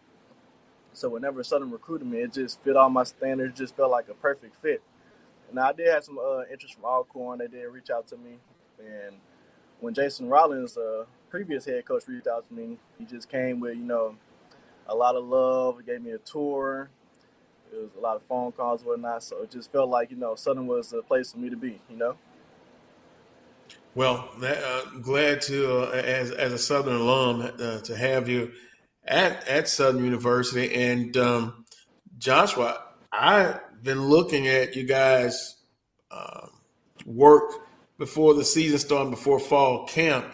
So 0.93 1.09
whenever 1.09 1.43
Southern 1.43 1.71
recruited 1.71 2.07
me, 2.07 2.19
it 2.19 2.33
just 2.33 2.61
fit 2.63 2.75
all 2.75 2.89
my 2.89 3.03
standards. 3.03 3.57
Just 3.57 3.75
felt 3.75 3.91
like 3.91 4.09
a 4.09 4.13
perfect 4.13 4.55
fit. 4.55 4.81
And 5.49 5.59
I 5.59 5.71
did 5.73 5.87
have 5.87 6.03
some 6.03 6.17
uh, 6.17 6.43
interest 6.51 6.75
from 6.75 6.85
Alcorn. 6.85 7.39
They 7.39 7.47
did 7.47 7.65
reach 7.65 7.89
out 7.89 8.07
to 8.07 8.17
me. 8.17 8.37
And 8.79 9.15
when 9.79 9.93
Jason 9.93 10.29
Rollins, 10.29 10.77
uh, 10.77 11.05
previous 11.29 11.65
head 11.65 11.85
coach, 11.85 12.07
reached 12.07 12.27
out 12.27 12.47
to 12.47 12.53
me, 12.53 12.77
he 12.97 13.05
just 13.05 13.29
came 13.29 13.59
with 13.59 13.77
you 13.77 13.83
know 13.83 14.15
a 14.87 14.95
lot 14.95 15.15
of 15.15 15.23
love. 15.23 15.79
He 15.79 15.85
gave 15.85 16.01
me 16.01 16.11
a 16.11 16.17
tour 16.19 16.89
it 17.71 17.77
was 17.81 17.89
a 17.97 17.99
lot 17.99 18.15
of 18.15 18.23
phone 18.23 18.51
calls 18.51 18.83
whatnot. 18.83 19.23
So 19.23 19.43
it 19.43 19.51
just 19.51 19.71
felt 19.71 19.89
like 19.89 20.11
you 20.11 20.17
know 20.17 20.35
Southern 20.35 20.67
was 20.67 20.89
the 20.89 21.01
place 21.01 21.31
for 21.31 21.39
me 21.39 21.49
to 21.49 21.55
be. 21.55 21.79
You 21.89 21.97
know. 21.97 22.15
Well, 23.93 24.29
uh, 24.41 24.81
glad 25.01 25.41
to 25.43 25.83
uh, 25.83 25.91
as 25.91 26.31
as 26.31 26.53
a 26.53 26.57
Southern 26.57 26.95
alum 26.95 27.41
uh, 27.41 27.79
to 27.79 27.97
have 27.97 28.29
you 28.29 28.51
at 29.05 29.47
at 29.47 29.67
Southern 29.67 30.03
University 30.03 30.73
and 30.73 31.15
um, 31.17 31.65
Joshua. 32.17 32.83
I've 33.11 33.59
been 33.83 34.03
looking 34.03 34.47
at 34.47 34.75
you 34.75 34.83
guys 34.83 35.55
um, 36.11 36.49
work 37.05 37.51
before 37.97 38.33
the 38.33 38.43
season 38.43 38.79
started, 38.79 39.11
before 39.11 39.39
fall 39.39 39.85
camp, 39.87 40.25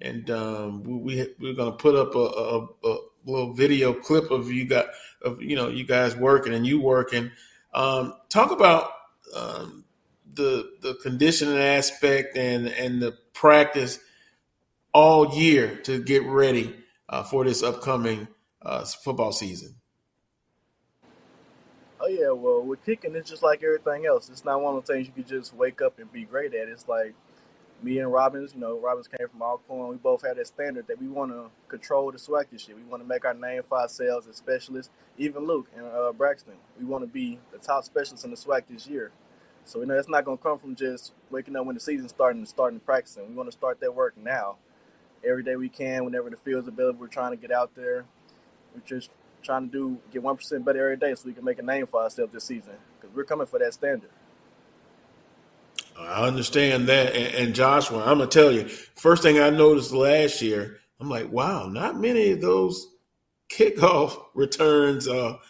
and 0.00 0.30
um, 0.30 0.82
we, 0.82 1.26
we 1.38 1.50
are 1.50 1.54
going 1.54 1.72
to 1.72 1.76
put 1.76 1.94
up 1.94 2.14
a, 2.14 2.18
a, 2.18 2.66
a, 2.84 2.98
little 3.26 3.52
video 3.52 3.92
clip 3.92 4.30
of 4.30 4.50
you 4.50 4.64
got 4.64 4.86
of 5.22 5.42
you 5.42 5.54
know 5.54 5.68
you 5.68 5.84
guys 5.84 6.16
working 6.16 6.54
and 6.54 6.66
you 6.66 6.80
working. 6.80 7.30
Um, 7.74 8.14
talk 8.28 8.50
about 8.50 8.90
um, 9.36 9.84
the 10.34 10.70
the 10.80 10.94
conditioning 11.02 11.58
aspect 11.58 12.36
and 12.36 12.68
and 12.68 13.02
the 13.02 13.16
practice 13.34 13.98
all 14.92 15.34
year 15.34 15.76
to 15.84 16.02
get 16.02 16.24
ready 16.24 16.74
uh, 17.10 17.22
for 17.22 17.44
this 17.44 17.62
upcoming 17.62 18.28
uh, 18.62 18.84
football 18.84 19.32
season. 19.32 19.74
Oh 22.00 22.06
yeah, 22.06 22.30
well 22.30 22.62
with 22.62 22.84
kicking 22.86 23.14
it's 23.14 23.28
just 23.28 23.42
like 23.42 23.62
everything 23.62 24.06
else. 24.06 24.30
It's 24.30 24.44
not 24.44 24.62
one 24.62 24.74
of 24.74 24.86
the 24.86 24.92
things 24.92 25.06
you 25.06 25.12
can 25.12 25.26
just 25.26 25.54
wake 25.54 25.82
up 25.82 25.98
and 25.98 26.10
be 26.10 26.24
great 26.24 26.54
at. 26.54 26.68
It's 26.68 26.88
like 26.88 27.14
me 27.82 27.98
and 27.98 28.12
Robbins, 28.12 28.54
you 28.54 28.60
know, 28.60 28.78
Robbins 28.78 29.08
came 29.08 29.28
from 29.28 29.42
Alcorn. 29.42 29.90
We 29.90 29.96
both 29.96 30.22
had 30.22 30.36
that 30.36 30.46
standard 30.46 30.86
that 30.88 31.00
we 31.00 31.08
want 31.08 31.32
to 31.32 31.50
control 31.68 32.10
the 32.10 32.46
this 32.50 32.68
year. 32.68 32.76
We 32.76 32.82
want 32.84 33.02
to 33.02 33.08
make 33.08 33.24
our 33.24 33.34
name 33.34 33.62
for 33.62 33.78
ourselves 33.78 34.26
as 34.26 34.36
specialists. 34.36 34.90
Even 35.18 35.46
Luke 35.46 35.68
and 35.76 35.86
uh, 35.86 36.12
Braxton, 36.12 36.54
we 36.78 36.84
want 36.84 37.02
to 37.04 37.08
be 37.08 37.38
the 37.52 37.58
top 37.58 37.84
specialists 37.84 38.24
in 38.24 38.30
the 38.30 38.36
SWAC 38.36 38.64
this 38.68 38.86
year. 38.86 39.12
So 39.64 39.80
you 39.80 39.86
know, 39.86 39.94
it's 39.94 40.08
not 40.08 40.24
going 40.24 40.38
to 40.38 40.42
come 40.42 40.58
from 40.58 40.74
just 40.74 41.12
waking 41.30 41.56
up 41.56 41.66
when 41.66 41.74
the 41.74 41.80
season's 41.80 42.10
starting 42.10 42.40
and 42.40 42.48
starting 42.48 42.80
practicing. 42.80 43.28
We 43.28 43.34
want 43.34 43.48
to 43.48 43.52
start 43.56 43.80
that 43.80 43.94
work 43.94 44.14
now, 44.16 44.56
every 45.24 45.42
day 45.42 45.56
we 45.56 45.68
can. 45.68 46.04
Whenever 46.04 46.30
the 46.30 46.36
field's 46.36 46.68
available, 46.68 47.00
we're 47.00 47.08
trying 47.08 47.32
to 47.32 47.36
get 47.36 47.52
out 47.52 47.74
there. 47.74 48.04
We're 48.74 48.82
just 48.86 49.10
trying 49.42 49.70
to 49.70 49.72
do 49.72 49.98
get 50.12 50.22
one 50.22 50.36
percent 50.36 50.64
better 50.64 50.80
every 50.80 50.96
day, 50.96 51.14
so 51.14 51.22
we 51.26 51.32
can 51.32 51.44
make 51.44 51.58
a 51.58 51.62
name 51.62 51.86
for 51.86 52.02
ourselves 52.02 52.32
this 52.32 52.44
season. 52.44 52.74
Because 53.00 53.14
we're 53.14 53.24
coming 53.24 53.46
for 53.46 53.58
that 53.58 53.74
standard. 53.74 54.10
I 55.98 56.26
understand 56.26 56.88
that. 56.88 57.14
And, 57.14 57.34
and 57.34 57.54
Joshua, 57.54 58.00
I'm 58.00 58.18
gonna 58.18 58.26
tell 58.26 58.52
you, 58.52 58.68
first 58.68 59.22
thing 59.22 59.38
I 59.38 59.50
noticed 59.50 59.92
last 59.92 60.42
year, 60.42 60.78
I'm 61.00 61.08
like, 61.08 61.30
wow, 61.30 61.66
not 61.68 61.98
many 61.98 62.30
of 62.30 62.40
those 62.40 62.88
kickoff 63.50 64.16
returns 64.34 65.08
are 65.08 65.40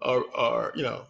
are, 0.00 0.24
are 0.34 0.72
you 0.74 0.82
know 0.82 1.04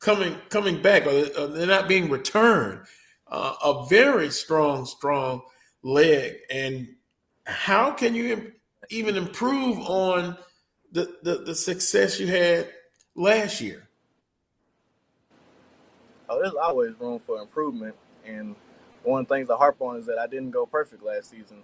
coming 0.00 0.36
coming 0.48 0.80
back, 0.82 1.06
or 1.06 1.48
they're 1.48 1.66
not 1.66 1.88
being 1.88 2.10
returned. 2.10 2.80
Uh, 3.26 3.54
a 3.64 3.86
very 3.88 4.28
strong, 4.30 4.84
strong 4.84 5.40
leg. 5.84 6.34
And 6.50 6.88
how 7.50 7.92
can 7.92 8.14
you 8.14 8.52
even 8.90 9.16
improve 9.16 9.78
on 9.80 10.36
the, 10.92 11.16
the, 11.22 11.38
the 11.38 11.54
success 11.54 12.18
you 12.18 12.26
had 12.26 12.68
last 13.14 13.60
year? 13.60 13.88
Oh, 16.28 16.40
there's 16.40 16.54
always 16.54 16.94
room 17.00 17.20
for 17.26 17.40
improvement. 17.40 17.94
And 18.24 18.54
one 19.02 19.22
of 19.22 19.28
the 19.28 19.34
things 19.34 19.50
I 19.50 19.56
harp 19.56 19.80
on 19.80 19.98
is 19.98 20.06
that 20.06 20.18
I 20.18 20.26
didn't 20.26 20.52
go 20.52 20.64
perfect 20.64 21.02
last 21.02 21.30
season. 21.30 21.58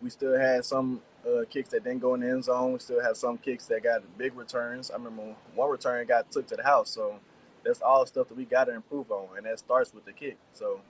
We 0.00 0.10
still 0.10 0.38
had 0.38 0.64
some 0.64 1.00
uh, 1.26 1.44
kicks 1.48 1.70
that 1.70 1.84
didn't 1.84 2.00
go 2.00 2.14
in 2.14 2.20
the 2.20 2.28
end 2.30 2.44
zone. 2.44 2.72
We 2.72 2.78
still 2.78 3.02
had 3.02 3.16
some 3.16 3.38
kicks 3.38 3.66
that 3.66 3.82
got 3.82 4.02
big 4.16 4.34
returns. 4.34 4.90
I 4.90 4.94
remember 4.94 5.34
one 5.54 5.70
return 5.70 6.06
got 6.06 6.30
took 6.30 6.46
to 6.48 6.56
the 6.56 6.62
house. 6.62 6.90
So 6.90 7.16
that's 7.64 7.82
all 7.82 8.06
stuff 8.06 8.28
that 8.28 8.36
we 8.36 8.44
got 8.44 8.64
to 8.64 8.74
improve 8.74 9.10
on, 9.10 9.36
and 9.36 9.46
that 9.46 9.58
starts 9.58 9.92
with 9.92 10.04
the 10.04 10.12
kick. 10.12 10.38
So 10.52 10.80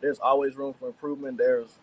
there's 0.00 0.18
always 0.18 0.56
room 0.56 0.74
for 0.78 0.88
improvement. 0.88 1.38
There's 1.38 1.78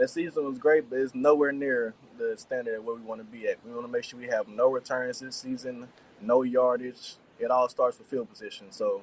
that 0.00 0.08
season 0.08 0.46
was 0.46 0.58
great, 0.58 0.88
but 0.88 0.98
it's 0.98 1.14
nowhere 1.14 1.52
near 1.52 1.92
the 2.16 2.34
standard 2.38 2.76
of 2.76 2.84
where 2.84 2.96
we 2.96 3.02
want 3.02 3.20
to 3.20 3.24
be 3.24 3.46
at. 3.46 3.58
We 3.66 3.74
want 3.74 3.84
to 3.84 3.92
make 3.92 4.02
sure 4.02 4.18
we 4.18 4.28
have 4.28 4.48
no 4.48 4.70
returns 4.70 5.20
this 5.20 5.36
season, 5.36 5.88
no 6.22 6.42
yardage. 6.42 7.16
It 7.38 7.50
all 7.50 7.68
starts 7.68 7.98
with 7.98 8.08
field 8.08 8.30
position. 8.30 8.68
So 8.70 9.02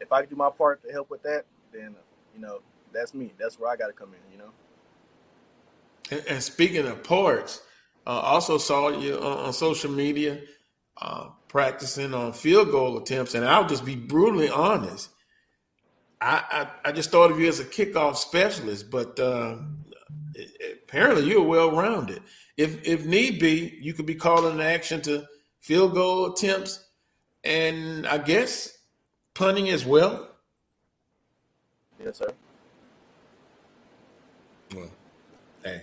if 0.00 0.10
I 0.10 0.22
can 0.22 0.30
do 0.30 0.36
my 0.36 0.48
part 0.48 0.82
to 0.84 0.90
help 0.90 1.10
with 1.10 1.22
that, 1.24 1.44
then 1.70 1.94
you 2.34 2.40
know 2.40 2.60
that's 2.94 3.12
me. 3.12 3.34
That's 3.38 3.60
where 3.60 3.70
I 3.70 3.76
got 3.76 3.88
to 3.88 3.92
come 3.92 4.14
in. 4.14 4.32
You 4.32 4.38
know. 4.38 6.22
And, 6.26 6.42
speaking 6.42 6.86
of 6.86 7.04
parts, 7.04 7.60
uh, 8.06 8.10
also 8.10 8.56
saw 8.56 8.88
you 8.88 9.16
on, 9.16 9.46
on 9.46 9.52
social 9.52 9.90
media 9.90 10.40
uh, 10.96 11.28
practicing 11.48 12.14
on 12.14 12.32
field 12.32 12.70
goal 12.70 12.96
attempts, 12.96 13.34
and 13.34 13.44
I'll 13.44 13.68
just 13.68 13.84
be 13.84 13.96
brutally 13.96 14.48
honest. 14.48 15.10
I, 16.22 16.68
I, 16.84 16.88
I 16.88 16.92
just 16.92 17.10
thought 17.10 17.30
of 17.30 17.38
you 17.38 17.48
as 17.48 17.60
a 17.60 17.64
kickoff 17.64 18.16
specialist, 18.16 18.90
but 18.90 19.20
uh, 19.20 19.58
apparently 20.84 21.28
you're 21.28 21.42
well 21.42 21.70
rounded. 21.70 22.22
If 22.56 22.86
if 22.86 23.04
need 23.04 23.38
be, 23.38 23.78
you 23.80 23.94
could 23.94 24.06
be 24.06 24.14
calling 24.14 24.54
an 24.54 24.60
action 24.60 25.00
to 25.02 25.24
field 25.60 25.94
goal 25.94 26.32
attempts, 26.32 26.84
and 27.44 28.06
I 28.06 28.18
guess 28.18 28.78
punting 29.34 29.68
as 29.70 29.84
well. 29.84 30.28
Yes, 32.02 32.18
sir. 32.18 32.32
Well, 34.74 34.90
hey, 35.64 35.82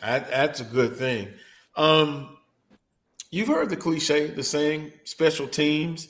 that, 0.00 0.30
that's 0.30 0.60
a 0.60 0.64
good 0.64 0.96
thing. 0.96 1.28
Um, 1.76 2.38
you've 3.30 3.48
heard 3.48 3.70
the 3.70 3.76
cliche, 3.76 4.28
the 4.28 4.42
saying, 4.42 4.92
special 5.04 5.46
teams 5.46 6.08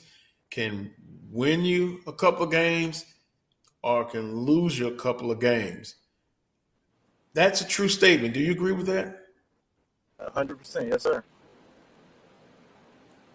can 0.49 0.91
win 1.31 1.61
you 1.61 2.01
a 2.07 2.13
couple 2.13 2.43
of 2.43 2.51
games 2.51 3.05
or 3.83 4.05
can 4.05 4.35
lose 4.35 4.77
you 4.77 4.87
a 4.87 4.95
couple 4.95 5.31
of 5.31 5.39
games. 5.39 5.95
That's 7.33 7.61
a 7.61 7.67
true 7.67 7.89
statement. 7.89 8.33
Do 8.33 8.39
you 8.39 8.51
agree 8.51 8.71
with 8.71 8.87
that? 8.87 9.17
hundred 10.33 10.57
percent, 10.57 10.87
yes, 10.89 11.03
sir. 11.03 11.23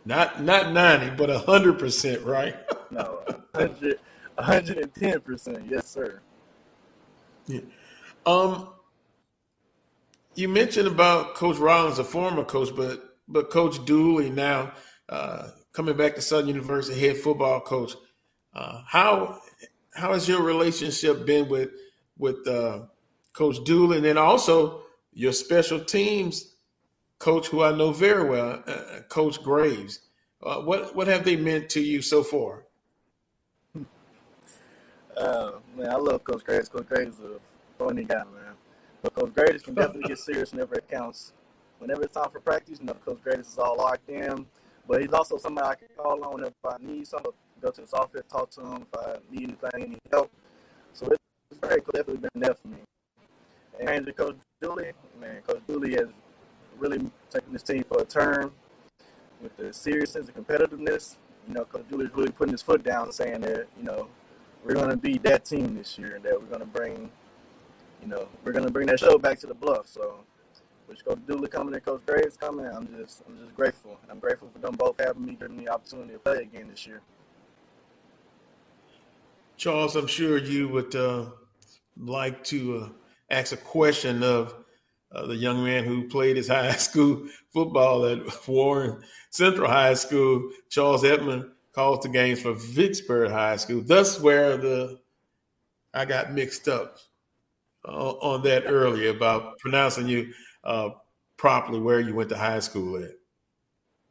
Not 0.05 0.43
not 0.43 0.73
ninety, 0.73 1.11
but 1.17 1.31
hundred 1.45 1.79
percent, 1.79 2.23
right? 2.23 2.57
no, 2.91 3.21
100, 3.53 3.99
110 4.35 5.21
percent, 5.21 5.65
yes, 5.69 5.89
sir. 5.89 6.21
Yeah. 7.47 7.61
Um, 8.27 8.69
you 10.35 10.49
mentioned 10.49 10.89
about 10.89 11.35
Coach 11.35 11.59
Rollins, 11.59 11.99
a 11.99 12.05
former 12.05 12.45
coach, 12.45 12.75
but 12.75 13.17
but 13.29 13.51
Coach 13.51 13.85
Dooley 13.85 14.31
now 14.31 14.73
uh, 15.09 15.49
coming 15.73 15.97
back 15.97 16.15
to 16.17 16.21
Southern 16.21 16.49
University, 16.49 16.99
head 16.99 17.17
football 17.17 17.61
coach. 17.61 17.93
Uh, 18.53 18.83
how 18.87 19.41
how 19.95 20.13
has 20.13 20.29
your 20.29 20.43
relationship 20.43 21.25
been 21.25 21.49
with 21.49 21.71
with 22.19 22.47
uh, 22.47 22.81
Coach 23.35 23.63
Dooley, 23.65 23.99
and 23.99 24.07
then 24.07 24.17
also 24.17 24.83
your 25.13 25.33
special 25.33 25.81
teams 25.81 26.55
coach, 27.19 27.49
who 27.49 27.63
I 27.63 27.75
know 27.75 27.91
very 27.91 28.29
well, 28.29 28.63
uh, 28.67 28.71
uh, 28.71 29.01
Coach 29.09 29.43
Graves? 29.43 30.01
Uh, 30.43 30.61
what 30.61 30.95
what 30.95 31.07
have 31.07 31.25
they 31.25 31.37
meant 31.37 31.69
to 31.71 31.81
you 31.81 32.03
so 32.03 32.23
far? 32.23 32.65
Uh, 35.17 35.53
man, 35.77 35.91
I 35.91 35.97
love 35.97 36.23
Coach 36.25 36.45
Graves. 36.45 36.69
Coach 36.69 36.87
Graves 36.89 37.19
is 37.19 37.25
a 37.25 37.41
funny 37.79 38.05
guy, 38.05 38.25
man. 38.25 38.55
But 39.03 39.15
Coach 39.15 39.35
Graves 39.35 39.63
can 39.63 39.75
definitely 39.75 40.09
get 40.09 40.19
serious 40.19 40.53
whenever 40.53 40.75
it 40.75 40.89
counts. 40.89 41.33
Whenever 41.79 42.03
it's 42.03 42.15
time 42.15 42.31
for 42.31 42.41
practice, 42.41 42.79
you 42.81 42.87
know, 42.87 42.95
Coach 42.95 43.23
Graves 43.23 43.49
is 43.49 43.59
all 43.59 43.77
locked 43.77 44.09
in. 44.09 44.47
But 44.87 45.01
he's 45.01 45.13
also 45.13 45.39
somebody 45.39 45.67
I 45.67 45.75
can 45.77 45.89
call 45.97 46.23
on 46.25 46.45
if 46.45 46.53
I 46.65 46.77
need 46.81 47.07
something. 47.07 47.33
Go 47.63 47.71
to 47.71 47.81
his 47.81 47.95
office, 47.95 48.23
talk 48.31 48.51
to 48.51 48.61
him 48.61 48.87
if 48.93 49.01
I 49.01 49.17
need 49.31 49.45
anything, 49.45 49.71
any 49.75 49.99
help. 50.11 50.31
So 50.93 51.07
it's 51.07 51.61
very 51.61 51.81
definitely 51.81 52.19
been 52.19 52.31
there 52.43 52.55
for 52.55 52.69
me. 52.69 52.79
And 53.81 54.17
Coach 54.17 54.37
Dooley, 54.61 54.93
man, 55.21 55.43
Coach 55.47 55.63
Dooley 55.67 55.93
has 55.95 56.09
really 56.79 56.99
taken 57.31 57.53
this 57.53 57.63
team 57.63 57.85
for 57.85 58.01
a 58.01 58.05
turn 58.05 58.51
with 59.41 59.57
the 59.57 59.73
seriousness 59.73 60.29
and 60.29 60.47
competitiveness. 60.47 61.17
You 61.49 61.55
know, 61.55 61.65
Coach 61.65 61.85
is 61.91 62.15
really 62.15 62.31
putting 62.31 62.53
his 62.53 62.63
foot 62.63 62.83
down, 62.83 63.13
saying 63.13 63.43
that 63.43 63.67
you 63.77 63.85
know 63.85 64.09
we're 64.65 64.75
going 64.75 64.91
to 64.91 64.97
be 64.97 65.19
that 65.19 65.45
team 65.45 65.77
this 65.77 65.99
year, 65.99 66.17
and 66.17 66.25
that 66.25 66.41
we're 66.41 66.49
going 66.49 66.61
to 66.61 66.67
bring, 66.67 67.11
you 68.03 68.09
know, 68.09 68.29
we're 68.45 68.53
going 68.53 68.65
to 68.65 68.73
bring 68.73 68.87
that 68.87 68.99
show 68.99 69.19
back 69.19 69.39
to 69.41 69.47
the 69.47 69.55
bluff. 69.55 69.87
So, 69.87 70.21
with 70.89 71.05
Coach 71.05 71.19
Dooley 71.27 71.49
coming 71.49 71.75
and 71.75 71.85
Coach 71.85 72.01
Graves 72.07 72.37
coming, 72.37 72.67
I'm 72.67 72.89
just, 72.97 73.23
I'm 73.29 73.39
just 73.39 73.55
grateful. 73.55 73.99
I'm 74.11 74.19
grateful 74.19 74.49
for 74.53 74.59
them 74.59 74.75
both 74.75 74.99
having 74.99 75.27
me, 75.27 75.37
giving 75.39 75.57
me 75.59 75.65
the 75.65 75.73
opportunity 75.73 76.15
to 76.15 76.19
play 76.19 76.39
again 76.39 76.69
this 76.71 76.87
year. 76.87 77.01
Charles, 79.57 79.97
I'm 79.97 80.07
sure 80.07 80.39
you 80.39 80.69
would 80.69 80.95
uh, 80.97 81.27
like 81.97 82.43
to 82.45 82.79
uh, 82.79 82.89
ask 83.31 83.53
a 83.53 83.57
question 83.57 84.23
of 84.23 84.55
uh, 85.13 85.27
the 85.27 85.37
young 85.37 85.63
man 85.65 85.85
who 85.85 86.09
played 86.09 86.37
his 86.37 86.49
high 86.59 86.73
school 86.73 87.27
football 87.53 88.05
at 88.07 88.49
Warren 88.49 89.03
Central 89.31 89.69
High 89.69 89.95
School, 89.95 90.51
Charles 90.71 91.05
Edmond 91.05 91.51
calls 91.73 92.01
the 92.01 92.09
games 92.09 92.41
for 92.41 92.55
Vicksburg 92.55 93.31
High 93.31 93.57
School. 93.57 93.83
Thus, 93.85 94.21
where 94.21 94.57
the 94.57 95.01
I 95.93 96.05
got 96.05 96.33
mixed 96.33 96.69
up 96.69 96.99
uh, 97.87 98.11
on 98.11 98.43
that 98.43 98.65
earlier 98.67 99.11
about 99.11 99.59
pronouncing 99.59 100.09
you 100.09 100.33
uh, 100.65 100.91
properly 101.37 101.81
where 101.81 102.01
you 102.01 102.15
went 102.15 102.31
to 102.31 102.37
high 102.37 102.61
school 102.61 103.03
at. 103.03 103.13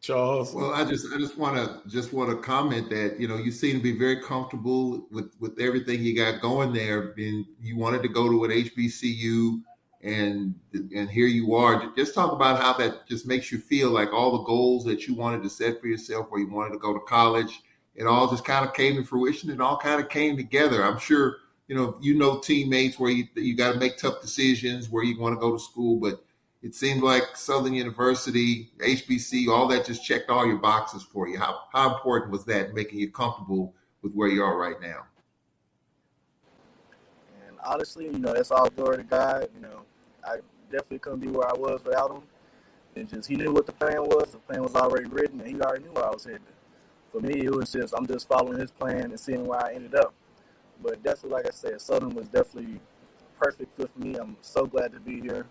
Charles. 0.04 0.54
Well, 0.54 0.74
I 0.74 0.84
just 0.84 1.08
I 1.14 1.18
just 1.18 1.38
want 1.38 1.56
to 1.56 1.90
just 1.90 2.12
want 2.12 2.30
to 2.30 2.36
comment 2.36 2.90
that 2.90 3.18
you 3.22 3.28
know 3.28 3.38
you 3.38 3.52
seem 3.52 3.78
to 3.78 3.82
be 3.82 3.98
very 3.98 4.22
comfortable 4.22 5.08
with 5.10 5.34
with 5.40 5.58
everything 5.62 6.04
you 6.04 6.14
got 6.14 6.42
going 6.42 6.74
there, 6.74 7.14
and 7.18 7.46
you 7.62 7.78
wanted 7.78 8.04
to 8.04 8.10
go 8.10 8.30
to 8.30 8.44
an 8.44 8.52
HBCU, 8.52 9.62
and 10.02 10.56
and 10.74 11.10
here 11.10 11.28
you 11.28 11.56
are. 11.56 11.90
Just 11.96 12.14
talk 12.14 12.34
about 12.34 12.62
how 12.62 12.74
that 12.74 13.08
just 13.08 13.26
makes 13.26 13.50
you 13.50 13.60
feel 13.60 13.92
like 13.92 14.12
all 14.12 14.38
the 14.38 14.44
goals 14.44 14.84
that 14.84 15.08
you 15.08 15.16
wanted 15.16 15.42
to 15.44 15.50
set 15.50 15.80
for 15.80 15.88
yourself, 15.88 16.28
where 16.30 16.42
you 16.42 16.50
wanted 16.50 16.74
to 16.74 16.80
go 16.80 16.94
to 16.94 17.00
college, 17.08 17.62
it 17.96 18.06
all 18.06 18.30
just 18.30 18.44
kind 18.44 18.68
of 18.68 18.74
came 18.74 18.98
to 18.98 19.06
fruition. 19.06 19.50
It 19.52 19.62
all 19.62 19.78
kind 19.78 20.02
of 20.02 20.10
came 20.10 20.36
together. 20.36 20.84
I'm 20.84 21.00
sure 21.00 21.38
you 21.70 21.78
know 21.78 21.96
you 22.02 22.16
know 22.16 22.40
teammates 22.40 23.00
where 23.00 23.10
you 23.10 23.26
you 23.36 23.56
got 23.56 23.72
to 23.72 23.80
make 23.80 23.98
tough 23.98 24.22
decisions 24.22 24.90
where 24.90 25.06
you 25.06 25.18
want 25.18 25.34
to 25.34 25.40
go 25.40 25.54
to 25.54 25.60
school, 25.60 25.96
but 25.96 26.26
it 26.64 26.74
seemed 26.74 27.04
like 27.04 27.36
Southern 27.36 27.74
University, 27.74 28.72
HBC, 28.80 29.50
all 29.50 29.68
that 29.68 29.86
just 29.86 30.04
checked 30.04 30.30
all 30.30 30.48
your 30.48 30.60
boxes 30.60 31.04
for 31.04 31.28
you. 31.28 31.38
How 31.38 31.64
how 31.74 31.94
important 31.94 32.32
was 32.32 32.46
that 32.46 32.74
making 32.74 33.00
you 33.00 33.12
comfortable 33.12 33.76
with 34.02 34.14
where 34.14 34.30
you 34.30 34.42
are 34.42 34.58
right 34.58 34.80
now? 34.82 35.06
And 37.46 37.58
honestly, 37.66 38.06
you 38.06 38.18
know, 38.18 38.34
that's 38.34 38.50
all 38.50 38.70
glory 38.70 38.98
to 38.98 39.04
God. 39.04 39.50
You 39.54 39.62
know, 39.62 39.82
I 40.26 40.38
definitely 40.72 41.00
couldn't 41.00 41.20
be 41.20 41.28
where 41.28 41.50
I 41.50 41.54
was 41.54 41.84
without 41.84 42.12
him. 42.12 42.24
And 42.96 43.10
just 43.10 43.28
he 43.28 43.36
knew 43.36 43.52
what 43.52 43.66
the 43.66 43.74
plan 43.74 44.02
was. 44.02 44.32
The 44.32 44.38
plan 44.38 44.64
was 44.64 44.76
already 44.76 45.10
written, 45.10 45.42
and 45.42 45.50
he 45.50 45.60
already 45.60 45.84
knew 45.84 45.92
where 45.92 46.06
I 46.06 46.12
was 46.12 46.24
headed. 46.24 46.42
For 47.12 47.20
me, 47.20 47.42
it 47.42 47.54
was 47.54 47.74
just 47.74 47.94
I'm 47.94 48.08
just 48.08 48.30
following 48.30 48.58
his 48.58 48.72
plan 48.72 49.12
and 49.12 49.20
seeing 49.20 49.46
where 49.46 49.62
I 49.62 49.74
ended 49.74 49.96
up. 49.96 50.14
But 50.82 51.04
definitely, 51.04 51.32
like 51.32 51.48
I 51.48 51.52
said, 51.52 51.82
Southern 51.82 52.16
was 52.16 52.30
definitely 52.30 52.80
perfect 53.38 53.76
fit 53.76 53.90
for 53.90 54.00
me. 54.00 54.16
I'm 54.16 54.38
so 54.40 54.66
glad 54.66 54.94
to 54.94 55.02
be 55.02 55.20
here. 55.20 55.46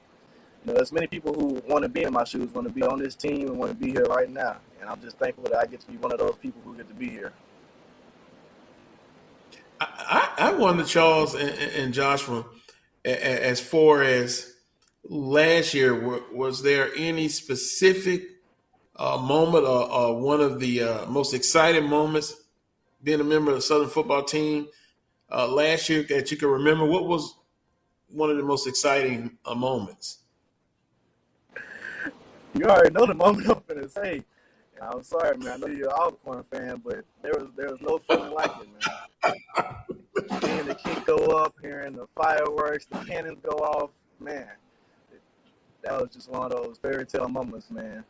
You 0.64 0.70
know, 0.70 0.76
there's 0.76 0.92
many 0.92 1.08
people 1.08 1.34
who 1.34 1.60
want 1.66 1.82
to 1.82 1.88
be 1.88 2.04
in 2.04 2.12
my 2.12 2.24
shoes, 2.24 2.52
want 2.54 2.68
to 2.68 2.72
be 2.72 2.82
on 2.82 3.00
this 3.00 3.16
team, 3.16 3.48
and 3.48 3.58
want 3.58 3.72
to 3.72 3.76
be 3.76 3.90
here 3.90 4.04
right 4.04 4.30
now. 4.30 4.56
And 4.80 4.88
I'm 4.88 5.00
just 5.00 5.18
thankful 5.18 5.44
that 5.44 5.56
I 5.56 5.66
get 5.66 5.80
to 5.80 5.86
be 5.88 5.96
one 5.96 6.12
of 6.12 6.18
those 6.18 6.36
people 6.36 6.60
who 6.64 6.76
get 6.76 6.88
to 6.88 6.94
be 6.94 7.08
here. 7.08 7.32
I, 9.80 10.32
I 10.38 10.52
wonder, 10.52 10.84
Charles 10.84 11.34
and, 11.34 11.50
and 11.50 11.92
Joshua, 11.92 12.44
as 13.04 13.60
far 13.60 14.02
as 14.02 14.54
last 15.04 15.74
year, 15.74 16.22
was 16.32 16.62
there 16.62 16.90
any 16.96 17.28
specific 17.28 18.22
uh, 18.94 19.16
moment 19.16 19.64
or, 19.64 19.90
or, 19.90 20.20
one 20.20 20.40
of 20.40 20.60
the 20.60 20.82
uh, 20.82 21.06
most 21.06 21.34
exciting 21.34 21.88
moments 21.88 22.34
being 23.02 23.20
a 23.20 23.24
member 23.24 23.50
of 23.50 23.56
the 23.56 23.62
Southern 23.62 23.88
football 23.88 24.22
team 24.22 24.68
uh, 25.32 25.48
last 25.48 25.88
year 25.88 26.04
that 26.04 26.30
you 26.30 26.36
can 26.36 26.48
remember? 26.48 26.84
What 26.84 27.08
was 27.08 27.34
one 28.08 28.30
of 28.30 28.36
the 28.36 28.44
most 28.44 28.68
exciting 28.68 29.38
uh, 29.44 29.54
moments? 29.54 30.21
You 32.54 32.66
already 32.66 32.90
know 32.90 33.06
the 33.06 33.14
moment 33.14 33.48
I'm 33.48 33.62
gonna 33.66 33.88
say. 33.88 34.24
I'm 34.80 35.02
sorry, 35.02 35.38
man. 35.38 35.48
I 35.54 35.56
know 35.58 35.66
you're 35.68 35.88
an 35.88 35.94
Alcorn 35.94 36.44
fan, 36.50 36.82
but 36.84 37.04
there 37.22 37.32
was 37.32 37.48
there 37.56 37.68
was 37.70 37.80
no 37.80 37.98
feeling 37.98 38.32
like 38.32 38.50
it, 38.60 38.68
man. 38.68 40.40
Seeing 40.40 40.66
the 40.66 40.74
kick 40.74 41.06
go 41.06 41.16
up, 41.16 41.54
hearing 41.62 41.94
the 41.94 42.06
fireworks, 42.16 42.86
the 42.86 42.98
cannons 42.98 43.38
go 43.42 43.56
off, 43.58 43.90
man. 44.20 44.48
that 45.82 46.00
was 46.00 46.10
just 46.12 46.30
one 46.30 46.42
of 46.42 46.50
those 46.50 46.78
fairy 46.78 47.06
tale 47.06 47.28
moments, 47.28 47.70
man. 47.70 48.04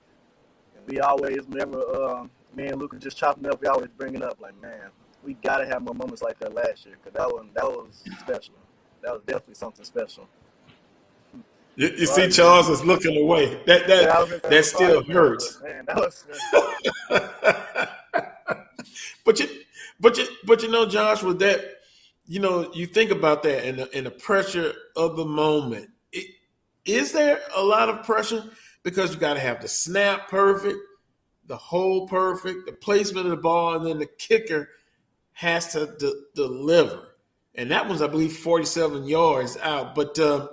And 0.76 0.86
we 0.88 1.00
always 1.00 1.40
remember, 1.48 1.80
uh, 1.94 2.26
me 2.56 2.68
and 2.68 2.80
Luca 2.80 2.98
just 2.98 3.16
chopping 3.18 3.46
up. 3.46 3.60
We 3.60 3.68
always 3.68 3.90
bring 3.96 4.14
it 4.14 4.22
up, 4.22 4.40
like, 4.40 4.60
man, 4.60 4.90
we 5.24 5.34
gotta 5.34 5.66
have 5.66 5.82
more 5.82 5.94
moments 5.94 6.22
like 6.22 6.38
that 6.40 6.54
last 6.54 6.86
year, 6.86 6.96
cause 7.04 7.12
that 7.14 7.32
one 7.32 7.50
that 7.54 7.64
was 7.64 8.02
special. 8.18 8.54
That 9.02 9.12
was 9.12 9.22
definitely 9.26 9.54
something 9.54 9.84
special. 9.84 10.28
You, 11.74 11.88
you 11.88 12.06
see, 12.06 12.28
Charles 12.28 12.68
is 12.68 12.84
looking 12.84 13.16
away. 13.16 13.60
That 13.66 13.86
that 13.86 14.02
yeah, 14.02 14.48
that 14.48 14.64
still 14.64 15.02
hurts. 15.04 15.60
Man, 15.62 15.86
that 15.86 15.96
was 15.96 16.24
but 19.24 19.40
you, 19.40 19.48
but 19.98 20.18
you, 20.18 20.26
but 20.44 20.62
you 20.62 20.70
know, 20.70 20.86
Josh, 20.86 21.22
with 21.22 21.38
that, 21.38 21.78
you 22.26 22.40
know, 22.40 22.70
you 22.74 22.86
think 22.86 23.10
about 23.10 23.42
that 23.44 23.64
and 23.64 23.78
the, 23.78 23.94
and 23.94 24.04
the 24.04 24.10
pressure 24.10 24.74
of 24.96 25.16
the 25.16 25.24
moment. 25.24 25.88
It, 26.12 26.26
is 26.84 27.12
there 27.12 27.40
a 27.56 27.62
lot 27.62 27.88
of 27.88 28.04
pressure 28.04 28.44
because 28.82 29.14
you 29.14 29.20
got 29.20 29.34
to 29.34 29.40
have 29.40 29.62
the 29.62 29.68
snap 29.68 30.28
perfect, 30.28 30.78
the 31.46 31.56
hole 31.56 32.06
perfect, 32.06 32.66
the 32.66 32.72
placement 32.72 33.26
of 33.26 33.30
the 33.30 33.36
ball, 33.38 33.76
and 33.76 33.86
then 33.86 33.98
the 33.98 34.06
kicker 34.06 34.68
has 35.32 35.72
to 35.72 35.86
de- 35.98 36.20
deliver. 36.34 37.14
And 37.54 37.70
that 37.70 37.88
was, 37.88 38.02
I 38.02 38.08
believe, 38.08 38.36
forty-seven 38.36 39.08
yards 39.08 39.56
out, 39.56 39.94
but. 39.94 40.18
Uh, 40.18 40.48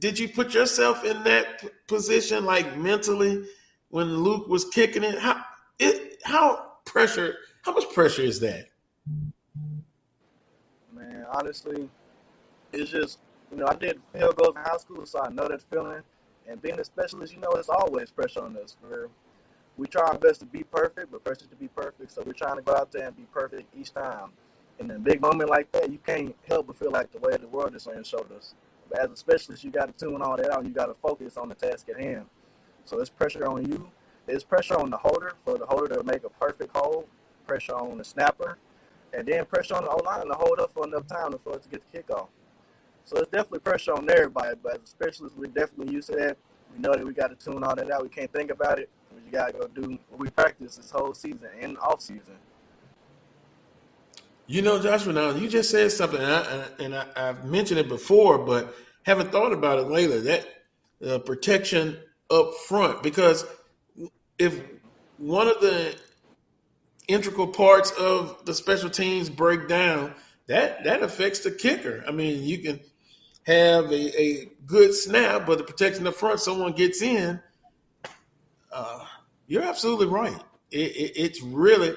did 0.00 0.18
you 0.18 0.28
put 0.28 0.54
yourself 0.54 1.04
in 1.04 1.22
that 1.24 1.86
position, 1.86 2.44
like 2.44 2.76
mentally, 2.76 3.44
when 3.90 4.16
Luke 4.18 4.48
was 4.48 4.64
kicking 4.64 5.04
it? 5.04 5.18
How 5.18 5.44
it 5.78 6.18
how 6.24 6.72
pressure? 6.84 7.36
How 7.62 7.72
much 7.72 7.92
pressure 7.92 8.22
is 8.22 8.40
that? 8.40 8.68
Man, 10.92 11.26
honestly, 11.30 11.88
it's 12.72 12.90
just 12.90 13.18
you 13.52 13.58
know 13.58 13.66
I 13.66 13.74
did 13.74 14.00
field 14.12 14.36
goals 14.36 14.56
in 14.56 14.62
high 14.62 14.78
school, 14.78 15.04
so 15.04 15.20
I 15.20 15.28
know 15.28 15.46
that 15.48 15.62
feeling. 15.70 16.02
And 16.48 16.60
being 16.60 16.80
a 16.80 16.84
specialist, 16.84 17.32
you 17.32 17.38
know, 17.38 17.50
it's 17.52 17.68
always 17.68 18.10
pressure 18.10 18.42
on 18.42 18.56
us. 18.56 18.76
We're, 18.82 19.08
we 19.76 19.86
try 19.86 20.02
our 20.02 20.18
best 20.18 20.40
to 20.40 20.46
be 20.46 20.64
perfect, 20.64 21.12
but 21.12 21.22
pressure 21.22 21.46
to 21.46 21.54
be 21.54 21.68
perfect. 21.68 22.10
So 22.10 22.24
we're 22.26 22.32
trying 22.32 22.56
to 22.56 22.62
go 22.62 22.74
out 22.74 22.90
there 22.90 23.06
and 23.06 23.16
be 23.16 23.26
perfect 23.32 23.72
each 23.78 23.92
time. 23.92 24.30
In 24.80 24.90
a 24.90 24.98
big 24.98 25.20
moment 25.20 25.48
like 25.48 25.70
that, 25.72 25.92
you 25.92 25.98
can't 26.04 26.34
help 26.48 26.66
but 26.66 26.76
feel 26.76 26.90
like 26.90 27.12
the 27.12 27.18
weight 27.18 27.34
of 27.34 27.42
the 27.42 27.48
world 27.48 27.76
is 27.76 27.86
on 27.86 27.94
your 27.94 28.04
shoulders. 28.04 28.54
As 28.98 29.10
a 29.10 29.16
specialist, 29.16 29.64
you 29.64 29.70
got 29.70 29.86
to 29.86 30.04
tune 30.04 30.22
all 30.22 30.36
that 30.36 30.50
out. 30.50 30.64
You 30.64 30.70
got 30.70 30.86
to 30.86 30.94
focus 30.94 31.36
on 31.36 31.48
the 31.48 31.54
task 31.54 31.88
at 31.88 32.00
hand. 32.00 32.26
So 32.84 33.00
it's 33.00 33.10
pressure 33.10 33.46
on 33.46 33.64
you. 33.70 33.90
It's 34.26 34.44
pressure 34.44 34.78
on 34.78 34.90
the 34.90 34.96
holder 34.96 35.34
for 35.44 35.58
the 35.58 35.66
holder 35.66 35.96
to 35.96 36.04
make 36.04 36.24
a 36.24 36.30
perfect 36.30 36.74
hold. 36.76 37.06
Pressure 37.46 37.74
on 37.74 37.98
the 37.98 38.04
snapper, 38.04 38.58
and 39.12 39.26
then 39.26 39.44
pressure 39.44 39.74
on 39.74 39.84
the 39.84 39.90
O 39.90 39.96
line 40.04 40.26
to 40.26 40.34
hold 40.34 40.60
up 40.60 40.72
for 40.72 40.86
enough 40.86 41.06
time 41.08 41.36
for 41.42 41.54
us 41.54 41.64
to 41.64 41.68
get 41.68 41.82
the 41.90 41.98
kickoff. 41.98 42.28
So 43.04 43.16
it's 43.16 43.30
definitely 43.30 43.60
pressure 43.60 43.92
on 43.92 44.08
everybody. 44.08 44.56
But 44.62 44.74
as 44.74 44.82
a 44.82 44.86
specialist, 44.86 45.36
we're 45.36 45.46
definitely 45.46 45.94
used 45.94 46.10
to 46.10 46.16
that. 46.16 46.36
We 46.72 46.80
know 46.80 46.94
that 46.94 47.04
we 47.04 47.12
got 47.12 47.28
to 47.28 47.44
tune 47.44 47.64
all 47.64 47.74
that 47.74 47.90
out. 47.90 48.02
We 48.04 48.08
can't 48.08 48.32
think 48.32 48.52
about 48.52 48.78
it. 48.78 48.88
We 49.24 49.32
got 49.32 49.48
to 49.48 49.52
go 49.58 49.66
do 49.66 49.98
what 50.10 50.20
we 50.20 50.30
practice 50.30 50.76
this 50.76 50.92
whole 50.92 51.12
season 51.14 51.48
and 51.60 51.76
off 51.78 52.00
season. 52.00 52.36
You 54.50 54.62
know, 54.62 54.82
Joshua, 54.82 55.12
now 55.12 55.30
you 55.30 55.48
just 55.48 55.70
said 55.70 55.92
something, 55.92 56.20
and, 56.20 56.28
I, 56.28 56.66
and 56.80 56.94
I, 56.96 57.06
have 57.14 57.44
mentioned 57.44 57.78
it 57.78 57.88
before, 57.88 58.36
but 58.36 58.74
haven't 59.04 59.30
thought 59.30 59.52
about 59.52 59.78
it 59.78 59.86
lately. 59.86 60.22
That 60.22 60.44
uh, 61.06 61.18
protection 61.20 61.96
up 62.32 62.54
front, 62.66 63.00
because 63.00 63.46
if 64.40 64.60
one 65.18 65.46
of 65.46 65.60
the 65.60 65.94
integral 67.06 67.46
parts 67.46 67.92
of 67.92 68.44
the 68.44 68.52
special 68.52 68.90
teams 68.90 69.30
break 69.30 69.68
down, 69.68 70.14
that 70.48 70.82
that 70.82 71.04
affects 71.04 71.38
the 71.38 71.52
kicker. 71.52 72.02
I 72.08 72.10
mean, 72.10 72.42
you 72.42 72.58
can 72.58 72.80
have 73.46 73.84
a, 73.92 74.20
a 74.20 74.48
good 74.66 74.94
snap, 74.94 75.46
but 75.46 75.58
the 75.58 75.64
protection 75.64 76.08
up 76.08 76.16
front, 76.16 76.40
someone 76.40 76.72
gets 76.72 77.02
in. 77.02 77.38
Uh, 78.72 79.04
you're 79.46 79.62
absolutely 79.62 80.06
right. 80.06 80.42
It, 80.72 80.90
it, 80.96 81.12
it's 81.14 81.40
really 81.40 81.94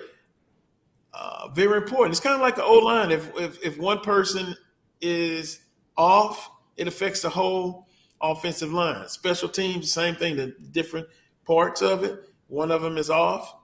uh, 1.14 1.50
very 1.50 1.78
important. 1.78 2.12
It's 2.12 2.20
kind 2.20 2.36
of 2.36 2.42
like 2.42 2.58
an 2.58 2.64
O 2.66 2.80
line. 2.80 3.12
If, 3.12 3.30
if 3.38 3.64
if 3.64 3.78
one 3.78 4.00
person 4.00 4.56
is 5.02 5.60
off, 5.98 6.50
it 6.78 6.88
affects 6.88 7.22
the 7.22 7.30
whole 7.30 7.88
offensive 8.22 8.74
line. 8.74 9.08
Special 9.10 9.50
teams, 9.50 9.92
same 9.92 10.16
thing. 10.16 10.36
The 10.36 10.56
different 10.72 11.08
parts 11.46 11.82
of 11.82 12.04
it. 12.04 12.20
One 12.48 12.72
of 12.72 12.82
them 12.82 12.98
is 12.98 13.10
off. 13.10 13.56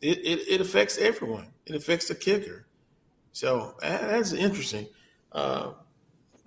It 0.00 0.18
it, 0.18 0.48
it 0.48 0.60
affects 0.60 0.98
everyone. 0.98 1.48
It 1.66 1.74
affects 1.74 2.08
the 2.08 2.14
kicker. 2.14 2.66
So 3.32 3.74
that's 3.80 4.32
interesting 4.32 4.86
uh, 5.32 5.72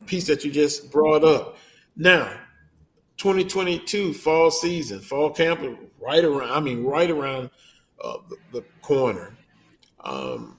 piece 0.05 0.27
that 0.27 0.45
you 0.45 0.51
just 0.51 0.91
brought 0.91 1.23
up. 1.23 1.57
Now, 1.95 2.31
2022 3.17 4.13
fall 4.13 4.51
season, 4.51 4.99
fall 4.99 5.31
camp, 5.31 5.61
right 5.99 6.23
around. 6.23 6.51
I 6.51 6.59
mean, 6.59 6.83
right 6.83 7.09
around 7.09 7.49
uh, 8.03 8.17
the, 8.29 8.37
the 8.59 8.65
corner. 8.81 9.35
Um, 10.05 10.57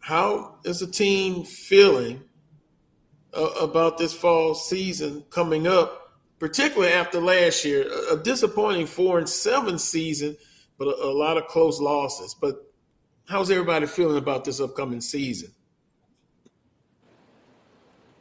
how 0.00 0.56
is 0.64 0.80
the 0.80 0.86
team 0.86 1.44
feeling 1.44 2.22
uh, 3.32 3.50
about 3.60 3.98
this 3.98 4.12
fall 4.12 4.54
season 4.54 5.24
coming 5.30 5.66
up, 5.66 6.12
particularly 6.38 6.92
after 6.92 7.20
last 7.20 7.64
year? 7.64 7.86
A, 7.90 8.14
a 8.14 8.22
disappointing 8.22 8.86
four 8.86 9.18
and 9.18 9.28
seven 9.28 9.78
season, 9.78 10.36
but 10.78 10.86
a, 10.86 11.04
a, 11.06 11.12
lot 11.12 11.36
of 11.36 11.48
close 11.48 11.80
losses. 11.80 12.34
But 12.34 12.70
how's 13.28 13.50
everybody 13.50 13.86
feeling 13.86 14.18
about 14.18 14.44
this 14.44 14.60
upcoming 14.60 15.00
season? 15.00 15.50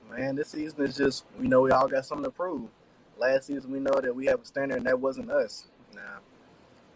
Man, 0.09 0.35
this 0.35 0.49
season 0.49 0.85
is 0.85 0.95
just 0.95 1.25
we 1.39 1.47
know 1.47 1.61
we 1.61 1.71
all 1.71 1.87
got 1.87 2.05
something 2.05 2.25
to 2.25 2.31
prove. 2.31 2.69
Last 3.17 3.47
season 3.47 3.71
we 3.71 3.79
know 3.79 3.99
that 4.01 4.15
we 4.15 4.25
have 4.25 4.41
a 4.41 4.45
standard 4.45 4.77
and 4.77 4.85
that 4.87 4.99
wasn't 4.99 5.29
us. 5.29 5.67
Now, 5.93 6.19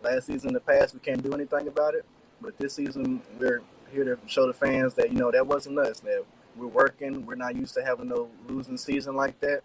last 0.02 0.28
season 0.28 0.50
in 0.50 0.54
the 0.54 0.60
past 0.60 0.94
we 0.94 1.00
can't 1.00 1.22
do 1.22 1.34
anything 1.34 1.68
about 1.68 1.94
it. 1.94 2.06
But 2.42 2.58
this 2.58 2.76
season, 2.76 3.22
we're 3.40 3.62
here 3.92 4.04
to 4.04 4.18
show 4.28 4.48
the 4.48 4.54
fans 4.54 4.94
that 4.96 5.12
you 5.12 5.18
know 5.18 5.32
that 5.32 5.46
wasn't 5.46 5.80
us. 5.80 6.00
That 6.02 6.24
we're 6.56 6.68
working. 6.68 7.26
We're 7.26 7.36
not 7.36 7.56
used 7.56 7.74
to 7.76 7.84
having 7.84 8.10
no 8.10 8.30
losing 8.48 8.78
season 8.78 9.16
like 9.16 9.40
that, 9.40 9.62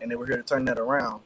and 0.00 0.10
then 0.10 0.18
we're 0.18 0.26
here 0.26 0.36
to 0.36 0.42
turn 0.42 0.64
that 0.66 0.78
around. 0.78 1.22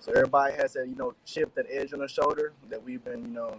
So 0.00 0.12
everybody 0.12 0.54
has 0.54 0.74
that 0.74 0.88
you 0.88 0.96
know 0.96 1.14
chip, 1.24 1.54
that 1.54 1.66
edge 1.70 1.92
on 1.92 2.00
their 2.00 2.08
shoulder 2.08 2.52
that 2.68 2.82
we've 2.82 3.04
been 3.04 3.24
you 3.24 3.32
know 3.32 3.56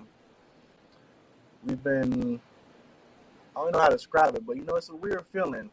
we've 1.66 1.84
been. 1.84 2.40
I 3.56 3.60
don't 3.60 3.74
know 3.74 3.80
how 3.80 3.90
to 3.90 3.96
describe 3.96 4.36
it, 4.36 4.46
but 4.46 4.56
you 4.56 4.64
know 4.64 4.76
it's 4.76 4.90
a 4.90 4.96
weird 4.96 5.26
feeling. 5.28 5.70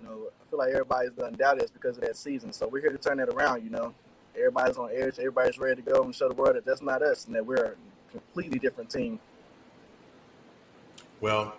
You 0.00 0.08
know, 0.08 0.28
I 0.40 0.48
feel 0.48 0.58
like 0.58 0.70
everybody's 0.70 1.10
done 1.10 1.32
doubted 1.32 1.64
us 1.64 1.70
because 1.70 1.96
of 1.96 2.04
that 2.04 2.16
season. 2.16 2.52
So 2.52 2.68
we're 2.68 2.80
here 2.80 2.90
to 2.90 2.98
turn 2.98 3.18
that 3.18 3.28
around. 3.28 3.64
You 3.64 3.70
know, 3.70 3.94
everybody's 4.36 4.76
on 4.76 4.90
edge. 4.92 5.18
Everybody's 5.18 5.58
ready 5.58 5.82
to 5.82 5.90
go 5.90 6.04
and 6.04 6.14
show 6.14 6.28
the 6.28 6.34
world 6.34 6.56
that 6.56 6.64
that's 6.64 6.82
not 6.82 7.02
us, 7.02 7.26
and 7.26 7.34
that 7.34 7.44
we're 7.44 7.56
a 7.56 7.74
completely 8.12 8.58
different 8.58 8.90
team 8.90 9.18
well, 11.20 11.54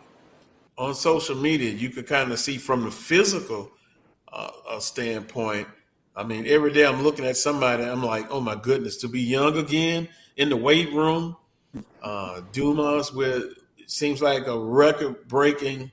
on 0.77 0.95
social 0.95 1.35
media, 1.35 1.71
you 1.71 1.89
can 1.89 2.03
kind 2.03 2.31
of 2.31 2.39
see 2.39 2.57
from 2.57 2.83
the 2.83 2.91
physical 2.91 3.71
uh, 4.31 4.49
uh, 4.67 4.79
standpoint. 4.79 5.67
I 6.15 6.23
mean, 6.23 6.45
every 6.47 6.73
day 6.73 6.85
I'm 6.85 7.03
looking 7.03 7.25
at 7.25 7.37
somebody, 7.37 7.83
I'm 7.83 8.03
like, 8.03 8.27
oh 8.29 8.41
my 8.41 8.55
goodness, 8.55 8.97
to 8.97 9.07
be 9.07 9.21
young 9.21 9.57
again 9.57 10.07
in 10.37 10.49
the 10.49 10.57
weight 10.57 10.91
room. 10.91 11.37
Uh, 12.01 12.41
Dumas 12.51 13.13
with 13.13 13.53
seems 13.85 14.21
like 14.21 14.47
a 14.47 14.57
record 14.57 15.27
breaking 15.27 15.91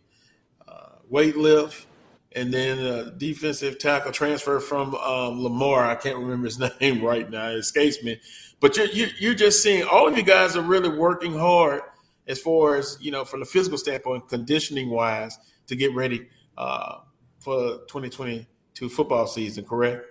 uh, 0.66 0.90
weight 1.08 1.36
lift. 1.36 1.86
And 2.32 2.52
then 2.52 2.78
a 2.78 3.10
defensive 3.10 3.78
tackle 3.78 4.12
transfer 4.12 4.60
from 4.60 4.94
um, 4.94 5.42
Lamar. 5.42 5.86
I 5.86 5.94
can't 5.94 6.18
remember 6.18 6.44
his 6.44 6.58
name 6.80 7.02
right 7.02 7.28
now. 7.28 7.48
It 7.48 7.56
escapes 7.56 8.02
me. 8.02 8.20
But 8.60 8.76
you're, 8.76 9.08
you're 9.18 9.34
just 9.34 9.62
seeing 9.62 9.84
all 9.84 10.08
of 10.08 10.16
you 10.16 10.22
guys 10.22 10.56
are 10.56 10.62
really 10.62 10.90
working 10.90 11.36
hard 11.36 11.82
as 12.28 12.38
far 12.38 12.76
as 12.76 12.98
you 13.00 13.10
know 13.10 13.24
from 13.24 13.40
the 13.40 13.46
physical 13.46 13.78
standpoint, 13.78 14.28
conditioning 14.28 14.90
wise, 14.90 15.38
to 15.66 15.76
get 15.76 15.94
ready 15.94 16.28
uh, 16.56 16.98
for 17.40 17.78
2022 17.88 18.88
football 18.88 19.26
season. 19.26 19.64
Correct? 19.64 20.04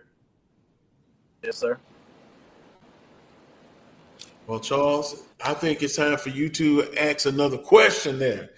Yes, 1.44 1.58
sir. 1.58 1.80
Well, 4.48 4.60
Charles, 4.60 5.24
I 5.44 5.54
think 5.54 5.84
it's 5.84 5.98
time 5.98 6.18
for 6.18 6.30
you 6.30 6.50
to 6.50 6.94
ask 6.98 7.26
another 7.26 7.58
question 7.58 8.18
there. 8.18 8.52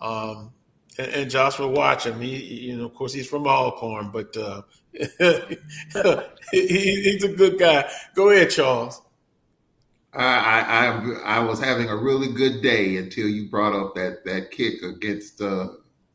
Um, 0.00 0.52
and, 0.96 1.08
and 1.12 1.30
Joshua 1.30 1.66
watching, 1.66 2.20
he, 2.20 2.36
you 2.68 2.76
know, 2.76 2.84
of 2.84 2.94
course, 2.94 3.12
he's 3.12 3.28
from 3.28 3.46
Alcorn, 3.46 4.10
but 4.12 4.36
uh, 4.36 4.62
he, 4.92 5.46
he's 6.52 7.24
a 7.24 7.32
good 7.34 7.58
guy. 7.58 7.90
Go 8.14 8.30
ahead, 8.30 8.50
Charles. 8.50 9.02
I, 10.16 10.60
I 10.60 11.36
I 11.36 11.40
was 11.40 11.60
having 11.60 11.88
a 11.88 11.96
really 11.96 12.32
good 12.32 12.62
day 12.62 12.96
until 12.96 13.28
you 13.28 13.48
brought 13.48 13.74
up 13.74 13.94
that 13.94 14.24
that 14.24 14.50
kick 14.50 14.82
against 14.82 15.40
uh 15.40 15.68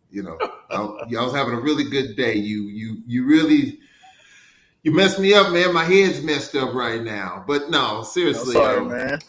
you 0.10 0.24
know 0.24 0.38
I, 0.70 0.76
I 0.78 1.24
was 1.24 1.34
having 1.34 1.54
a 1.54 1.60
really 1.60 1.90
good 1.90 2.16
day. 2.16 2.36
You 2.36 2.64
you 2.64 2.98
you 3.06 3.26
really 3.26 3.80
you 4.84 4.94
messed 4.94 5.20
me 5.20 5.34
up, 5.34 5.52
man. 5.52 5.74
My 5.74 5.84
head's 5.84 6.22
messed 6.22 6.56
up 6.56 6.74
right 6.74 7.02
now. 7.02 7.44
But 7.46 7.70
no, 7.70 8.04
seriously, 8.04 8.54
no, 8.54 8.62
sorry, 8.62 8.78
um, 8.78 8.88
man. 8.88 9.20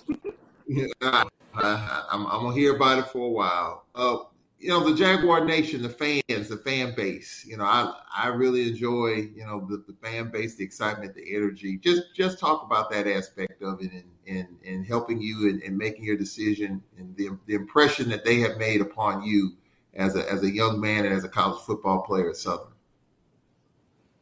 I, 1.55 2.05
am 2.12 2.24
gonna 2.24 2.55
hear 2.55 2.76
about 2.76 2.98
it 2.98 3.06
for 3.06 3.26
a 3.26 3.30
while. 3.30 3.84
Uh, 3.94 4.18
you 4.61 4.69
know, 4.69 4.87
the 4.89 4.95
Jaguar 4.95 5.43
Nation, 5.43 5.81
the 5.81 5.89
fans, 5.89 6.49
the 6.49 6.61
fan 6.62 6.95
base. 6.95 7.45
You 7.49 7.57
know, 7.57 7.65
I 7.65 7.95
I 8.15 8.28
really 8.28 8.69
enjoy 8.69 9.31
you 9.35 9.47
know 9.47 9.66
the, 9.66 9.82
the 9.87 9.95
fan 10.03 10.31
base, 10.31 10.57
the 10.57 10.65
excitement, 10.65 11.15
the 11.15 11.35
energy. 11.35 11.78
Just 11.78 12.15
just 12.15 12.39
talk 12.39 12.62
about 12.62 12.91
that 12.91 13.07
aspect 13.07 13.62
of 13.62 13.81
it 13.81 13.91
and 13.91 14.05
and, 14.27 14.49
and 14.65 14.87
helping 14.87 15.20
you 15.20 15.49
and, 15.49 15.62
and 15.62 15.77
making 15.77 16.05
your 16.05 16.16
decision 16.16 16.82
and 16.99 17.16
the, 17.16 17.31
the 17.47 17.55
impression 17.55 18.09
that 18.11 18.24
they 18.24 18.41
have 18.41 18.59
made 18.59 18.82
upon 18.82 19.24
you 19.24 19.53
as 19.95 20.15
a 20.15 20.31
as 20.31 20.43
a 20.43 20.51
young 20.51 20.78
man 20.78 21.07
and 21.07 21.15
as 21.15 21.24
a 21.24 21.28
college 21.28 21.62
football 21.62 22.03
player 22.03 22.28
at 22.28 22.37
Southern? 22.37 22.73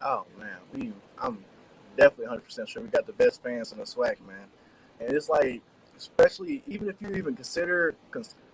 Oh 0.01 0.24
man, 0.39 0.59
we 0.73 0.93
I'm 1.20 1.44
definitely 1.97 2.27
100 2.27 2.44
percent 2.44 2.69
sure 2.69 2.82
we 2.82 2.89
got 2.89 3.06
the 3.06 3.12
best 3.12 3.43
fans 3.43 3.73
in 3.73 3.78
the 3.78 3.85
SWAC, 3.85 4.24
man. 4.24 4.47
And 5.01 5.10
it's 5.10 5.28
like, 5.28 5.62
especially 5.97 6.62
even 6.69 6.89
if 6.89 6.94
you 7.01 7.09
even 7.16 7.35
consider 7.35 7.97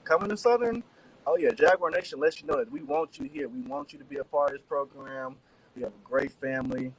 coming 0.04 0.30
to 0.30 0.36
Southern, 0.38 0.82
oh 1.26 1.36
yeah, 1.36 1.50
Jaguar 1.50 1.90
Nation 1.90 2.20
lets 2.20 2.40
you 2.40 2.46
know 2.46 2.58
that 2.58 2.70
we 2.70 2.82
want 2.82 3.18
you 3.18 3.28
here. 3.32 3.48
We 3.48 3.60
want 3.60 3.92
you 3.92 3.98
to 3.98 4.04
be 4.04 4.16
a 4.16 4.24
part 4.24 4.50
of 4.50 4.56
this 4.56 4.62
program. 4.62 5.36
We 5.76 5.82
have 5.82 5.92
a 5.92 6.08
great 6.08 6.32
family, 6.32 6.92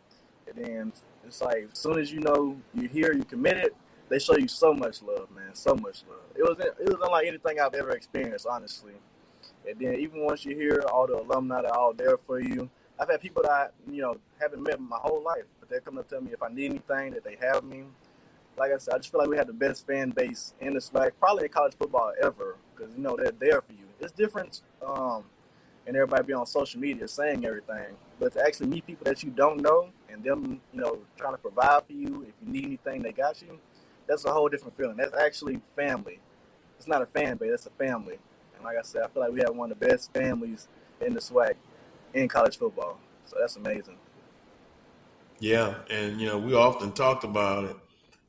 and 0.48 0.66
then 0.66 0.94
it's 1.26 1.42
like 1.42 1.70
as 1.72 1.80
soon 1.80 2.00
as 2.00 2.12
you 2.12 2.20
know 2.20 2.58
you're 2.74 2.90
here, 2.90 3.14
you're 3.14 3.26
committed 3.26 3.72
they 4.10 4.20
show 4.20 4.38
you 4.38 4.48
so 4.48 4.74
much 4.74 5.02
love, 5.02 5.30
man, 5.32 5.54
so 5.54 5.76
much 5.76 6.04
love. 6.10 6.20
It 6.36 6.44
was 6.44 6.60
it 6.60 6.86
was 6.86 6.98
unlike 7.04 7.28
anything 7.28 7.60
I've 7.60 7.74
ever 7.74 7.92
experienced, 7.92 8.46
honestly. 8.46 8.94
And 9.68 9.80
then 9.80 9.96
even 9.96 10.24
once 10.24 10.46
you're 10.46 10.58
here, 10.60 10.84
all 10.92 11.08
the 11.08 11.20
alumni 11.20 11.62
are 11.62 11.76
all 11.76 11.94
there 11.94 12.18
for 12.18 12.40
you, 12.40 12.70
I've 13.00 13.10
had 13.10 13.20
people 13.20 13.42
that 13.44 13.52
I, 13.52 13.68
you 13.90 14.02
know 14.02 14.18
haven't 14.40 14.62
met 14.62 14.80
my 14.80 14.98
whole 14.98 15.24
life, 15.24 15.46
but 15.60 15.70
they're 15.70 15.82
coming 15.82 16.04
to 16.04 16.10
tell 16.10 16.22
me 16.22 16.32
if 16.34 16.44
I 16.44 16.50
need 16.50 16.72
anything 16.72 17.12
that 17.12 17.24
they 17.24 17.38
have 17.42 17.64
me. 17.64 17.86
Like 18.58 18.72
I 18.72 18.78
said, 18.78 18.94
I 18.94 18.98
just 18.98 19.12
feel 19.12 19.20
like 19.20 19.30
we 19.30 19.38
have 19.38 19.48
the 19.48 19.54
best 19.54 19.86
fan 19.86 20.12
base 20.12 20.54
in 20.62 20.74
the 20.74 20.80
SWAC, 20.80 21.12
probably 21.20 21.46
in 21.46 21.50
college 21.50 21.74
football 21.78 22.14
ever, 22.22 22.56
because 22.76 22.94
you 22.96 23.02
know 23.02 23.18
they're 23.18 23.32
there 23.32 23.62
for 23.62 23.74
you. 23.74 23.85
It's 24.00 24.12
different, 24.12 24.62
um, 24.86 25.24
and 25.88 25.96
everybody 25.96 26.24
be 26.24 26.34
on 26.34 26.46
social 26.46 26.80
media 26.80 27.08
saying 27.08 27.46
everything, 27.46 27.96
but 28.20 28.34
to 28.34 28.42
actually 28.46 28.68
meet 28.68 28.86
people 28.86 29.06
that 29.06 29.24
you 29.24 29.30
don't 29.30 29.62
know 29.62 29.90
and 30.10 30.24
them, 30.24 30.62
you 30.74 30.82
know, 30.82 31.00
trying 31.18 31.34
to 31.34 31.38
provide 31.38 31.84
for 31.86 31.94
you 31.94 32.26
if 32.28 32.34
you 32.46 32.52
need 32.52 32.66
anything, 32.66 33.02
they 33.02 33.12
got 33.12 33.42
you 33.42 33.60
that's 34.08 34.26
a 34.26 34.32
whole 34.32 34.50
different 34.50 34.78
feeling. 34.78 34.98
That's 34.98 35.16
actually 35.16 35.62
family. 35.76 36.20
It's 36.78 36.88
not 36.88 37.02
a 37.02 37.06
fan 37.06 37.38
base, 37.38 37.52
that's 37.52 37.66
a 37.66 37.70
family. 37.72 38.18
And 38.56 38.64
like 38.64 38.78
I 38.78 38.82
said, 38.82 39.04
I 39.04 39.08
feel 39.08 39.24
like 39.24 39.32
we 39.32 39.40
have 39.40 39.56
one 39.56 39.72
of 39.72 39.80
the 39.80 39.88
best 39.88 40.14
families 40.14 40.68
in 41.02 41.14
the 41.14 41.20
SWAC 41.20 41.56
in 42.14 42.28
college 42.28 42.58
football. 42.58 43.00
So 43.26 43.38
that's 43.40 43.56
amazing. 43.56 43.98
Yeah, 45.40 45.76
and 45.90 46.20
you 46.20 46.28
know, 46.28 46.38
we 46.38 46.54
often 46.54 46.92
talked 46.92 47.24
about 47.24 47.66
it, 47.66 47.76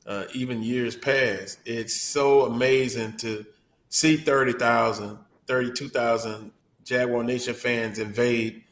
uh, 0.05 0.25
even 0.33 0.61
years 0.61 0.95
past. 0.95 1.59
It's 1.65 1.95
so 1.95 2.45
amazing 2.45 3.17
to 3.17 3.45
see 3.89 4.17
30,000, 4.17 5.17
32,000 5.47 6.51
Jaguar 6.83 7.23
Nation 7.23 7.53
fans 7.53 7.99
invade 7.99 8.63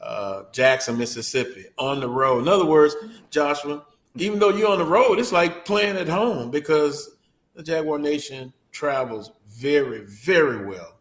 uh, 0.00 0.44
Jackson, 0.52 0.96
Mississippi 0.96 1.66
on 1.76 2.00
the 2.00 2.08
road. 2.08 2.40
In 2.40 2.48
other 2.48 2.64
words, 2.64 2.94
Joshua, 3.30 3.84
even 4.16 4.38
though 4.38 4.50
you're 4.50 4.70
on 4.70 4.78
the 4.78 4.84
road, 4.84 5.18
it's 5.18 5.32
like 5.32 5.64
playing 5.64 5.96
at 5.96 6.08
home 6.08 6.50
because 6.50 7.10
the 7.54 7.62
Jaguar 7.62 7.98
Nation 7.98 8.52
travels 8.72 9.32
very, 9.46 10.04
very 10.04 10.64
well. 10.64 10.94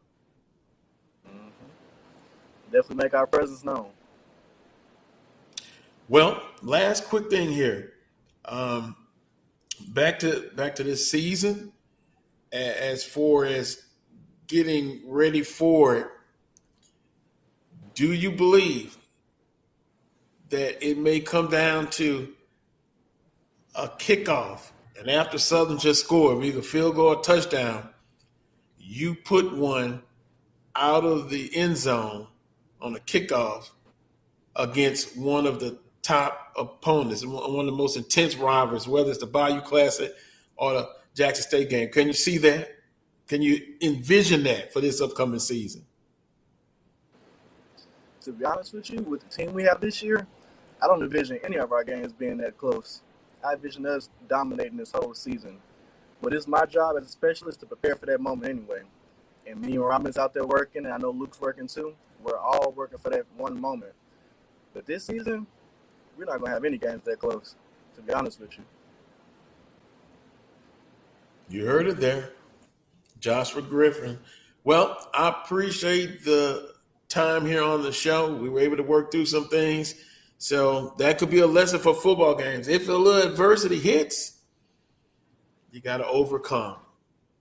definitely 2.72 3.04
make 3.04 3.14
our 3.14 3.28
presence 3.28 3.64
known. 3.64 3.88
Well, 6.10 6.42
last 6.62 7.06
quick 7.06 7.30
thing 7.30 7.50
here. 7.50 7.94
Um, 8.46 8.96
back 9.90 10.20
to 10.20 10.50
back 10.56 10.76
to 10.76 10.84
this 10.84 11.10
season. 11.12 11.74
As 12.52 13.04
far 13.04 13.46
as 13.46 13.87
getting 14.48 15.02
ready 15.06 15.44
for 15.44 15.96
it, 15.96 16.08
do 17.94 18.14
you 18.14 18.32
believe 18.32 18.98
that 20.50 20.86
it 20.88 20.98
may 20.98 21.20
come 21.20 21.50
down 21.50 21.90
to 21.90 22.34
a 23.76 23.88
kickoff, 23.88 24.72
and 25.00 25.10
after 25.10 25.38
Southern 25.38 25.78
just 25.78 26.04
scored, 26.04 26.44
either 26.44 26.62
field 26.62 26.96
goal 26.96 27.16
or 27.16 27.22
touchdown, 27.22 27.90
you 28.78 29.14
put 29.16 29.56
one 29.56 30.02
out 30.76 31.04
of 31.04 31.30
the 31.30 31.56
end 31.56 31.78
zone 31.78 32.28
on 32.82 32.96
a 32.96 33.00
kickoff 33.00 33.70
against 34.56 35.18
one 35.18 35.46
of 35.46 35.60
the 35.60 35.78
top 36.02 36.54
opponents, 36.58 37.26
one 37.26 37.60
of 37.60 37.66
the 37.66 37.72
most 37.72 37.98
intense 37.98 38.36
rivals, 38.36 38.88
whether 38.88 39.10
it's 39.10 39.20
the 39.20 39.26
Bayou 39.26 39.62
Classic 39.62 40.14
or 40.56 40.74
the 40.74 40.90
Jackson 41.14 41.44
State 41.44 41.70
game. 41.70 41.90
Can 41.90 42.08
you 42.08 42.14
see 42.14 42.38
that? 42.40 42.77
Can 43.28 43.42
you 43.42 43.76
envision 43.82 44.44
that 44.44 44.72
for 44.72 44.80
this 44.80 45.02
upcoming 45.02 45.40
season? 45.40 45.86
To 48.22 48.32
be 48.32 48.46
honest 48.46 48.74
with 48.74 48.90
you, 48.90 49.02
with 49.02 49.22
the 49.22 49.30
team 49.30 49.54
we 49.54 49.64
have 49.64 49.82
this 49.82 50.02
year, 50.02 50.28
I 50.82 50.88
don't 50.88 51.02
envision 51.02 51.40
any 51.44 51.58
of 51.58 51.72
our 51.72 51.84
games 51.84 52.14
being 52.14 52.38
that 52.38 52.58
close. 52.58 53.02
I 53.46 53.54
envision 53.54 53.86
us 53.86 54.10
dominating 54.28 54.78
this 54.78 54.92
whole 54.92 55.14
season. 55.14 55.58
But 56.22 56.34
it's 56.34 56.48
my 56.48 56.66
job 56.66 56.96
as 56.98 57.06
a 57.06 57.10
specialist 57.10 57.60
to 57.60 57.66
prepare 57.66 57.96
for 57.96 58.06
that 58.08 58.20
moment 58.20 58.50
anyway. 58.50 58.82
And 59.46 59.62
me 59.62 59.74
and 59.74 59.86
Robin's 59.86 60.18
out 60.18 60.34
there 60.34 60.46
working, 60.46 60.86
and 60.86 60.94
I 60.94 60.98
know 60.98 61.12
Luke's 61.12 61.40
working 61.40 61.68
too. 61.68 61.94
We're 62.24 62.38
all 62.38 62.72
working 62.76 62.98
for 62.98 63.10
that 63.10 63.26
one 63.36 63.60
moment. 63.60 63.94
But 64.74 64.86
this 64.86 65.06
season, 65.06 65.48
we're 66.18 66.26
not 66.26 66.40
going 66.40 66.50
to 66.50 66.54
have 66.54 66.66
any 66.66 66.78
games 66.78 67.04
that 67.06 67.20
close, 67.20 67.56
to 67.96 68.02
be 68.02 68.14
honest 68.14 68.40
with 68.40 68.58
you. 68.58 68.64
You 71.50 71.66
heard 71.66 71.88
it 71.88 71.98
there. 71.98 72.32
Joshua 73.20 73.62
Griffin. 73.62 74.20
Well, 74.64 74.98
I 75.14 75.30
appreciate 75.30 76.24
the 76.26 76.74
time 77.10 77.46
here 77.46 77.64
on 77.64 77.84
the 77.84 77.92
show. 77.92 78.36
We 78.36 78.50
were 78.50 78.60
able 78.60 78.78
to 78.78 78.84
work 78.84 79.12
through 79.12 79.28
some 79.28 79.48
things. 79.48 79.96
So 80.38 80.94
that 81.00 81.18
could 81.18 81.30
be 81.30 81.40
a 81.40 81.48
lesson 81.48 81.80
for 81.80 81.96
football 81.96 82.36
games. 82.36 82.68
If 82.68 82.88
a 82.90 82.94
little 82.94 83.32
adversity 83.32 83.80
hits, 83.80 84.40
you 85.72 85.82
got 85.82 85.98
to 85.98 86.08
overcome. 86.08 86.78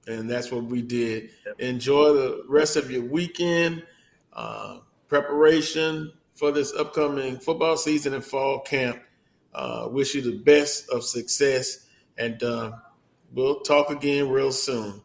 And 0.06 0.30
that's 0.30 0.50
what 0.50 0.64
we 0.64 0.82
did. 0.82 1.30
Enjoy 1.58 2.12
the 2.12 2.44
rest 2.48 2.76
of 2.76 2.90
your 2.90 3.02
weekend, 3.02 3.84
uh, 4.32 4.78
preparation 5.08 6.12
for 6.34 6.52
this 6.52 6.72
upcoming 6.74 7.38
football 7.38 7.76
season 7.76 8.14
and 8.14 8.24
fall 8.24 8.60
camp. 8.60 9.00
Uh, 9.52 9.88
wish 9.90 10.14
you 10.14 10.22
the 10.22 10.38
best 10.38 10.88
of 10.90 11.02
success. 11.02 11.86
And 12.16 12.42
uh, 12.42 12.72
we'll 13.32 13.60
talk 13.60 13.90
again 13.90 14.30
real 14.30 14.52
soon. 14.52 15.02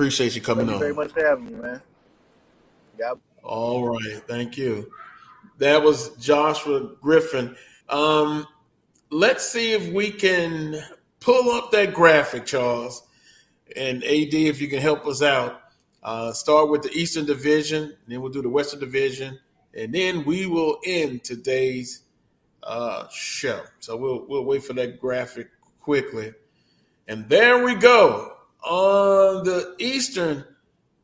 Appreciate 0.00 0.34
you 0.34 0.40
coming 0.40 0.66
on. 0.66 0.80
Thank 0.80 0.80
you 0.80 0.86
on. 0.88 0.94
very 0.94 0.94
much 0.94 1.12
for 1.12 1.26
having 1.26 1.44
me, 1.44 1.60
man. 1.60 1.82
Yep. 2.98 3.18
All 3.42 3.86
right, 3.86 4.22
thank 4.26 4.56
you. 4.56 4.90
That 5.58 5.82
was 5.82 6.16
Joshua 6.16 6.92
Griffin. 7.02 7.54
Um, 7.90 8.46
let's 9.10 9.46
see 9.46 9.72
if 9.72 9.92
we 9.92 10.10
can 10.10 10.82
pull 11.20 11.50
up 11.50 11.70
that 11.72 11.92
graphic, 11.92 12.46
Charles, 12.46 13.02
and 13.76 14.02
AD, 14.02 14.32
if 14.32 14.58
you 14.62 14.68
can 14.68 14.80
help 14.80 15.06
us 15.06 15.20
out. 15.20 15.64
Uh, 16.02 16.32
start 16.32 16.70
with 16.70 16.80
the 16.80 16.92
Eastern 16.92 17.26
Division, 17.26 17.94
then 18.08 18.22
we'll 18.22 18.32
do 18.32 18.40
the 18.40 18.48
Western 18.48 18.80
Division, 18.80 19.38
and 19.74 19.94
then 19.94 20.24
we 20.24 20.46
will 20.46 20.78
end 20.86 21.24
today's 21.24 22.04
uh, 22.62 23.06
show. 23.10 23.60
So 23.80 23.98
we'll 23.98 24.24
we'll 24.26 24.46
wait 24.46 24.64
for 24.64 24.72
that 24.72 24.98
graphic 24.98 25.50
quickly, 25.78 26.32
and 27.06 27.28
there 27.28 27.62
we 27.62 27.74
go 27.74 28.38
on 28.62 29.44
the 29.44 29.74
Eastern 29.78 30.44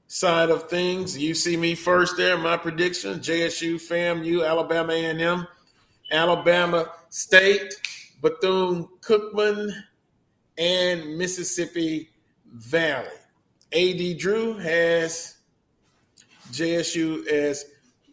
side 0.06 0.50
of 0.50 0.68
things. 0.68 1.16
You 1.16 1.34
see 1.34 1.56
me 1.56 1.74
first 1.74 2.16
there. 2.16 2.36
My 2.36 2.56
prediction: 2.56 3.20
JSU, 3.20 3.74
FAMU, 3.74 4.46
Alabama 4.46 4.92
A&M, 4.92 5.46
Alabama 6.10 6.90
State, 7.08 7.74
Bethune 8.20 8.88
Cookman, 9.00 9.70
and 10.58 11.18
Mississippi 11.18 12.10
Valley. 12.52 13.08
AD 13.72 14.18
Drew 14.18 14.56
has 14.58 15.36
JSU 16.52 17.26
as 17.26 17.66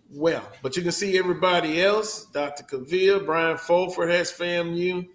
well, 0.09 0.47
but 0.61 0.75
you 0.75 0.81
can 0.83 0.91
see 0.91 1.17
everybody 1.17 1.81
else. 1.81 2.25
Dr. 2.25 2.63
Cavil, 2.63 3.21
Brian 3.21 3.57
Fulford 3.57 4.09
has 4.09 4.31
FAMU, 4.31 5.07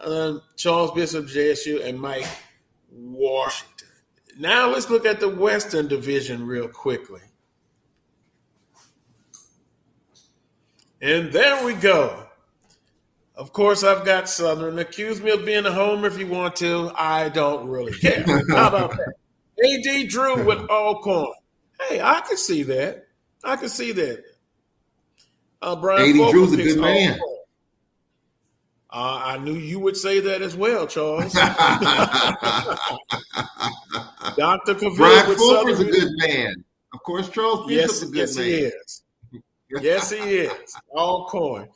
um, 0.00 0.42
Charles 0.56 0.92
Bishop 0.92 1.26
JSU, 1.26 1.84
and 1.84 1.98
Mike 1.98 2.26
Washington. 2.94 3.88
Now 4.38 4.70
let's 4.70 4.88
look 4.88 5.06
at 5.06 5.20
the 5.20 5.28
Western 5.28 5.88
Division 5.88 6.46
real 6.46 6.68
quickly. 6.68 7.20
And 11.00 11.32
there 11.32 11.64
we 11.64 11.74
go. 11.74 12.26
Of 13.34 13.52
course, 13.52 13.82
I've 13.82 14.04
got 14.04 14.28
Southern. 14.28 14.78
Accuse 14.78 15.20
me 15.20 15.30
of 15.30 15.44
being 15.44 15.66
a 15.66 15.72
homer 15.72 16.06
if 16.06 16.18
you 16.18 16.26
want 16.26 16.54
to. 16.56 16.92
I 16.94 17.28
don't 17.28 17.68
really 17.68 17.92
care. 17.92 18.24
How 18.50 18.68
about 18.68 18.90
that? 18.90 19.14
AD 19.64 20.08
Drew 20.08 20.44
with 20.44 20.68
Alcorn. 20.70 21.32
Hey, 21.80 22.00
I 22.00 22.20
can 22.20 22.36
see 22.36 22.62
that. 22.64 23.06
I 23.42 23.56
can 23.56 23.68
see 23.68 23.92
that. 23.92 24.22
Uh, 25.60 25.76
Brian 25.76 26.20
AD 26.20 26.30
Drew's 26.30 26.52
a 26.52 26.56
good 26.56 26.78
man. 26.78 27.12
Alcorn. 27.14 27.31
Uh, 28.94 29.22
I 29.24 29.38
knew 29.38 29.54
you 29.54 29.80
would 29.80 29.96
say 29.96 30.20
that 30.20 30.42
as 30.42 30.54
well, 30.54 30.86
Charles. 30.86 31.32
Dr. 34.36 34.74
Cavil 34.74 34.96
Brian 34.96 35.34
Fulford's 35.36 35.80
a 35.80 35.84
good 35.84 36.10
man. 36.18 36.62
Of 36.92 37.02
course, 37.02 37.28
Charles 37.30 37.66
Bishop's 37.66 38.02
Yes, 38.02 38.02
a 38.02 38.06
good 38.06 38.12
man. 38.12 38.20
yes, 38.20 38.36
man. 38.36 38.46
he 38.46 38.52
is. 38.54 39.02
Yes, 39.80 40.10
he 40.10 40.18
is. 40.18 40.76
Alcorn. 40.94 41.68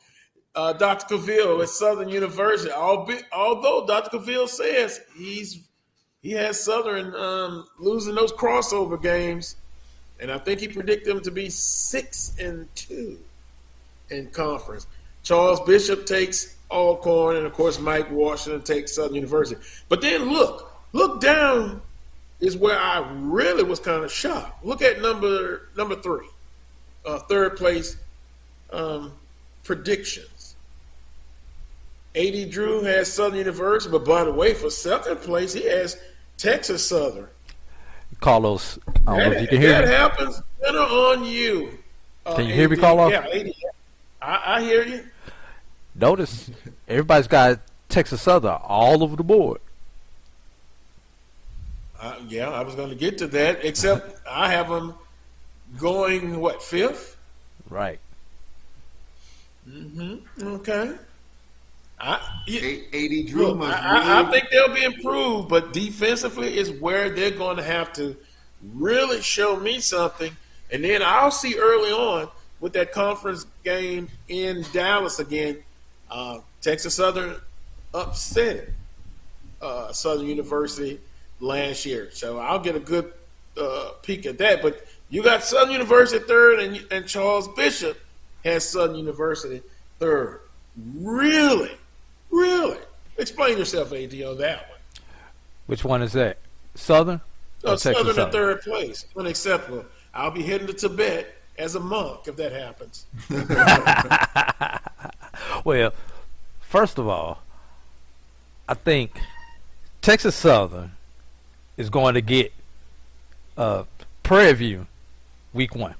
Uh, 0.53 0.73
Dr. 0.73 1.17
Cavil 1.17 1.61
at 1.63 1.69
Southern 1.69 2.09
University. 2.09 2.71
Although 2.71 3.85
Dr. 3.87 4.19
Cavil 4.19 4.47
says 4.47 5.01
he's 5.17 5.63
he 6.21 6.31
has 6.33 6.63
Southern 6.63 7.15
um, 7.15 7.65
losing 7.79 8.13
those 8.15 8.31
crossover 8.33 9.01
games, 9.01 9.55
and 10.19 10.31
I 10.31 10.37
think 10.37 10.59
he 10.59 10.67
predicted 10.67 11.15
them 11.15 11.23
to 11.23 11.31
be 11.31 11.49
six 11.49 12.35
and 12.39 12.67
two 12.75 13.17
in 14.09 14.27
conference. 14.31 14.85
Charles 15.23 15.59
Bishop 15.61 16.05
takes 16.05 16.56
Alcorn, 16.71 17.37
and 17.37 17.45
of 17.45 17.53
course 17.53 17.79
Mike 17.79 18.11
Washington 18.11 18.61
takes 18.61 18.95
Southern 18.95 19.15
University. 19.15 19.59
But 19.89 20.01
then 20.01 20.29
look, 20.31 20.73
look 20.93 21.21
down 21.21 21.81
is 22.39 22.55
where 22.57 22.77
I 22.77 23.07
really 23.13 23.63
was 23.63 23.79
kind 23.79 24.03
of 24.03 24.11
shocked. 24.11 24.63
Look 24.65 24.81
at 24.81 25.01
number 25.01 25.69
number 25.75 25.95
three, 25.95 26.27
uh, 27.05 27.19
third 27.19 27.57
place 27.57 27.97
um, 28.71 29.13
predictions. 29.63 30.55
AD 32.15 32.49
Drew 32.49 32.81
has 32.83 33.11
Southern 33.11 33.37
University, 33.37 33.91
but 33.91 34.05
by 34.05 34.23
the 34.23 34.33
way, 34.33 34.53
for 34.53 34.69
second 34.69 35.17
place, 35.17 35.53
he 35.53 35.65
has 35.65 35.97
Texas 36.37 36.85
Southern. 36.87 37.27
Carlos, 38.19 38.79
I 39.05 39.17
don't 39.17 39.17
know 39.17 39.31
if 39.31 39.41
you 39.41 39.47
can 39.47 39.61
hear 39.61 39.71
that 39.71 39.81
me. 39.81 39.87
That 39.91 39.99
happens, 39.99 40.41
better 40.59 40.79
on 40.79 41.23
you. 41.23 41.77
Uh, 42.25 42.35
Can 42.35 42.47
you 42.47 42.53
hear 42.53 42.67
me, 42.67 42.75
AD? 42.75 42.81
Carlos? 42.81 43.11
Yeah, 43.11 43.27
AD. 43.27 43.53
I, 44.21 44.55
I 44.55 44.61
hear 44.61 44.83
you. 44.83 45.03
Notice 45.99 46.51
everybody's 46.87 47.27
got 47.27 47.59
Texas 47.89 48.21
Southern 48.21 48.57
all 48.63 49.03
over 49.03 49.15
the 49.15 49.23
board. 49.23 49.59
Uh, 51.99 52.15
yeah, 52.27 52.49
I 52.49 52.61
was 52.61 52.75
going 52.75 52.89
to 52.89 52.95
get 52.95 53.17
to 53.19 53.27
that, 53.27 53.65
except 53.65 54.21
I 54.29 54.51
have 54.51 54.69
them 54.69 54.93
going, 55.79 56.39
what, 56.39 56.61
fifth? 56.61 57.17
Right. 57.69 57.99
Mm-hmm. 59.67 60.47
Okay. 60.47 60.93
I, 61.99 62.13
AD 62.47 63.27
Drew 63.27 63.47
Look, 63.47 63.57
must 63.57 63.83
I, 63.83 64.19
I, 64.19 64.27
I 64.27 64.31
think 64.31 64.49
they'll 64.51 64.73
be 64.73 64.83
improved, 64.83 65.49
but 65.49 65.73
defensively 65.73 66.55
is 66.55 66.69
where 66.69 67.09
they're 67.09 67.31
going 67.31 67.57
to 67.57 67.63
have 67.63 67.91
to 67.93 68.15
really 68.75 69.21
show 69.21 69.59
me 69.59 69.79
something. 69.79 70.35
And 70.71 70.83
then 70.83 71.01
I'll 71.03 71.31
see 71.31 71.57
early 71.57 71.91
on 71.91 72.29
with 72.59 72.73
that 72.73 72.91
conference 72.91 73.47
game 73.63 74.09
in 74.27 74.63
Dallas 74.73 75.19
again. 75.19 75.63
Uh, 76.09 76.39
Texas 76.61 76.95
Southern 76.95 77.35
upset 77.93 78.69
uh, 79.61 79.91
Southern 79.91 80.27
University 80.27 80.99
last 81.39 81.85
year, 81.85 82.09
so 82.11 82.39
I'll 82.39 82.59
get 82.59 82.75
a 82.75 82.79
good 82.79 83.11
uh, 83.59 83.91
peek 84.03 84.25
at 84.25 84.37
that. 84.37 84.61
But 84.61 84.85
you 85.09 85.23
got 85.23 85.43
Southern 85.43 85.71
University 85.73 86.23
third, 86.25 86.59
and, 86.59 86.85
and 86.91 87.07
Charles 87.07 87.47
Bishop 87.49 87.97
has 88.43 88.67
Southern 88.67 88.95
University 88.97 89.61
third. 89.99 90.41
Really, 90.99 91.71
really. 92.31 92.77
Explain 93.17 93.57
yourself, 93.57 93.91
AD, 93.93 94.13
on 94.21 94.37
that 94.37 94.69
one. 94.69 94.79
Which 95.65 95.83
one 95.83 96.01
is 96.03 96.13
that? 96.13 96.37
Southern? 96.75 97.19
Or 97.63 97.69
Uh, 97.69 97.71
Texas 97.71 97.93
Southern 97.93 98.07
in 98.09 98.15
Southern? 98.15 98.31
third 98.31 98.61
place, 98.61 99.05
unacceptable. 99.17 99.85
I'll 100.13 100.31
be 100.31 100.43
heading 100.43 100.67
to 100.67 100.73
Tibet 100.73 101.33
as 101.57 101.73
a 101.75 101.79
monk 101.79 102.27
if 102.27 102.35
that 102.35 102.51
happens. 102.51 103.05
well, 105.67 105.93
first 106.61 106.97
of 106.97 107.09
all, 107.09 107.39
I 108.69 108.73
think 108.73 109.19
Texas 110.01 110.33
Southern 110.33 110.93
is 111.75 111.89
going 111.89 112.13
to 112.13 112.21
get 112.21 112.53
a 113.57 113.83
Prairie 114.23 114.53
View 114.53 114.87
week 115.53 115.75
one. 115.75 115.95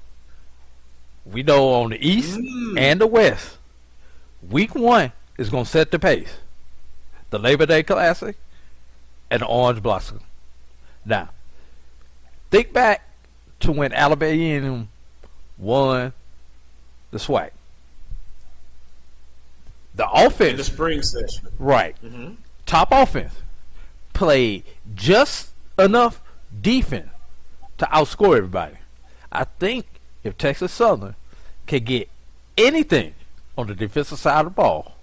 We 1.26 1.42
know 1.42 1.68
on 1.74 1.90
the 1.90 1.98
east 2.00 2.38
Mm. 2.38 2.80
and 2.80 2.98
the 2.98 3.06
west, 3.06 3.58
week 4.48 4.74
one 4.74 5.12
is 5.36 5.50
going 5.50 5.64
to 5.64 5.70
set 5.70 5.90
the 5.90 5.98
pace. 5.98 6.38
The 7.28 7.38
Labor 7.38 7.66
Day 7.66 7.82
Classic 7.82 8.36
and 9.30 9.42
the 9.42 9.46
Orange 9.46 9.82
Blossom. 9.82 10.20
Now, 11.04 11.28
think 12.50 12.72
back 12.72 13.06
to 13.60 13.70
when 13.70 13.92
Alabama 13.92 14.86
won 15.58 16.14
the 17.10 17.18
SWAC. 17.18 17.50
The 19.98 20.08
offense 20.10 20.50
In 20.52 20.56
the 20.58 20.64
spring 20.64 21.02
session. 21.02 21.48
Right. 21.58 21.96
Mhm. 22.04 22.36
Top 22.66 22.88
offense 22.92 23.34
played 24.14 24.62
just 24.94 25.50
enough 25.76 26.20
defense 26.60 27.10
to 27.78 27.86
outscore 27.86 28.36
everybody. 28.36 28.76
I 29.32 29.42
think 29.44 29.86
if 30.22 30.38
Texas 30.38 30.72
Southern 30.72 31.16
can 31.66 31.82
get 31.82 32.08
anything 32.56 33.14
on 33.56 33.66
the 33.66 33.74
defensive 33.74 34.20
side 34.20 34.40
of 34.40 34.44
the 34.46 34.50
ball 34.50 34.94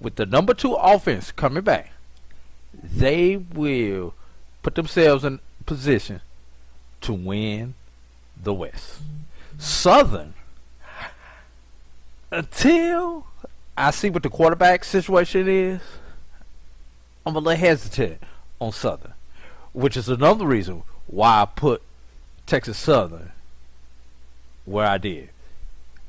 with 0.00 0.14
the 0.16 0.24
number 0.24 0.54
two 0.54 0.72
offense 0.72 1.30
coming 1.30 1.62
back, 1.62 1.92
they 2.72 3.36
will 3.36 4.14
put 4.62 4.76
themselves 4.76 5.24
in 5.24 5.40
position 5.66 6.22
to 7.02 7.12
win 7.12 7.74
the 8.42 8.54
West. 8.54 9.00
Southern, 9.58 10.32
until 12.30 13.26
I 13.78 13.92
see 13.92 14.10
what 14.10 14.24
the 14.24 14.28
quarterback 14.28 14.82
situation 14.82 15.46
is, 15.46 15.80
I'm 17.24 17.36
a 17.36 17.38
little 17.38 17.56
hesitant 17.56 18.20
on 18.60 18.72
Southern, 18.72 19.12
which 19.72 19.96
is 19.96 20.08
another 20.08 20.46
reason 20.46 20.82
why 21.06 21.42
I 21.42 21.44
put 21.44 21.80
Texas 22.44 22.76
Southern 22.76 23.30
where 24.64 24.84
I 24.84 24.98
did. 24.98 25.28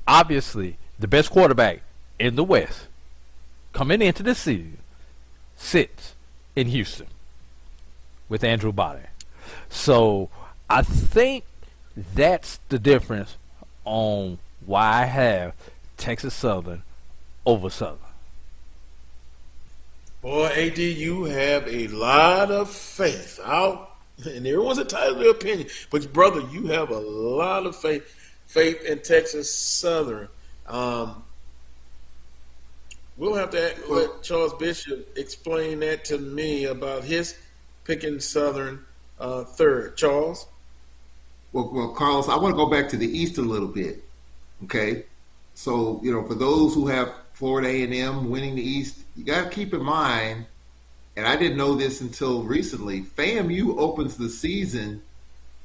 Obviously, 0.07 0.77
the 0.97 1.07
best 1.07 1.29
quarterback 1.29 1.81
in 2.17 2.35
the 2.35 2.43
West 2.43 2.87
coming 3.71 4.01
into 4.01 4.23
this 4.23 4.39
season 4.39 4.79
sits 5.55 6.15
in 6.55 6.69
Houston 6.69 7.07
with 8.29 8.43
Andrew 8.43 8.71
Body. 8.71 9.03
So 9.69 10.29
I 10.67 10.81
think 10.81 11.43
that's 12.15 12.59
the 12.69 12.79
difference 12.79 13.37
on 13.85 14.39
why 14.65 15.03
I 15.03 15.05
have 15.05 15.53
Texas 15.97 16.33
Southern 16.33 16.81
over 17.49 17.69
Southern. 17.69 17.97
Boy, 20.21 20.47
AD, 20.47 20.77
you 20.77 21.23
have 21.25 21.67
a 21.67 21.87
lot 21.87 22.51
of 22.51 22.69
faith 22.69 23.39
out, 23.43 23.95
and 24.23 24.45
everyone's 24.45 24.77
entitled 24.77 25.17
to 25.17 25.23
their 25.23 25.31
opinion. 25.31 25.67
But 25.89 26.13
brother, 26.13 26.41
you 26.51 26.67
have 26.67 26.91
a 26.91 26.99
lot 26.99 27.65
of 27.65 27.75
faith, 27.75 28.03
faith 28.45 28.83
in 28.83 28.99
Texas 28.99 29.53
Southern. 29.53 30.27
Um, 30.67 31.23
we'll 33.17 33.35
have 33.35 33.49
to 33.51 33.73
let 33.87 34.21
Charles 34.21 34.53
Bishop 34.55 35.17
explain 35.17 35.79
that 35.79 36.05
to 36.05 36.19
me 36.19 36.65
about 36.65 37.03
his 37.03 37.35
picking 37.83 38.19
Southern 38.19 38.85
uh, 39.19 39.43
third. 39.43 39.97
Charles, 39.97 40.45
Well, 41.53 41.71
well, 41.73 41.93
Carlos, 41.93 42.29
I 42.29 42.35
want 42.35 42.53
to 42.53 42.57
go 42.57 42.69
back 42.69 42.89
to 42.89 42.97
the 42.97 43.07
East 43.07 43.39
a 43.39 43.41
little 43.41 43.67
bit. 43.67 44.03
Okay, 44.65 45.05
so 45.55 45.99
you 46.03 46.11
know, 46.11 46.27
for 46.27 46.35
those 46.35 46.75
who 46.75 46.87
have 46.87 47.13
Florida 47.39 47.69
A 47.69 47.83
and 47.83 47.93
M 47.93 48.29
winning 48.29 48.55
the 48.55 48.61
East, 48.61 48.99
you 49.15 49.23
got 49.23 49.45
to 49.45 49.49
keep 49.49 49.73
in 49.73 49.81
mind, 49.81 50.45
and 51.15 51.25
I 51.25 51.37
didn't 51.37 51.55
know 51.55 51.73
this 51.73 52.01
until 52.01 52.43
recently. 52.43 52.99
FAMU 52.99 53.77
opens 53.77 54.17
the 54.17 54.27
season 54.27 55.01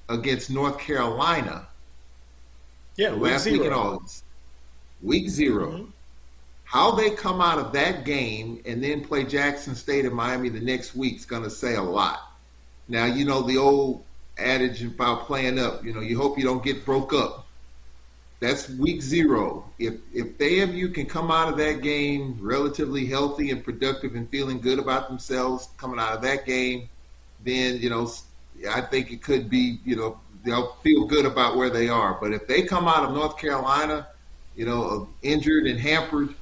against 0.08 0.50
North 0.50 0.78
Carolina. 0.78 1.66
Yeah, 2.94 3.10
last 3.10 3.46
week 3.46 3.56
in 3.56 3.62
zero. 3.62 3.76
August, 3.76 4.22
week 5.02 5.28
0 5.28 5.66
mm-hmm. 5.66 5.90
How 6.62 6.92
they 6.92 7.10
come 7.10 7.40
out 7.40 7.58
of 7.58 7.72
that 7.72 8.04
game 8.04 8.62
and 8.64 8.82
then 8.82 9.04
play 9.04 9.24
Jackson 9.24 9.74
State 9.74 10.04
and 10.04 10.14
Miami 10.14 10.50
the 10.50 10.60
next 10.60 10.94
week 10.94 11.16
is 11.16 11.26
going 11.26 11.42
to 11.42 11.50
say 11.50 11.74
a 11.74 11.82
lot. 11.82 12.20
Now, 12.86 13.06
you 13.06 13.24
know 13.24 13.42
the 13.42 13.58
old 13.58 14.04
adage 14.38 14.84
about 14.84 15.26
playing 15.26 15.58
up. 15.58 15.84
You 15.84 15.92
know, 15.92 16.00
you 16.00 16.16
hope 16.16 16.38
you 16.38 16.44
don't 16.44 16.62
get 16.62 16.84
broke 16.84 17.12
up. 17.12 17.43
That's 18.40 18.68
week 18.68 19.00
zero. 19.00 19.64
If 19.78 19.94
if 20.12 20.36
FAMU 20.38 20.92
can 20.92 21.06
come 21.06 21.30
out 21.30 21.48
of 21.48 21.56
that 21.58 21.82
game 21.82 22.36
relatively 22.40 23.06
healthy 23.06 23.50
and 23.50 23.64
productive 23.64 24.14
and 24.14 24.28
feeling 24.28 24.60
good 24.60 24.78
about 24.78 25.08
themselves 25.08 25.68
coming 25.78 25.98
out 25.98 26.12
of 26.12 26.22
that 26.22 26.44
game, 26.44 26.88
then 27.44 27.80
you 27.80 27.90
know 27.90 28.10
I 28.70 28.80
think 28.80 29.10
it 29.12 29.22
could 29.22 29.48
be 29.48 29.78
you 29.84 29.96
know 29.96 30.18
they'll 30.44 30.74
feel 30.82 31.06
good 31.06 31.24
about 31.24 31.56
where 31.56 31.70
they 31.70 31.88
are. 31.88 32.18
But 32.20 32.32
if 32.32 32.46
they 32.46 32.62
come 32.62 32.86
out 32.86 33.04
of 33.04 33.14
North 33.14 33.38
Carolina, 33.38 34.08
you 34.54 34.66
know, 34.66 35.08
injured 35.22 35.66
and 35.66 35.80
hampered, 35.80 36.34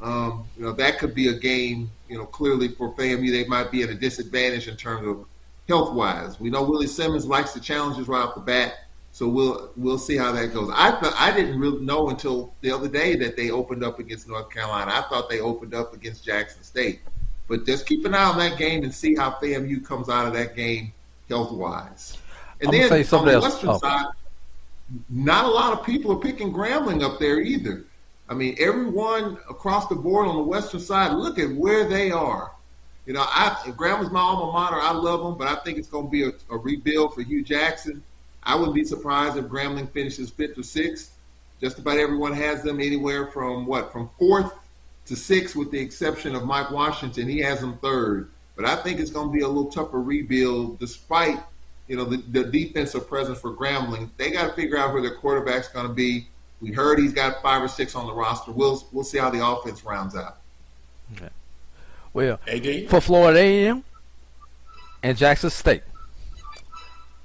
um, 0.00 0.46
you 0.56 0.64
know 0.64 0.72
that 0.72 0.98
could 0.98 1.14
be 1.14 1.28
a 1.28 1.34
game. 1.34 1.90
You 2.08 2.18
know, 2.18 2.24
clearly 2.24 2.68
for 2.68 2.92
FAMU 2.94 3.30
they 3.30 3.44
might 3.44 3.70
be 3.70 3.82
at 3.82 3.90
a 3.90 3.94
disadvantage 3.94 4.68
in 4.68 4.76
terms 4.76 5.06
of 5.06 5.26
health 5.68 5.92
wise. 5.92 6.40
We 6.40 6.50
know 6.50 6.62
Willie 6.62 6.86
Simmons 6.86 7.26
likes 7.26 7.52
the 7.52 7.60
challenges 7.60 8.08
right 8.08 8.22
off 8.22 8.34
the 8.34 8.40
bat. 8.40 8.84
So 9.18 9.26
we'll 9.26 9.72
we'll 9.76 9.98
see 9.98 10.16
how 10.16 10.30
that 10.30 10.54
goes. 10.54 10.70
I 10.72 10.92
th- 10.92 11.12
I 11.16 11.32
didn't 11.32 11.58
really 11.58 11.84
know 11.84 12.08
until 12.08 12.54
the 12.60 12.70
other 12.70 12.86
day 12.86 13.16
that 13.16 13.36
they 13.36 13.50
opened 13.50 13.82
up 13.82 13.98
against 13.98 14.28
North 14.28 14.48
Carolina. 14.48 14.92
I 14.94 15.02
thought 15.08 15.28
they 15.28 15.40
opened 15.40 15.74
up 15.74 15.92
against 15.92 16.24
Jackson 16.24 16.62
State. 16.62 17.00
But 17.48 17.66
just 17.66 17.84
keep 17.84 18.04
an 18.04 18.14
eye 18.14 18.22
on 18.22 18.38
that 18.38 18.58
game 18.58 18.84
and 18.84 18.94
see 18.94 19.16
how 19.16 19.32
FAMU 19.32 19.84
comes 19.84 20.08
out 20.08 20.28
of 20.28 20.34
that 20.34 20.54
game 20.54 20.92
health 21.28 21.50
wise. 21.50 22.16
And 22.60 22.68
I'm 22.68 22.88
then 22.88 22.92
on 23.12 23.24
the 23.24 23.32
else. 23.32 23.42
western 23.42 23.70
Oh. 23.70 23.78
side, 23.78 24.06
not 25.10 25.46
a 25.46 25.48
lot 25.48 25.72
of 25.72 25.84
people 25.84 26.12
are 26.12 26.20
picking 26.20 26.52
Grambling 26.52 27.02
up 27.02 27.18
there 27.18 27.40
either. 27.40 27.86
I 28.28 28.34
mean, 28.34 28.54
everyone 28.60 29.36
across 29.50 29.88
the 29.88 29.96
board 29.96 30.28
on 30.28 30.36
the 30.36 30.44
western 30.44 30.78
side, 30.78 31.14
look 31.14 31.40
at 31.40 31.50
where 31.50 31.88
they 31.88 32.12
are. 32.12 32.52
You 33.04 33.14
know, 33.14 33.24
I 33.26 33.56
Grambling's 33.76 34.12
my 34.12 34.20
alma 34.20 34.52
mater. 34.52 34.76
I 34.80 34.92
love 34.92 35.24
them, 35.24 35.36
but 35.36 35.48
I 35.48 35.56
think 35.64 35.76
it's 35.76 35.88
going 35.88 36.06
to 36.06 36.10
be 36.10 36.22
a, 36.22 36.30
a 36.54 36.56
rebuild 36.56 37.14
for 37.14 37.22
Hue 37.22 37.42
Jackson. 37.42 38.00
I 38.42 38.54
wouldn't 38.54 38.74
be 38.74 38.84
surprised 38.84 39.36
if 39.36 39.46
Grambling 39.46 39.90
finishes 39.90 40.30
fifth 40.30 40.58
or 40.58 40.62
sixth. 40.62 41.14
Just 41.60 41.78
about 41.78 41.98
everyone 41.98 42.32
has 42.32 42.62
them 42.62 42.80
anywhere 42.80 43.26
from 43.26 43.66
what 43.66 43.92
from 43.92 44.10
fourth 44.18 44.52
to 45.06 45.16
sixth, 45.16 45.56
with 45.56 45.70
the 45.70 45.80
exception 45.80 46.34
of 46.34 46.44
Mike 46.44 46.70
Washington. 46.70 47.28
He 47.28 47.40
has 47.40 47.60
them 47.60 47.78
third. 47.78 48.30
But 48.56 48.64
I 48.64 48.76
think 48.76 49.00
it's 49.00 49.10
going 49.10 49.28
to 49.28 49.32
be 49.32 49.42
a 49.42 49.48
little 49.48 49.70
tougher 49.70 50.00
rebuild, 50.00 50.78
despite 50.78 51.38
you 51.88 51.96
know 51.96 52.04
the, 52.04 52.16
the 52.16 52.44
defensive 52.44 53.08
presence 53.08 53.40
for 53.40 53.52
Grambling. 53.52 54.10
They 54.16 54.30
got 54.30 54.48
to 54.48 54.52
figure 54.54 54.78
out 54.78 54.92
where 54.92 55.02
their 55.02 55.14
quarterback's 55.14 55.68
going 55.68 55.86
to 55.86 55.92
be. 55.92 56.28
We 56.60 56.72
heard 56.72 56.98
he's 56.98 57.12
got 57.12 57.40
five 57.42 57.62
or 57.62 57.68
six 57.68 57.94
on 57.94 58.06
the 58.06 58.12
roster. 58.12 58.52
We'll 58.52 58.86
we'll 58.92 59.04
see 59.04 59.18
how 59.18 59.30
the 59.30 59.46
offense 59.46 59.84
rounds 59.84 60.16
out. 60.16 60.38
Okay. 61.16 61.28
Well, 62.12 62.40
AD? 62.48 62.88
for 62.88 63.00
Florida 63.00 63.38
A&M 63.38 63.84
and 65.02 65.16
Jackson 65.16 65.50
State, 65.50 65.82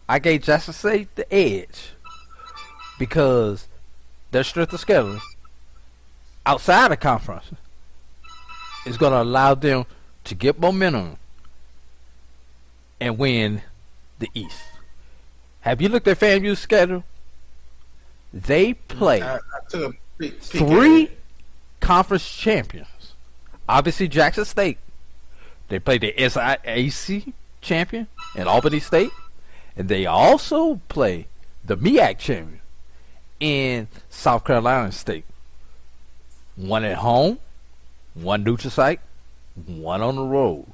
I 0.08 0.20
gave 0.20 0.44
Jackson 0.44 0.74
State 0.74 1.16
the 1.16 1.32
edge 1.34 1.94
because 3.00 3.68
their 4.32 4.44
strength 4.44 4.74
of 4.74 4.80
schedule 4.80 5.20
outside 6.46 6.92
the 6.92 6.98
conference 6.98 7.46
is 8.86 8.98
going 8.98 9.14
to 9.14 9.22
allow 9.22 9.56
them 9.56 9.86
to 10.26 10.36
get 10.36 10.60
momentum 10.60 11.18
and 13.00 13.18
win 13.18 13.62
the 14.20 14.30
East. 14.34 14.64
Have 15.62 15.82
you 15.82 15.90
looked 15.90 16.08
at 16.08 16.20
FAMU's 16.20 16.60
schedule? 16.60 17.04
They 18.34 18.74
play 18.74 19.22
I, 19.22 19.36
I 19.36 19.92
peek, 20.18 20.42
three 20.42 21.10
conference 21.80 22.30
champions. 22.30 23.14
Obviously, 23.68 24.08
Jackson 24.08 24.46
State. 24.46 24.78
They 25.70 25.80
play 25.80 25.98
the 25.98 26.14
SIAC 26.14 27.34
champion 27.62 28.08
in 28.36 28.48
Albany 28.48 28.80
State, 28.80 29.12
and 29.76 29.90
they 29.90 30.06
also 30.06 30.80
play 30.88 31.28
the 31.64 31.78
MEAC 31.78 32.18
champion 32.18 32.62
in 33.40 33.88
South 34.10 34.46
Carolina 34.46 34.92
State. 34.92 35.26
One 36.56 36.84
at 36.84 36.98
home, 36.98 37.40
one 38.14 38.44
neutral 38.44 38.72
site, 38.72 39.00
one 39.66 40.02
on 40.02 40.16
the 40.16 40.24
road. 40.24 40.68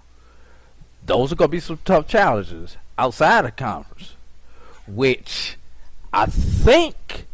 Those 1.06 1.32
are 1.32 1.36
going 1.36 1.50
to 1.50 1.52
be 1.52 1.60
some 1.60 1.80
tough 1.86 2.08
challenges 2.08 2.78
outside 2.98 3.46
the 3.46 3.52
conference, 3.52 4.16
which 4.86 5.58
I 6.12 6.26
think 6.26 7.26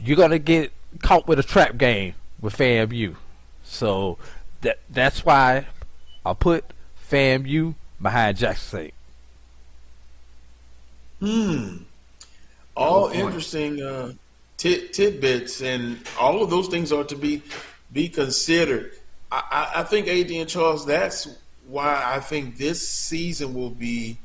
you're 0.00 0.16
gonna 0.16 0.38
get 0.38 0.72
caught 1.02 1.26
with 1.26 1.38
a 1.38 1.42
trap 1.42 1.76
game 1.76 2.14
with 2.40 2.56
FAMU. 2.56 3.16
So 3.64 4.16
that 4.62 4.78
that's 4.88 5.24
why 5.24 5.66
I 6.24 6.34
put 6.34 6.64
FAMU 7.10 7.74
behind 8.00 8.38
Jackson 8.38 8.68
State. 8.68 8.94
Hmm. 11.20 11.78
All 12.76 13.08
interesting. 13.08 13.82
Uh, 13.82 14.12
tit, 14.56 14.92
tidbits, 14.92 15.62
and 15.62 15.98
all 16.18 16.42
of 16.42 16.50
those 16.50 16.68
things 16.68 16.92
are 16.92 17.04
to 17.04 17.16
be 17.16 17.42
be 17.92 18.08
considered. 18.08 18.92
I, 19.32 19.42
I, 19.74 19.80
I 19.80 19.82
think 19.84 20.08
AD 20.08 20.30
and 20.30 20.48
Charles. 20.48 20.86
That's 20.86 21.28
why 21.66 22.02
I 22.04 22.20
think 22.20 22.56
this 22.56 22.88
season 22.88 23.54
will 23.54 23.70
be 23.70 24.18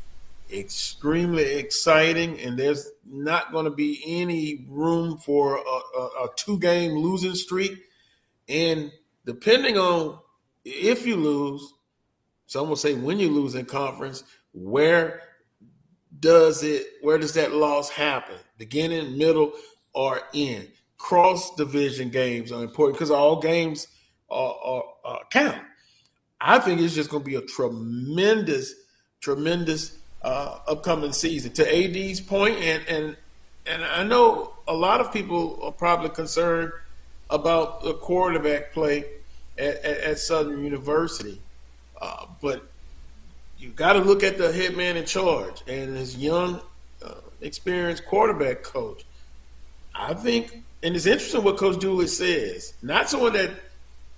extremely 0.51 1.43
exciting, 1.43 2.39
and 2.39 2.57
there's 2.57 2.91
not 3.05 3.51
going 3.51 3.65
to 3.65 3.71
be 3.71 4.01
any 4.05 4.65
room 4.69 5.17
for 5.17 5.57
a, 5.57 5.99
a, 5.99 6.05
a 6.25 6.29
two 6.35 6.59
game 6.59 6.91
losing 6.91 7.35
streak. 7.35 7.73
And 8.47 8.91
depending 9.25 9.77
on 9.77 10.19
if 10.63 11.05
you 11.05 11.15
lose, 11.15 11.73
some 12.45 12.69
will 12.69 12.75
say 12.75 12.93
when 12.93 13.19
you 13.19 13.29
lose 13.29 13.55
in 13.55 13.65
conference, 13.65 14.23
where 14.53 15.21
does 16.23 16.63
it 16.63 16.87
where 17.01 17.17
does 17.17 17.33
that 17.33 17.53
loss 17.53 17.89
happen? 17.89 18.37
Beginning, 18.57 19.17
middle, 19.17 19.51
or 19.93 20.21
end? 20.33 20.69
Cross 20.97 21.55
division 21.55 22.09
games 22.09 22.49
are 22.49 22.63
important 22.63 22.97
because 22.97 23.11
all 23.11 23.41
games 23.41 23.87
are, 24.29 24.55
are, 24.63 24.83
are 25.03 25.19
count. 25.29 25.61
I 26.39 26.59
think 26.59 26.79
it's 26.79 26.95
just 26.95 27.09
going 27.09 27.23
to 27.23 27.29
be 27.29 27.35
a 27.35 27.41
tremendous, 27.41 28.73
tremendous 29.19 29.97
uh, 30.21 30.59
upcoming 30.65 31.11
season. 31.11 31.51
To 31.53 31.63
AD's 31.67 32.21
point, 32.21 32.57
and 32.59 32.87
and 32.87 33.17
and 33.65 33.83
I 33.83 34.03
know 34.03 34.53
a 34.65 34.73
lot 34.73 35.01
of 35.01 35.11
people 35.11 35.59
are 35.61 35.73
probably 35.73 36.09
concerned 36.09 36.71
about 37.29 37.83
the 37.83 37.95
quarterback 37.95 38.71
play 38.71 39.03
at, 39.57 39.75
at, 39.83 39.97
at 39.97 40.19
Southern 40.19 40.63
University, 40.63 41.41
uh, 42.01 42.27
but 42.41 42.72
you 43.63 43.69
got 43.69 43.93
to 43.93 43.99
look 43.99 44.23
at 44.23 44.37
the 44.37 44.51
head 44.51 44.75
man 44.75 44.97
in 44.97 45.05
charge 45.05 45.63
and 45.67 45.95
his 45.95 46.17
young, 46.17 46.59
uh, 47.03 47.13
experienced 47.39 48.05
quarterback 48.05 48.61
coach. 48.61 49.05
I 49.95 50.13
think, 50.13 50.63
and 50.83 50.93
it's 50.95 51.05
interesting 51.05 51.43
what 51.45 51.55
Coach 51.55 51.79
Dooley 51.79 52.07
says. 52.07 52.73
Not 52.81 53.09
someone 53.09 53.31
that 53.33 53.51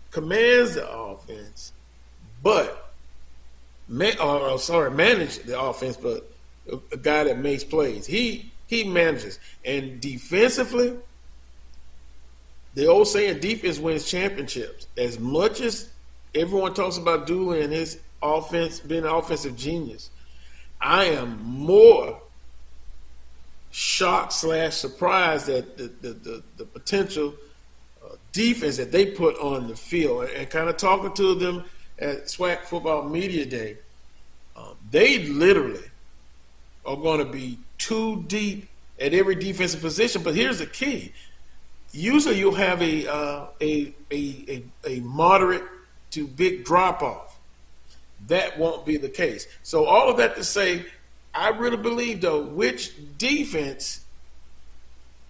commands 0.10 0.74
the 0.74 0.90
offense, 0.92 1.74
but 2.42 2.92
man, 3.88 4.18
or, 4.20 4.40
or 4.40 4.58
sorry, 4.58 4.90
manage 4.90 5.38
the 5.44 5.60
offense, 5.60 5.96
but 5.96 6.28
a, 6.72 6.80
a 6.92 6.98
guy 6.98 7.26
that 7.26 7.38
makes 7.38 7.64
plays. 7.64 8.08
He 8.08 8.52
he 8.66 8.84
manages, 8.84 9.40
and 9.64 10.02
defensively, 10.02 10.98
the 12.74 12.88
old 12.88 13.08
saying, 13.08 13.42
"Defense 13.42 13.78
wins 13.78 14.10
championships." 14.10 14.88
As 14.98 15.20
much 15.20 15.62
as 15.62 15.92
everyone 16.34 16.74
talks 16.74 16.98
about 16.98 17.28
Dooley 17.28 17.62
and 17.62 17.72
his 17.72 18.00
offense 18.26 18.80
being 18.80 19.04
an 19.04 19.10
offensive 19.10 19.56
genius, 19.56 20.10
I 20.82 21.06
am 21.06 21.42
more 21.44 22.22
shocked 23.72 24.34
slash 24.34 24.74
surprised 24.76 25.50
at 25.50 25.78
the 25.78 25.92
the, 26.02 26.14
the, 26.14 26.44
the 26.58 26.66
potential 26.66 27.34
uh, 28.04 28.16
defense 28.32 28.78
that 28.78 28.92
they 28.92 29.06
put 29.08 29.38
on 29.40 29.68
the 29.68 29.76
field, 29.76 30.26
and, 30.26 30.34
and 30.34 30.50
kind 30.50 30.70
of 30.70 30.78
talking 30.78 31.14
to 31.14 31.36
them 31.36 31.64
at 32.00 32.26
SWAC 32.26 32.62
Football 32.64 33.10
Media 33.10 33.46
Day, 33.46 33.78
um, 34.56 34.76
they 34.92 35.26
literally 35.28 35.90
are 36.86 36.98
going 36.98 37.20
to 37.20 37.32
be 37.32 37.58
too 37.78 38.24
deep 38.28 38.68
at 39.00 39.14
every 39.14 39.36
defensive 39.36 39.82
position. 39.82 40.24
But 40.24 40.36
here's 40.36 40.60
the 40.60 40.66
key: 40.66 41.14
usually 41.92 42.38
you'll 42.40 42.56
have 42.56 42.82
a 42.82 43.08
uh, 43.08 43.46
a, 43.62 43.94
a, 44.12 44.46
a 44.48 44.64
a 44.86 45.00
moderate 45.02 45.64
to 46.12 46.28
big 46.28 46.64
drop 46.64 47.02
off. 47.02 47.25
That 48.28 48.58
won't 48.58 48.86
be 48.86 48.98
the 48.98 49.10
case. 49.10 49.48
So 49.64 49.86
all 49.86 50.10
of 50.10 50.18
that 50.18 50.36
to 50.36 50.44
say, 50.44 50.86
I 51.34 51.50
really 51.50 51.78
believe 51.78 52.22
though, 52.22 52.42
which 52.42 52.94
defense 53.18 54.02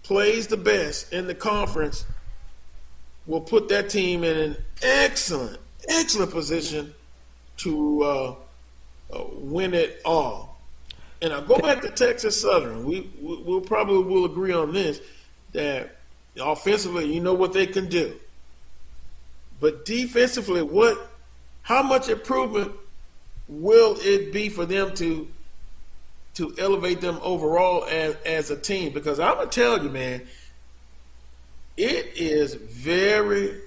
plays 0.02 0.46
the 0.46 0.56
best 0.56 1.12
in 1.12 1.26
the 1.26 1.34
conference 1.34 2.04
will 3.26 3.40
put 3.40 3.68
that 3.68 3.90
team 3.90 4.22
in 4.22 4.36
an 4.36 4.56
excellent 4.82 5.58
excellent 5.88 6.30
position 6.30 6.94
to 7.58 8.02
uh, 8.02 8.34
uh, 9.12 9.24
win 9.32 9.74
it 9.74 10.00
all. 10.04 10.58
And 11.22 11.32
I'll 11.32 11.42
go 11.42 11.58
back 11.58 11.80
to 11.82 11.90
Texas 11.90 12.40
Southern. 12.40 12.84
We, 12.84 13.10
we 13.20 13.36
will 13.36 13.60
probably 13.60 14.02
will 14.02 14.24
agree 14.24 14.52
on 14.52 14.72
this 14.72 15.00
that 15.52 15.96
offensively, 16.40 17.12
you 17.12 17.20
know 17.20 17.34
what 17.34 17.52
they 17.52 17.66
can 17.66 17.88
do, 17.88 18.14
but 19.60 19.84
defensively, 19.84 20.62
what? 20.62 21.12
How 21.62 21.82
much 21.82 22.08
improvement 22.08 22.72
will 23.48 23.96
it 24.00 24.32
be 24.32 24.48
for 24.48 24.66
them 24.66 24.94
to 24.96 25.28
to 26.34 26.54
elevate 26.58 27.00
them 27.00 27.18
overall 27.22 27.84
as 27.84 28.16
as 28.26 28.50
a 28.50 28.56
team? 28.56 28.92
Because 28.92 29.18
I'm 29.20 29.36
gonna 29.36 29.50
tell 29.50 29.82
you, 29.82 29.88
man, 29.88 30.22
it 31.76 32.12
is 32.16 32.54
very 32.54 33.60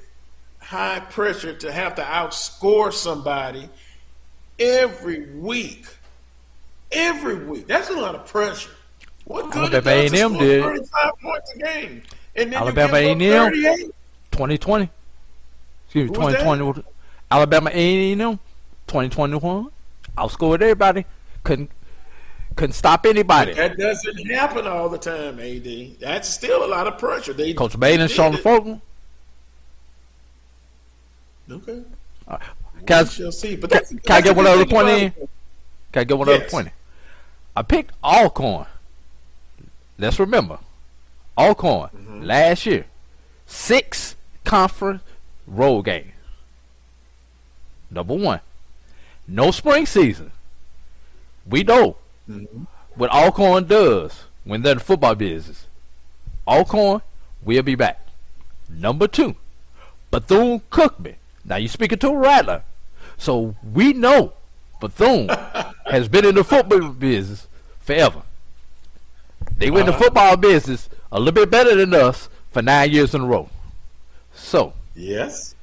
high 0.59 0.99
pressure 0.99 1.53
to 1.55 1.71
have 1.71 1.95
to 1.95 2.03
outscore 2.03 2.93
somebody 2.93 3.69
every 4.59 5.33
week. 5.35 5.85
Every 6.91 7.43
week. 7.43 7.67
That's 7.67 7.89
a 7.89 7.93
lot 7.93 8.15
of 8.15 8.25
pressure. 8.27 8.71
What 9.25 9.51
good 9.51 9.73
Alabama 9.73 9.91
it 9.91 10.11
does 10.11 10.11
to 10.11 10.17
A&M 10.17 10.33
did. 10.37 10.63
35 10.63 11.11
points 11.21 11.53
a 11.53 11.59
game. 11.59 12.01
And 12.35 12.53
then 12.53 12.61
Alabama 12.61 12.97
A&M, 12.97 13.19
38? 13.19 13.77
2020. 14.31 14.89
Excuse 15.85 16.09
me, 16.09 16.15
Who 16.15 16.21
was 16.23 16.33
that? 16.33 16.39
2020. 16.39 16.83
Alabama 17.31 17.69
A&M, 17.71 18.39
2021. 18.89 19.67
Outscored 20.17 20.55
everybody. 20.61 21.05
Couldn't 21.43 21.71
couldn't 22.55 22.73
stop 22.73 23.05
anybody. 23.05 23.53
That 23.53 23.77
doesn't 23.77 24.25
happen 24.29 24.67
all 24.67 24.89
the 24.89 24.97
time, 24.97 25.39
AD. 25.39 25.99
That's 26.01 26.27
still 26.27 26.65
a 26.65 26.67
lot 26.67 26.87
of 26.87 26.97
pressure. 26.97 27.31
They 27.31 27.53
Coach 27.53 27.79
Bain 27.79 28.01
and 28.01 28.11
Sean. 28.11 28.35
Fulton. 28.35 28.81
Okay. 31.49 31.81
Can 32.85 32.97
I, 32.97 33.03
We 33.03 33.09
shall 33.09 33.31
see. 33.31 33.55
But 33.55 33.71
can, 33.71 33.81
that's- 33.97 34.09
I 34.09 34.21
get 34.21 34.35
one 34.35 34.45
other 34.47 34.65
point 34.65 34.89
in? 34.89 35.11
Can 35.91 36.01
I 36.01 36.03
get 36.03 36.17
one 36.17 36.27
other 36.29 36.47
point 36.49 36.67
in? 36.67 36.73
I 37.55 37.61
picked 37.61 37.91
Alcorn. 38.03 38.65
Let's 39.97 40.19
remember, 40.19 40.59
Alcorn 41.37 41.89
Mm-hmm. 41.95 42.21
last 42.23 42.65
year, 42.65 42.85
six 43.45 44.15
conference 44.43 45.01
road 45.47 45.83
games. 45.85 46.11
Number 47.91 48.13
one, 48.15 48.39
no 49.29 49.51
spring 49.51 49.85
season. 49.85 50.31
We 51.45 51.63
know 51.63 51.95
Mm-hmm. 52.29 52.63
what 52.93 53.09
Alcorn 53.11 53.65
does 53.65 54.25
when 54.43 54.61
they're 54.61 54.73
in 54.73 54.77
the 54.77 54.83
football 54.83 55.15
business. 55.15 55.65
Alcorn 56.47 57.01
will 57.41 57.63
be 57.63 57.73
back. 57.73 57.99
Number 58.69 59.07
two, 59.07 59.35
Bethune 60.11 60.59
Cookman. 60.71 61.15
Now 61.43 61.55
you're 61.55 61.69
speaking 61.69 61.97
to 61.99 62.09
a 62.09 62.15
rattler. 62.17 62.61
So 63.17 63.55
we 63.73 63.93
know 63.93 64.33
Bethune 64.79 65.27
has 65.87 66.07
been 66.07 66.23
in 66.23 66.35
the 66.35 66.43
football 66.43 66.89
business 66.89 67.47
forever. 67.79 68.21
They 69.57 69.71
were 69.71 69.79
in 69.79 69.87
the 69.87 69.93
Uh-huh. 69.93 70.03
football 70.03 70.37
business 70.37 70.87
a 71.11 71.17
little 71.17 71.33
bit 71.33 71.49
better 71.49 71.73
than 71.75 71.95
us 71.95 72.29
for 72.51 72.61
nine 72.61 72.91
years 72.91 73.15
in 73.15 73.21
a 73.21 73.25
row. 73.25 73.49
So 74.35 74.73
Yes. 74.95 75.55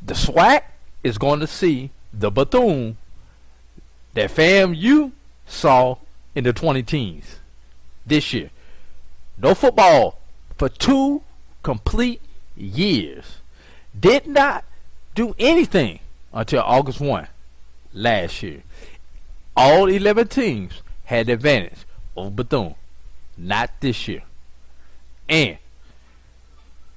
the 0.00 0.14
SWAC 0.14 0.62
is 1.02 1.18
going 1.18 1.40
to 1.40 1.48
see 1.48 1.90
the 2.18 2.30
Bethune 2.30 2.96
that 4.14 4.30
FAMU 4.30 5.12
saw 5.46 5.96
in 6.34 6.44
the 6.44 6.52
20 6.52 6.82
teens 6.82 7.36
this 8.04 8.32
year. 8.32 8.50
No 9.36 9.54
football 9.54 10.18
for 10.56 10.68
two 10.68 11.22
complete 11.62 12.20
years. 12.56 13.38
Did 13.98 14.26
not 14.26 14.64
do 15.14 15.34
anything 15.38 16.00
until 16.32 16.60
August 16.62 17.00
1 17.00 17.28
last 17.94 18.42
year. 18.42 18.62
All 19.56 19.88
11 19.88 20.28
teams 20.28 20.82
had 21.04 21.26
the 21.26 21.34
advantage 21.34 21.84
over 22.16 22.30
Bethune. 22.30 22.74
Not 23.36 23.70
this 23.80 24.08
year. 24.08 24.22
And 25.28 25.58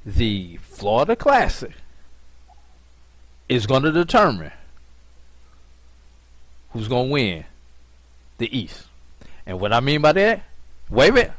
the 0.04 0.58
Florida 0.64 1.16
Classic 1.16 1.74
is 3.48 3.68
going 3.68 3.84
to 3.84 3.92
determine 3.92 4.52
who's 6.74 6.88
going 6.88 7.08
to 7.08 7.12
win 7.14 7.46
the 8.38 8.58
East. 8.58 8.86
And 9.46 9.60
what 9.60 9.74
I 9.74 9.80
mean 9.80 10.02
by 10.02 10.14
that, 10.14 10.44
wait 10.90 11.10
a 11.10 11.14
minute. 11.14 11.34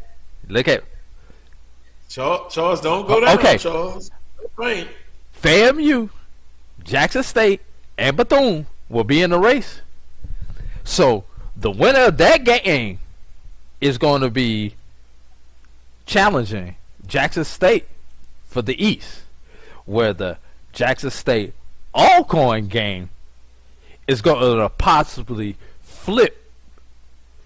Look 0.49 0.69
at 0.69 0.85
Charles, 2.09 2.53
Charles 2.53 2.81
don't 2.81 3.07
go 3.07 3.21
down, 3.21 3.39
Okay. 3.39 3.57
Charles. 3.59 4.11
Right. 4.57 4.89
FAMU, 5.41 6.11
Jackson 6.85 7.23
State, 7.23 7.61
and 7.97 8.17
Bethune 8.17 8.67
will 8.89 9.05
be 9.05 9.23
in 9.23 9.31
the 9.31 9.39
race. 9.39 9.81
So 10.85 11.25
the 11.57 11.71
winner 11.71 12.07
of 12.07 12.19
that 12.19 12.45
game 12.45 12.99
is 13.81 13.99
going 13.99 14.21
to 14.23 14.31
be 14.31 14.75
challenging 16.07 16.77
Jackson 17.07 17.45
State 17.45 17.87
for 18.45 18.63
the 18.63 18.85
East, 18.85 19.23
where 19.87 20.13
the 20.13 20.39
Jackson 20.73 21.11
State 21.11 21.55
Alcorn 21.95 22.69
game 22.69 23.11
is 24.07 24.21
going 24.23 24.59
to 24.59 24.69
possibly 24.69 25.57
flip 25.81 26.51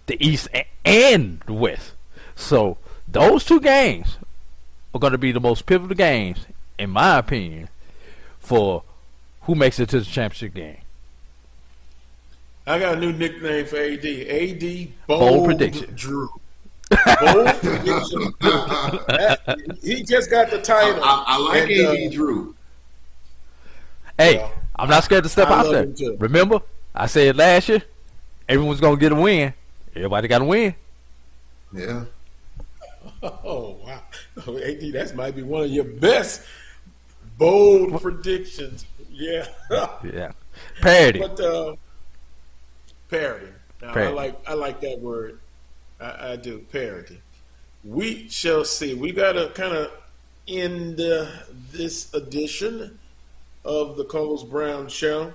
the 0.06 0.16
East 0.24 0.48
a- 0.54 0.66
and 0.84 1.40
the 1.46 1.52
West. 1.52 1.92
So 2.34 2.78
those 3.08 3.44
two 3.44 3.60
games 3.60 4.16
are 4.94 4.98
going 5.00 5.12
to 5.12 5.18
be 5.18 5.32
the 5.32 5.40
most 5.40 5.66
pivotal 5.66 5.96
games, 5.96 6.46
in 6.78 6.90
my 6.90 7.18
opinion, 7.18 7.68
for 8.38 8.82
who 9.42 9.54
makes 9.54 9.78
it 9.80 9.88
to 9.90 9.98
the 10.00 10.04
championship 10.04 10.54
game. 10.54 10.78
I 12.66 12.78
got 12.80 12.94
a 12.96 13.00
new 13.00 13.12
nickname 13.12 13.64
for 13.66 13.76
AD. 13.76 14.04
AD 14.04 14.88
Bold, 15.06 15.20
Bold 15.20 15.44
prediction. 15.46 15.94
Drew. 15.94 16.28
Bold 16.90 17.46
prediction. 17.60 18.32
That- 18.40 19.78
he 19.82 20.02
just 20.02 20.30
got 20.30 20.50
the 20.50 20.60
title. 20.62 21.02
I, 21.02 21.24
I 21.26 21.38
like 21.38 21.70
And, 21.70 21.86
uh, 21.86 21.92
AD 22.06 22.12
Drew. 22.12 22.54
Hey, 24.18 24.50
I'm 24.78 24.88
not 24.88 25.04
scared 25.04 25.24
to 25.24 25.28
step 25.28 25.48
I 25.48 25.60
out 25.60 25.72
there. 25.72 26.12
Remember, 26.18 26.60
I 26.94 27.06
said 27.06 27.36
last 27.36 27.68
year, 27.68 27.82
everyone's 28.48 28.80
going 28.80 28.96
to 28.96 29.00
get 29.00 29.12
a 29.12 29.14
win. 29.14 29.54
Everybody 29.94 30.28
got 30.28 30.38
to 30.40 30.44
win. 30.44 30.74
Yeah. 31.72 32.04
Oh 33.22 33.78
wow, 33.84 34.02
AD, 34.46 34.92
that 34.92 35.12
might 35.16 35.34
be 35.34 35.42
one 35.42 35.64
of 35.64 35.70
your 35.70 35.84
best 35.84 36.42
bold 37.38 38.00
predictions. 38.00 38.84
Yeah, 39.10 39.46
Yeah. 40.04 40.32
Parody. 40.80 41.20
But 41.20 41.40
uh, 41.40 41.76
parody. 43.08 43.46
Now, 43.80 43.94
I 43.94 44.08
like 44.08 44.48
I 44.48 44.54
like 44.54 44.80
that 44.82 45.00
word. 45.00 45.38
I, 46.00 46.32
I 46.32 46.36
do 46.36 46.58
parody. 46.70 47.20
We 47.84 48.28
shall 48.28 48.64
see. 48.64 48.94
We 48.94 49.12
got 49.12 49.32
to 49.32 49.50
kind 49.54 49.74
of 49.74 49.92
end 50.46 51.00
uh, 51.00 51.26
this 51.72 52.12
edition 52.12 52.98
of 53.66 53.96
the 53.96 54.04
Carlos 54.04 54.44
Brown 54.44 54.88
Show. 54.88 55.34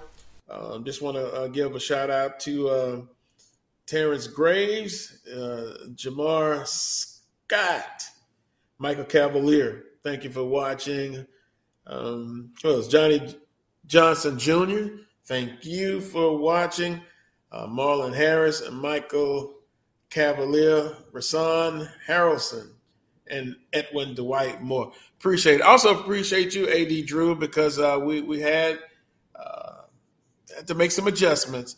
Um, 0.50 0.84
just 0.86 1.02
want 1.02 1.18
to 1.18 1.32
uh, 1.34 1.48
give 1.48 1.76
a 1.76 1.80
shout 1.80 2.10
out 2.10 2.40
to 2.42 2.70
uh, 2.70 3.02
Terrence 3.86 4.28
Graves, 4.28 5.26
uh, 5.28 5.88
Jamar 5.94 6.66
Scott, 6.66 8.04
Michael 8.80 9.04
Cavalier. 9.04 9.84
Thank 10.04 10.24
you 10.24 10.32
for 10.32 10.46
watching. 10.46 11.28
Um, 11.86 12.54
who 12.64 12.72
else? 12.72 12.88
Johnny 12.88 13.36
Johnson 13.86 14.40
Jr. 14.40 15.04
Thank 15.26 15.66
you 15.66 16.00
for 16.02 16.38
watching. 16.38 17.02
Uh, 17.52 17.68
Marlon 17.68 18.16
Harris 18.16 18.62
and 18.62 18.78
Michael 18.80 19.56
Cavalier, 20.10 20.96
Rasan 21.12 21.90
Harrelson, 22.08 22.70
and 23.30 23.56
Edwin 23.74 24.16
Dwight 24.16 24.62
Moore. 24.62 24.94
Appreciate 25.22 25.58
it. 25.58 25.62
Also 25.62 26.00
appreciate 26.00 26.56
you, 26.56 26.68
AD 26.68 27.06
Drew, 27.06 27.36
because 27.36 27.78
uh, 27.78 28.00
we 28.02 28.22
we 28.22 28.40
had 28.40 28.80
uh, 29.36 29.84
had 30.56 30.68
to 30.68 30.74
make 30.74 30.90
some 30.90 31.06
adjustments 31.06 31.76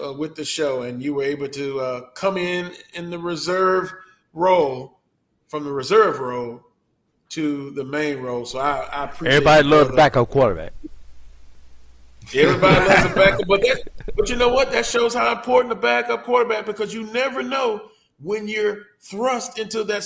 uh, 0.00 0.12
with 0.12 0.36
the 0.36 0.44
show, 0.44 0.82
and 0.82 1.02
you 1.02 1.12
were 1.14 1.24
able 1.24 1.48
to 1.48 1.80
uh, 1.80 2.00
come 2.14 2.36
in 2.36 2.70
in 2.94 3.10
the 3.10 3.18
reserve 3.18 3.92
role 4.32 5.00
from 5.48 5.64
the 5.64 5.72
reserve 5.72 6.20
role 6.20 6.62
to 7.30 7.72
the 7.72 7.82
main 7.82 8.20
role. 8.20 8.44
So 8.44 8.60
I, 8.60 8.88
I 8.92 9.04
appreciate 9.06 9.38
Everybody 9.38 9.68
loves 9.68 9.96
backup 9.96 10.30
quarterback. 10.30 10.72
Everybody 12.32 12.86
loves 12.86 13.10
a 13.10 13.14
backup, 13.16 13.48
but 13.48 13.60
that, 13.62 13.82
but 14.16 14.30
you 14.30 14.36
know 14.36 14.50
what? 14.50 14.70
That 14.70 14.86
shows 14.86 15.14
how 15.14 15.32
important 15.32 15.70
the 15.70 15.80
backup 15.80 16.22
quarterback 16.22 16.64
because 16.66 16.94
you 16.94 17.12
never 17.12 17.42
know 17.42 17.88
when 18.22 18.46
you're 18.46 18.82
thrust 19.00 19.58
into 19.58 19.82
that 19.82 20.04